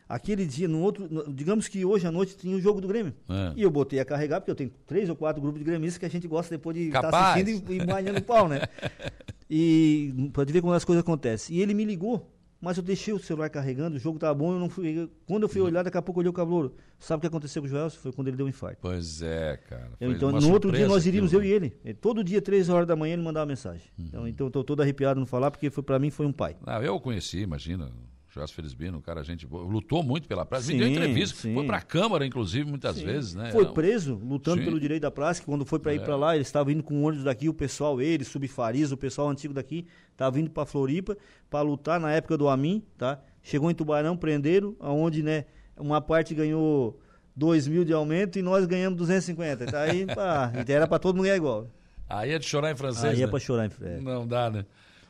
aquele 0.09 0.47
dia, 0.47 0.67
no 0.67 0.81
outro, 0.81 1.07
no, 1.11 1.31
digamos 1.33 1.69
que 1.69 1.85
hoje 1.85 2.07
à 2.07 2.11
noite 2.11 2.37
tinha 2.37 2.57
o 2.57 2.61
jogo 2.61 2.81
do 2.81 2.89
Grêmio. 2.89 3.13
É. 3.29 3.53
E 3.55 3.63
eu 3.63 3.71
botei 3.71 4.01
a 4.01 4.05
carregar, 4.05 4.41
porque 4.41 4.51
eu 4.51 4.57
tenho 4.57 4.73
três 4.87 5.11
ou 5.11 5.15
quatro 5.15 5.43
grupos 5.43 5.61
de 5.61 5.65
gremistas 5.65 5.99
que 5.99 6.07
a 6.07 6.11
gente 6.11 6.27
gosta 6.27 6.57
depois 6.57 6.75
de 6.75 6.87
estar 6.87 7.11
tá 7.11 7.33
assistindo 7.33 7.71
e, 7.71 7.77
e 7.77 7.85
banhando 7.85 8.19
o 8.19 8.25
pau, 8.25 8.49
né? 8.49 8.63
E 9.51 10.31
pode 10.33 10.53
ver 10.53 10.61
como 10.61 10.73
as 10.73 10.85
coisas 10.85 11.03
acontecem. 11.03 11.57
E 11.57 11.63
ele 11.63 11.75
me 11.75 11.85
ligou, 11.85 12.31
mas 12.61 12.77
eu 12.77 12.83
deixei 12.83 13.15
o 13.15 13.19
celular 13.19 13.49
carregando, 13.49 13.97
o 13.97 14.01
jogo 14.01 14.17
estava 14.17 14.35
bom, 14.35 14.53
eu 14.53 14.59
não 14.59 14.69
fui. 14.69 15.09
Quando 15.27 15.45
eu 15.45 15.49
fui 15.49 15.61
olhar, 15.61 15.85
daqui 15.85 15.97
a 15.97 16.03
pouco 16.03 16.19
eu 16.19 16.23
olhei 16.23 16.31
o 16.31 16.33
cabelo. 16.33 16.75
Sabe 16.99 17.19
o 17.19 17.21
que 17.21 17.27
aconteceu 17.29 17.63
com 17.63 17.67
o 17.67 17.71
Joel? 17.71 17.89
Foi 17.91 18.13
quando 18.13 18.29
ele 18.29 18.37
deu 18.37 18.47
um 18.47 18.49
infarto. 18.49 18.79
Pois 18.83 19.23
é, 19.23 19.57
cara. 19.57 19.93
Eu, 20.01 20.13
então, 20.13 20.33
no 20.33 20.53
outro 20.53 20.73
dia 20.73 20.89
nós 20.89 21.07
iríamos, 21.07 21.31
aquilo, 21.33 21.45
eu 21.45 21.49
e 21.49 21.53
ele. 21.53 21.95
Todo 21.95 22.25
dia, 22.25 22.43
três 22.43 22.69
horas 22.69 22.87
da 22.87 22.97
manhã, 22.97 23.13
ele 23.13 23.23
mandava 23.23 23.47
mensagem. 23.47 23.87
Uhum. 23.97 24.07
Então, 24.07 24.29
então 24.29 24.47
estou 24.49 24.65
todo 24.65 24.83
arrepiado 24.83 25.21
no 25.21 25.27
falar, 25.27 25.51
porque 25.51 25.71
foi 25.71 25.85
para 25.85 25.99
mim 25.99 26.11
foi 26.11 26.27
um 26.27 26.33
pai. 26.33 26.57
Ah, 26.67 26.83
eu 26.83 26.97
o 26.97 27.01
conheci, 27.01 27.39
imagina. 27.39 27.93
Jorge 28.39 28.55
Felizbino, 28.55 28.99
um 28.99 29.01
cara, 29.01 29.23
gente 29.25 29.47
lutou 29.47 30.03
muito 30.03 30.29
pela 30.29 30.47
praça, 30.47 30.67
sim, 30.67 30.75
me 30.75 30.79
deu 30.79 30.89
entrevista, 30.89 31.37
sim. 31.37 31.55
foi 31.55 31.67
para 31.67 31.79
a 31.79 31.83
Câmara, 31.83 32.25
inclusive, 32.25 32.69
muitas 32.69 32.97
sim. 32.97 33.05
vezes, 33.05 33.35
né? 33.35 33.51
Foi 33.51 33.67
preso, 33.73 34.15
lutando 34.15 34.63
pelo 34.63 34.79
direito 34.79 35.03
da 35.03 35.11
praça, 35.11 35.41
que 35.41 35.47
quando 35.47 35.65
foi 35.65 35.79
para 35.79 35.93
é. 35.93 35.97
ir 35.97 36.01
para 36.01 36.15
lá, 36.15 36.35
ele 36.35 36.43
estava 36.43 36.73
indo 36.73 36.83
com 36.83 37.03
ônibus 37.03 37.25
daqui, 37.25 37.49
o 37.49 37.55
pessoal, 37.55 38.01
ele, 38.01 38.25
Subfariz, 38.25 38.93
o 38.93 38.97
pessoal 38.97 39.29
antigo 39.29 39.53
daqui, 39.53 39.87
estava 40.13 40.39
indo 40.39 40.51
para 40.51 40.65
Floripa 40.65 41.17
para 41.51 41.63
lutar 41.63 41.99
na 41.99 42.13
época 42.13 42.39
do 42.39 42.49
Amin, 42.49 42.83
tá? 42.97 43.21
Chegou 43.43 43.71
em 43.71 43.75
Tubarão, 43.75 44.17
prenderam, 44.17 44.77
aonde, 44.79 45.23
né, 45.23 45.45
uma 45.77 46.01
parte 46.01 46.35
ganhou 46.35 47.01
2 47.35 47.67
mil 47.67 47.85
de 47.85 47.93
aumento 47.93 48.39
e 48.39 48.43
nós 48.43 48.67
ganhamos 48.67 48.99
250. 48.99 49.65
Então, 49.65 49.81
aí, 49.81 50.07
pá, 50.07 50.53
era 50.69 50.87
para 50.87 50.99
todo 50.99 51.17
mundo 51.17 51.25
ganhar 51.25 51.37
igual. 51.37 51.69
Aí 52.09 52.33
é 52.33 52.39
de 52.39 52.47
chorar 52.47 52.71
em 52.71 52.77
francês. 52.77 53.05
Aí 53.05 53.19
né? 53.19 53.25
é 53.25 53.27
para 53.27 53.39
chorar 53.41 53.67
em 53.67 53.71
francês. 53.71 54.03
Não 54.03 54.27
dá, 54.27 54.49
né? 54.49 54.65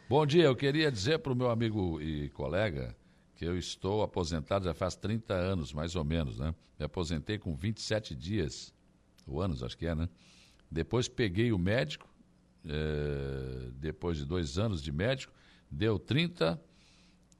Bom 0.08 0.24
dia, 0.24 0.44
eu 0.44 0.56
queria 0.56 0.90
dizer 0.90 1.18
para 1.18 1.32
o 1.32 1.36
meu 1.36 1.50
amigo 1.50 2.00
e 2.00 2.30
colega 2.30 2.96
que 3.38 3.44
eu 3.44 3.56
estou 3.56 4.02
aposentado 4.02 4.64
já 4.64 4.74
faz 4.74 4.96
30 4.96 5.32
anos, 5.32 5.72
mais 5.72 5.94
ou 5.94 6.02
menos, 6.02 6.40
né? 6.40 6.52
Me 6.76 6.84
aposentei 6.84 7.38
com 7.38 7.54
27 7.54 8.12
dias, 8.12 8.74
ou 9.24 9.40
anos, 9.40 9.62
acho 9.62 9.78
que 9.78 9.86
é, 9.86 9.94
né? 9.94 10.08
Depois 10.68 11.06
peguei 11.06 11.52
o 11.52 11.58
médico, 11.58 12.12
é, 12.66 13.70
depois 13.74 14.18
de 14.18 14.24
dois 14.24 14.58
anos 14.58 14.82
de 14.82 14.90
médico, 14.90 15.32
deu 15.70 16.00
30 16.00 16.60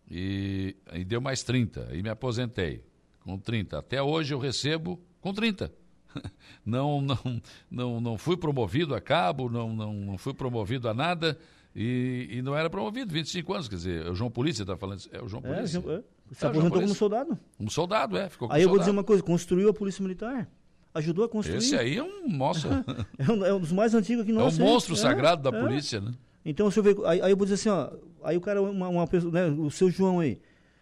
e, 0.08 0.76
e 0.92 1.04
deu 1.04 1.20
mais 1.20 1.42
30, 1.42 1.88
e 1.92 2.00
me 2.00 2.08
aposentei 2.08 2.84
com 3.18 3.36
30. 3.36 3.78
Até 3.78 4.00
hoje 4.00 4.32
eu 4.32 4.38
recebo 4.38 5.02
com 5.20 5.34
30. 5.34 5.74
Não, 6.64 7.02
não, 7.02 7.42
não, 7.70 8.00
não 8.00 8.18
fui 8.18 8.36
promovido 8.36 8.94
a 8.94 9.00
cabo, 9.00 9.50
não, 9.50 9.74
não, 9.74 9.92
não 9.92 10.18
fui 10.18 10.32
promovido 10.32 10.88
a 10.88 10.94
nada 10.94 11.38
e, 11.80 12.38
e 12.38 12.42
não 12.42 12.56
era 12.56 12.68
promovido, 12.68 13.12
25 13.12 13.54
anos, 13.54 13.68
quer 13.68 13.76
dizer, 13.76 14.06
é 14.06 14.10
o 14.10 14.14
João 14.14 14.30
Polícia 14.30 14.62
está 14.64 14.76
falando, 14.76 15.00
é 15.12 15.22
o 15.22 15.28
João 15.28 15.42
É, 15.44 15.54
Polícia. 15.54 15.78
é, 15.78 15.80
se 15.80 15.86
É, 15.86 15.92
o 15.92 16.02
João 16.34 16.50
aposentou 16.50 16.80
como 16.82 16.94
soldado. 16.94 17.38
Um 17.60 17.70
soldado, 17.70 18.16
é, 18.16 18.28
ficou 18.28 18.48
com 18.48 18.54
Aí 18.54 18.62
eu 18.62 18.68
vou 18.68 18.78
dizer 18.78 18.86
soldado. 18.86 18.98
uma 18.98 19.04
coisa, 19.04 19.22
construiu 19.22 19.68
a 19.68 19.72
Polícia 19.74 20.02
Militar. 20.02 20.48
Ajudou 20.94 21.24
a 21.24 21.28
construir. 21.28 21.58
Esse 21.58 21.76
aí 21.76 21.96
é 21.98 22.02
um, 22.02 22.28
nossa, 22.28 22.84
É 23.18 23.30
um, 23.30 23.44
é 23.44 23.54
um 23.54 23.60
dos 23.60 23.70
mais 23.70 23.94
antigos 23.94 24.24
que 24.24 24.32
é 24.32 24.34
nós 24.34 24.58
um 24.58 24.64
monstro 24.64 24.96
sagrado 24.96 25.48
da 25.48 25.56
é. 25.56 25.62
polícia, 25.62 26.00
né? 26.00 26.10
Então, 26.44 26.68
se 26.70 26.80
eu 26.80 26.82
ver, 26.82 26.96
aí, 27.06 27.20
aí 27.22 27.30
eu 27.30 27.36
vou 27.36 27.44
dizer 27.46 27.54
assim, 27.54 27.68
ó, 27.68 27.90
aí 28.24 28.36
o 28.36 28.40
cara, 28.40 28.60
uma, 28.60 28.88
uma 28.88 29.06
pessoa, 29.06 29.32
né, 29.32 29.46
o 29.46 29.70
seu 29.70 29.90
João 29.90 30.18
aí, 30.18 30.40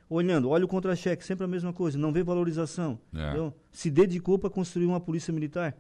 olhando, 0.09 0.49
olha 0.49 0.65
o 0.65 0.69
contra-cheque, 0.69 1.25
sempre 1.25 1.45
a 1.45 1.49
mesma 1.49 1.73
coisa, 1.73 1.99
não 1.99 2.13
vê 2.13 2.23
valorização. 2.23 2.99
É. 3.15 3.25
entendeu? 3.27 3.53
Se 3.73 3.91
dedicou 3.91 4.39
para 4.39 4.49
construir 4.49 4.87
uma 4.87 5.01
polícia 5.01 5.33
militar. 5.33 5.77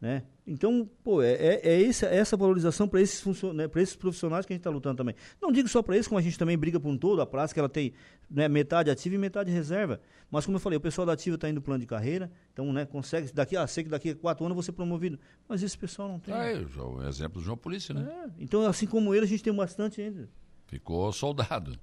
Né? 0.00 0.22
Então, 0.50 0.88
pô, 1.04 1.20
é, 1.22 1.32
é, 1.32 1.60
é 1.62 1.80
esse- 1.82 2.06
é 2.06 2.16
essa 2.16 2.36
valorização 2.36 2.88
para 2.88 3.00
esses, 3.02 3.22
né, 3.52 3.68
esses 3.76 3.94
profissionais 3.94 4.46
que 4.46 4.52
a 4.52 4.54
gente 4.54 4.60
está 4.60 4.70
lutando 4.70 4.96
também. 4.96 5.14
Não 5.42 5.52
digo 5.52 5.68
só 5.68 5.82
para 5.82 5.94
eles, 5.94 6.08
como 6.08 6.18
a 6.18 6.22
gente 6.22 6.38
também 6.38 6.56
briga 6.56 6.80
por 6.80 6.88
um 6.88 6.96
todo, 6.96 7.20
a 7.20 7.26
praça 7.26 7.52
que 7.52 7.60
ela 7.60 7.68
tem 7.68 7.92
né, 8.30 8.48
metade 8.48 8.90
ativa 8.90 9.14
e 9.14 9.18
metade 9.18 9.50
reserva. 9.50 10.00
Mas 10.30 10.44
como 10.46 10.56
eu 10.56 10.60
falei, 10.60 10.76
o 10.78 10.80
pessoal 10.80 11.06
da 11.06 11.12
ativa 11.12 11.34
está 11.36 11.48
indo 11.50 11.60
plano 11.60 11.80
de 11.80 11.86
carreira, 11.86 12.30
então 12.52 12.72
né, 12.72 12.86
consegue, 12.86 13.30
daqui, 13.32 13.56
ah, 13.56 13.66
sei 13.66 13.84
que 13.84 13.90
daqui 13.90 14.10
a 14.10 14.14
quatro 14.16 14.44
anos 14.44 14.52
eu 14.52 14.54
vou 14.56 14.62
ser 14.62 14.72
promovido. 14.72 15.18
Mas 15.48 15.62
esse 15.62 15.76
pessoal 15.76 16.08
não 16.08 16.18
tem. 16.18 16.32
Ah, 16.34 16.44
é, 16.46 16.54
o 16.58 17.02
exemplo 17.06 17.40
do 17.40 17.44
João 17.44 17.56
Polícia, 17.56 17.94
né? 17.94 18.08
É, 18.10 18.30
então, 18.42 18.62
assim 18.66 18.86
como 18.86 19.14
ele, 19.14 19.24
a 19.26 19.28
gente 19.28 19.42
tem 19.42 19.52
bastante 19.54 20.00
ainda. 20.00 20.28
Ficou 20.66 21.12
soldado. 21.12 21.78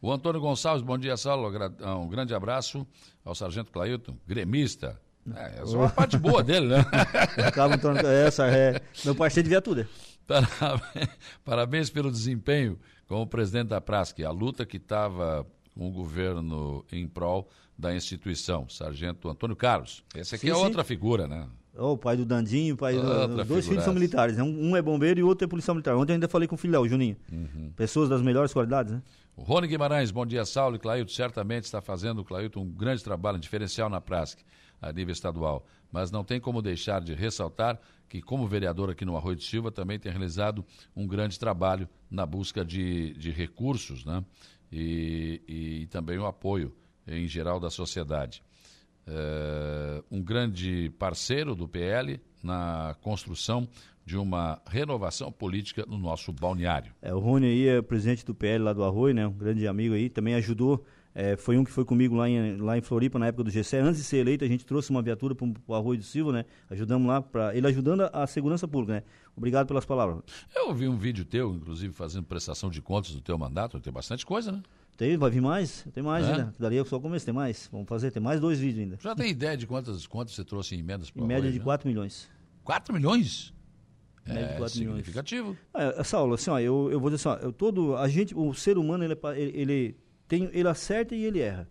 O 0.00 0.12
Antônio 0.12 0.40
Gonçalves, 0.40 0.82
bom 0.82 0.96
dia, 0.98 1.16
Saulo. 1.16 1.50
Ah, 1.80 1.96
Um 1.96 2.08
grande 2.08 2.32
abraço 2.34 2.86
ao 3.24 3.34
Sargento 3.34 3.70
Clailton, 3.72 4.16
gremista. 4.26 5.00
É, 5.36 5.62
essa 5.62 5.74
é 5.74 5.78
uma 5.78 5.88
parte 5.90 6.16
boa 6.16 6.42
dele, 6.42 6.66
né? 6.68 6.84
Acaba 7.46 7.74
Antônio, 7.74 8.06
essa 8.06 8.46
é 8.46 8.80
meu 9.04 9.14
parceiro 9.14 9.44
de 9.44 9.50
viatura. 9.50 9.88
Parabéns, 10.26 11.08
parabéns 11.44 11.90
pelo 11.90 12.10
desempenho 12.10 12.78
como 13.06 13.26
presidente 13.26 13.68
da 13.68 13.80
Prasc, 13.80 14.20
a 14.20 14.30
luta 14.30 14.66
que 14.66 14.76
estava 14.76 15.46
com 15.74 15.88
o 15.88 15.90
governo 15.90 16.84
em 16.92 17.06
prol 17.06 17.48
da 17.78 17.94
instituição, 17.94 18.68
Sargento 18.68 19.28
Antônio 19.28 19.56
Carlos. 19.56 20.04
Esse 20.14 20.34
aqui 20.34 20.46
Sim, 20.46 20.52
é 20.52 20.54
sim. 20.56 20.60
outra 20.60 20.82
figura, 20.84 21.26
né? 21.26 21.46
Ó, 21.76 21.92
o 21.92 21.96
pai 21.96 22.16
do 22.16 22.24
Dandinho, 22.24 22.74
o 22.74 22.76
pai 22.76 22.94
do, 22.94 23.06
Outra 23.06 23.44
dois 23.44 23.66
filhos 23.66 23.84
são 23.84 23.94
militares. 23.94 24.36
né? 24.36 24.42
Um, 24.42 24.76
é 24.76 24.82
bombeiro 24.82 25.20
e 25.20 25.22
o 25.22 25.28
outro 25.28 25.44
é 25.44 25.48
policial 25.48 25.76
militar. 25.76 25.94
Ontem 25.94 26.12
eu 26.12 26.14
ainda 26.14 26.26
falei 26.26 26.48
com 26.48 26.56
o 26.56 26.58
filho, 26.58 26.80
o 26.80 26.88
Juninho. 26.88 27.16
Uhum. 27.30 27.72
Pessoas 27.76 28.08
das 28.08 28.20
melhores 28.20 28.52
qualidades, 28.52 28.92
né? 28.92 29.02
O 29.36 29.42
Rony 29.42 29.68
Guimarães, 29.68 30.10
bom 30.10 30.26
dia, 30.26 30.44
Saulo 30.44 30.74
e 30.74 30.78
Clailton. 30.80 31.12
Certamente 31.12 31.64
está 31.64 31.80
fazendo, 31.80 32.24
Clailton, 32.24 32.62
um 32.62 32.68
grande 32.68 33.04
trabalho, 33.04 33.36
um 33.36 33.40
diferencial 33.40 33.88
na 33.88 34.00
Prasc, 34.00 34.40
a 34.80 34.92
nível 34.92 35.12
estadual. 35.12 35.66
Mas 35.90 36.10
não 36.10 36.24
tem 36.24 36.40
como 36.40 36.62
deixar 36.62 37.00
de 37.00 37.14
ressaltar 37.14 37.80
que, 38.08 38.22
como 38.22 38.46
vereador 38.46 38.90
aqui 38.90 39.04
no 39.04 39.16
Arroio 39.16 39.36
de 39.36 39.44
Silva, 39.44 39.70
também 39.70 39.98
tem 39.98 40.10
realizado 40.10 40.64
um 40.94 41.06
grande 41.06 41.38
trabalho 41.38 41.88
na 42.10 42.24
busca 42.24 42.64
de, 42.64 43.14
de 43.14 43.30
recursos, 43.30 44.04
né? 44.04 44.24
E, 44.70 45.42
e 45.48 45.86
também 45.86 46.18
o 46.18 46.26
apoio, 46.26 46.74
em 47.06 47.26
geral, 47.26 47.58
da 47.58 47.70
sociedade. 47.70 48.42
É, 49.06 50.02
um 50.10 50.22
grande 50.22 50.90
parceiro 50.98 51.54
do 51.54 51.66
PL 51.66 52.20
na 52.42 52.94
construção 53.00 53.66
de 54.04 54.16
uma 54.16 54.60
renovação 54.66 55.30
política 55.30 55.84
no 55.86 55.98
nosso 55.98 56.32
balneário. 56.32 56.94
É, 57.02 57.14
o 57.14 57.18
Rony 57.18 57.46
aí 57.46 57.68
é 57.68 57.82
presidente 57.82 58.24
do 58.24 58.34
PL 58.34 58.64
lá 58.64 58.72
do 58.72 58.82
Arroio, 58.82 59.14
né? 59.14 59.26
Um 59.26 59.32
grande 59.32 59.66
amigo 59.68 59.94
aí, 59.94 60.08
também 60.08 60.34
ajudou. 60.34 60.84
É, 61.20 61.36
foi 61.36 61.58
um 61.58 61.64
que 61.64 61.72
foi 61.72 61.84
comigo 61.84 62.14
lá 62.14 62.28
em, 62.28 62.58
lá 62.58 62.78
em 62.78 62.80
Floripa, 62.80 63.18
na 63.18 63.26
época 63.26 63.42
do 63.42 63.50
GC. 63.50 63.78
Antes 63.78 63.98
de 64.00 64.06
ser 64.06 64.18
eleito, 64.18 64.44
a 64.44 64.46
gente 64.46 64.64
trouxe 64.64 64.88
uma 64.88 65.02
viatura 65.02 65.34
para 65.34 65.48
o 65.66 65.74
Arroio 65.74 65.98
do 65.98 66.04
Silva, 66.04 66.30
né? 66.30 66.44
Ajudamos 66.70 67.08
lá, 67.08 67.20
pra, 67.20 67.56
ele 67.56 67.66
ajudando 67.66 68.02
a, 68.02 68.22
a 68.22 68.26
segurança 68.28 68.68
pública, 68.68 68.92
né? 68.92 69.02
Obrigado 69.36 69.66
pelas 69.66 69.84
palavras. 69.84 70.22
Eu 70.54 70.72
vi 70.72 70.86
um 70.86 70.96
vídeo 70.96 71.24
teu, 71.24 71.52
inclusive, 71.52 71.92
fazendo 71.92 72.22
prestação 72.24 72.70
de 72.70 72.80
contas 72.80 73.10
do 73.16 73.20
teu 73.20 73.36
mandato. 73.36 73.80
Tem 73.80 73.92
bastante 73.92 74.24
coisa, 74.24 74.52
né? 74.52 74.62
Tem, 74.96 75.16
vai 75.16 75.28
vir 75.28 75.40
mais? 75.40 75.84
Tem 75.92 76.04
mais 76.04 76.24
É? 76.24 76.30
ainda. 76.30 76.54
Daria 76.56 76.84
só 76.84 76.98
o 76.98 77.00
começo, 77.00 77.24
tem 77.24 77.34
mais. 77.34 77.68
Vamos 77.72 77.88
fazer, 77.88 78.12
tem 78.12 78.22
mais 78.22 78.38
dois 78.38 78.60
vídeos 78.60 78.84
ainda. 78.84 78.98
Já 79.02 79.16
tem 79.16 79.28
ideia 79.28 79.56
de 79.56 79.66
quantas, 79.66 80.06
quantas 80.06 80.36
você 80.36 80.44
trouxe 80.44 80.76
em 80.76 80.78
emendas 80.78 81.10
para 81.10 81.20
Em 81.20 81.26
média 81.26 81.50
de 81.50 81.58
4 81.58 81.88
milhões. 81.88 82.28
4 82.62 82.94
milhões? 82.94 83.52
É 84.24 84.54
4 84.56 84.78
milhões. 84.78 84.98
significativo. 84.98 85.56
É, 85.74 86.04
Saulo, 86.04 86.34
assim, 86.34 86.50
ó, 86.50 86.60
eu, 86.60 86.90
eu 86.92 87.00
vou 87.00 87.10
dizer 87.10 87.28
assim, 87.28 87.40
ó, 87.40 87.44
eu 87.44 87.52
todo, 87.52 87.96
a 87.96 88.06
gente, 88.06 88.36
o 88.36 88.54
ser 88.54 88.78
humano, 88.78 89.02
ele, 89.02 89.14
é 89.14 89.40
ele 89.40 89.96
tem, 90.28 90.48
ele 90.52 90.68
acerta 90.68 91.14
e 91.14 91.24
ele 91.24 91.40
erra. 91.40 91.68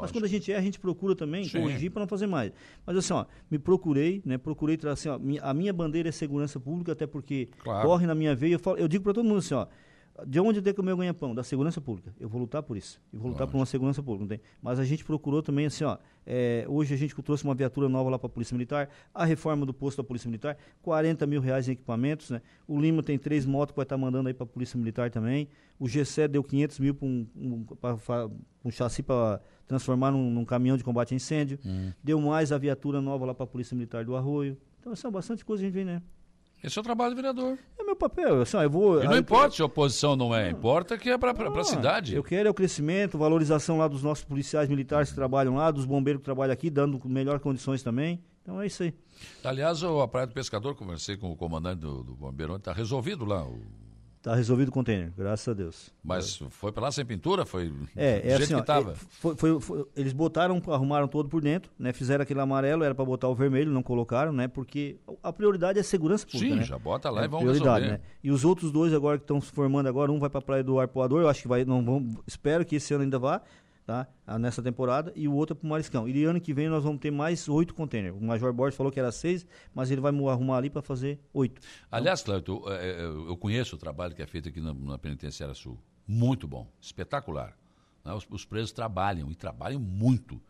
Mas 0.00 0.10
quando 0.10 0.24
a 0.24 0.28
gente 0.28 0.50
erra, 0.50 0.60
a 0.60 0.64
gente 0.64 0.80
procura 0.80 1.14
também 1.14 1.44
Sim. 1.44 1.60
corrigir 1.60 1.90
para 1.90 2.00
não 2.00 2.08
fazer 2.08 2.26
mais. 2.26 2.50
Mas 2.86 2.96
assim, 2.96 3.12
ó, 3.12 3.26
me 3.50 3.58
procurei, 3.58 4.22
né, 4.24 4.38
procurei, 4.38 4.78
assim, 4.90 5.08
ó, 5.10 5.18
a 5.42 5.52
minha 5.52 5.72
bandeira 5.72 6.08
é 6.08 6.12
segurança 6.12 6.58
pública, 6.58 6.92
até 6.92 7.06
porque 7.06 7.48
Claro. 7.58 7.86
corre 7.86 8.06
na 8.06 8.14
minha 8.14 8.34
veia. 8.34 8.54
Eu, 8.54 8.58
falo- 8.58 8.78
eu 8.78 8.88
digo 8.88 9.04
para 9.04 9.12
todo 9.12 9.26
mundo 9.26 9.38
assim, 9.38 9.52
ó, 9.54 9.66
de 10.26 10.40
onde 10.40 10.62
tem 10.62 10.72
que 10.72 10.80
o 10.80 10.84
meu 10.84 10.96
ganha-pão? 10.96 11.34
Da 11.34 11.42
segurança 11.42 11.80
pública. 11.80 12.14
Eu 12.18 12.28
vou 12.28 12.40
lutar 12.40 12.62
por 12.62 12.76
isso. 12.76 13.00
Eu 13.12 13.18
vou 13.18 13.30
lutar 13.30 13.46
por 13.46 13.56
uma 13.58 13.66
segurança 13.66 14.02
pública. 14.02 14.40
Mas 14.62 14.78
a 14.78 14.84
gente 14.84 15.04
procurou 15.04 15.42
também, 15.42 15.66
assim, 15.66 15.84
ó. 15.84 15.98
é, 16.24 16.64
hoje 16.68 16.94
a 16.94 16.96
gente 16.96 17.14
trouxe 17.22 17.44
uma 17.44 17.54
viatura 17.54 17.88
nova 17.88 18.08
lá 18.10 18.18
para 18.18 18.26
a 18.26 18.30
Polícia 18.30 18.54
Militar, 18.54 18.88
a 19.14 19.24
reforma 19.24 19.66
do 19.66 19.74
posto 19.74 19.98
da 19.98 20.04
Polícia 20.04 20.28
Militar, 20.28 20.56
40 20.82 21.26
mil 21.26 21.40
reais 21.40 21.68
em 21.68 21.72
equipamentos, 21.72 22.30
né? 22.30 22.40
O 22.66 22.80
Lima 22.80 23.02
tem 23.02 23.18
três 23.18 23.44
motos 23.44 23.72
que 23.72 23.76
vai 23.76 23.84
estar 23.84 23.98
mandando 23.98 24.28
aí 24.28 24.34
para 24.34 24.44
a 24.44 24.46
Polícia 24.46 24.78
Militar 24.78 25.10
também. 25.10 25.48
O 25.78 25.88
GC 25.88 26.28
deu 26.28 26.42
500 26.42 26.78
mil 26.78 26.94
para 26.94 27.06
um, 27.06 27.26
um, 27.36 27.64
pra 27.64 27.96
fa- 27.98 28.30
um 28.64 28.70
chassi 28.70 29.02
para 29.02 29.40
transformar 29.66 30.10
num, 30.12 30.30
num 30.30 30.44
caminhão 30.44 30.76
de 30.76 30.84
combate 30.84 31.12
a 31.12 31.16
incêndio. 31.16 31.58
Hum. 31.66 31.92
Deu 32.02 32.20
mais 32.20 32.52
a 32.52 32.58
viatura 32.58 33.00
nova 33.00 33.26
lá 33.26 33.34
para 33.34 33.44
a 33.44 33.46
Polícia 33.46 33.74
Militar 33.76 34.04
do 34.04 34.16
Arroio. 34.16 34.56
Então, 34.80 34.94
são 34.96 35.10
bastante 35.10 35.44
coisa 35.44 35.60
que 35.62 35.66
a 35.66 35.68
gente 35.68 35.74
vem, 35.74 35.84
né? 35.84 36.00
Esse 36.66 36.76
é 36.76 36.80
o 36.80 36.82
trabalho 36.82 37.12
do 37.12 37.16
vereador. 37.16 37.56
É 37.78 37.84
meu 37.84 37.94
papel. 37.94 38.42
Assim, 38.42 38.56
ó, 38.56 38.62
eu 38.64 38.68
vou, 38.68 39.00
E 39.00 39.06
não 39.06 39.16
importa 39.16 39.54
se 39.54 39.62
a 39.62 39.66
oposição 39.66 40.16
não 40.16 40.34
é, 40.34 40.50
importa 40.50 40.98
que 40.98 41.08
é 41.08 41.16
para 41.16 41.30
a 41.30 41.60
ah, 41.60 41.64
cidade. 41.64 42.12
Eu 42.12 42.24
quero 42.24 42.48
é 42.48 42.50
o 42.50 42.54
crescimento, 42.54 43.16
valorização 43.16 43.78
lá 43.78 43.86
dos 43.86 44.02
nossos 44.02 44.24
policiais 44.24 44.68
militares 44.68 45.10
que 45.10 45.14
trabalham 45.14 45.54
lá, 45.54 45.70
dos 45.70 45.84
bombeiros 45.84 46.20
que 46.20 46.24
trabalham 46.24 46.52
aqui, 46.52 46.68
dando 46.68 47.00
melhores 47.08 47.40
condições 47.40 47.84
também. 47.84 48.20
Então 48.42 48.60
é 48.60 48.66
isso 48.66 48.82
aí. 48.82 48.92
Aliás, 49.44 49.80
o- 49.84 50.00
a 50.00 50.08
Praia 50.08 50.26
do 50.26 50.34
Pescador, 50.34 50.74
conversei 50.74 51.16
com 51.16 51.30
o 51.30 51.36
comandante 51.36 51.78
do, 51.82 52.02
do 52.02 52.16
Bombeiro 52.16 52.52
ontem, 52.54 52.62
está 52.62 52.72
resolvido 52.72 53.24
lá. 53.24 53.44
o- 53.44 53.60
Tá 54.26 54.34
resolvido 54.34 54.70
o 54.70 54.72
container, 54.72 55.12
graças 55.16 55.46
a 55.46 55.52
Deus. 55.54 55.94
mas 56.02 56.36
foi 56.50 56.72
para 56.72 56.82
lá 56.82 56.90
sem 56.90 57.06
pintura? 57.06 57.46
Foi 57.46 57.72
É, 57.94 58.18
do 58.18 58.26
é 58.26 58.30
jeito 58.30 58.42
assim, 58.42 58.54
que 58.56 58.60
estava? 58.60 58.90
é, 58.90 58.94
foi- 58.96 59.36
foi- 59.36 59.60
foi- 59.60 59.86
eles 59.94 60.12
botaram, 60.12 60.60
arrumaram 60.66 61.06
todo 61.06 61.28
por 61.28 61.40
dentro, 61.40 61.70
né? 61.78 61.92
Fizeram 61.92 62.24
aquele 62.24 62.40
amarelo, 62.40 62.82
era 62.82 62.92
para 62.92 63.04
botar 63.04 63.28
o 63.28 63.36
vermelho, 63.36 63.70
não 63.70 63.84
colocaram, 63.84 64.32
né? 64.32 64.48
Porque 64.48 64.96
a 65.22 65.32
prioridade 65.32 65.78
é 65.78 65.80
a 65.80 65.84
segurança 65.84 66.26
pública, 66.26 66.54
Sim, 66.54 66.58
né? 66.58 66.64
já 66.66 66.76
bota 66.76 67.08
lá 67.08 67.22
É 67.22 67.26
e 67.26 67.28
vamos 67.28 67.44
prioridade, 67.44 67.84
resolver. 67.84 68.02
né? 68.02 68.08
E 68.24 68.32
os 68.32 68.44
outros 68.44 68.72
dois 68.72 68.92
agora 68.92 69.16
que 69.16 69.22
estão 69.22 69.40
se 69.40 69.52
formando 69.52 69.88
agora, 69.88 70.10
um 70.10 70.18
vai 70.18 70.28
para 70.28 70.40
a 70.40 70.42
Praia 70.42 70.64
do 70.64 70.80
Arpoador, 70.80 71.20
eu 71.22 71.28
acho 71.28 71.42
que 71.42 71.48
vai, 71.48 71.64
não 71.64 71.84
vão, 71.84 72.08
espero 72.26 72.64
que 72.64 72.74
esse 72.74 72.92
ano 72.92 73.04
ainda 73.04 73.20
vá, 73.20 73.40
tá? 73.86 74.06
Ah, 74.26 74.38
Nessa 74.38 74.60
temporada, 74.62 75.12
e 75.14 75.28
o 75.28 75.32
outro 75.32 75.54
é 75.54 75.58
para 75.58 75.66
o 75.66 75.70
Mariscão. 75.70 76.08
E 76.08 76.24
ano 76.24 76.40
que 76.40 76.52
vem 76.52 76.68
nós 76.68 76.82
vamos 76.82 77.00
ter 77.00 77.10
mais 77.12 77.48
oito 77.48 77.72
containers. 77.74 78.16
O 78.16 78.20
Major 78.24 78.52
Borges 78.52 78.76
falou 78.76 78.90
que 78.92 78.98
era 78.98 79.12
seis, 79.12 79.46
mas 79.74 79.90
ele 79.90 80.00
vai 80.00 80.12
arrumar 80.12 80.56
ali 80.58 80.68
para 80.68 80.82
fazer 80.82 81.20
oito. 81.32 81.60
Aliás, 81.90 82.22
Cléito, 82.22 82.62
eu, 82.66 82.72
é, 82.72 83.00
eu- 83.00 83.36
conheço 83.36 83.76
o 83.76 83.78
trabalho 83.78 84.14
que 84.14 84.20
é 84.22 84.26
feito 84.26 84.48
aqui 84.48 84.60
na, 84.60 84.74
na 84.74 84.98
Penitenciária 84.98 85.54
Sul. 85.54 85.78
Muito 86.06 86.46
bom, 86.48 86.66
espetacular. 86.80 87.56
né? 88.04 88.12
Os, 88.12 88.26
os 88.30 88.44
presos 88.44 88.72
trabalham, 88.72 89.30
e 89.30 89.34
trabalham 89.34 89.80
muito. 89.80 90.40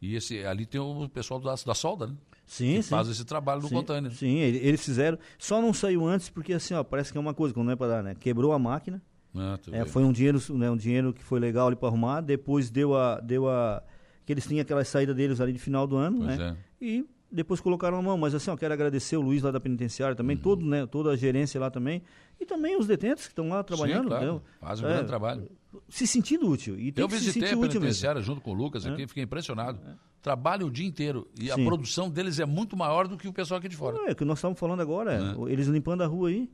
E 0.00 0.14
esse, 0.14 0.44
ali 0.44 0.64
tem 0.66 0.80
o 0.80 1.08
pessoal 1.08 1.40
da, 1.40 1.54
da 1.54 1.74
solda, 1.74 2.06
né? 2.06 2.14
Sim, 2.46 2.74
que 2.76 2.82
sim. 2.82 2.90
faz 2.90 3.08
esse 3.08 3.24
trabalho 3.24 3.62
no 3.62 3.68
sim, 3.68 3.74
container. 3.74 4.12
Sim, 4.12 4.36
ele- 4.38 4.58
eles 4.58 4.84
fizeram. 4.84 5.18
Só 5.38 5.62
não 5.62 5.72
saiu 5.72 6.06
antes 6.06 6.28
porque 6.28 6.52
assim, 6.52 6.74
ó, 6.74 6.84
parece 6.84 7.10
que 7.10 7.16
é 7.16 7.20
uma 7.20 7.32
coisa, 7.32 7.54
quando 7.54 7.66
não 7.66 7.72
é 7.72 7.76
para 7.76 7.88
dar, 7.88 8.02
né? 8.02 8.14
Quebrou 8.14 8.52
a 8.52 8.58
máquina. 8.58 9.00
Ah, 9.34 9.58
É, 9.72 9.84
foi 9.84 10.04
um 10.04 10.12
dinheiro, 10.12 10.40
né, 10.50 10.70
um 10.70 10.76
dinheiro 10.76 11.12
que 11.12 11.22
foi 11.22 11.40
legal 11.40 11.66
ali 11.66 11.76
para 11.76 11.88
arrumar. 11.88 12.20
Depois 12.20 12.70
deu 12.70 12.96
a, 12.96 13.20
deu 13.20 13.48
a, 13.48 13.82
que 14.24 14.32
eles 14.32 14.46
tinham 14.46 14.62
aquela 14.62 14.84
saída 14.84 15.12
deles 15.12 15.40
ali 15.40 15.52
de 15.52 15.58
final 15.58 15.86
do 15.86 15.96
ano, 15.96 16.18
Pois 16.18 16.38
né? 16.38 16.56
é. 16.80 16.84
E 16.84 17.06
depois 17.30 17.60
colocaram 17.60 17.98
a 17.98 18.02
mão. 18.02 18.16
Mas 18.16 18.34
assim, 18.34 18.50
eu 18.50 18.56
quero 18.56 18.72
agradecer 18.72 19.16
o 19.16 19.20
Luiz 19.20 19.42
lá 19.42 19.50
da 19.50 19.60
penitenciária 19.60 20.14
também, 20.14 20.36
uhum. 20.36 20.42
todo, 20.42 20.64
né, 20.64 20.86
toda 20.86 21.10
a 21.10 21.16
gerência 21.16 21.60
lá 21.60 21.70
também. 21.70 22.02
E 22.40 22.46
também 22.46 22.78
os 22.78 22.86
detentos 22.86 23.24
que 23.24 23.32
estão 23.32 23.48
lá 23.48 23.62
trabalhando. 23.62 24.04
Sim, 24.04 24.08
claro. 24.08 24.42
Fazem 24.60 24.84
um 24.84 24.88
é, 24.88 24.92
grande 24.92 25.08
trabalho. 25.08 25.50
Se 25.88 26.06
sentindo 26.06 26.48
útil. 26.48 26.78
E 26.78 26.92
eu 26.96 27.08
visitei 27.08 27.52
a 27.52 27.56
penitenciária 27.56 28.22
junto 28.22 28.40
com 28.40 28.52
o 28.52 28.54
Lucas 28.54 28.86
aqui, 28.86 29.02
é. 29.02 29.06
fiquei 29.06 29.24
impressionado. 29.24 29.80
É. 29.84 29.94
Trabalham 30.22 30.68
o 30.68 30.70
dia 30.70 30.86
inteiro. 30.86 31.28
E 31.38 31.46
Sim. 31.46 31.50
a 31.50 31.64
produção 31.64 32.08
deles 32.08 32.38
é 32.38 32.46
muito 32.46 32.76
maior 32.76 33.08
do 33.08 33.16
que 33.16 33.26
o 33.28 33.32
pessoal 33.32 33.58
aqui 33.58 33.68
de 33.68 33.76
fora. 33.76 33.98
É, 34.08 34.12
o 34.12 34.16
que 34.16 34.24
nós 34.24 34.38
estamos 34.38 34.58
falando 34.58 34.80
agora. 34.80 35.14
É. 35.14 35.52
Eles 35.52 35.66
limpando 35.66 36.02
a 36.02 36.06
rua 36.06 36.28
aí. 36.28 36.48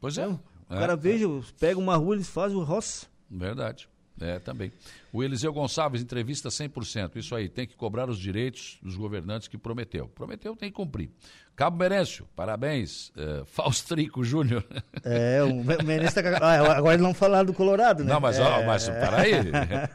Pois 0.00 0.18
é. 0.18 0.28
O 0.68 0.74
cara 0.74 0.94
é. 0.94 0.96
veja, 0.96 1.26
pega 1.58 1.78
uma 1.78 1.96
rua, 1.96 2.14
eles 2.14 2.28
fazem 2.28 2.56
o 2.56 2.62
roça. 2.62 3.06
Verdade. 3.30 3.88
É, 4.20 4.38
também. 4.38 4.72
O 5.12 5.24
Eliseu 5.24 5.52
Gonçalves, 5.52 6.00
entrevista 6.00 6.48
100%. 6.48 7.16
Isso 7.16 7.34
aí, 7.34 7.48
tem 7.48 7.66
que 7.66 7.74
cobrar 7.74 8.08
os 8.08 8.18
direitos 8.18 8.78
dos 8.80 8.96
governantes 8.96 9.48
que 9.48 9.58
prometeu. 9.58 10.06
Prometeu, 10.08 10.54
tem 10.54 10.70
que 10.70 10.76
cumprir. 10.76 11.10
Cabo 11.56 11.76
Merencio, 11.76 12.26
parabéns. 12.34 13.12
É, 13.16 13.42
Faustrico 13.46 14.22
Júnior. 14.22 14.64
É, 15.02 15.42
o 15.42 15.64
Merencio 15.84 16.22
tá... 16.22 16.38
Ah, 16.40 16.76
agora 16.76 16.96
não 16.96 17.12
falar 17.12 17.44
do 17.44 17.52
Colorado, 17.52 18.04
né? 18.04 18.12
Não, 18.12 18.20
mas, 18.20 18.38
é... 18.38 18.42
ó, 18.42 18.64
mas 18.64 18.88
peraí, 18.88 19.32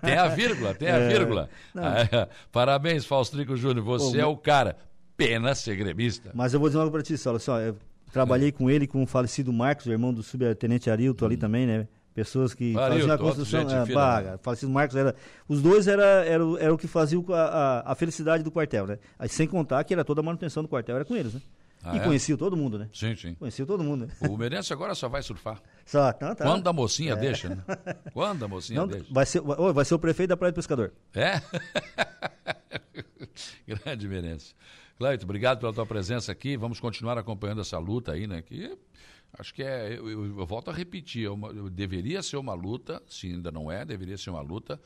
tem 0.02 0.18
a 0.18 0.28
vírgula, 0.28 0.74
tem 0.74 0.90
a 0.90 0.98
é. 0.98 1.08
vírgula. 1.08 1.50
É, 1.76 2.28
parabéns, 2.52 3.06
Faustrico 3.06 3.56
Júnior, 3.56 3.86
você 3.86 4.20
é 4.20 4.26
o 4.26 4.38
cara. 4.38 4.76
Pena 5.16 5.54
ser 5.54 5.76
gremista. 5.76 6.32
Mas 6.34 6.54
eu 6.54 6.62
vou 6.62 6.70
dizer 6.70 6.80
algo 6.80 6.91
para 6.91 7.04
ti, 7.04 7.18
Saulo. 7.18 7.38
Assim, 7.38 7.52
ó, 7.52 7.74
trabalhei 8.11 8.52
com 8.52 8.69
ele, 8.69 8.88
com 8.88 9.03
o 9.03 9.06
falecido 9.06 9.52
Marcos, 9.52 9.86
o 9.86 9.91
irmão 9.91 10.14
do 10.14 10.23
subtenente 10.23 10.90
Arilton 10.90 11.26
ali 11.26 11.36
hum. 11.36 11.40
também, 11.40 11.68
né? 11.68 11.88
pessoas 12.14 12.53
que 12.53 12.73
faziam 12.73 13.11
a 13.11 13.18
construção. 13.18 13.61
É, 13.61 13.94
paga. 13.94 14.31
Né? 14.31 14.40
Falecido 14.41 14.72
Marcos 14.72 14.95
era. 14.95 15.15
Os 15.48 15.61
dois 15.61 15.88
era, 15.88 16.03
era, 16.03 16.44
era 16.60 16.73
o 16.73 16.77
que 16.77 16.88
fazia 16.88 17.19
a, 17.30 17.34
a, 17.34 17.91
a, 17.91 17.95
felicidade 17.95 18.44
do 18.44 18.52
quartel, 18.52 18.86
né? 18.86 18.99
Aí, 19.18 19.30
sem 19.30 19.48
contar 19.48 19.84
que 19.84 19.94
era 19.94 20.03
toda 20.03 20.19
a 20.19 20.23
manutenção 20.23 20.61
do 20.61 20.68
quartel, 20.68 20.95
era 20.95 21.06
com 21.06 21.15
eles, 21.15 21.34
né? 21.34 21.41
Ah, 21.81 21.95
e 21.95 21.99
é? 21.99 22.03
conhecia 22.03 22.38
todo 22.38 22.57
mundo, 22.57 22.77
né? 22.77 22.90
Sim, 22.94 23.15
sim. 23.15 23.36
Conhecia 23.36 23.65
todo 23.65 23.81
mundo, 23.81 24.06
né? 24.06 24.14
O 24.27 24.36
Merenço 24.36 24.73
agora 24.73 24.94
só 24.94 25.07
vai 25.07 25.23
surfar. 25.23 25.61
Só, 25.86 26.10
então 26.10 26.36
tá. 26.36 26.44
Quando 26.44 26.68
a 26.68 26.73
mocinha 26.73 27.14
é. 27.14 27.15
deixa, 27.15 27.49
né? 27.49 27.64
Quando 28.14 28.44
a 28.44 28.48
mocinha 28.48 28.81
Não, 28.81 28.88
deixa. 28.88 29.06
Vai 29.10 29.26
ser, 29.26 29.41
vai 29.41 29.86
ser 29.86 29.95
o 29.95 29.99
prefeito 29.99 30.30
da 30.30 30.38
Praia 30.38 30.52
do 30.52 30.56
Pescador. 30.56 30.94
É? 31.15 31.41
Grande 33.65 34.07
Merenço. 34.07 34.53
Cleito, 34.99 35.23
obrigado 35.23 35.59
pela 35.59 35.73
tua 35.73 35.85
presença 35.85 36.31
aqui. 36.31 36.57
Vamos 36.57 36.80
continuar 36.80 37.17
acompanhando 37.17 37.61
essa 37.61 37.80
luta 37.80 38.11
aí, 38.11 38.27
né? 38.27 38.41
Que 38.41 38.77
Acho 39.38 39.53
que 39.53 39.63
é, 39.63 39.97
eu, 39.97 40.09
eu, 40.09 40.39
eu 40.39 40.45
volto 40.45 40.69
a 40.69 40.73
repetir, 40.73 41.26
é 41.26 41.30
uma, 41.30 41.53
deveria 41.69 42.21
ser 42.21 42.38
uma 42.38 42.53
luta, 42.53 43.01
se 43.07 43.27
ainda 43.27 43.51
não 43.51 43.71
é, 43.71 43.85
deveria 43.85 44.17
ser 44.17 44.30
uma 44.31 44.41
luta 44.41 44.80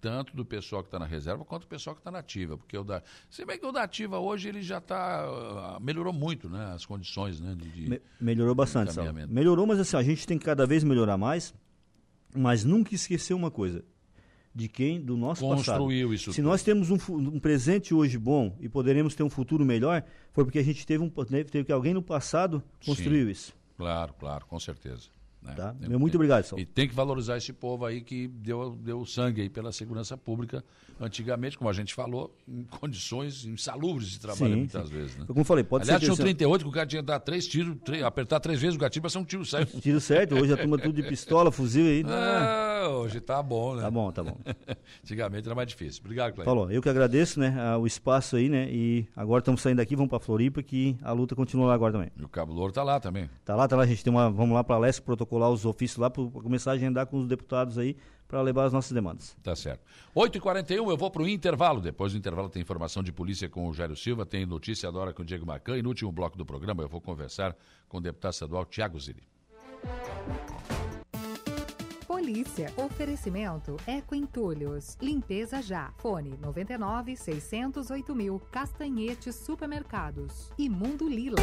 tanto 0.00 0.34
do 0.34 0.46
pessoal 0.46 0.82
que 0.82 0.88
está 0.88 0.98
na 0.98 1.04
reserva 1.04 1.44
quanto 1.44 1.62
do 1.62 1.68
pessoal 1.68 1.94
que 1.94 2.00
está 2.00 2.10
na 2.10 2.20
ativa, 2.20 2.56
porque 2.56 2.76
o 2.76 2.82
da, 2.82 3.02
se 3.28 3.44
bem 3.44 3.58
que 3.58 3.66
o 3.66 3.70
da 3.70 3.82
ativa 3.82 4.18
hoje 4.18 4.48
ele 4.48 4.62
já 4.62 4.78
está 4.78 5.24
ah, 5.26 5.78
melhorou 5.78 6.10
muito, 6.10 6.48
né, 6.48 6.72
as 6.74 6.86
condições, 6.86 7.38
né, 7.38 7.54
de, 7.54 7.70
de 7.70 7.90
Me, 7.90 8.02
melhorou 8.18 8.54
bastante, 8.54 8.94
Sal. 8.94 9.04
melhorou, 9.28 9.66
mas 9.66 9.78
assim 9.78 9.98
a 9.98 10.02
gente 10.02 10.26
tem 10.26 10.38
que 10.38 10.44
cada 10.46 10.66
vez 10.66 10.82
melhorar 10.82 11.18
mais, 11.18 11.52
mas 12.34 12.64
nunca 12.64 12.94
esquecer 12.94 13.34
uma 13.34 13.50
coisa, 13.50 13.84
de 14.54 14.68
quem 14.68 15.00
do 15.00 15.16
nosso 15.16 15.42
Construiu 15.42 16.08
passado. 16.08 16.14
isso. 16.14 16.32
Se 16.32 16.40
tudo. 16.40 16.48
nós 16.48 16.62
temos 16.62 16.90
um, 16.90 16.98
um, 17.08 17.38
presente 17.38 17.94
hoje 17.94 18.18
bom 18.18 18.56
e 18.60 18.68
poderemos 18.68 19.14
ter 19.14 19.22
um 19.22 19.30
futuro 19.30 19.64
melhor, 19.64 20.02
foi 20.32 20.44
porque 20.44 20.58
a 20.58 20.64
gente 20.64 20.86
teve 20.86 21.02
um 21.02 21.08
teve 21.08 21.64
que 21.64 21.72
alguém 21.72 21.94
no 21.94 22.02
passado 22.02 22.62
construiu 22.84 23.26
Sim. 23.26 23.32
isso. 23.32 23.54
Claro, 23.76 24.12
claro, 24.18 24.44
com 24.46 24.58
certeza. 24.58 25.08
Né? 25.42 25.54
Tá? 25.54 25.74
Tem, 25.74 25.88
muito 25.96 26.14
obrigado, 26.16 26.44
Saulo. 26.44 26.62
E 26.62 26.66
tem 26.66 26.86
que 26.86 26.94
valorizar 26.94 27.36
esse 27.38 27.52
povo 27.52 27.86
aí 27.86 28.02
que 28.02 28.28
deu, 28.28 28.76
deu 28.76 29.06
sangue 29.06 29.40
aí 29.40 29.48
pela 29.48 29.72
segurança 29.72 30.16
pública, 30.16 30.62
antigamente, 31.00 31.56
como 31.56 31.70
a 31.70 31.72
gente 31.72 31.94
falou, 31.94 32.36
em 32.46 32.62
condições 32.64 33.46
insalubres 33.46 34.08
de 34.08 34.20
trabalho, 34.20 34.52
sim, 34.52 34.58
muitas 34.58 34.88
sim. 34.88 34.94
vezes. 34.94 35.16
Né? 35.16 35.24
Como 35.26 35.42
falei, 35.44 35.64
pode 35.64 35.84
Aliás, 35.84 36.00
ser. 36.00 36.06
Aliás, 36.06 36.16
tinha 36.18 36.24
um 36.24 36.36
38 36.36 36.62
que 36.62 36.68
o 36.68 36.72
cara 36.72 36.86
tinha 36.86 37.02
que 37.02 37.06
dar 37.06 37.20
três 37.20 37.46
tiros, 37.46 37.74
três, 37.82 38.02
apertar 38.02 38.38
três 38.38 38.60
vezes 38.60 38.76
o 38.76 38.78
gatilho 38.78 39.00
para 39.00 39.10
ser 39.10 39.18
um 39.18 39.24
tiro 39.24 39.46
certo. 39.46 39.76
Um 39.76 39.80
tiro 39.80 40.00
certo, 40.00 40.34
hoje 40.34 40.52
a 40.52 40.58
turma 40.58 40.76
tudo 40.76 40.92
de 40.92 41.08
pistola, 41.08 41.50
fuzil 41.50 41.86
aí. 41.86 42.04
Né? 42.04 42.12
Ah, 42.12 42.69
hoje 42.88 43.20
tá 43.20 43.42
bom, 43.42 43.74
né? 43.74 43.82
Tá 43.82 43.90
bom, 43.90 44.12
tá 44.12 44.22
bom. 44.22 44.36
Antigamente 45.02 45.46
era 45.46 45.54
mais 45.54 45.68
difícil. 45.68 46.00
Obrigado, 46.04 46.34
Cleber. 46.34 46.44
Falou, 46.44 46.70
eu 46.70 46.80
que 46.80 46.88
agradeço, 46.88 47.38
né, 47.38 47.76
o 47.76 47.86
espaço 47.86 48.36
aí, 48.36 48.48
né, 48.48 48.68
e 48.70 49.06
agora 49.16 49.40
estamos 49.40 49.60
saindo 49.60 49.78
daqui, 49.78 49.94
vamos 49.94 50.10
para 50.10 50.20
Floripa, 50.20 50.62
que 50.62 50.96
a 51.02 51.12
luta 51.12 51.34
continua 51.34 51.68
lá 51.68 51.74
agora 51.74 51.92
também. 51.92 52.10
E 52.16 52.24
o 52.24 52.28
Cabo 52.28 52.52
Louro 52.52 52.72
tá 52.72 52.82
lá 52.82 53.00
também. 53.00 53.28
Tá 53.44 53.54
lá, 53.54 53.66
tá 53.68 53.76
lá, 53.76 53.82
a 53.82 53.86
gente 53.86 54.02
tem 54.02 54.12
uma, 54.12 54.30
vamos 54.30 54.54
lá 54.54 54.64
para 54.64 54.78
Leste 54.78 55.02
protocolar 55.02 55.50
os 55.50 55.64
ofícios 55.64 55.98
lá 55.98 56.10
para 56.10 56.24
começar 56.24 56.72
a 56.72 56.74
agendar 56.74 57.06
com 57.06 57.18
os 57.18 57.26
deputados 57.26 57.78
aí 57.78 57.96
para 58.30 58.40
levar 58.42 58.64
as 58.64 58.72
nossas 58.72 58.92
demandas. 58.92 59.36
Tá 59.42 59.56
certo. 59.56 59.84
8h41, 60.14 60.88
eu 60.88 60.96
vou 60.96 61.10
para 61.10 61.22
o 61.22 61.28
intervalo. 61.28 61.80
Depois 61.80 62.12
do 62.12 62.18
intervalo 62.18 62.48
tem 62.48 62.62
informação 62.62 63.02
de 63.02 63.12
polícia 63.12 63.48
com 63.48 63.68
o 63.68 63.74
Jairo 63.74 63.96
Silva, 63.96 64.24
tem 64.24 64.46
notícia 64.46 64.90
da 64.92 64.98
hora 65.00 65.12
com 65.12 65.22
o 65.22 65.24
Diego 65.24 65.44
Macan 65.44 65.76
e 65.76 65.82
no 65.82 65.88
último 65.88 66.12
bloco 66.12 66.38
do 66.38 66.46
programa 66.46 66.82
eu 66.82 66.88
vou 66.88 67.00
conversar 67.00 67.56
com 67.88 67.98
o 67.98 68.00
deputado 68.00 68.32
estadual 68.32 68.64
Tiago 68.64 69.00
Zilli. 69.00 69.24
Polícia. 72.30 72.72
Oferecimento 72.76 73.76
Eco 73.88 74.14
Entulhos. 74.14 74.96
Limpeza 75.02 75.60
já. 75.60 75.92
Fone 75.96 76.38
99 76.40 77.16
608 77.16 78.14
mil. 78.14 78.40
Castanhetes 78.52 79.34
Supermercados. 79.34 80.52
E 80.56 80.68
Mundo 80.68 81.08
Lila. 81.08 81.42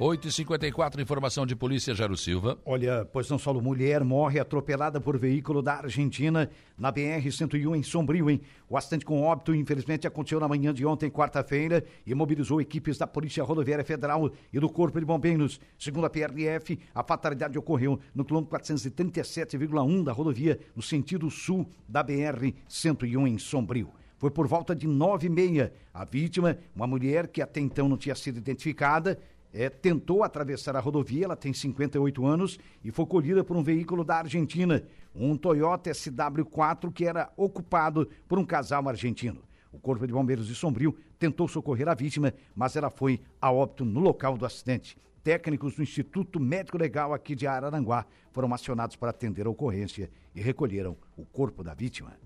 8h54, 0.00 0.98
informação 0.98 1.44
de 1.44 1.54
polícia, 1.54 1.94
Jairo 1.94 2.16
Silva. 2.16 2.58
Olha, 2.64 3.04
pois 3.04 3.28
não 3.28 3.38
só 3.38 3.52
mulher 3.52 4.02
morre 4.02 4.40
atropelada 4.40 4.98
por 4.98 5.18
veículo 5.18 5.60
da 5.60 5.74
Argentina 5.74 6.48
na 6.78 6.90
BR-101 6.90 7.76
em 7.76 7.82
Sombrio, 7.82 8.30
hein? 8.30 8.40
O 8.66 8.78
acidente 8.78 9.04
com 9.04 9.22
óbito, 9.22 9.54
infelizmente, 9.54 10.06
aconteceu 10.06 10.40
na 10.40 10.48
manhã 10.48 10.72
de 10.72 10.86
ontem, 10.86 11.10
quarta-feira, 11.10 11.84
e 12.06 12.14
mobilizou 12.14 12.62
equipes 12.62 12.96
da 12.96 13.06
Polícia 13.06 13.44
Rodoviária 13.44 13.84
Federal 13.84 14.32
e 14.50 14.58
do 14.58 14.70
Corpo 14.70 14.98
de 14.98 15.04
Bombeiros. 15.04 15.60
Segundo 15.78 16.06
a 16.06 16.10
PRF, 16.10 16.78
a 16.94 17.04
fatalidade 17.04 17.58
ocorreu 17.58 18.00
no 18.14 18.24
quilômetro 18.24 18.58
437,1 18.58 20.02
da 20.02 20.12
rodovia, 20.12 20.58
no 20.74 20.80
sentido 20.80 21.28
sul 21.28 21.70
da 21.86 22.02
BR-101 22.02 23.28
em 23.28 23.36
Sombrio. 23.36 23.90
Foi 24.16 24.30
por 24.30 24.46
volta 24.46 24.74
de 24.74 24.86
nove 24.86 25.26
e 25.26 25.30
meia. 25.30 25.74
A 25.92 26.06
vítima, 26.06 26.56
uma 26.74 26.86
mulher 26.86 27.26
que 27.28 27.42
até 27.42 27.60
então 27.60 27.86
não 27.86 27.96
tinha 27.98 28.14
sido 28.14 28.38
identificada, 28.38 29.18
é, 29.52 29.68
tentou 29.68 30.22
atravessar 30.22 30.76
a 30.76 30.80
rodovia, 30.80 31.24
ela 31.24 31.36
tem 31.36 31.52
58 31.52 32.24
anos 32.24 32.58
e 32.84 32.90
foi 32.90 33.06
colhida 33.06 33.42
por 33.42 33.56
um 33.56 33.62
veículo 33.62 34.04
da 34.04 34.16
Argentina, 34.16 34.84
um 35.14 35.36
Toyota 35.36 35.90
SW4 35.90 36.92
que 36.92 37.04
era 37.04 37.30
ocupado 37.36 38.08
por 38.28 38.38
um 38.38 38.44
casal 38.44 38.88
argentino. 38.88 39.42
O 39.72 39.78
Corpo 39.78 40.06
de 40.06 40.12
Bombeiros 40.12 40.46
de 40.46 40.54
Sombrio 40.54 40.96
tentou 41.18 41.46
socorrer 41.46 41.88
a 41.88 41.94
vítima, 41.94 42.34
mas 42.54 42.76
ela 42.76 42.90
foi 42.90 43.20
a 43.40 43.52
óbito 43.52 43.84
no 43.84 44.00
local 44.00 44.36
do 44.36 44.44
acidente. 44.44 44.96
Técnicos 45.22 45.76
do 45.76 45.82
Instituto 45.82 46.40
Médico 46.40 46.78
Legal 46.78 47.12
aqui 47.12 47.34
de 47.34 47.46
Araranguá 47.46 48.06
foram 48.32 48.52
acionados 48.54 48.96
para 48.96 49.10
atender 49.10 49.46
a 49.46 49.50
ocorrência 49.50 50.10
e 50.34 50.40
recolheram 50.40 50.96
o 51.16 51.24
corpo 51.24 51.62
da 51.62 51.74
vítima. 51.74 52.16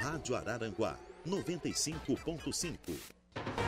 Rádio 0.00 0.34
Araranguá 0.34 0.98
95.5 1.26 3.65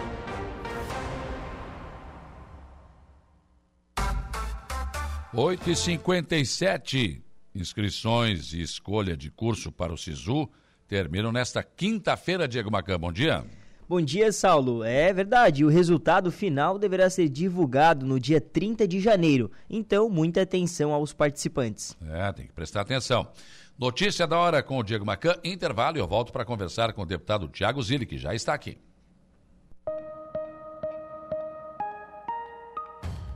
8 5.34 5.70
e 5.70 5.76
57 5.76 7.22
Inscrições 7.54 8.54
e 8.54 8.62
escolha 8.62 9.14
de 9.14 9.30
curso 9.30 9.70
para 9.70 9.92
o 9.92 9.98
SISU 9.98 10.48
terminam 10.86 11.30
nesta 11.30 11.62
quinta-feira, 11.62 12.48
Diego 12.48 12.70
Macan. 12.70 12.98
Bom 12.98 13.12
dia. 13.12 13.44
Bom 13.86 14.00
dia, 14.00 14.32
Saulo. 14.32 14.82
É 14.82 15.12
verdade, 15.12 15.64
o 15.64 15.68
resultado 15.68 16.30
final 16.30 16.78
deverá 16.78 17.10
ser 17.10 17.28
divulgado 17.28 18.06
no 18.06 18.18
dia 18.18 18.40
30 18.40 18.88
de 18.88 19.00
janeiro. 19.00 19.50
Então, 19.68 20.08
muita 20.08 20.42
atenção 20.42 20.92
aos 20.92 21.12
participantes. 21.12 21.96
É, 22.08 22.32
tem 22.32 22.46
que 22.46 22.52
prestar 22.52 22.82
atenção. 22.82 23.28
Notícia 23.78 24.26
da 24.26 24.38
hora 24.38 24.62
com 24.62 24.78
o 24.78 24.82
Diego 24.82 25.04
Macan. 25.04 25.36
Intervalo 25.44 25.98
e 25.98 26.00
eu 26.00 26.06
volto 26.06 26.32
para 26.32 26.44
conversar 26.44 26.92
com 26.94 27.02
o 27.02 27.06
deputado 27.06 27.48
Tiago 27.48 27.82
Zilli, 27.82 28.06
que 28.06 28.16
já 28.16 28.34
está 28.34 28.54
aqui. 28.54 28.78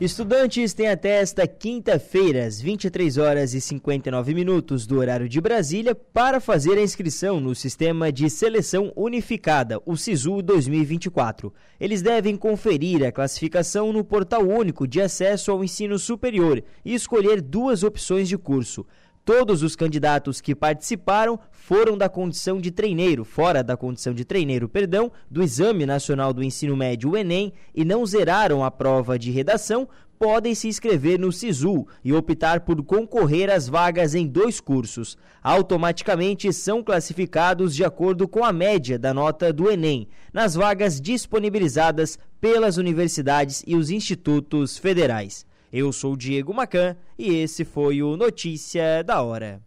Estudantes 0.00 0.74
têm 0.74 0.86
até 0.86 1.20
esta 1.20 1.44
quinta-feira, 1.44 2.46
às 2.46 2.60
23 2.60 3.18
horas 3.18 3.52
e 3.52 3.60
59 3.60 4.32
minutos 4.32 4.86
do 4.86 4.96
horário 4.96 5.28
de 5.28 5.40
Brasília, 5.40 5.92
para 5.92 6.38
fazer 6.38 6.78
a 6.78 6.82
inscrição 6.82 7.40
no 7.40 7.52
Sistema 7.52 8.12
de 8.12 8.30
Seleção 8.30 8.92
Unificada, 8.94 9.82
o 9.84 9.96
SISU 9.96 10.40
2024. 10.40 11.52
Eles 11.80 12.00
devem 12.00 12.36
conferir 12.36 13.04
a 13.04 13.10
classificação 13.10 13.92
no 13.92 14.04
Portal 14.04 14.46
Único 14.46 14.86
de 14.86 15.00
Acesso 15.00 15.50
ao 15.50 15.64
Ensino 15.64 15.98
Superior 15.98 16.62
e 16.84 16.94
escolher 16.94 17.42
duas 17.42 17.82
opções 17.82 18.28
de 18.28 18.38
curso. 18.38 18.86
Todos 19.28 19.62
os 19.62 19.76
candidatos 19.76 20.40
que 20.40 20.54
participaram 20.54 21.38
foram 21.50 21.98
da 21.98 22.08
condição 22.08 22.58
de 22.58 22.70
treineiro, 22.70 23.26
fora 23.26 23.62
da 23.62 23.76
condição 23.76 24.14
de 24.14 24.24
treineiro, 24.24 24.70
perdão, 24.70 25.12
do 25.30 25.42
Exame 25.42 25.84
Nacional 25.84 26.32
do 26.32 26.42
Ensino 26.42 26.74
Médio, 26.74 27.10
o 27.10 27.14
Enem, 27.14 27.52
e 27.74 27.84
não 27.84 28.06
zeraram 28.06 28.64
a 28.64 28.70
prova 28.70 29.18
de 29.18 29.30
redação, 29.30 29.86
podem 30.18 30.54
se 30.54 30.66
inscrever 30.66 31.18
no 31.18 31.30
SISU 31.30 31.86
e 32.02 32.10
optar 32.10 32.60
por 32.60 32.82
concorrer 32.82 33.50
às 33.50 33.68
vagas 33.68 34.14
em 34.14 34.26
dois 34.26 34.62
cursos. 34.62 35.18
Automaticamente 35.42 36.50
são 36.50 36.82
classificados 36.82 37.74
de 37.74 37.84
acordo 37.84 38.26
com 38.26 38.42
a 38.42 38.50
média 38.50 38.98
da 38.98 39.12
nota 39.12 39.52
do 39.52 39.70
Enem, 39.70 40.08
nas 40.32 40.54
vagas 40.54 40.98
disponibilizadas 40.98 42.18
pelas 42.40 42.78
universidades 42.78 43.62
e 43.66 43.76
os 43.76 43.90
institutos 43.90 44.78
federais. 44.78 45.46
Eu 45.70 45.92
sou 45.92 46.16
Diego 46.16 46.54
Macan 46.54 46.96
e 47.18 47.34
esse 47.34 47.62
foi 47.62 48.02
o 48.02 48.16
Notícia 48.16 49.02
da 49.04 49.20
Hora. 49.20 49.62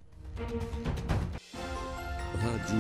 Rádio 2.40 2.80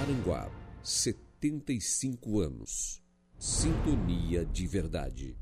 Araranguá, 0.00 0.48
75 0.82 2.40
anos. 2.40 3.02
Sintonia 3.38 4.46
de 4.46 4.66
verdade. 4.66 5.36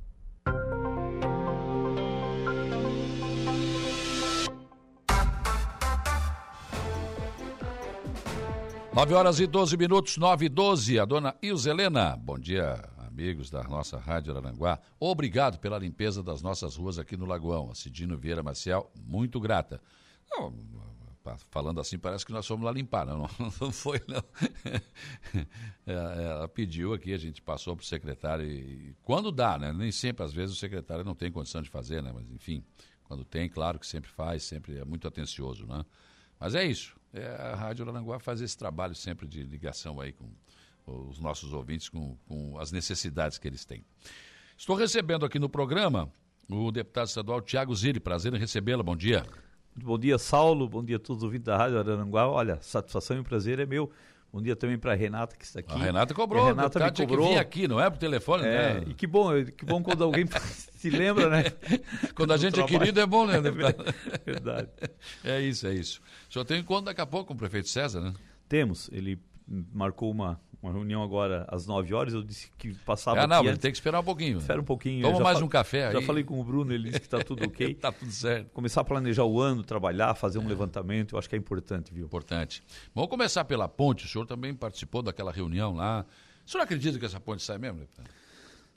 Nove 8.92 9.14
horas 9.14 9.38
e 9.38 9.46
12 9.46 9.76
minutos, 9.76 10.16
nove 10.16 10.46
e 10.46 10.48
doze. 10.48 10.98
A 10.98 11.04
dona 11.04 11.36
Ilzelena. 11.40 12.16
Bom 12.16 12.38
dia, 12.38 12.80
amigos 13.14 13.48
da 13.48 13.62
nossa 13.62 13.96
Rádio 13.96 14.36
Araranguá. 14.36 14.80
Obrigado 14.98 15.60
pela 15.60 15.78
limpeza 15.78 16.20
das 16.20 16.42
nossas 16.42 16.74
ruas 16.74 16.98
aqui 16.98 17.16
no 17.16 17.24
Lagoão. 17.24 17.70
A 17.70 17.74
Cidino 17.74 18.18
Vieira 18.18 18.42
Maciel, 18.42 18.90
muito 19.06 19.38
grata. 19.38 19.80
Falando 21.48 21.80
assim, 21.80 21.96
parece 21.96 22.26
que 22.26 22.32
nós 22.32 22.44
fomos 22.44 22.64
lá 22.64 22.72
limpar. 22.72 23.06
Não, 23.06 23.30
não 23.60 23.70
foi, 23.70 24.02
não. 24.08 24.22
É, 25.86 25.92
ela 25.92 26.48
pediu 26.48 26.94
aqui, 26.94 27.12
a 27.12 27.18
gente 27.18 27.42
passou 27.42 27.76
para 27.76 27.82
o 27.82 27.86
secretário. 27.86 28.46
E, 28.46 28.96
quando 29.02 29.30
dá, 29.30 29.58
né? 29.58 29.70
Nem 29.70 29.92
sempre, 29.92 30.24
às 30.24 30.32
vezes, 30.32 30.56
o 30.56 30.58
secretário 30.58 31.04
não 31.04 31.14
tem 31.14 31.30
condição 31.30 31.60
de 31.60 31.68
fazer, 31.68 32.02
né? 32.02 32.10
Mas, 32.12 32.30
enfim, 32.30 32.64
quando 33.04 33.22
tem, 33.22 33.50
claro 33.50 33.78
que 33.78 33.86
sempre 33.86 34.10
faz, 34.10 34.44
sempre 34.44 34.78
é 34.78 34.84
muito 34.84 35.06
atencioso, 35.06 35.66
né? 35.66 35.84
Mas 36.40 36.54
é 36.54 36.64
isso. 36.64 36.96
É, 37.12 37.26
a 37.26 37.54
Rádio 37.54 37.86
Aranguá 37.86 38.18
faz 38.18 38.40
esse 38.40 38.56
trabalho 38.56 38.94
sempre 38.94 39.28
de 39.28 39.42
ligação 39.42 40.00
aí 40.00 40.12
com 40.12 40.30
os 40.86 41.18
nossos 41.18 41.52
ouvintes, 41.52 41.88
com, 41.88 42.16
com 42.26 42.58
as 42.58 42.70
necessidades 42.72 43.38
que 43.38 43.48
eles 43.48 43.64
têm. 43.64 43.84
Estou 44.56 44.76
recebendo 44.76 45.24
aqui 45.24 45.38
no 45.38 45.48
programa 45.48 46.10
o 46.48 46.70
deputado 46.70 47.06
estadual 47.06 47.40
Tiago 47.40 47.74
Zilli. 47.74 48.00
Prazer 48.00 48.32
em 48.34 48.38
recebê-lo. 48.38 48.82
Bom 48.82 48.96
dia. 48.96 49.24
Bom 49.76 49.98
dia, 49.98 50.18
Saulo. 50.18 50.68
Bom 50.68 50.84
dia 50.84 50.96
a 50.96 50.98
todos 50.98 51.22
os 51.22 51.24
ouvintes 51.24 51.46
da 51.46 51.56
Rádio 51.56 51.78
Araranguá. 51.78 52.28
Olha, 52.28 52.58
satisfação 52.60 53.18
e 53.18 53.22
prazer 53.22 53.58
é 53.58 53.66
meu. 53.66 53.90
Bom 54.32 54.42
dia 54.42 54.56
também 54.56 54.76
para 54.76 54.92
a 54.92 54.94
Renata 54.96 55.36
que 55.36 55.44
está 55.44 55.60
aqui. 55.60 55.72
A 55.72 55.76
Renata 55.76 56.12
cobrou. 56.12 56.44
A 56.44 56.48
Renata 56.48 56.84
me 56.84 56.92
cobrou. 56.92 57.28
que 57.28 57.38
aqui, 57.38 57.68
não 57.68 57.80
é 57.80 57.88
por 57.88 57.98
telefone, 57.98 58.44
é, 58.44 58.74
né? 58.74 58.84
E 58.88 58.94
que 58.94 59.06
bom, 59.06 59.30
que 59.44 59.64
bom 59.64 59.80
quando 59.80 60.02
alguém 60.02 60.26
se 60.74 60.90
lembra, 60.90 61.30
né? 61.30 61.44
Quando 62.16 62.32
a 62.32 62.36
gente 62.36 62.58
é 62.60 62.64
querido 62.64 62.98
é 62.98 63.06
bom, 63.06 63.26
né? 63.26 63.36
É 63.36 63.40
verdade. 64.24 64.68
É 65.24 65.40
isso, 65.40 65.66
é 65.68 65.74
isso. 65.74 66.00
O 66.28 66.32
senhor 66.32 66.44
tem 66.44 66.60
encontro 66.60 66.86
daqui 66.86 67.00
a 67.00 67.06
pouco 67.06 67.28
com 67.28 67.34
o 67.34 67.36
prefeito 67.36 67.68
César, 67.68 68.00
né? 68.00 68.12
Temos. 68.48 68.90
Ele 68.92 69.20
marcou 69.72 70.10
uma, 70.10 70.40
uma 70.64 70.72
reunião 70.72 71.02
agora 71.02 71.44
às 71.48 71.66
9 71.66 71.92
horas, 71.92 72.14
eu 72.14 72.22
disse 72.22 72.50
que 72.56 72.72
passava. 72.86 73.20
Ah, 73.20 73.26
não, 73.26 73.44
mas 73.44 73.58
tem 73.58 73.70
que 73.70 73.76
esperar 73.76 74.00
um 74.00 74.04
pouquinho. 74.04 74.38
Espera 74.38 74.58
um 74.58 74.64
pouquinho. 74.64 75.02
Toma 75.02 75.20
mais 75.20 75.42
um 75.42 75.48
café 75.48 75.88
aí. 75.88 75.92
Já 75.92 76.00
falei 76.00 76.24
com 76.24 76.40
o 76.40 76.44
Bruno, 76.44 76.72
ele 76.72 76.84
disse 76.84 77.00
que 77.00 77.06
está 77.06 77.18
tudo 77.18 77.44
ok. 77.44 77.72
está 77.72 77.92
tudo 77.92 78.10
certo. 78.10 78.50
Começar 78.50 78.80
a 78.80 78.84
planejar 78.84 79.24
o 79.24 79.38
ano, 79.40 79.62
trabalhar, 79.62 80.14
fazer 80.14 80.38
um 80.38 80.44
é. 80.44 80.48
levantamento, 80.48 81.14
eu 81.14 81.18
acho 81.18 81.28
que 81.28 81.36
é 81.36 81.38
importante, 81.38 81.92
viu? 81.92 82.06
Importante. 82.06 82.62
Vamos 82.94 83.10
começar 83.10 83.44
pela 83.44 83.68
ponte. 83.68 84.06
O 84.06 84.08
senhor 84.08 84.24
também 84.26 84.54
participou 84.54 85.02
daquela 85.02 85.30
reunião 85.30 85.74
lá. 85.74 86.06
O 86.46 86.50
senhor 86.50 86.64
acredita 86.64 86.98
que 86.98 87.04
essa 87.04 87.20
ponte 87.20 87.42
sai 87.42 87.58
mesmo, 87.58 87.80
deputado? 87.80 88.08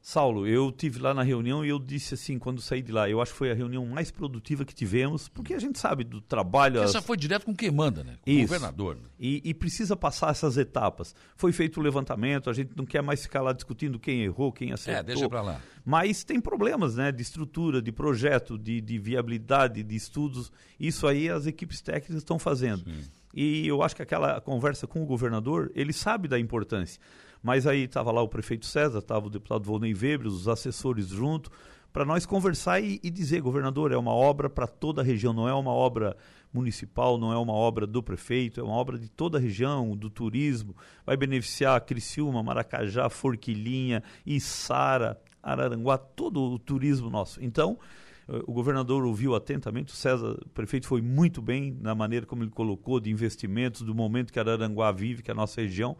Saulo, 0.07 0.47
eu 0.47 0.71
tive 0.71 0.99
lá 0.99 1.13
na 1.13 1.21
reunião 1.21 1.65
e 1.65 1.67
eu 1.67 1.77
disse 1.77 2.13
assim, 2.13 2.39
quando 2.39 2.61
saí 2.61 2.81
de 2.81 2.93
lá, 2.93 3.09
eu 3.09 3.21
acho 3.21 3.33
que 3.33 3.37
foi 3.37 3.51
a 3.51 3.53
reunião 3.53 3.85
mais 3.85 4.09
produtiva 4.09 4.63
que 4.63 4.73
tivemos, 4.73 5.27
porque 5.27 5.53
a 5.53 5.59
gente 5.59 5.77
sabe 5.77 6.05
do 6.05 6.21
trabalho. 6.21 6.79
Essa 6.79 6.99
as... 6.99 7.05
foi 7.05 7.17
direto 7.17 7.43
com 7.43 7.53
quem 7.53 7.69
manda, 7.69 8.05
né? 8.05 8.15
Com 8.21 8.31
Isso. 8.31 8.39
o 8.39 8.47
governador. 8.47 8.95
Né? 8.95 9.01
E, 9.19 9.41
e, 9.43 9.53
precisa 9.53 9.97
passar 9.97 10.31
essas 10.31 10.55
etapas. 10.55 11.13
Foi 11.35 11.51
feito 11.51 11.81
o 11.81 11.83
levantamento, 11.83 12.49
a 12.49 12.53
gente 12.53 12.71
não 12.73 12.85
quer 12.85 13.03
mais 13.03 13.21
ficar 13.21 13.41
lá 13.41 13.51
discutindo 13.51 13.99
quem 13.99 14.21
errou, 14.21 14.49
quem 14.49 14.71
acertou. 14.71 15.01
É, 15.01 15.03
deixa 15.03 15.27
pra 15.27 15.41
lá. 15.41 15.61
Mas 15.83 16.23
tem 16.23 16.39
problemas, 16.39 16.95
né? 16.95 17.11
De 17.11 17.21
estrutura, 17.21 17.81
de 17.81 17.91
projeto, 17.91 18.57
de, 18.57 18.79
de 18.79 18.97
viabilidade, 18.97 19.83
de 19.83 19.95
estudos. 19.97 20.53
Isso 20.79 21.05
aí 21.05 21.29
as 21.29 21.45
equipes 21.47 21.81
técnicas 21.81 22.15
estão 22.15 22.39
fazendo. 22.39 22.85
Sim. 22.85 23.03
E 23.33 23.67
eu 23.67 23.83
acho 23.83 23.93
que 23.93 24.01
aquela 24.01 24.39
conversa 24.39 24.87
com 24.87 25.03
o 25.03 25.05
governador, 25.05 25.69
ele 25.75 25.91
sabe 25.91 26.29
da 26.29 26.39
importância. 26.39 26.97
Mas 27.41 27.67
aí 27.67 27.83
estava 27.83 28.11
lá 28.11 28.21
o 28.21 28.27
prefeito 28.27 28.65
César, 28.65 28.99
estava 28.99 29.27
o 29.27 29.29
deputado 29.29 29.63
Volney 29.63 29.93
Weber, 29.93 30.27
os 30.27 30.47
assessores 30.47 31.07
junto, 31.07 31.51
para 31.91 32.05
nós 32.05 32.25
conversar 32.25 32.79
e, 32.79 32.99
e, 33.03 33.09
dizer, 33.09 33.41
governador, 33.41 33.91
é 33.91 33.97
uma 33.97 34.13
obra 34.13 34.49
para 34.49 34.67
toda 34.67 35.01
a 35.01 35.03
região, 35.03 35.33
não 35.33 35.47
é 35.47 35.53
uma 35.53 35.71
obra 35.71 36.15
municipal, 36.53 37.17
não 37.17 37.31
é 37.31 37.37
uma 37.37 37.53
obra 37.53 37.87
do 37.87 38.03
prefeito, 38.03 38.59
é 38.59 38.63
uma 38.63 38.73
obra 38.73 38.97
de 38.97 39.09
toda 39.09 39.37
a 39.37 39.41
região, 39.41 39.95
do 39.95 40.09
turismo, 40.09 40.75
vai 41.05 41.17
beneficiar 41.17 41.79
Criciúma, 41.81 42.43
Maracajá, 42.43 43.09
Forquilinha, 43.09 44.03
Içara, 44.25 45.19
Araranguá, 45.41 45.97
todo 45.97 46.41
o 46.41 46.59
turismo 46.59 47.09
nosso. 47.09 47.43
Então, 47.43 47.79
eh, 48.27 48.43
o 48.45 48.53
governador 48.53 49.05
ouviu 49.05 49.35
atentamente, 49.35 49.93
o 49.93 49.95
César, 49.95 50.37
o 50.45 50.49
prefeito 50.49 50.87
foi 50.87 51.01
muito 51.01 51.41
bem 51.41 51.75
na 51.81 51.95
maneira 51.95 52.25
como 52.25 52.43
ele 52.43 52.51
colocou 52.51 52.99
de 52.99 53.09
investimentos, 53.09 53.81
do 53.81 53.95
momento 53.95 54.31
que 54.31 54.39
Araranguá 54.39 54.91
vive, 54.91 55.23
que 55.23 55.31
é 55.31 55.33
a 55.33 55.35
nossa 55.35 55.61
região, 55.61 55.97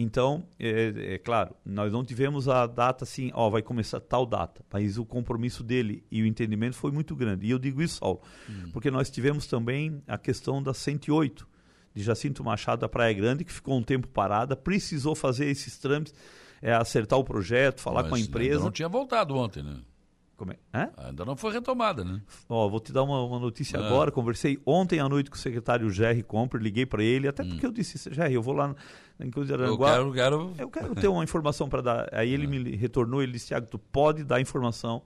então, 0.00 0.46
é, 0.60 1.14
é, 1.14 1.18
claro, 1.18 1.56
nós 1.66 1.92
não 1.92 2.04
tivemos 2.04 2.48
a 2.48 2.68
data 2.68 3.02
assim, 3.02 3.32
ó, 3.34 3.50
vai 3.50 3.62
começar 3.62 3.98
tal 3.98 4.24
data, 4.24 4.64
mas 4.72 4.96
o 4.96 5.04
compromisso 5.04 5.64
dele 5.64 6.04
e 6.08 6.22
o 6.22 6.26
entendimento 6.26 6.76
foi 6.76 6.92
muito 6.92 7.16
grande. 7.16 7.46
E 7.46 7.50
eu 7.50 7.58
digo 7.58 7.82
isso, 7.82 7.96
Saulo, 7.96 8.20
hum. 8.48 8.70
porque 8.72 8.92
nós 8.92 9.10
tivemos 9.10 9.48
também 9.48 10.00
a 10.06 10.16
questão 10.16 10.62
da 10.62 10.72
108 10.72 11.48
de 11.92 12.04
Jacinto 12.04 12.44
Machado 12.44 12.78
da 12.78 12.88
Praia 12.88 13.12
Grande, 13.12 13.44
que 13.44 13.52
ficou 13.52 13.76
um 13.76 13.82
tempo 13.82 14.06
parada, 14.06 14.54
precisou 14.54 15.16
fazer 15.16 15.46
esses 15.46 15.76
trâmites, 15.78 16.14
é, 16.62 16.72
acertar 16.72 17.18
o 17.18 17.24
projeto, 17.24 17.80
falar 17.80 18.02
mas 18.02 18.10
com 18.10 18.14
a 18.14 18.20
empresa. 18.20 18.62
não 18.62 18.70
tinha 18.70 18.88
voltado 18.88 19.34
ontem, 19.34 19.64
né? 19.64 19.80
É? 20.72 20.88
Ainda 20.98 21.24
não 21.24 21.36
foi 21.36 21.52
retomada, 21.52 22.04
né? 22.04 22.20
Ó, 22.48 22.68
vou 22.68 22.80
te 22.80 22.92
dar 22.92 23.02
uma, 23.02 23.22
uma 23.24 23.38
notícia 23.38 23.76
é. 23.76 23.84
agora. 23.84 24.10
Conversei 24.10 24.58
ontem 24.64 25.00
à 25.00 25.08
noite 25.08 25.30
com 25.30 25.36
o 25.36 25.38
secretário 25.38 25.90
Jerry 25.90 26.22
Compre, 26.22 26.62
liguei 26.62 26.86
para 26.86 27.02
ele, 27.02 27.26
até 27.26 27.42
hum. 27.42 27.48
porque 27.48 27.66
eu 27.66 27.72
disse, 27.72 28.12
Jerry, 28.12 28.34
eu 28.34 28.42
vou 28.42 28.54
lá 28.54 28.74
em 29.18 29.30
Cruz 29.30 29.48
de 29.48 29.54
Aranguá. 29.54 29.96
Eu 29.96 30.12
quero, 30.12 30.12
quero... 30.12 30.52
eu 30.58 30.70
quero 30.70 30.94
ter 30.94 31.08
uma 31.08 31.24
informação 31.24 31.68
para 31.68 31.82
dar. 31.82 32.08
Aí 32.12 32.32
ele 32.32 32.44
é. 32.46 32.48
me 32.48 32.76
retornou, 32.76 33.22
ele 33.22 33.32
disse, 33.32 33.48
Thiago, 33.48 33.66
tu 33.66 33.78
pode 33.78 34.24
dar 34.24 34.40
informação. 34.40 35.02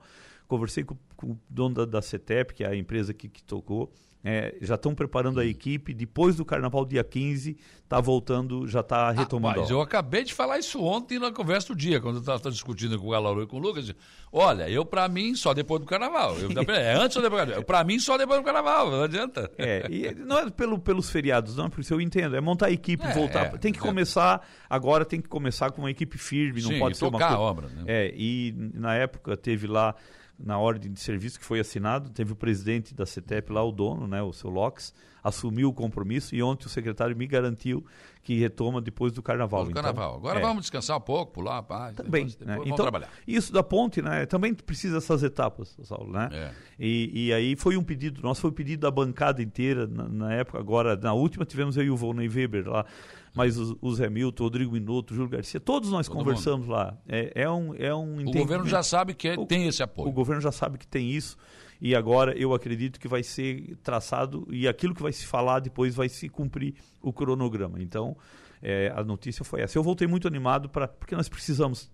Conversei 0.53 0.83
com, 0.83 0.95
com 1.17 1.31
o 1.31 1.39
dono 1.49 1.73
da, 1.73 1.85
da 1.85 1.99
CETEP, 1.99 2.53
que 2.53 2.63
é 2.63 2.67
a 2.67 2.75
empresa 2.75 3.11
que, 3.11 3.27
que 3.27 3.41
tocou. 3.41 3.91
É, 4.23 4.55
já 4.61 4.75
estão 4.75 4.95
preparando 4.95 5.39
a 5.39 5.45
equipe. 5.45 5.95
Depois 5.95 6.35
do 6.35 6.45
carnaval, 6.45 6.85
dia 6.85 7.03
15, 7.03 7.57
está 7.83 7.99
voltando, 7.99 8.67
já 8.67 8.79
está 8.81 9.09
retomando. 9.11 9.57
Ah, 9.57 9.61
mas 9.63 9.69
eu 9.71 9.81
acabei 9.81 10.23
de 10.23 10.31
falar 10.31 10.59
isso 10.59 10.79
ontem 10.81 11.17
na 11.17 11.31
conversa 11.31 11.69
do 11.69 11.75
dia, 11.75 11.99
quando 11.99 12.15
eu 12.15 12.19
estava 12.19 12.51
discutindo 12.51 12.97
com 12.99 13.07
o 13.07 13.09
Galauro 13.09 13.41
e 13.41 13.47
com 13.47 13.57
o 13.57 13.59
Lucas. 13.59 13.93
Olha, 14.31 14.69
eu 14.69 14.85
para 14.85 15.09
mim 15.09 15.35
só 15.35 15.55
depois 15.55 15.81
do 15.81 15.87
carnaval. 15.87 16.37
Eu, 16.37 16.49
é 16.73 16.93
antes 16.93 17.17
ou 17.17 17.23
depois 17.23 17.41
do 17.41 17.47
carnaval? 17.47 17.63
Para 17.65 17.83
mim 17.83 17.99
só 17.99 18.15
depois 18.15 18.39
do 18.39 18.45
carnaval, 18.45 18.91
não 18.91 19.03
adianta. 19.03 19.51
É, 19.57 19.87
e 19.89 20.15
não 20.15 20.37
é 20.37 20.49
pelo, 20.51 20.79
pelos 20.79 21.09
feriados, 21.09 21.57
não, 21.57 21.67
por 21.67 21.81
isso 21.81 21.93
eu 21.93 21.99
entendo. 21.99 22.35
É 22.35 22.39
montar 22.39 22.67
a 22.67 22.71
equipe, 22.71 23.03
é, 23.03 23.13
voltar. 23.13 23.47
É, 23.47 23.57
tem 23.57 23.73
que 23.73 23.79
é. 23.79 23.81
começar, 23.81 24.47
agora 24.69 25.03
tem 25.03 25.19
que 25.19 25.27
começar 25.27 25.71
com 25.71 25.81
uma 25.81 25.91
equipe 25.91 26.17
firme, 26.17 26.61
não 26.61 26.69
Sim, 26.69 26.79
pode 26.79 26.95
ser 26.95 27.05
uma 27.05 27.19
coisa. 27.19 27.35
a 27.35 27.39
obra. 27.39 27.67
Né? 27.67 27.83
É, 27.87 28.13
e 28.15 28.53
na 28.73 28.95
época 28.95 29.35
teve 29.35 29.67
lá 29.67 29.93
na 30.39 30.57
ordem 30.57 30.91
de 30.91 30.99
serviço 30.99 31.39
que 31.39 31.45
foi 31.45 31.59
assinado, 31.59 32.09
teve 32.09 32.33
o 32.33 32.35
presidente 32.35 32.93
da 32.93 33.05
CETEP 33.05 33.51
lá, 33.51 33.63
o 33.63 33.71
dono, 33.71 34.07
né, 34.07 34.21
o 34.21 34.33
seu 34.33 34.49
Locks, 34.49 34.93
assumiu 35.23 35.69
o 35.69 35.73
compromisso 35.73 36.35
e 36.35 36.43
ontem 36.43 36.65
o 36.65 36.69
secretário 36.69 37.15
me 37.15 37.25
garantiu 37.25 37.85
que 38.21 38.37
retoma 38.37 38.81
depois 38.81 39.13
do 39.13 39.21
carnaval. 39.21 39.63
Do 39.63 39.71
então, 39.71 39.81
carnaval. 39.81 40.15
Agora 40.17 40.39
é. 40.39 40.41
vamos 40.41 40.61
descansar 40.61 40.97
um 40.97 41.01
pouco, 41.01 41.31
pular 41.31 41.59
a 41.59 41.63
paz. 41.63 41.95
Também. 41.95 42.25
Depois, 42.25 42.35
depois 42.35 42.57
né? 42.57 42.63
então, 42.65 42.85
trabalhar. 42.85 43.09
Isso 43.25 43.53
da 43.53 43.63
ponte, 43.63 44.01
né? 44.01 44.25
Também 44.25 44.53
precisa 44.53 44.95
dessas 44.95 45.23
etapas, 45.23 45.77
Saulo, 45.83 46.11
né? 46.11 46.29
É. 46.31 46.51
E, 46.77 47.27
e, 47.27 47.33
aí 47.33 47.55
foi 47.55 47.77
um 47.77 47.83
pedido 47.83 48.21
nosso, 48.21 48.41
foi 48.41 48.49
um 48.49 48.53
pedido 48.53 48.81
da 48.81 48.91
bancada 48.91 49.41
inteira 49.41 49.87
na, 49.87 50.07
na 50.09 50.33
época. 50.33 50.59
Agora, 50.59 50.95
na 50.97 51.13
última 51.13 51.45
tivemos 51.45 51.77
aí 51.77 51.89
o 51.89 51.95
Volney 51.95 52.27
Weber 52.27 52.67
lá 52.67 52.85
mas 53.33 53.57
o, 53.57 53.77
o 53.81 53.93
Zé 53.95 54.09
Milton, 54.09 54.43
Rodrigo 54.43 54.71
Minuto, 54.71 55.15
Júlio 55.15 55.29
Garcia, 55.29 55.59
todos 55.59 55.89
nós 55.89 56.07
Todo 56.07 56.17
conversamos 56.17 56.67
mundo. 56.67 56.75
lá. 56.75 56.97
É, 57.07 57.43
é, 57.43 57.49
um, 57.49 57.73
é 57.75 57.93
um 57.93 58.19
O 58.27 58.31
governo 58.31 58.67
já 58.67 58.83
sabe 58.83 59.13
que 59.13 59.29
é, 59.29 59.33
o, 59.33 59.45
tem 59.45 59.67
esse 59.67 59.81
apoio. 59.81 60.07
O 60.07 60.11
governo 60.11 60.41
já 60.41 60.51
sabe 60.51 60.77
que 60.77 60.87
tem 60.87 61.09
isso 61.09 61.37
e 61.81 61.95
agora 61.95 62.37
eu 62.37 62.53
acredito 62.53 62.99
que 62.99 63.07
vai 63.07 63.23
ser 63.23 63.75
traçado 63.83 64.47
e 64.49 64.67
aquilo 64.67 64.93
que 64.93 65.01
vai 65.01 65.11
se 65.11 65.25
falar 65.25 65.59
depois 65.59 65.95
vai 65.95 66.07
se 66.07 66.29
cumprir 66.29 66.75
o 67.01 67.11
cronograma. 67.11 67.81
Então, 67.81 68.15
é, 68.61 68.93
a 68.95 69.03
notícia 69.03 69.43
foi 69.43 69.61
essa. 69.61 69.77
Eu 69.77 69.83
voltei 69.83 70.07
muito 70.07 70.27
animado 70.27 70.69
para 70.69 70.87
porque 70.87 71.15
nós 71.15 71.27
precisamos 71.27 71.91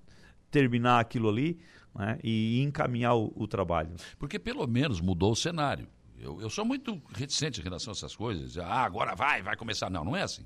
terminar 0.52 1.00
aquilo 1.00 1.30
ali 1.30 1.60
né, 1.96 2.20
e 2.24 2.62
encaminhar 2.62 3.16
o, 3.16 3.34
o, 3.36 3.48
trabalho. 3.48 3.96
Porque 4.18 4.38
pelo 4.38 4.68
menos 4.68 5.02
mudou 5.02 5.32
o 5.32 5.36
cenário. 5.36 5.88
Eu, 6.20 6.40
eu 6.42 6.50
sou 6.50 6.66
muito 6.66 7.02
reticente 7.14 7.62
em 7.62 7.64
relação 7.64 7.92
a 7.92 7.96
essas 7.96 8.16
coisas. 8.16 8.58
Ah, 8.58 8.84
agora 8.84 9.16
vai, 9.16 9.42
vai 9.42 9.56
começar. 9.56 9.90
Não, 9.90 10.04
não 10.04 10.16
é 10.16 10.22
assim. 10.22 10.46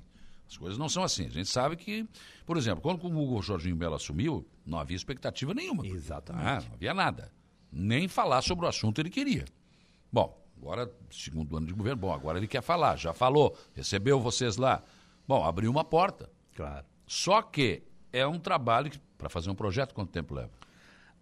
As 0.54 0.58
coisas 0.58 0.78
não 0.78 0.88
são 0.88 1.02
assim. 1.02 1.26
A 1.26 1.30
gente 1.30 1.48
sabe 1.48 1.74
que, 1.74 2.08
por 2.46 2.56
exemplo, 2.56 2.80
quando 2.80 3.02
o 3.02 3.22
Hugo 3.22 3.42
Jorginho 3.42 3.74
Belo 3.74 3.96
assumiu, 3.96 4.46
não 4.64 4.78
havia 4.78 4.96
expectativa 4.96 5.52
nenhuma. 5.52 5.84
Exatamente. 5.84 6.46
Ah, 6.46 6.62
não 6.68 6.74
havia 6.74 6.94
nada. 6.94 7.32
Nem 7.72 8.06
falar 8.06 8.40
sobre 8.40 8.64
o 8.64 8.68
assunto 8.68 9.00
ele 9.00 9.10
queria. 9.10 9.44
Bom, 10.12 10.40
agora, 10.56 10.88
segundo 11.10 11.56
ano 11.56 11.66
de 11.66 11.72
governo, 11.72 12.00
bom, 12.00 12.12
agora 12.12 12.38
ele 12.38 12.46
quer 12.46 12.62
falar, 12.62 12.94
já 12.96 13.12
falou, 13.12 13.58
recebeu 13.74 14.20
vocês 14.20 14.56
lá. 14.56 14.80
Bom, 15.26 15.44
abriu 15.44 15.68
uma 15.72 15.82
porta. 15.82 16.30
Claro. 16.54 16.86
Só 17.04 17.42
que 17.42 17.82
é 18.12 18.24
um 18.24 18.38
trabalho 18.38 18.92
que, 18.92 18.98
para 19.18 19.28
fazer 19.28 19.50
um 19.50 19.56
projeto, 19.56 19.92
quanto 19.92 20.12
tempo 20.12 20.34
leva? 20.34 20.52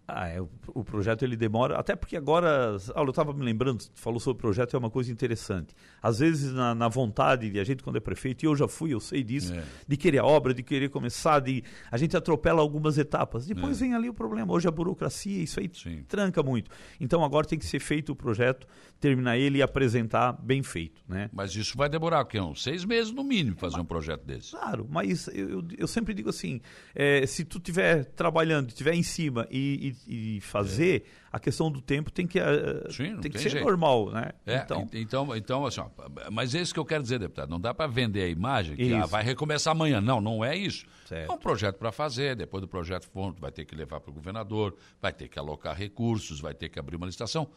Ah, 0.07 0.27
é, 0.27 0.41
o, 0.41 0.49
o, 0.67 0.83
projeto 0.83 1.23
ele 1.23 1.35
demora, 1.35 1.77
até 1.77 1.95
porque 1.95 2.17
agora, 2.17 2.77
Paulo, 2.93 3.07
eu 3.07 3.11
estava 3.11 3.33
me 3.33 3.43
lembrando, 3.43 3.83
falou 3.95 4.19
sobre 4.19 4.39
o 4.39 4.41
projeto, 4.41 4.75
é 4.75 4.79
uma 4.79 4.89
coisa 4.89 5.11
interessante. 5.11 5.73
Às 6.01 6.19
vezes, 6.19 6.51
na, 6.51 6.75
na, 6.75 6.87
vontade 6.87 7.49
de 7.49 7.59
a 7.59 7.63
gente, 7.63 7.81
quando 7.81 7.95
é 7.95 7.99
prefeito, 7.99 8.43
e 8.43 8.45
eu 8.45 8.55
já 8.55 8.67
fui, 8.67 8.93
eu 8.93 8.99
sei 8.99 9.23
disso, 9.23 9.53
é. 9.53 9.63
de 9.87 9.97
querer 9.97 10.19
a 10.19 10.25
obra, 10.25 10.53
de 10.53 10.61
querer 10.61 10.89
começar, 10.89 11.39
de 11.39 11.63
a 11.89 11.97
gente 11.97 12.17
atropela 12.17 12.61
algumas 12.61 12.97
etapas. 12.97 13.45
Depois 13.45 13.77
é. 13.77 13.85
vem 13.85 13.93
ali 13.93 14.09
o 14.09 14.13
problema. 14.13 14.51
Hoje 14.51 14.67
a 14.67 14.71
burocracia, 14.71 15.41
isso 15.41 15.59
aí 15.59 15.69
Sim. 15.73 16.03
tranca 16.07 16.43
muito. 16.43 16.69
Então 16.99 17.23
agora 17.23 17.47
tem 17.47 17.57
que 17.57 17.65
ser 17.65 17.79
feito 17.79 18.11
o 18.11 18.15
projeto, 18.15 18.67
terminar 18.99 19.37
ele 19.37 19.59
e 19.59 19.61
apresentar 19.61 20.33
bem 20.33 20.61
feito. 20.61 21.01
Né? 21.07 21.29
Mas 21.31 21.55
isso 21.55 21.77
vai 21.77 21.87
demorar, 21.87 22.25
que 22.25 22.39
uns 22.39 22.61
seis 22.61 22.83
meses 22.83 23.13
no 23.13 23.23
mínimo, 23.23 23.55
fazer 23.55 23.79
um 23.79 23.85
projeto 23.85 24.25
desse. 24.25 24.51
Claro, 24.51 24.85
mas 24.89 25.27
eu, 25.29 25.49
eu, 25.49 25.63
eu 25.77 25.87
sempre 25.87 26.13
digo 26.13 26.29
assim: 26.29 26.59
é, 26.93 27.25
se 27.25 27.45
tu 27.45 27.57
estiver 27.57 28.03
trabalhando, 28.03 28.67
estiver 28.67 28.93
em 28.93 29.03
cima 29.03 29.47
e 29.49 29.63
e, 29.63 29.92
fazer, 30.41 31.03
é. 31.05 31.27
a 31.31 31.39
questão 31.39 31.71
do 31.71 31.81
tempo 31.81 32.11
tem 32.11 32.27
que, 32.27 32.39
uh, 32.39 32.91
Sim, 32.91 33.17
tem 33.17 33.31
que 33.31 33.39
ser 33.39 33.49
jeito. 33.49 33.65
normal, 33.65 34.11
né? 34.11 34.31
É, 34.45 34.57
então, 34.57 34.89
então, 34.93 35.35
então 35.35 35.65
assim, 35.65 35.81
ó, 35.81 35.89
mas 36.31 36.53
é 36.55 36.61
isso 36.61 36.73
que 36.73 36.79
eu 36.79 36.85
quero 36.85 37.03
dizer, 37.03 37.19
deputado. 37.19 37.49
Não 37.49 37.59
dá 37.59 37.73
para 37.73 37.87
vender 37.87 38.23
a 38.23 38.27
imagem 38.27 38.75
que 38.75 38.93
ah, 38.93 39.05
vai 39.05 39.23
recomeçar 39.23 39.71
amanhã. 39.71 40.01
Não, 40.01 40.21
não 40.21 40.43
é 40.43 40.55
isso. 40.55 40.85
Certo. 41.05 41.31
É 41.31 41.33
um 41.33 41.37
projeto 41.37 41.77
para 41.77 41.91
fazer, 41.91 42.35
depois 42.35 42.61
do 42.61 42.67
projeto 42.67 43.09
vai 43.39 43.51
ter 43.51 43.65
que 43.65 43.75
levar 43.75 43.99
para 43.99 44.11
o 44.11 44.13
governador, 44.13 44.75
vai 45.01 45.13
ter 45.13 45.27
que 45.27 45.37
alocar 45.37 45.75
recursos, 45.75 46.39
vai 46.39 46.53
ter 46.53 46.69
que 46.69 46.79
abrir 46.79 46.95
uma 46.95 47.05
licitação. 47.05 47.49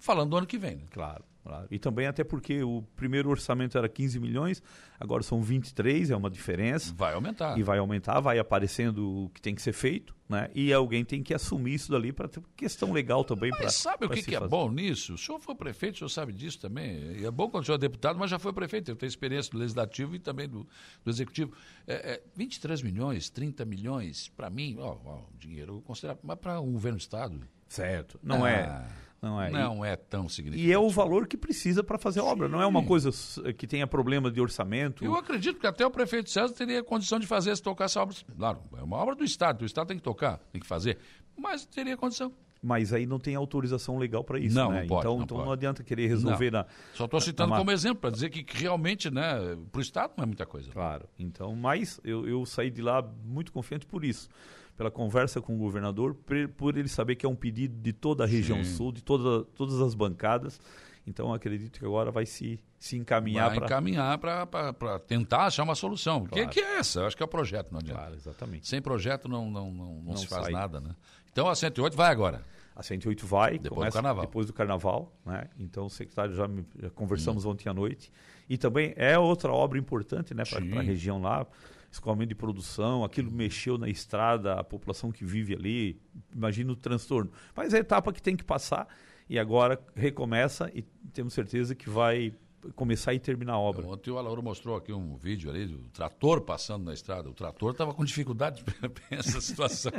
Falando 0.00 0.30
do 0.30 0.36
ano 0.36 0.46
que 0.46 0.58
vem, 0.58 0.76
né? 0.76 0.84
Claro. 0.90 1.24
Claro. 1.42 1.68
E 1.70 1.78
também 1.78 2.06
até 2.06 2.22
porque 2.22 2.62
o 2.62 2.82
primeiro 2.94 3.30
orçamento 3.30 3.78
era 3.78 3.88
15 3.88 4.20
milhões, 4.20 4.62
agora 4.98 5.22
são 5.22 5.40
23, 5.40 6.10
é 6.10 6.16
uma 6.16 6.28
diferença. 6.28 6.92
Vai 6.94 7.14
aumentar. 7.14 7.58
E 7.58 7.62
vai 7.62 7.78
aumentar, 7.78 8.20
vai 8.20 8.38
aparecendo 8.38 9.24
o 9.24 9.30
que 9.30 9.40
tem 9.40 9.54
que 9.54 9.62
ser 9.62 9.72
feito, 9.72 10.14
né? 10.28 10.50
E 10.54 10.70
alguém 10.70 11.02
tem 11.02 11.22
que 11.22 11.32
assumir 11.32 11.74
isso 11.74 11.90
dali 11.90 12.12
para 12.12 12.28
ter 12.28 12.42
questão 12.54 12.92
legal 12.92 13.24
também. 13.24 13.50
Mas 13.50 13.60
pra, 13.60 13.70
sabe 13.70 14.04
o 14.04 14.10
que, 14.10 14.22
que 14.22 14.36
é 14.36 14.40
bom 14.40 14.70
nisso? 14.70 15.14
O 15.14 15.18
senhor 15.18 15.40
foi 15.40 15.54
prefeito, 15.54 15.94
o 15.94 15.98
senhor 15.98 16.08
sabe 16.10 16.32
disso 16.32 16.60
também. 16.60 17.18
E 17.18 17.24
é 17.24 17.30
bom 17.30 17.48
quando 17.48 17.62
o 17.62 17.66
senhor 17.66 17.76
é 17.76 17.80
deputado, 17.80 18.18
mas 18.18 18.30
já 18.30 18.38
foi 18.38 18.52
prefeito. 18.52 18.90
Eu 18.90 18.96
tenho 18.96 19.08
experiência 19.08 19.50
do 19.50 19.58
legislativo 19.58 20.14
e 20.14 20.18
também 20.18 20.46
do, 20.46 20.68
do 21.02 21.10
executivo. 21.10 21.52
É, 21.86 21.94
é, 22.12 22.22
23 22.36 22.82
milhões, 22.82 23.30
30 23.30 23.64
milhões, 23.64 24.28
para 24.28 24.50
mim, 24.50 24.76
ó, 24.78 24.98
ó, 25.06 25.20
dinheiro 25.38 25.82
considerado, 25.86 26.18
mas 26.22 26.38
para 26.38 26.60
um 26.60 26.72
governo 26.72 26.98
do 26.98 27.00
Estado. 27.00 27.40
Certo. 27.66 28.20
Não 28.22 28.44
ah. 28.44 28.50
é 28.50 29.09
não 29.22 29.40
é, 29.40 29.50
não 29.50 29.84
é 29.84 29.96
tão 29.96 30.28
significativo. 30.28 30.70
E 30.70 30.72
é 30.72 30.78
o 30.78 30.88
valor 30.88 31.26
que 31.26 31.36
precisa 31.36 31.84
para 31.84 31.98
fazer 31.98 32.20
a 32.20 32.24
obra. 32.24 32.48
Não 32.48 32.60
é 32.60 32.66
uma 32.66 32.82
coisa 32.84 33.10
que 33.52 33.66
tenha 33.66 33.86
problema 33.86 34.30
de 34.30 34.40
orçamento. 34.40 35.04
Eu 35.04 35.14
acredito 35.14 35.60
que 35.60 35.66
até 35.66 35.84
o 35.84 35.90
prefeito 35.90 36.30
César 36.30 36.54
teria 36.54 36.82
condição 36.82 37.18
de 37.18 37.26
fazer 37.26 37.54
se 37.54 37.62
tocar 37.62 37.84
essa 37.84 38.00
obra. 38.00 38.16
Claro, 38.36 38.60
é 38.78 38.82
uma 38.82 38.96
obra 38.96 39.14
do 39.14 39.24
Estado. 39.24 39.62
O 39.62 39.66
Estado 39.66 39.88
tem 39.88 39.96
que 39.98 40.02
tocar, 40.02 40.38
tem 40.50 40.60
que 40.60 40.66
fazer. 40.66 40.98
Mas 41.36 41.66
teria 41.66 41.96
condição. 41.96 42.32
Mas 42.62 42.92
aí 42.92 43.06
não 43.06 43.18
tem 43.18 43.34
autorização 43.34 43.96
legal 43.96 44.22
para 44.22 44.38
isso, 44.38 44.54
não, 44.54 44.70
né? 44.70 44.82
Não 44.82 44.86
pode, 44.88 45.00
então 45.00 45.16
não, 45.16 45.24
então 45.24 45.36
pode. 45.38 45.46
não 45.46 45.52
adianta 45.54 45.82
querer 45.82 46.08
resolver 46.08 46.50
não. 46.50 46.60
na. 46.60 46.66
Só 46.94 47.06
estou 47.06 47.20
citando 47.20 47.50
na... 47.50 47.56
como 47.56 47.70
exemplo, 47.70 47.96
para 48.02 48.10
dizer 48.10 48.28
que, 48.28 48.42
que 48.42 48.58
realmente, 48.58 49.10
né, 49.10 49.56
para 49.72 49.78
o 49.78 49.82
Estado 49.82 50.12
não 50.16 50.24
é 50.24 50.26
muita 50.26 50.44
coisa. 50.44 50.70
Claro. 50.70 51.08
Então, 51.18 51.56
mas 51.56 51.98
eu, 52.04 52.28
eu 52.28 52.44
saí 52.44 52.70
de 52.70 52.82
lá 52.82 53.02
muito 53.24 53.50
confiante 53.50 53.86
por 53.86 54.04
isso 54.04 54.28
pela 54.76 54.90
conversa 54.90 55.42
com 55.42 55.54
o 55.54 55.58
governador, 55.58 56.16
por 56.56 56.78
ele 56.78 56.88
saber 56.88 57.14
que 57.14 57.26
é 57.26 57.28
um 57.28 57.36
pedido 57.36 57.78
de 57.78 57.92
toda 57.92 58.24
a 58.24 58.26
região 58.26 58.64
Sim. 58.64 58.76
sul, 58.76 58.92
de 58.92 59.02
toda, 59.02 59.44
todas 59.54 59.78
as 59.78 59.94
bancadas. 59.94 60.58
Então 61.06 61.34
acredito 61.34 61.78
que 61.78 61.84
agora 61.84 62.10
vai 62.10 62.24
se, 62.24 62.58
se 62.78 62.96
encaminhar 62.96 63.52
para. 63.52 63.66
encaminhar 63.66 64.16
para 64.18 64.98
tentar 65.00 65.46
achar 65.46 65.64
uma 65.64 65.74
solução. 65.74 66.24
Claro. 66.24 66.48
Que, 66.48 66.54
que 66.54 66.60
é 66.60 66.78
essa? 66.78 67.00
Eu 67.00 67.06
acho 67.06 67.16
que 67.16 67.22
é 67.22 67.26
o 67.26 67.28
projeto, 67.28 67.70
não 67.72 67.80
adianta. 67.80 68.00
Claro, 68.00 68.14
exatamente. 68.14 68.68
Sem 68.68 68.80
projeto 68.80 69.28
não, 69.28 69.50
não, 69.50 69.70
não, 69.70 69.94
não, 69.94 70.02
não 70.02 70.16
se 70.16 70.26
faz 70.26 70.44
sai. 70.44 70.52
nada, 70.52 70.80
né? 70.80 70.94
Então 71.32 71.48
a 71.48 71.54
108 71.54 71.96
vai 71.96 72.10
agora. 72.10 72.44
A 72.74 72.82
108 72.82 73.26
vai, 73.26 73.58
depois 73.58 73.88
do 73.88 73.92
carnaval. 73.92 74.24
Depois 74.24 74.46
do 74.46 74.52
carnaval, 74.52 75.12
né? 75.26 75.48
Então 75.58 75.86
o 75.86 75.90
secretário 75.90 76.34
já, 76.34 76.48
me, 76.48 76.64
já 76.78 76.90
conversamos 76.90 77.44
hum. 77.44 77.50
ontem 77.50 77.68
à 77.68 77.74
noite. 77.74 78.10
E 78.48 78.56
também 78.56 78.94
é 78.96 79.18
outra 79.18 79.52
obra 79.52 79.78
importante, 79.78 80.34
né, 80.34 80.42
para 80.44 80.58
a 80.58 80.82
região 80.82 81.20
lá 81.20 81.46
escoamento 81.90 82.28
de 82.28 82.34
produção, 82.34 83.04
aquilo 83.04 83.30
mexeu 83.30 83.76
na 83.76 83.88
estrada, 83.88 84.54
a 84.54 84.64
população 84.64 85.10
que 85.10 85.24
vive 85.24 85.54
ali, 85.54 86.00
imagina 86.32 86.72
o 86.72 86.76
transtorno. 86.76 87.30
Mas 87.54 87.74
é 87.74 87.78
a 87.78 87.80
etapa 87.80 88.12
que 88.12 88.22
tem 88.22 88.36
que 88.36 88.44
passar 88.44 88.86
e 89.28 89.38
agora 89.38 89.80
recomeça 89.94 90.70
e 90.74 90.82
temos 91.12 91.34
certeza 91.34 91.74
que 91.74 91.90
vai 91.90 92.32
começar 92.74 93.14
e 93.14 93.18
terminar 93.18 93.54
a 93.54 93.58
obra. 93.58 93.86
Ontem 93.86 94.10
o 94.10 94.18
Alauro 94.18 94.42
mostrou 94.42 94.76
aqui 94.76 94.92
um 94.92 95.16
vídeo 95.16 95.50
ali 95.50 95.66
do 95.66 95.78
trator 95.90 96.42
passando 96.42 96.84
na 96.84 96.94
estrada. 96.94 97.28
O 97.28 97.34
trator 97.34 97.72
estava 97.72 97.94
com 97.94 98.04
dificuldade 98.04 98.64
essa 99.10 99.40
situação. 99.40 99.92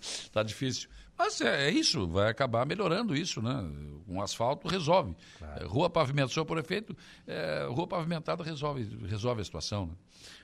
Está 0.00 0.42
difícil. 0.44 0.88
Mas 1.16 1.40
é, 1.40 1.68
é, 1.68 1.70
isso, 1.70 2.08
vai 2.08 2.30
acabar 2.30 2.66
melhorando 2.66 3.14
isso, 3.14 3.40
né? 3.40 3.54
Um 4.08 4.20
asfalto 4.20 4.66
resolve. 4.66 5.14
Claro. 5.38 5.68
Rua 5.68 5.90
pavimentada, 5.90 6.44
por 6.44 6.58
efeito, 6.58 6.96
é, 7.26 7.66
rua 7.68 7.86
pavimentada 7.86 8.42
resolve, 8.42 8.82
resolve 9.06 9.40
a 9.40 9.44
situação. 9.44 9.86
Né? 9.86 9.92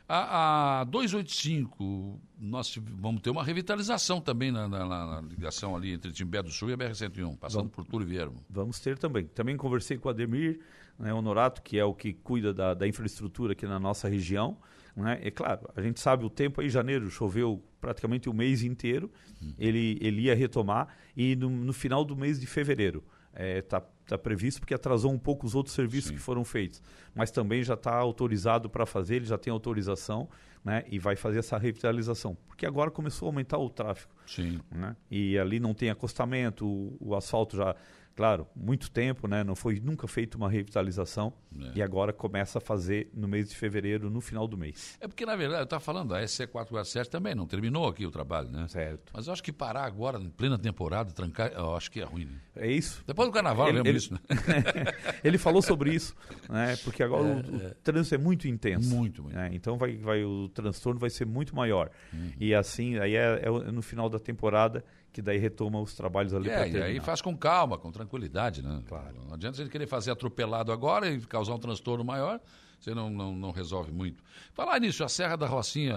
A, 0.09 0.81
a 0.81 0.85
285, 0.85 2.19
nós 2.41 2.75
vamos 2.99 3.21
ter 3.21 3.29
uma 3.29 3.45
revitalização 3.45 4.23
também 4.23 4.51
na, 4.51 4.67
na, 4.67 4.87
na 4.87 5.21
ligação 5.21 5.77
ali 5.77 5.93
entre 5.93 6.11
Timbé 6.11 6.43
do 6.43 6.51
Sul 6.51 6.71
e 6.71 6.73
a 6.73 6.79
BR-101, 6.79 7.37
passando 7.37 7.71
vamos, 7.71 7.75
por 7.75 7.85
Túlio. 7.85 8.35
Vamos 8.49 8.81
ter 8.81 8.97
também. 8.97 9.27
Também 9.27 9.55
conversei 9.55 9.99
com 9.99 10.09
o 10.09 10.11
Ademir 10.11 10.61
né, 10.99 11.13
Honorato, 11.13 11.61
que 11.61 11.79
é 11.79 11.85
o 11.85 11.93
que 11.93 12.15
cuida 12.15 12.55
da, 12.55 12.73
da 12.73 12.89
infraestrutura 12.89 13.53
aqui 13.53 13.67
na 13.67 13.79
nossa 13.79 14.09
região. 14.09 14.57
Né? 14.97 15.21
É 15.23 15.31
claro, 15.31 15.69
a 15.77 15.83
gente 15.83 16.01
sabe 16.01 16.25
o 16.25 16.31
tempo 16.31 16.63
aí, 16.63 16.71
janeiro 16.71 17.11
choveu 17.11 17.63
praticamente 17.79 18.31
o 18.31 18.33
mês 18.33 18.63
inteiro, 18.63 19.11
uhum. 19.43 19.53
ele, 19.59 19.99
ele 20.01 20.23
ia 20.23 20.35
retomar 20.35 20.89
e 21.15 21.37
no, 21.37 21.51
no 21.51 21.73
final 21.75 22.03
do 22.03 22.17
mês 22.17 22.41
de 22.41 22.47
fevereiro 22.47 23.05
está 23.35 23.77
é, 23.77 23.85
tá, 24.09 24.17
tá 24.17 24.19
previsto, 24.19 24.61
porque 24.61 24.75
atrasou 24.75 25.13
um 25.13 25.19
pouco 25.19 25.47
os 25.47 25.55
outros 25.55 25.75
serviços 25.75 26.09
Sim. 26.09 26.17
que 26.17 26.21
foram 26.21 26.45
feitos. 26.45 26.83
Mas 27.15 27.31
também 27.31 27.63
já 27.63 27.75
está 27.75 27.95
autorizado 27.95 28.69
para 28.69 28.87
fazer, 28.87 29.17
ele 29.17 29.27
já 29.27 29.37
tem 29.39 29.53
autorização 29.53 30.29
né, 30.65 30.85
e 30.89 30.99
vai 30.99 31.15
fazer 31.15 31.39
essa 31.39 31.57
revitalização. 31.59 32.37
Porque 32.47 32.67
agora 32.67 32.91
começou 32.91 33.27
a 33.27 33.29
aumentar 33.31 33.59
o 33.59 33.69
tráfego. 33.69 34.13
Sim. 34.27 34.61
Né, 34.71 34.97
e 35.11 35.39
ali 35.39 35.61
não 35.61 35.75
tem 35.75 35.91
acostamento, 35.91 36.67
o, 36.67 36.97
o 37.01 37.15
asfalto 37.15 37.57
já 37.57 37.77
claro, 38.19 38.49
muito 38.57 38.91
tempo, 38.91 39.29
né? 39.29 39.45
Não 39.45 39.55
foi 39.55 39.79
nunca 39.79 40.09
feito 40.09 40.35
uma 40.35 40.51
revitalização 40.51 41.33
é. 41.57 41.79
e 41.79 41.81
agora 41.81 42.13
começa 42.13 42.59
a 42.59 42.61
fazer 42.61 43.09
no 43.15 43.29
mês 43.29 43.49
de 43.49 43.55
fevereiro, 43.55 44.11
no 44.11 44.21
final 44.21 44.49
do 44.49 44.59
mês. 44.59 44.99
É 45.01 45.07
porque, 45.07 45.25
na 45.25 45.37
verdade, 45.37 45.61
eu 45.61 45.65
estava 45.65 45.79
falando, 45.79 46.13
a 46.13 46.21
SC447 46.21 47.07
também 47.07 47.33
não 47.37 47.47
terminou 47.47 47.87
aqui 47.87 48.05
o 48.05 48.11
trabalho, 48.11 48.51
né? 48.51 48.67
Certo. 48.67 49.13
Mas 49.15 49.29
eu 49.29 49.33
acho 49.33 49.41
que 49.41 49.53
parar 49.53 49.85
agora, 49.85 50.19
em 50.19 50.29
plena 50.31 50.59
temporada, 50.59 51.13
trancar, 51.13 51.53
eu 51.53 51.77
acho 51.77 51.93
que 51.93 52.01
é 52.01 52.05
ruim. 52.05 52.25
Né? 52.25 52.41
É 52.57 52.67
isso. 52.69 53.05
Depois 53.07 53.29
do 53.29 53.33
carnaval, 53.33 53.69
ele, 53.69 53.79
eu 53.79 53.85
lembro 53.85 53.91
ele, 53.91 53.99
isso, 53.99 54.13
né? 54.13 54.21
ele 55.23 55.39
falou 55.39 55.63
sobre 55.63 55.95
isso, 55.95 56.13
né? 56.49 56.75
Porque 56.83 57.05
agora 57.05 57.23
é, 57.25 57.35
o, 57.35 57.37
o 57.37 57.67
é. 57.69 57.75
trânsito 57.85 58.17
é 58.17 58.19
muito 58.19 58.49
intenso. 58.49 58.93
Muito, 58.93 59.23
muito. 59.23 59.37
Né? 59.37 59.51
Então 59.53 59.79
vai, 59.79 59.97
vai, 59.97 60.25
o 60.25 60.49
transtorno 60.49 60.99
vai 60.99 61.11
ser 61.11 61.25
muito 61.25 61.55
maior. 61.55 61.89
Uhum. 62.13 62.33
E 62.41 62.53
assim, 62.53 62.99
aí 62.99 63.15
é, 63.15 63.43
é 63.45 63.71
no 63.71 63.81
final 63.81 64.09
da 64.09 64.19
temporada 64.19 64.85
que 65.13 65.23
daí 65.23 65.39
retoma 65.39 65.81
os 65.81 65.95
trabalhos 65.95 66.35
ali 66.35 66.49
é, 66.49 66.55
para 66.55 66.63
terminar. 66.65 66.89
E 66.89 66.93
aí 66.93 67.01
faz 67.01 67.21
com 67.21 67.37
calma, 67.37 67.79
com 67.79 67.91
tranquilidade, 67.91 68.63
né? 68.63 68.83
Claro. 68.87 69.17
Não 69.27 69.35
adianta 69.35 69.57
você 69.57 69.69
querer 69.69 69.87
fazer 69.87 70.11
atropelado 70.11 70.73
agora 70.73 71.11
e 71.11 71.21
causar 71.21 71.55
um 71.55 71.59
transtorno 71.59 72.05
maior, 72.05 72.41
você 72.79 72.95
não, 72.95 73.11
não, 73.11 73.35
não 73.35 73.51
resolve 73.51 73.91
muito. 73.91 74.23
Falar 74.53 74.79
nisso, 74.81 75.03
a 75.03 75.09
Serra 75.09 75.37
da 75.37 75.47
Rocinha, 75.47 75.97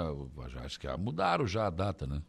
acho 0.63 0.79
que 0.79 0.87
mudaram 0.97 1.45
já 1.45 1.67
a 1.67 1.69
data, 1.69 2.07
né? 2.07 2.21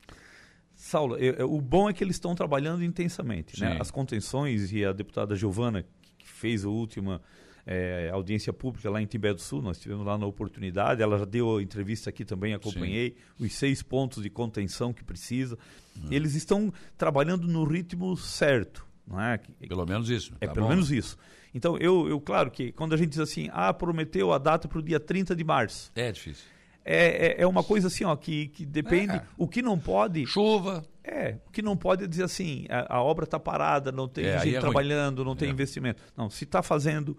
Saulo, 0.75 1.17
eu, 1.17 1.35
eu, 1.35 1.53
o 1.53 1.61
bom 1.61 1.89
é 1.89 1.93
que 1.93 2.03
eles 2.03 2.17
estão 2.17 2.35
trabalhando 2.35 2.83
intensamente. 2.83 3.61
Né? 3.61 3.79
As 3.81 3.91
contenções 3.91 4.73
e 4.73 4.85
a 4.85 4.93
deputada 4.93 5.37
Giovana, 5.37 5.85
que 6.19 6.29
fez 6.29 6.65
a 6.65 6.69
última 6.69 7.23
é, 7.67 8.11
audiência 8.13 8.53
pública 8.53 8.91
lá 8.91 9.01
em 9.01 9.07
Timbé 9.07 9.33
do 9.33 9.41
Sul, 9.41 9.63
nós 9.63 9.79
tivemos 9.79 10.05
lá 10.05 10.19
na 10.19 10.27
oportunidade, 10.27 11.03
ela 11.03 11.19
já 11.19 11.25
deu 11.25 11.61
entrevista 11.61 12.11
aqui 12.11 12.25
também, 12.25 12.55
acompanhei, 12.55 13.17
Sim. 13.39 13.45
os 13.45 13.53
seis 13.55 13.83
pontos 13.83 14.23
de 14.23 14.31
contenção 14.31 14.93
que 14.93 15.05
precisa. 15.05 15.57
Hum. 15.97 16.09
Eles 16.11 16.35
estão 16.35 16.73
trabalhando 16.97 17.47
no 17.47 17.65
ritmo 17.65 18.17
certo. 18.17 18.87
Não 19.07 19.21
é? 19.21 19.41
Pelo 19.67 19.85
menos 19.85 20.09
isso. 20.11 20.33
É, 20.41 20.47
tá 20.47 20.53
pelo 20.53 20.67
bom. 20.67 20.71
menos 20.71 20.91
isso. 20.91 21.19
Então, 21.55 21.77
eu, 21.79 22.09
eu, 22.09 22.21
claro 22.21 22.51
que 22.51 22.73
quando 22.73 22.95
a 22.95 22.97
gente 22.97 23.11
diz 23.11 23.19
assim, 23.19 23.49
ah, 23.53 23.73
prometeu 23.75 24.33
a 24.33 24.39
data 24.39 24.67
para 24.69 24.79
o 24.79 24.83
dia 24.83 24.99
30 24.99 25.35
de 25.37 25.45
março. 25.45 25.91
É 25.95 26.11
difícil 26.11 26.47
é, 26.85 27.27
é, 27.27 27.43
é, 27.43 27.47
uma 27.47 27.63
coisa 27.63 27.89
assim, 27.89 28.05
ó, 28.05 28.15
que, 28.17 28.49
que 28.49 28.67
depende. 28.67 29.15
É. 29.15 29.23
O 29.37 29.47
que 29.47 29.63
não 29.63 29.79
pode. 29.79 30.27
Chuva. 30.27 30.85
É, 31.05 31.37
o 31.49 31.51
que 31.51 31.63
não 31.63 31.77
pode 31.77 32.05
é 32.05 32.07
dizer 32.07 32.23
assim, 32.23 32.65
a, 32.69 32.97
a 32.97 33.03
obra 33.03 33.25
está 33.25 33.39
parada, 33.39 33.91
não 33.91 34.07
tem 34.07 34.25
é, 34.25 34.39
gente 34.39 34.57
é 34.57 34.61
trabalhando, 34.61 35.19
ruim. 35.19 35.27
não 35.27 35.37
tem 35.37 35.49
é. 35.49 35.51
investimento. 35.51 36.01
Não, 36.17 36.31
se 36.31 36.45
está 36.45 36.63
fazendo, 36.63 37.17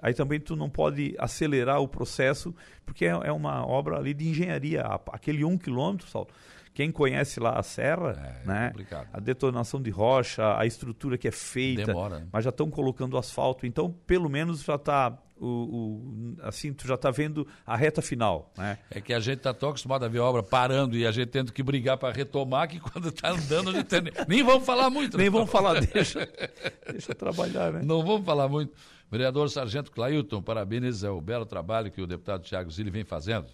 aí 0.00 0.14
também 0.14 0.38
tu 0.38 0.54
não 0.54 0.70
pode 0.70 1.14
acelerar 1.18 1.80
o 1.80 1.88
processo, 1.88 2.54
porque 2.86 3.04
é, 3.04 3.32
uma 3.32 3.66
obra 3.66 3.96
ali 3.96 4.14
de 4.14 4.28
engenharia. 4.28 4.82
Aquele 5.10 5.44
um 5.44 5.58
quilômetro, 5.58 6.08
Saulo, 6.08 6.28
quem 6.74 6.90
conhece 6.90 7.38
lá 7.38 7.56
a 7.56 7.62
serra, 7.62 8.42
é, 8.42 8.46
né? 8.46 8.72
É 8.90 9.06
a 9.12 9.20
detonação 9.20 9.80
de 9.80 9.90
rocha, 9.90 10.58
a 10.58 10.66
estrutura 10.66 11.16
que 11.16 11.28
é 11.28 11.30
feita, 11.30 11.86
Demora, 11.86 12.18
né? 12.18 12.26
mas 12.32 12.42
já 12.42 12.50
estão 12.50 12.68
colocando 12.68 13.16
asfalto, 13.16 13.64
então 13.64 13.90
pelo 14.04 14.28
menos 14.28 14.64
já 14.64 14.74
está 14.74 15.16
o, 15.36 15.46
o, 15.46 16.36
assim, 16.42 16.72
tu 16.72 16.86
já 16.86 16.94
está 16.94 17.10
vendo 17.10 17.46
a 17.64 17.76
reta 17.76 18.02
final, 18.02 18.52
né? 18.56 18.78
É 18.90 19.00
que 19.00 19.12
a 19.12 19.20
gente 19.20 19.38
está 19.38 19.54
tão 19.54 19.68
acostumado 19.68 20.04
a 20.04 20.08
ver 20.08 20.18
a 20.18 20.24
obra 20.24 20.42
parando 20.42 20.96
e 20.96 21.06
a 21.06 21.12
gente 21.12 21.28
tendo 21.28 21.52
que 21.52 21.62
brigar 21.62 21.96
para 21.96 22.12
retomar 22.12 22.68
que 22.68 22.78
quando 22.80 23.08
está 23.08 23.30
andando 23.30 23.70
a 23.70 23.72
gente 23.72 23.86
tem... 23.86 24.02
nem 24.26 24.42
vamos 24.42 24.64
falar 24.64 24.90
muito. 24.90 25.16
Nem 25.16 25.30
vamos 25.30 25.50
falar, 25.50 25.80
deixa, 25.80 26.28
deixa 26.90 27.14
trabalhar, 27.14 27.72
né? 27.72 27.82
Não 27.84 28.04
vamos 28.04 28.24
falar 28.24 28.48
muito. 28.48 28.72
Vereador 29.10 29.48
Sargento 29.48 29.92
Clailton, 29.92 30.42
parabéns, 30.42 31.04
é 31.04 31.10
o 31.10 31.20
belo 31.20 31.46
trabalho 31.46 31.90
que 31.90 32.00
o 32.00 32.06
deputado 32.06 32.42
Tiago 32.42 32.70
Zilli 32.70 32.90
vem 32.90 33.04
fazendo. 33.04 33.46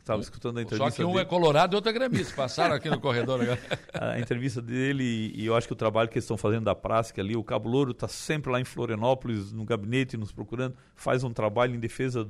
Estava 0.00 0.20
escutando 0.22 0.58
a 0.58 0.62
entrevista. 0.62 0.90
Só 0.90 0.96
que 0.96 1.04
um 1.04 1.12
dele. 1.12 1.22
é 1.22 1.24
colorado 1.24 1.74
e 1.74 1.76
outro 1.76 1.90
é 1.90 1.92
gremista. 1.92 2.34
Passaram 2.34 2.74
aqui 2.74 2.88
no 2.88 3.00
corredor 3.00 3.42
agora. 3.42 3.58
A 3.92 4.18
entrevista 4.20 4.62
dele 4.62 5.32
e 5.34 5.44
eu 5.44 5.56
acho 5.56 5.66
que 5.66 5.72
o 5.72 5.76
trabalho 5.76 6.08
que 6.08 6.14
eles 6.14 6.24
estão 6.24 6.36
fazendo 6.36 6.64
da 6.64 6.74
prática 6.74 7.20
ali, 7.20 7.36
o 7.36 7.42
Cabo 7.42 7.68
Louro 7.68 7.90
está 7.90 8.06
sempre 8.06 8.52
lá 8.52 8.60
em 8.60 8.64
Florianópolis, 8.64 9.52
no 9.52 9.64
gabinete, 9.64 10.16
nos 10.16 10.30
procurando, 10.30 10.76
faz 10.94 11.24
um 11.24 11.32
trabalho 11.32 11.74
em 11.74 11.80
defesa 11.80 12.28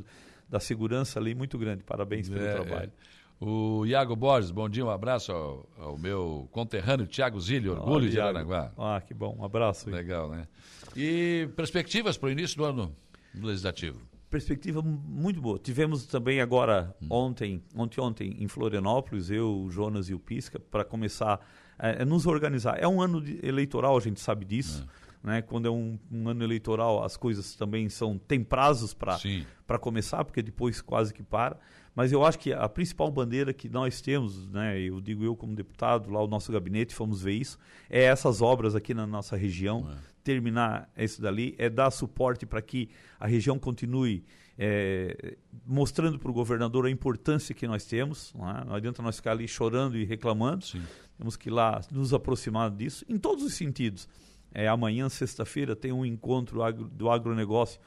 da 0.48 0.58
segurança 0.58 1.18
ali 1.18 1.34
muito 1.34 1.58
grande. 1.58 1.84
Parabéns 1.84 2.28
pelo 2.28 2.42
é, 2.42 2.54
trabalho. 2.54 2.92
É. 3.14 3.18
O 3.40 3.86
Iago 3.86 4.16
Borges, 4.16 4.50
bom 4.50 4.68
dia, 4.68 4.84
um 4.84 4.90
abraço 4.90 5.30
ao, 5.30 5.68
ao 5.78 5.98
meu 5.98 6.48
conterrâneo 6.50 7.06
Tiago 7.06 7.40
Zilli, 7.40 7.68
orgulho 7.68 8.06
oh, 8.06 8.10
de 8.10 8.20
Aranaguá. 8.20 8.72
Ah, 8.76 9.00
que 9.00 9.14
bom, 9.14 9.36
um 9.38 9.44
abraço. 9.44 9.88
Legal, 9.88 10.28
né? 10.28 10.48
E 10.96 11.48
perspectivas 11.54 12.16
para 12.16 12.28
o 12.28 12.32
início 12.32 12.56
do 12.56 12.64
ano 12.64 12.96
legislativo? 13.34 14.00
Perspectiva 14.28 14.82
muito 14.82 15.40
boa. 15.40 15.58
Tivemos 15.58 16.06
também 16.06 16.40
agora, 16.40 16.94
hum. 17.02 17.06
ontem, 17.10 17.62
ontem, 17.74 18.00
ontem, 18.00 18.36
em 18.38 18.48
Florianópolis, 18.48 19.30
eu, 19.30 19.62
o 19.64 19.70
Jonas 19.70 20.08
e 20.08 20.14
o 20.14 20.18
Pisca, 20.18 20.58
para 20.58 20.84
começar 20.84 21.40
a, 21.78 22.02
a, 22.02 22.04
nos 22.04 22.26
organizar. 22.26 22.78
É 22.78 22.86
um 22.86 23.00
ano 23.00 23.22
eleitoral, 23.42 23.96
a 23.96 24.00
gente 24.00 24.20
sabe 24.20 24.44
disso. 24.44 24.86
É. 25.04 25.08
Né? 25.20 25.42
Quando 25.42 25.66
é 25.66 25.70
um, 25.70 25.98
um, 26.10 26.28
ano 26.28 26.44
eleitoral, 26.44 27.02
as 27.02 27.16
coisas 27.16 27.54
também 27.54 27.88
são 27.88 28.18
tem 28.18 28.42
prazos 28.42 28.94
para 28.94 29.78
começar, 29.80 30.24
porque 30.24 30.42
depois 30.42 30.80
quase 30.80 31.12
que 31.12 31.22
para. 31.22 31.58
Mas 31.94 32.12
eu 32.12 32.24
acho 32.24 32.38
que 32.38 32.52
a 32.52 32.68
principal 32.68 33.10
bandeira 33.10 33.52
que 33.52 33.68
nós 33.68 34.00
temos, 34.00 34.48
né, 34.50 34.80
eu 34.80 35.00
digo 35.00 35.24
eu 35.24 35.34
como 35.34 35.56
deputado, 35.56 36.08
lá 36.12 36.22
o 36.22 36.28
nosso 36.28 36.52
gabinete, 36.52 36.94
fomos 36.94 37.22
ver 37.22 37.32
isso, 37.32 37.58
é 37.90 38.04
essas 38.04 38.40
obras 38.40 38.76
aqui 38.76 38.94
na 38.94 39.04
nossa 39.06 39.36
região. 39.36 39.88
É 39.90 39.96
terminar 40.28 40.92
isso 40.94 41.22
dali 41.22 41.54
é 41.56 41.70
dar 41.70 41.90
suporte 41.90 42.44
para 42.44 42.60
que 42.60 42.90
a 43.18 43.26
região 43.26 43.58
continue 43.58 44.22
é, 44.58 45.38
mostrando 45.64 46.18
para 46.18 46.30
o 46.30 46.34
governador 46.34 46.84
a 46.84 46.90
importância 46.90 47.54
que 47.54 47.66
nós 47.66 47.86
temos. 47.86 48.34
Não, 48.34 48.50
é? 48.50 48.64
não, 48.66 48.74
adianta 48.74 49.00
nós 49.00 49.16
ficar 49.16 49.30
ali 49.30 49.48
chorando 49.48 49.96
e 49.96 50.04
reclamando. 50.04 50.66
Sim. 50.66 50.82
Temos 51.16 51.34
que 51.34 51.48
ir 51.48 51.52
lá 51.52 51.80
nos 51.90 52.12
aproximar 52.12 52.70
disso, 52.70 53.06
em 53.08 53.16
todos 53.16 53.42
os 53.42 53.54
sentidos. 53.54 54.06
É, 54.52 54.68
amanhã, 54.68 55.08
sexta-feira, 55.08 55.74
tem 55.74 55.92
um 55.92 56.04
encontro 56.04 56.62
agro, 56.62 56.84
do 56.88 57.08
agronegócio 57.08 57.80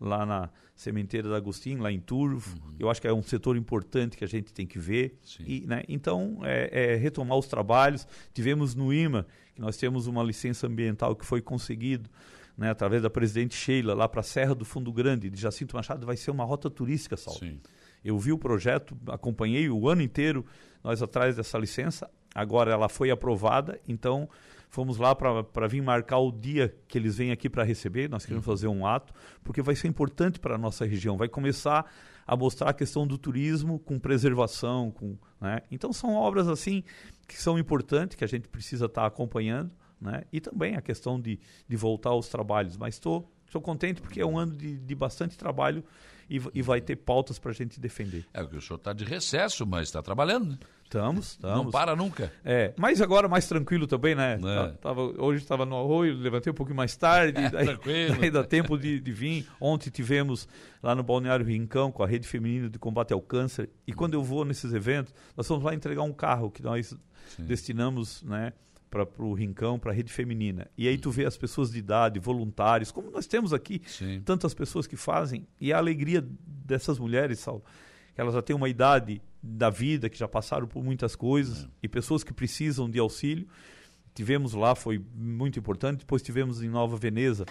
lá 0.00 0.24
na 0.24 0.48
sementeira 0.74 1.28
da 1.28 1.36
Agostinho, 1.36 1.82
lá 1.82 1.92
em 1.92 2.00
Turvo. 2.00 2.56
Uhum. 2.56 2.74
Eu 2.78 2.90
acho 2.90 3.00
que 3.00 3.06
é 3.06 3.12
um 3.12 3.22
setor 3.22 3.56
importante 3.56 4.16
que 4.16 4.24
a 4.24 4.28
gente 4.28 4.52
tem 4.52 4.66
que 4.66 4.78
ver. 4.78 5.18
E, 5.40 5.66
né, 5.66 5.82
então, 5.88 6.40
é, 6.42 6.94
é, 6.94 6.96
retomar 6.96 7.38
os 7.38 7.46
trabalhos. 7.46 8.06
Tivemos 8.32 8.74
no 8.74 8.92
IMA 8.92 9.26
que 9.54 9.60
nós 9.60 9.76
temos 9.76 10.06
uma 10.06 10.22
licença 10.22 10.66
ambiental 10.66 11.14
que 11.14 11.26
foi 11.26 11.40
conseguido 11.40 12.08
né, 12.56 12.70
através 12.70 13.02
da 13.02 13.10
presidente 13.10 13.54
Sheila 13.54 13.94
lá 13.94 14.08
para 14.08 14.20
a 14.20 14.24
Serra 14.24 14.54
do 14.54 14.64
Fundo 14.64 14.92
Grande 14.92 15.30
de 15.30 15.40
Jacinto 15.40 15.76
Machado, 15.76 16.06
vai 16.06 16.16
ser 16.16 16.30
uma 16.30 16.44
rota 16.44 16.70
turística, 16.70 17.16
Saulo. 17.16 17.40
Sim. 17.40 17.60
Eu 18.04 18.18
vi 18.18 18.32
o 18.32 18.38
projeto, 18.38 18.96
acompanhei 19.08 19.68
o 19.68 19.88
ano 19.88 20.02
inteiro 20.02 20.44
nós 20.82 21.02
atrás 21.02 21.36
dessa 21.36 21.56
licença. 21.58 22.10
Agora 22.34 22.72
ela 22.72 22.88
foi 22.88 23.10
aprovada, 23.10 23.80
então 23.86 24.28
fomos 24.72 24.96
lá 24.96 25.14
para 25.14 25.68
vir 25.68 25.82
marcar 25.82 26.18
o 26.18 26.32
dia 26.32 26.74
que 26.88 26.96
eles 26.96 27.18
vêm 27.18 27.30
aqui 27.30 27.48
para 27.48 27.62
receber. 27.62 28.08
Nós 28.08 28.24
queremos 28.24 28.46
uhum. 28.46 28.52
fazer 28.52 28.68
um 28.68 28.86
ato, 28.86 29.12
porque 29.44 29.60
vai 29.60 29.76
ser 29.76 29.86
importante 29.86 30.40
para 30.40 30.54
a 30.54 30.58
nossa 30.58 30.86
região. 30.86 31.14
Vai 31.14 31.28
começar 31.28 31.84
a 32.26 32.34
mostrar 32.34 32.70
a 32.70 32.72
questão 32.72 33.06
do 33.06 33.18
turismo 33.18 33.78
com 33.78 33.98
preservação. 33.98 34.90
Com, 34.90 35.18
né? 35.38 35.60
Então 35.70 35.92
são 35.92 36.14
obras 36.14 36.48
assim 36.48 36.82
que 37.28 37.40
são 37.40 37.58
importantes, 37.58 38.16
que 38.16 38.24
a 38.24 38.26
gente 38.26 38.48
precisa 38.48 38.86
estar 38.86 39.02
tá 39.02 39.06
acompanhando, 39.06 39.70
né? 40.00 40.24
e 40.32 40.40
também 40.40 40.74
a 40.74 40.80
questão 40.80 41.20
de, 41.20 41.38
de 41.68 41.76
voltar 41.76 42.10
aos 42.10 42.28
trabalhos. 42.28 42.78
Mas 42.78 42.94
estou 42.94 43.30
contente 43.62 44.00
porque 44.00 44.22
é 44.22 44.26
um 44.26 44.38
ano 44.38 44.56
de, 44.56 44.78
de 44.78 44.94
bastante 44.94 45.36
trabalho 45.36 45.84
e, 46.30 46.40
e 46.54 46.62
vai 46.62 46.80
ter 46.80 46.96
pautas 46.96 47.38
para 47.38 47.50
a 47.50 47.54
gente 47.54 47.78
defender. 47.78 48.26
É 48.32 48.42
que 48.42 48.56
o 48.56 48.60
senhor 48.60 48.78
está 48.78 48.94
de 48.94 49.04
recesso, 49.04 49.66
mas 49.66 49.88
está 49.88 50.00
trabalhando, 50.00 50.52
né? 50.52 50.58
Estamos, 50.92 51.30
estamos. 51.30 51.64
Não 51.64 51.70
para 51.70 51.96
nunca. 51.96 52.30
É, 52.44 52.74
mas 52.76 53.00
agora 53.00 53.26
mais 53.26 53.48
tranquilo 53.48 53.86
também, 53.86 54.14
né? 54.14 54.38
É. 54.44 54.68
Tava, 54.72 55.00
hoje 55.00 55.42
estava 55.42 55.64
no 55.64 55.74
arroio, 55.74 56.14
levantei 56.14 56.50
um 56.52 56.54
pouquinho 56.54 56.76
mais 56.76 56.94
tarde, 56.94 57.40
é, 57.40 57.48
daí, 57.48 57.64
tranquilo. 57.64 58.16
daí 58.20 58.30
dá 58.30 58.44
tempo 58.44 58.76
de, 58.76 59.00
de 59.00 59.12
vir. 59.12 59.46
Ontem 59.58 59.88
tivemos 59.88 60.46
lá 60.82 60.94
no 60.94 61.02
Balneário 61.02 61.46
Rincão 61.46 61.90
com 61.90 62.02
a 62.02 62.06
Rede 62.06 62.28
Feminina 62.28 62.68
de 62.68 62.78
Combate 62.78 63.14
ao 63.14 63.22
Câncer. 63.22 63.70
E 63.86 63.92
quando 63.94 64.12
eu 64.12 64.22
vou 64.22 64.44
nesses 64.44 64.74
eventos, 64.74 65.14
nós 65.34 65.48
vamos 65.48 65.64
lá 65.64 65.74
entregar 65.74 66.02
um 66.02 66.12
carro 66.12 66.50
que 66.50 66.62
nós 66.62 66.94
Sim. 67.36 67.44
destinamos, 67.44 68.22
né? 68.22 68.52
para 68.90 69.06
o 69.24 69.32
Rincão, 69.32 69.78
para 69.78 69.90
a 69.90 69.94
rede 69.94 70.12
feminina. 70.12 70.70
E 70.76 70.86
aí 70.86 70.98
tu 70.98 71.10
vê 71.10 71.24
as 71.24 71.34
pessoas 71.34 71.70
de 71.72 71.78
idade, 71.78 72.20
voluntários, 72.20 72.92
como 72.92 73.10
nós 73.10 73.26
temos 73.26 73.54
aqui, 73.54 73.80
Sim. 73.86 74.20
tantas 74.22 74.52
pessoas 74.52 74.86
que 74.86 74.96
fazem, 74.96 75.46
e 75.58 75.72
a 75.72 75.78
alegria 75.78 76.22
dessas 76.46 76.98
mulheres, 76.98 77.38
Saulo, 77.38 77.64
que 78.14 78.20
elas 78.20 78.34
já 78.34 78.42
têm 78.42 78.54
uma 78.54 78.68
idade 78.68 79.22
da 79.42 79.68
vida, 79.68 80.08
que 80.08 80.16
já 80.16 80.28
passaram 80.28 80.66
por 80.68 80.84
muitas 80.84 81.16
coisas, 81.16 81.64
é. 81.64 81.68
e 81.82 81.88
pessoas 81.88 82.22
que 82.22 82.32
precisam 82.32 82.88
de 82.88 82.98
auxílio. 82.98 83.48
Tivemos 84.14 84.52
lá, 84.52 84.74
foi 84.74 85.02
muito 85.14 85.58
importante. 85.58 86.00
Depois 86.00 86.22
tivemos 86.22 86.62
em 86.62 86.68
Nova 86.68 86.96
Veneza, 86.96 87.44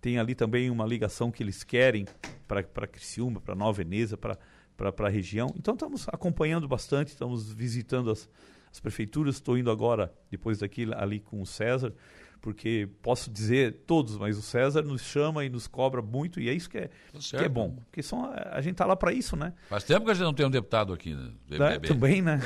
tem 0.00 0.18
ali 0.18 0.34
também 0.34 0.70
uma 0.70 0.86
ligação 0.86 1.30
que 1.30 1.42
eles 1.42 1.64
querem 1.64 2.06
para 2.46 2.86
Criciúma, 2.86 3.40
para 3.40 3.54
Nova 3.54 3.72
Veneza, 3.72 4.16
para 4.16 4.38
a 4.78 5.08
região. 5.08 5.52
Então 5.56 5.74
estamos 5.74 6.06
acompanhando 6.08 6.68
bastante, 6.68 7.08
estamos 7.08 7.52
visitando 7.52 8.10
as, 8.10 8.28
as 8.70 8.78
prefeituras. 8.78 9.36
Estou 9.36 9.56
indo 9.56 9.70
agora, 9.70 10.12
depois 10.30 10.58
daqui, 10.58 10.86
ali 10.94 11.18
com 11.18 11.40
o 11.40 11.46
César, 11.46 11.94
porque 12.42 12.88
posso 13.00 13.30
dizer 13.30 13.84
todos, 13.86 14.18
mas 14.18 14.36
o 14.36 14.42
César 14.42 14.82
nos 14.82 15.00
chama 15.00 15.44
e 15.44 15.48
nos 15.48 15.68
cobra 15.68 16.02
muito, 16.02 16.40
e 16.40 16.48
é 16.48 16.52
isso 16.52 16.68
que 16.68 16.76
é, 16.76 16.88
tá 16.88 17.38
que 17.38 17.44
é 17.44 17.48
bom. 17.48 17.76
Porque 17.84 18.02
são, 18.02 18.24
a 18.34 18.60
gente 18.60 18.72
está 18.72 18.84
lá 18.84 18.96
para 18.96 19.12
isso, 19.12 19.36
né? 19.36 19.54
Faz 19.68 19.84
tempo 19.84 20.04
que 20.04 20.10
a 20.10 20.14
gente 20.14 20.24
não 20.24 20.34
tem 20.34 20.44
um 20.44 20.50
deputado 20.50 20.92
aqui, 20.92 21.14
né? 21.14 21.30
É, 21.52 21.78
também, 21.78 22.20
né? 22.20 22.40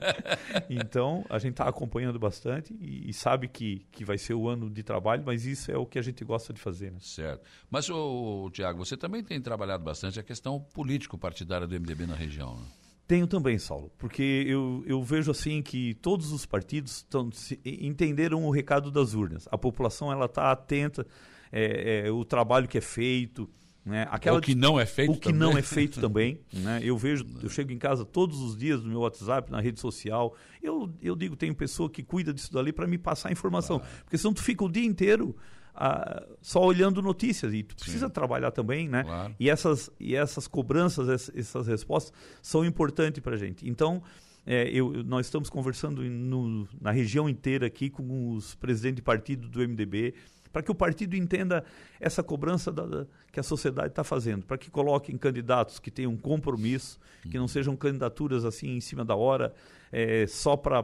então, 0.70 1.22
a 1.28 1.38
gente 1.38 1.52
está 1.52 1.68
acompanhando 1.68 2.18
bastante 2.18 2.74
e, 2.80 3.10
e, 3.10 3.12
sabe 3.12 3.46
que, 3.46 3.86
que 3.92 4.06
vai 4.06 4.16
ser 4.16 4.32
o 4.32 4.48
ano 4.48 4.70
de 4.70 4.82
trabalho, 4.82 5.22
mas 5.26 5.44
isso 5.44 5.70
é 5.70 5.76
o 5.76 5.84
que 5.84 5.98
a 5.98 6.02
gente 6.02 6.24
gosta 6.24 6.54
de 6.54 6.60
fazer, 6.60 6.90
né? 6.90 6.98
Certo. 7.02 7.42
Mas, 7.70 7.90
o 7.90 8.48
Tiago, 8.50 8.82
você 8.82 8.96
também 8.96 9.22
tem 9.22 9.38
trabalhado 9.38 9.84
bastante 9.84 10.18
a 10.18 10.22
questão 10.22 10.58
político-partidária 10.72 11.66
do 11.66 11.78
MDB 11.78 12.06
na 12.06 12.14
região, 12.14 12.56
né? 12.56 12.66
Tenho 13.06 13.26
também, 13.28 13.56
Saulo, 13.56 13.90
porque 13.96 14.44
eu, 14.48 14.82
eu 14.84 15.00
vejo 15.00 15.30
assim 15.30 15.62
que 15.62 15.94
todos 15.94 16.32
os 16.32 16.44
partidos 16.44 17.04
tão, 17.08 17.30
se, 17.30 17.60
entenderam 17.64 18.44
o 18.44 18.50
recado 18.50 18.90
das 18.90 19.14
urnas. 19.14 19.46
A 19.50 19.56
população 19.56 20.10
ela 20.10 20.24
está 20.24 20.50
atenta, 20.50 21.06
é, 21.52 22.06
é, 22.06 22.10
o 22.10 22.24
trabalho 22.24 22.66
que 22.66 22.78
é 22.78 22.80
feito, 22.80 23.48
Né? 23.84 24.08
Aquela, 24.10 24.38
o 24.38 24.40
que 24.40 24.56
não 24.56 24.80
é 24.80 24.84
feito 24.84 25.12
O 25.12 25.14
que 25.14 25.28
também. 25.28 25.38
não 25.38 25.56
é 25.56 25.62
feito 25.62 26.00
também. 26.00 26.40
Né? 26.52 26.80
Eu 26.82 26.98
vejo, 26.98 27.24
eu 27.40 27.48
chego 27.48 27.70
em 27.70 27.78
casa 27.78 28.04
todos 28.04 28.40
os 28.40 28.56
dias 28.56 28.82
no 28.82 28.88
meu 28.88 28.98
WhatsApp, 28.98 29.52
na 29.52 29.60
rede 29.60 29.78
social. 29.78 30.34
Eu, 30.60 30.92
eu 31.00 31.14
digo, 31.14 31.36
tem 31.36 31.54
pessoa 31.54 31.88
que 31.88 32.02
cuida 32.02 32.34
disso 32.34 32.52
dali 32.52 32.72
para 32.72 32.88
me 32.88 32.98
passar 32.98 33.30
informação. 33.30 33.78
Claro. 33.78 33.94
Porque 34.02 34.18
senão 34.18 34.34
tu 34.34 34.42
fica 34.42 34.64
o 34.64 34.68
dia 34.68 34.84
inteiro 34.84 35.36
ah, 35.76 36.26
só 36.40 36.64
olhando 36.64 37.02
notícias. 37.02 37.52
E 37.52 37.62
tu 37.62 37.76
precisa 37.76 38.06
Sim. 38.06 38.12
trabalhar 38.12 38.50
também, 38.50 38.88
né? 38.88 39.04
Claro. 39.04 39.34
E, 39.38 39.50
essas, 39.50 39.90
e 40.00 40.16
essas 40.16 40.48
cobranças, 40.48 41.30
essas 41.34 41.66
respostas 41.66 42.12
são 42.42 42.64
importantes 42.64 43.22
para 43.22 43.34
a 43.34 43.38
gente. 43.38 43.68
Então, 43.68 44.02
é, 44.46 44.68
eu, 44.70 45.04
nós 45.04 45.26
estamos 45.26 45.50
conversando 45.50 46.02
no, 46.02 46.68
na 46.80 46.90
região 46.90 47.28
inteira 47.28 47.66
aqui 47.66 47.90
com 47.90 48.32
os 48.32 48.54
presidentes 48.54 48.96
de 48.96 49.02
partido 49.02 49.48
do 49.48 49.60
MDB 49.60 50.14
para 50.56 50.62
que 50.62 50.70
o 50.70 50.74
partido 50.74 51.14
entenda 51.14 51.62
essa 52.00 52.22
cobrança 52.22 52.72
da, 52.72 52.86
da, 52.86 53.06
que 53.30 53.38
a 53.38 53.42
sociedade 53.42 53.88
está 53.88 54.02
fazendo, 54.02 54.46
para 54.46 54.56
que 54.56 54.70
coloquem 54.70 55.14
candidatos 55.18 55.78
que 55.78 55.90
tenham 55.90 56.16
compromisso, 56.16 56.98
que 57.30 57.36
não 57.36 57.46
sejam 57.46 57.76
candidaturas 57.76 58.42
assim 58.42 58.70
em 58.74 58.80
cima 58.80 59.04
da 59.04 59.14
hora, 59.14 59.52
é, 59.92 60.26
só 60.26 60.56
para 60.56 60.78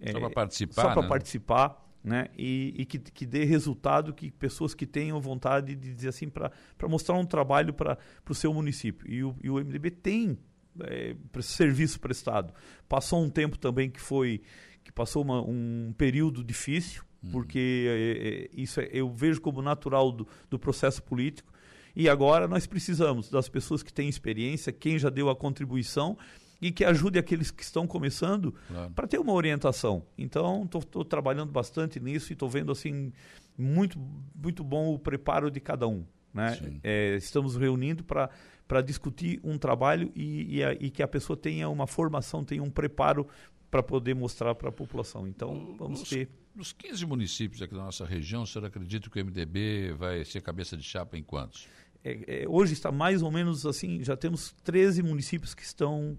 é, 0.00 0.10
só 0.10 0.18
para 0.18 0.30
participar, 0.30 0.82
só 0.82 0.92
para 0.92 1.02
né? 1.02 1.08
participar, 1.08 1.91
né? 2.02 2.28
E, 2.36 2.74
e 2.76 2.84
que, 2.84 2.98
que, 2.98 3.24
dê 3.24 3.44
resultado, 3.44 4.12
que 4.12 4.30
pessoas 4.30 4.74
que 4.74 4.86
tenham 4.86 5.20
vontade 5.20 5.74
de 5.74 5.94
dizer 5.94 6.08
assim 6.08 6.28
para 6.28 6.50
mostrar 6.88 7.16
um 7.16 7.24
trabalho 7.24 7.72
para 7.72 7.98
o 8.28 8.34
seu 8.34 8.52
município. 8.52 9.08
E 9.10 9.22
o, 9.22 9.36
e 9.42 9.50
o 9.50 9.54
MDB 9.54 9.90
tem 9.90 10.38
é, 10.80 11.14
serviço 11.40 12.00
prestado. 12.00 12.52
Passou 12.88 13.22
um 13.22 13.30
tempo 13.30 13.56
também 13.58 13.90
que 13.90 14.00
foi 14.00 14.42
que 14.82 14.90
passou 14.90 15.22
uma, 15.22 15.40
um 15.40 15.94
período 15.96 16.42
difícil, 16.42 17.04
porque 17.30 17.86
é, 17.88 18.48
é, 18.56 18.60
isso 18.60 18.80
é, 18.80 18.88
eu 18.92 19.08
vejo 19.12 19.40
como 19.40 19.62
natural 19.62 20.10
do, 20.10 20.26
do 20.50 20.58
processo 20.58 21.00
político. 21.02 21.52
E 21.94 22.08
agora 22.08 22.48
nós 22.48 22.66
precisamos 22.66 23.30
das 23.30 23.48
pessoas 23.48 23.82
que 23.82 23.92
têm 23.92 24.08
experiência, 24.08 24.72
quem 24.72 24.98
já 24.98 25.08
deu 25.10 25.28
a 25.28 25.36
contribuição 25.36 26.16
e 26.62 26.70
que 26.70 26.84
ajude 26.84 27.18
aqueles 27.18 27.50
que 27.50 27.64
estão 27.64 27.88
começando 27.88 28.54
claro. 28.68 28.92
para 28.92 29.08
ter 29.08 29.18
uma 29.18 29.32
orientação. 29.32 30.06
Então, 30.16 30.62
estou 30.64 31.04
trabalhando 31.04 31.50
bastante 31.50 31.98
nisso 31.98 32.30
e 32.30 32.34
estou 32.34 32.48
vendo 32.48 32.70
assim 32.70 33.12
muito, 33.58 33.98
muito 34.32 34.62
bom 34.62 34.94
o 34.94 34.98
preparo 34.98 35.50
de 35.50 35.58
cada 35.58 35.88
um. 35.88 36.04
Né? 36.32 36.56
É, 36.84 37.16
estamos 37.16 37.56
reunindo 37.56 38.04
para 38.04 38.30
para 38.68 38.80
discutir 38.80 39.38
um 39.44 39.58
trabalho 39.58 40.10
e, 40.16 40.56
e, 40.56 40.64
a, 40.64 40.72
e, 40.72 40.88
que 40.88 41.02
a 41.02 41.08
pessoa 41.08 41.36
tenha 41.36 41.68
uma 41.68 41.86
formação, 41.86 42.42
tenha 42.42 42.62
um 42.62 42.70
preparo 42.70 43.28
para 43.70 43.82
poder 43.82 44.14
mostrar 44.14 44.54
para 44.54 44.70
a 44.70 44.72
população. 44.72 45.28
Então, 45.28 45.76
vamos 45.78 46.00
Os, 46.02 46.08
ter. 46.08 46.30
Nos 46.54 46.72
15 46.72 47.04
municípios 47.04 47.60
aqui 47.60 47.74
da 47.74 47.82
nossa 47.82 48.06
região, 48.06 48.44
o 48.44 48.46
senhor 48.46 48.64
acredita 48.64 49.10
que 49.10 49.20
o 49.20 49.24
MDB 49.26 49.92
vai 49.98 50.24
ser 50.24 50.40
cabeça 50.40 50.74
de 50.74 50.84
chapa 50.84 51.18
em 51.18 51.22
quantos? 51.22 51.68
É, 52.02 52.44
é, 52.44 52.48
hoje 52.48 52.72
está 52.72 52.90
mais 52.90 53.20
ou 53.20 53.30
menos 53.30 53.66
assim, 53.66 54.02
já 54.02 54.16
temos 54.16 54.52
13 54.64 55.02
municípios 55.02 55.54
que 55.54 55.62
estão 55.62 56.16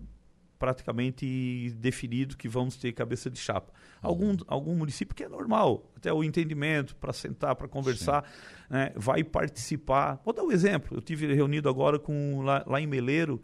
praticamente 0.64 1.76
definido 1.76 2.38
que 2.38 2.48
vamos 2.48 2.78
ter 2.78 2.94
cabeça 2.94 3.30
de 3.30 3.38
chapa. 3.38 3.74
Algum, 4.02 4.30
uhum. 4.30 4.38
algum 4.48 4.74
município 4.74 5.14
que 5.14 5.22
é 5.22 5.28
normal, 5.28 5.92
até 5.94 6.14
o 6.14 6.24
entendimento 6.24 6.96
para 6.96 7.12
sentar, 7.12 7.54
para 7.58 7.68
conversar, 7.68 8.24
né, 8.70 8.94
vai 8.96 9.26
participar. 9.26 10.22
Vou 10.24 10.34
dar 10.34 10.42
um 10.42 10.54
exemplo. 10.54 10.96
Eu 10.96 11.02
tive 11.02 11.34
reunido 11.34 11.68
agora 11.68 12.00
com 12.00 12.42
lá, 12.44 12.64
lá 12.66 12.80
em 12.80 12.88
Meleiro, 12.88 13.42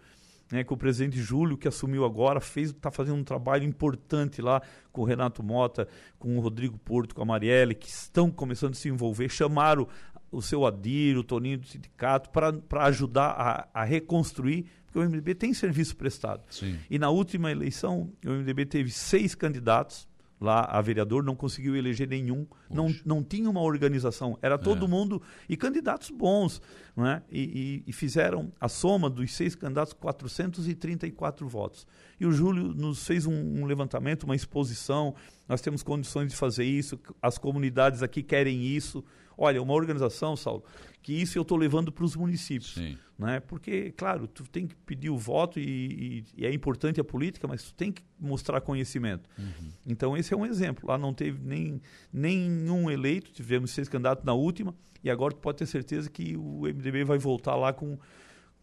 né, 0.49 0.63
com 0.63 0.75
o 0.75 0.77
presidente 0.77 1.19
Júlio, 1.19 1.57
que 1.57 1.67
assumiu 1.67 2.05
agora, 2.05 2.39
está 2.55 2.89
fazendo 2.89 3.17
um 3.17 3.23
trabalho 3.25 3.65
importante 3.65 4.41
lá 4.41 4.61
com 4.89 5.01
o 5.01 5.03
Renato 5.03 5.43
Mota, 5.43 5.89
com 6.17 6.37
o 6.37 6.39
Rodrigo 6.39 6.77
Porto, 6.77 7.13
com 7.13 7.21
a 7.21 7.25
Marielle, 7.25 7.75
que 7.75 7.89
estão 7.89 8.31
começando 8.31 8.71
a 8.71 8.77
se 8.77 8.87
envolver, 8.87 9.27
chamaram 9.27 9.89
o 10.31 10.41
seu 10.41 10.65
Adir, 10.65 11.17
o 11.17 11.23
Toninho 11.23 11.57
do 11.57 11.67
sindicato, 11.67 12.29
para 12.29 12.85
ajudar 12.85 13.31
a, 13.31 13.67
a, 13.81 13.83
reconstruir, 13.83 14.67
porque 14.89 14.99
o 14.99 15.03
MDB 15.03 15.35
tem 15.35 15.53
serviço 15.53 15.95
prestado. 15.95 16.41
Sim. 16.49 16.77
E 16.89 16.97
na 16.97 17.09
última 17.09 17.51
eleição, 17.51 18.11
o 18.25 18.29
MDB 18.29 18.65
teve 18.65 18.89
seis 18.89 19.35
candidatos, 19.35 20.07
lá 20.41 20.61
a 20.61 20.81
vereador, 20.81 21.23
não 21.23 21.35
conseguiu 21.35 21.75
eleger 21.75 22.07
nenhum, 22.07 22.47
não, 22.69 22.93
não 23.05 23.23
tinha 23.23 23.49
uma 23.49 23.61
organização, 23.61 24.37
era 24.41 24.57
todo 24.57 24.85
é. 24.85 24.87
mundo, 24.87 25.21
e 25.49 25.57
candidatos 25.57 26.09
bons, 26.09 26.61
né? 26.95 27.21
E, 27.29 27.83
e, 27.85 27.89
e, 27.89 27.93
fizeram 27.93 28.51
a 28.59 28.69
soma 28.69 29.09
dos 29.09 29.33
seis 29.33 29.53
candidatos 29.53 29.93
434 29.93 31.47
votos. 31.47 31.85
E 32.19 32.25
o 32.25 32.31
Júlio 32.31 32.73
nos 32.73 33.05
fez 33.05 33.25
um, 33.25 33.33
um 33.33 33.65
levantamento, 33.65 34.23
uma 34.23 34.35
exposição, 34.35 35.13
nós 35.47 35.61
temos 35.61 35.83
condições 35.83 36.29
de 36.29 36.35
fazer 36.35 36.63
isso, 36.63 36.97
as 37.21 37.37
comunidades 37.37 38.01
aqui 38.01 38.23
querem 38.23 38.65
isso, 38.65 39.03
Olha, 39.41 39.61
uma 39.61 39.73
organização, 39.73 40.35
Saulo, 40.35 40.65
que 41.01 41.13
isso 41.13 41.37
eu 41.37 41.43
estou 41.43 41.57
levando 41.57 41.93
para 41.93 42.03
os 42.03 42.13
municípios. 42.13 42.73
Sim. 42.73 42.97
Né? 43.17 43.39
Porque, 43.39 43.91
claro, 43.91 44.27
tu 44.27 44.43
tem 44.43 44.67
que 44.67 44.75
pedir 44.75 45.09
o 45.09 45.17
voto 45.17 45.59
e, 45.59 45.63
e, 45.63 46.25
e, 46.37 46.45
é 46.45 46.53
importante 46.53 46.99
a 46.99 47.03
política, 47.05 47.47
mas 47.47 47.63
tu 47.63 47.73
tem 47.73 47.89
que 47.89 48.03
mostrar 48.19 48.59
conhecimento. 48.59 49.29
Uhum. 49.37 49.71
Então, 49.87 50.17
esse 50.17 50.33
é 50.33 50.37
um 50.37 50.45
exemplo. 50.45 50.89
Lá 50.89 50.97
não 50.97 51.13
teve 51.13 51.39
nem 51.41 51.81
nenhum 52.11 52.91
eleito, 52.91 53.31
tivemos 53.31 53.71
seis 53.71 53.87
candidatos 53.87 54.25
na 54.25 54.33
última, 54.33 54.75
e 55.01 55.09
agora 55.09 55.33
tu 55.33 55.39
pode 55.39 55.57
ter 55.57 55.65
certeza 55.65 56.09
que 56.09 56.35
o 56.35 56.63
MDB 56.63 57.05
vai 57.05 57.17
voltar 57.17 57.55
lá 57.55 57.71
com 57.71 57.97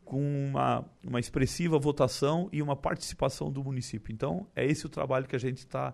com 0.04 0.20
uma, 0.20 0.84
uma 1.02 1.18
expressiva 1.18 1.80
votação 1.80 2.48
e 2.52 2.62
uma 2.62 2.76
participação 2.76 3.50
do 3.50 3.64
município. 3.64 4.12
Então, 4.12 4.46
é 4.54 4.64
esse 4.64 4.86
o 4.86 4.88
trabalho 4.88 5.26
que 5.26 5.34
a 5.34 5.38
gente 5.38 5.58
está 5.58 5.92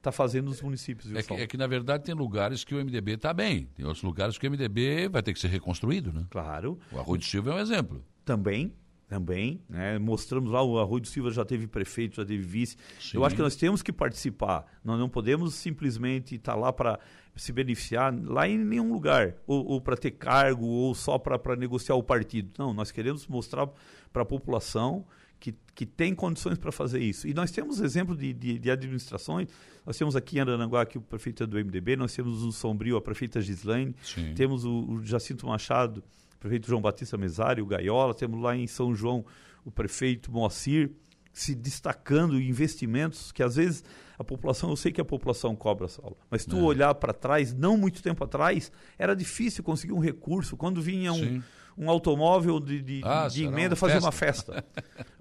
está 0.00 0.10
fazendo 0.10 0.46
nos 0.46 0.60
municípios. 0.60 1.14
É 1.14 1.22
que, 1.22 1.32
é 1.34 1.46
que, 1.46 1.56
na 1.56 1.66
verdade, 1.66 2.04
tem 2.04 2.14
lugares 2.14 2.64
que 2.64 2.74
o 2.74 2.78
MDB 2.78 3.12
está 3.12 3.32
bem. 3.32 3.68
Tem 3.76 3.84
outros 3.84 4.02
lugares 4.02 4.38
que 4.38 4.46
o 4.46 4.50
MDB 4.50 5.08
vai 5.08 5.22
ter 5.22 5.32
que 5.32 5.38
ser 5.38 5.48
reconstruído, 5.48 6.12
né? 6.12 6.26
Claro. 6.30 6.78
O 6.90 6.98
Arroio 6.98 7.18
do 7.18 7.24
Silva 7.24 7.52
é 7.52 7.54
um 7.54 7.58
exemplo. 7.58 8.04
Também, 8.24 8.72
também. 9.06 9.60
Né? 9.68 9.98
Mostramos 9.98 10.50
lá, 10.50 10.62
o 10.62 10.78
Arroio 10.78 11.02
do 11.02 11.08
Silva 11.08 11.30
já 11.30 11.44
teve 11.44 11.66
prefeito, 11.66 12.16
já 12.16 12.24
teve 12.24 12.42
vice. 12.42 12.76
Sim. 12.98 13.18
Eu 13.18 13.24
acho 13.24 13.36
que 13.36 13.42
nós 13.42 13.56
temos 13.56 13.82
que 13.82 13.92
participar. 13.92 14.64
Nós 14.82 14.98
não 14.98 15.08
podemos 15.08 15.54
simplesmente 15.54 16.36
estar 16.36 16.54
tá 16.54 16.58
lá 16.58 16.72
para 16.72 16.98
se 17.36 17.52
beneficiar 17.52 18.14
lá 18.24 18.48
em 18.48 18.58
nenhum 18.58 18.92
lugar, 18.92 19.36
ou, 19.46 19.64
ou 19.66 19.80
para 19.80 19.96
ter 19.96 20.10
cargo, 20.12 20.66
ou 20.66 20.94
só 20.94 21.18
para 21.18 21.56
negociar 21.56 21.94
o 21.94 22.02
partido. 22.02 22.50
Não, 22.58 22.72
nós 22.74 22.90
queremos 22.90 23.26
mostrar 23.26 23.68
para 24.12 24.22
a 24.22 24.26
população 24.26 25.06
que, 25.40 25.54
que 25.74 25.86
tem 25.86 26.14
condições 26.14 26.58
para 26.58 26.70
fazer 26.70 27.00
isso. 27.00 27.26
E 27.26 27.32
nós 27.32 27.50
temos 27.50 27.80
exemplo 27.80 28.14
de, 28.14 28.32
de, 28.34 28.58
de, 28.58 28.70
administrações. 28.70 29.48
Nós 29.86 29.96
temos 29.96 30.14
aqui 30.14 30.36
em 30.36 30.40
Arananguá 30.40 30.82
aqui 30.82 30.98
o 30.98 31.00
prefeito 31.00 31.42
é 31.42 31.46
do 31.46 31.56
MDB, 31.56 31.96
nós 31.96 32.14
temos 32.14 32.42
o 32.42 32.52
Sombrio, 32.52 32.96
a 32.96 33.00
prefeita 33.00 33.40
Gislaine, 33.40 33.96
Sim. 34.02 34.34
temos 34.34 34.66
o, 34.66 34.70
o, 34.70 35.04
Jacinto 35.04 35.46
Machado, 35.46 36.04
o 36.36 36.38
prefeito 36.38 36.68
João 36.68 36.82
Batista 36.82 37.16
Mesário, 37.16 37.64
o 37.64 37.66
Gaiola, 37.66 38.14
temos 38.14 38.40
lá 38.40 38.54
em 38.54 38.66
São 38.66 38.94
João 38.94 39.24
o 39.64 39.70
prefeito 39.70 40.30
Moacir, 40.30 40.90
se 41.32 41.54
destacando 41.54 42.38
em 42.38 42.48
investimentos 42.48 43.32
que 43.32 43.42
às 43.42 43.56
vezes 43.56 43.84
a 44.18 44.24
população, 44.24 44.68
eu 44.68 44.76
sei 44.76 44.92
que 44.92 45.00
a 45.00 45.04
população 45.04 45.56
cobra, 45.56 45.88
Saulo, 45.88 46.18
mas 46.30 46.44
tu 46.44 46.58
é. 46.58 46.62
olhar 46.62 46.94
para 46.94 47.14
trás, 47.14 47.54
não 47.54 47.78
muito 47.78 48.02
tempo 48.02 48.22
atrás, 48.22 48.70
era 48.98 49.16
difícil 49.16 49.64
conseguir 49.64 49.94
um 49.94 49.98
recurso. 49.98 50.58
Quando 50.58 50.82
vinha 50.82 51.10
um, 51.10 51.42
um 51.76 51.88
automóvel 51.88 52.60
de, 52.60 52.80
de, 52.82 53.00
ah, 53.04 53.28
de 53.28 53.44
emenda 53.44 53.76
fazer 53.76 53.98
uma 53.98 54.12
festa. 54.12 54.64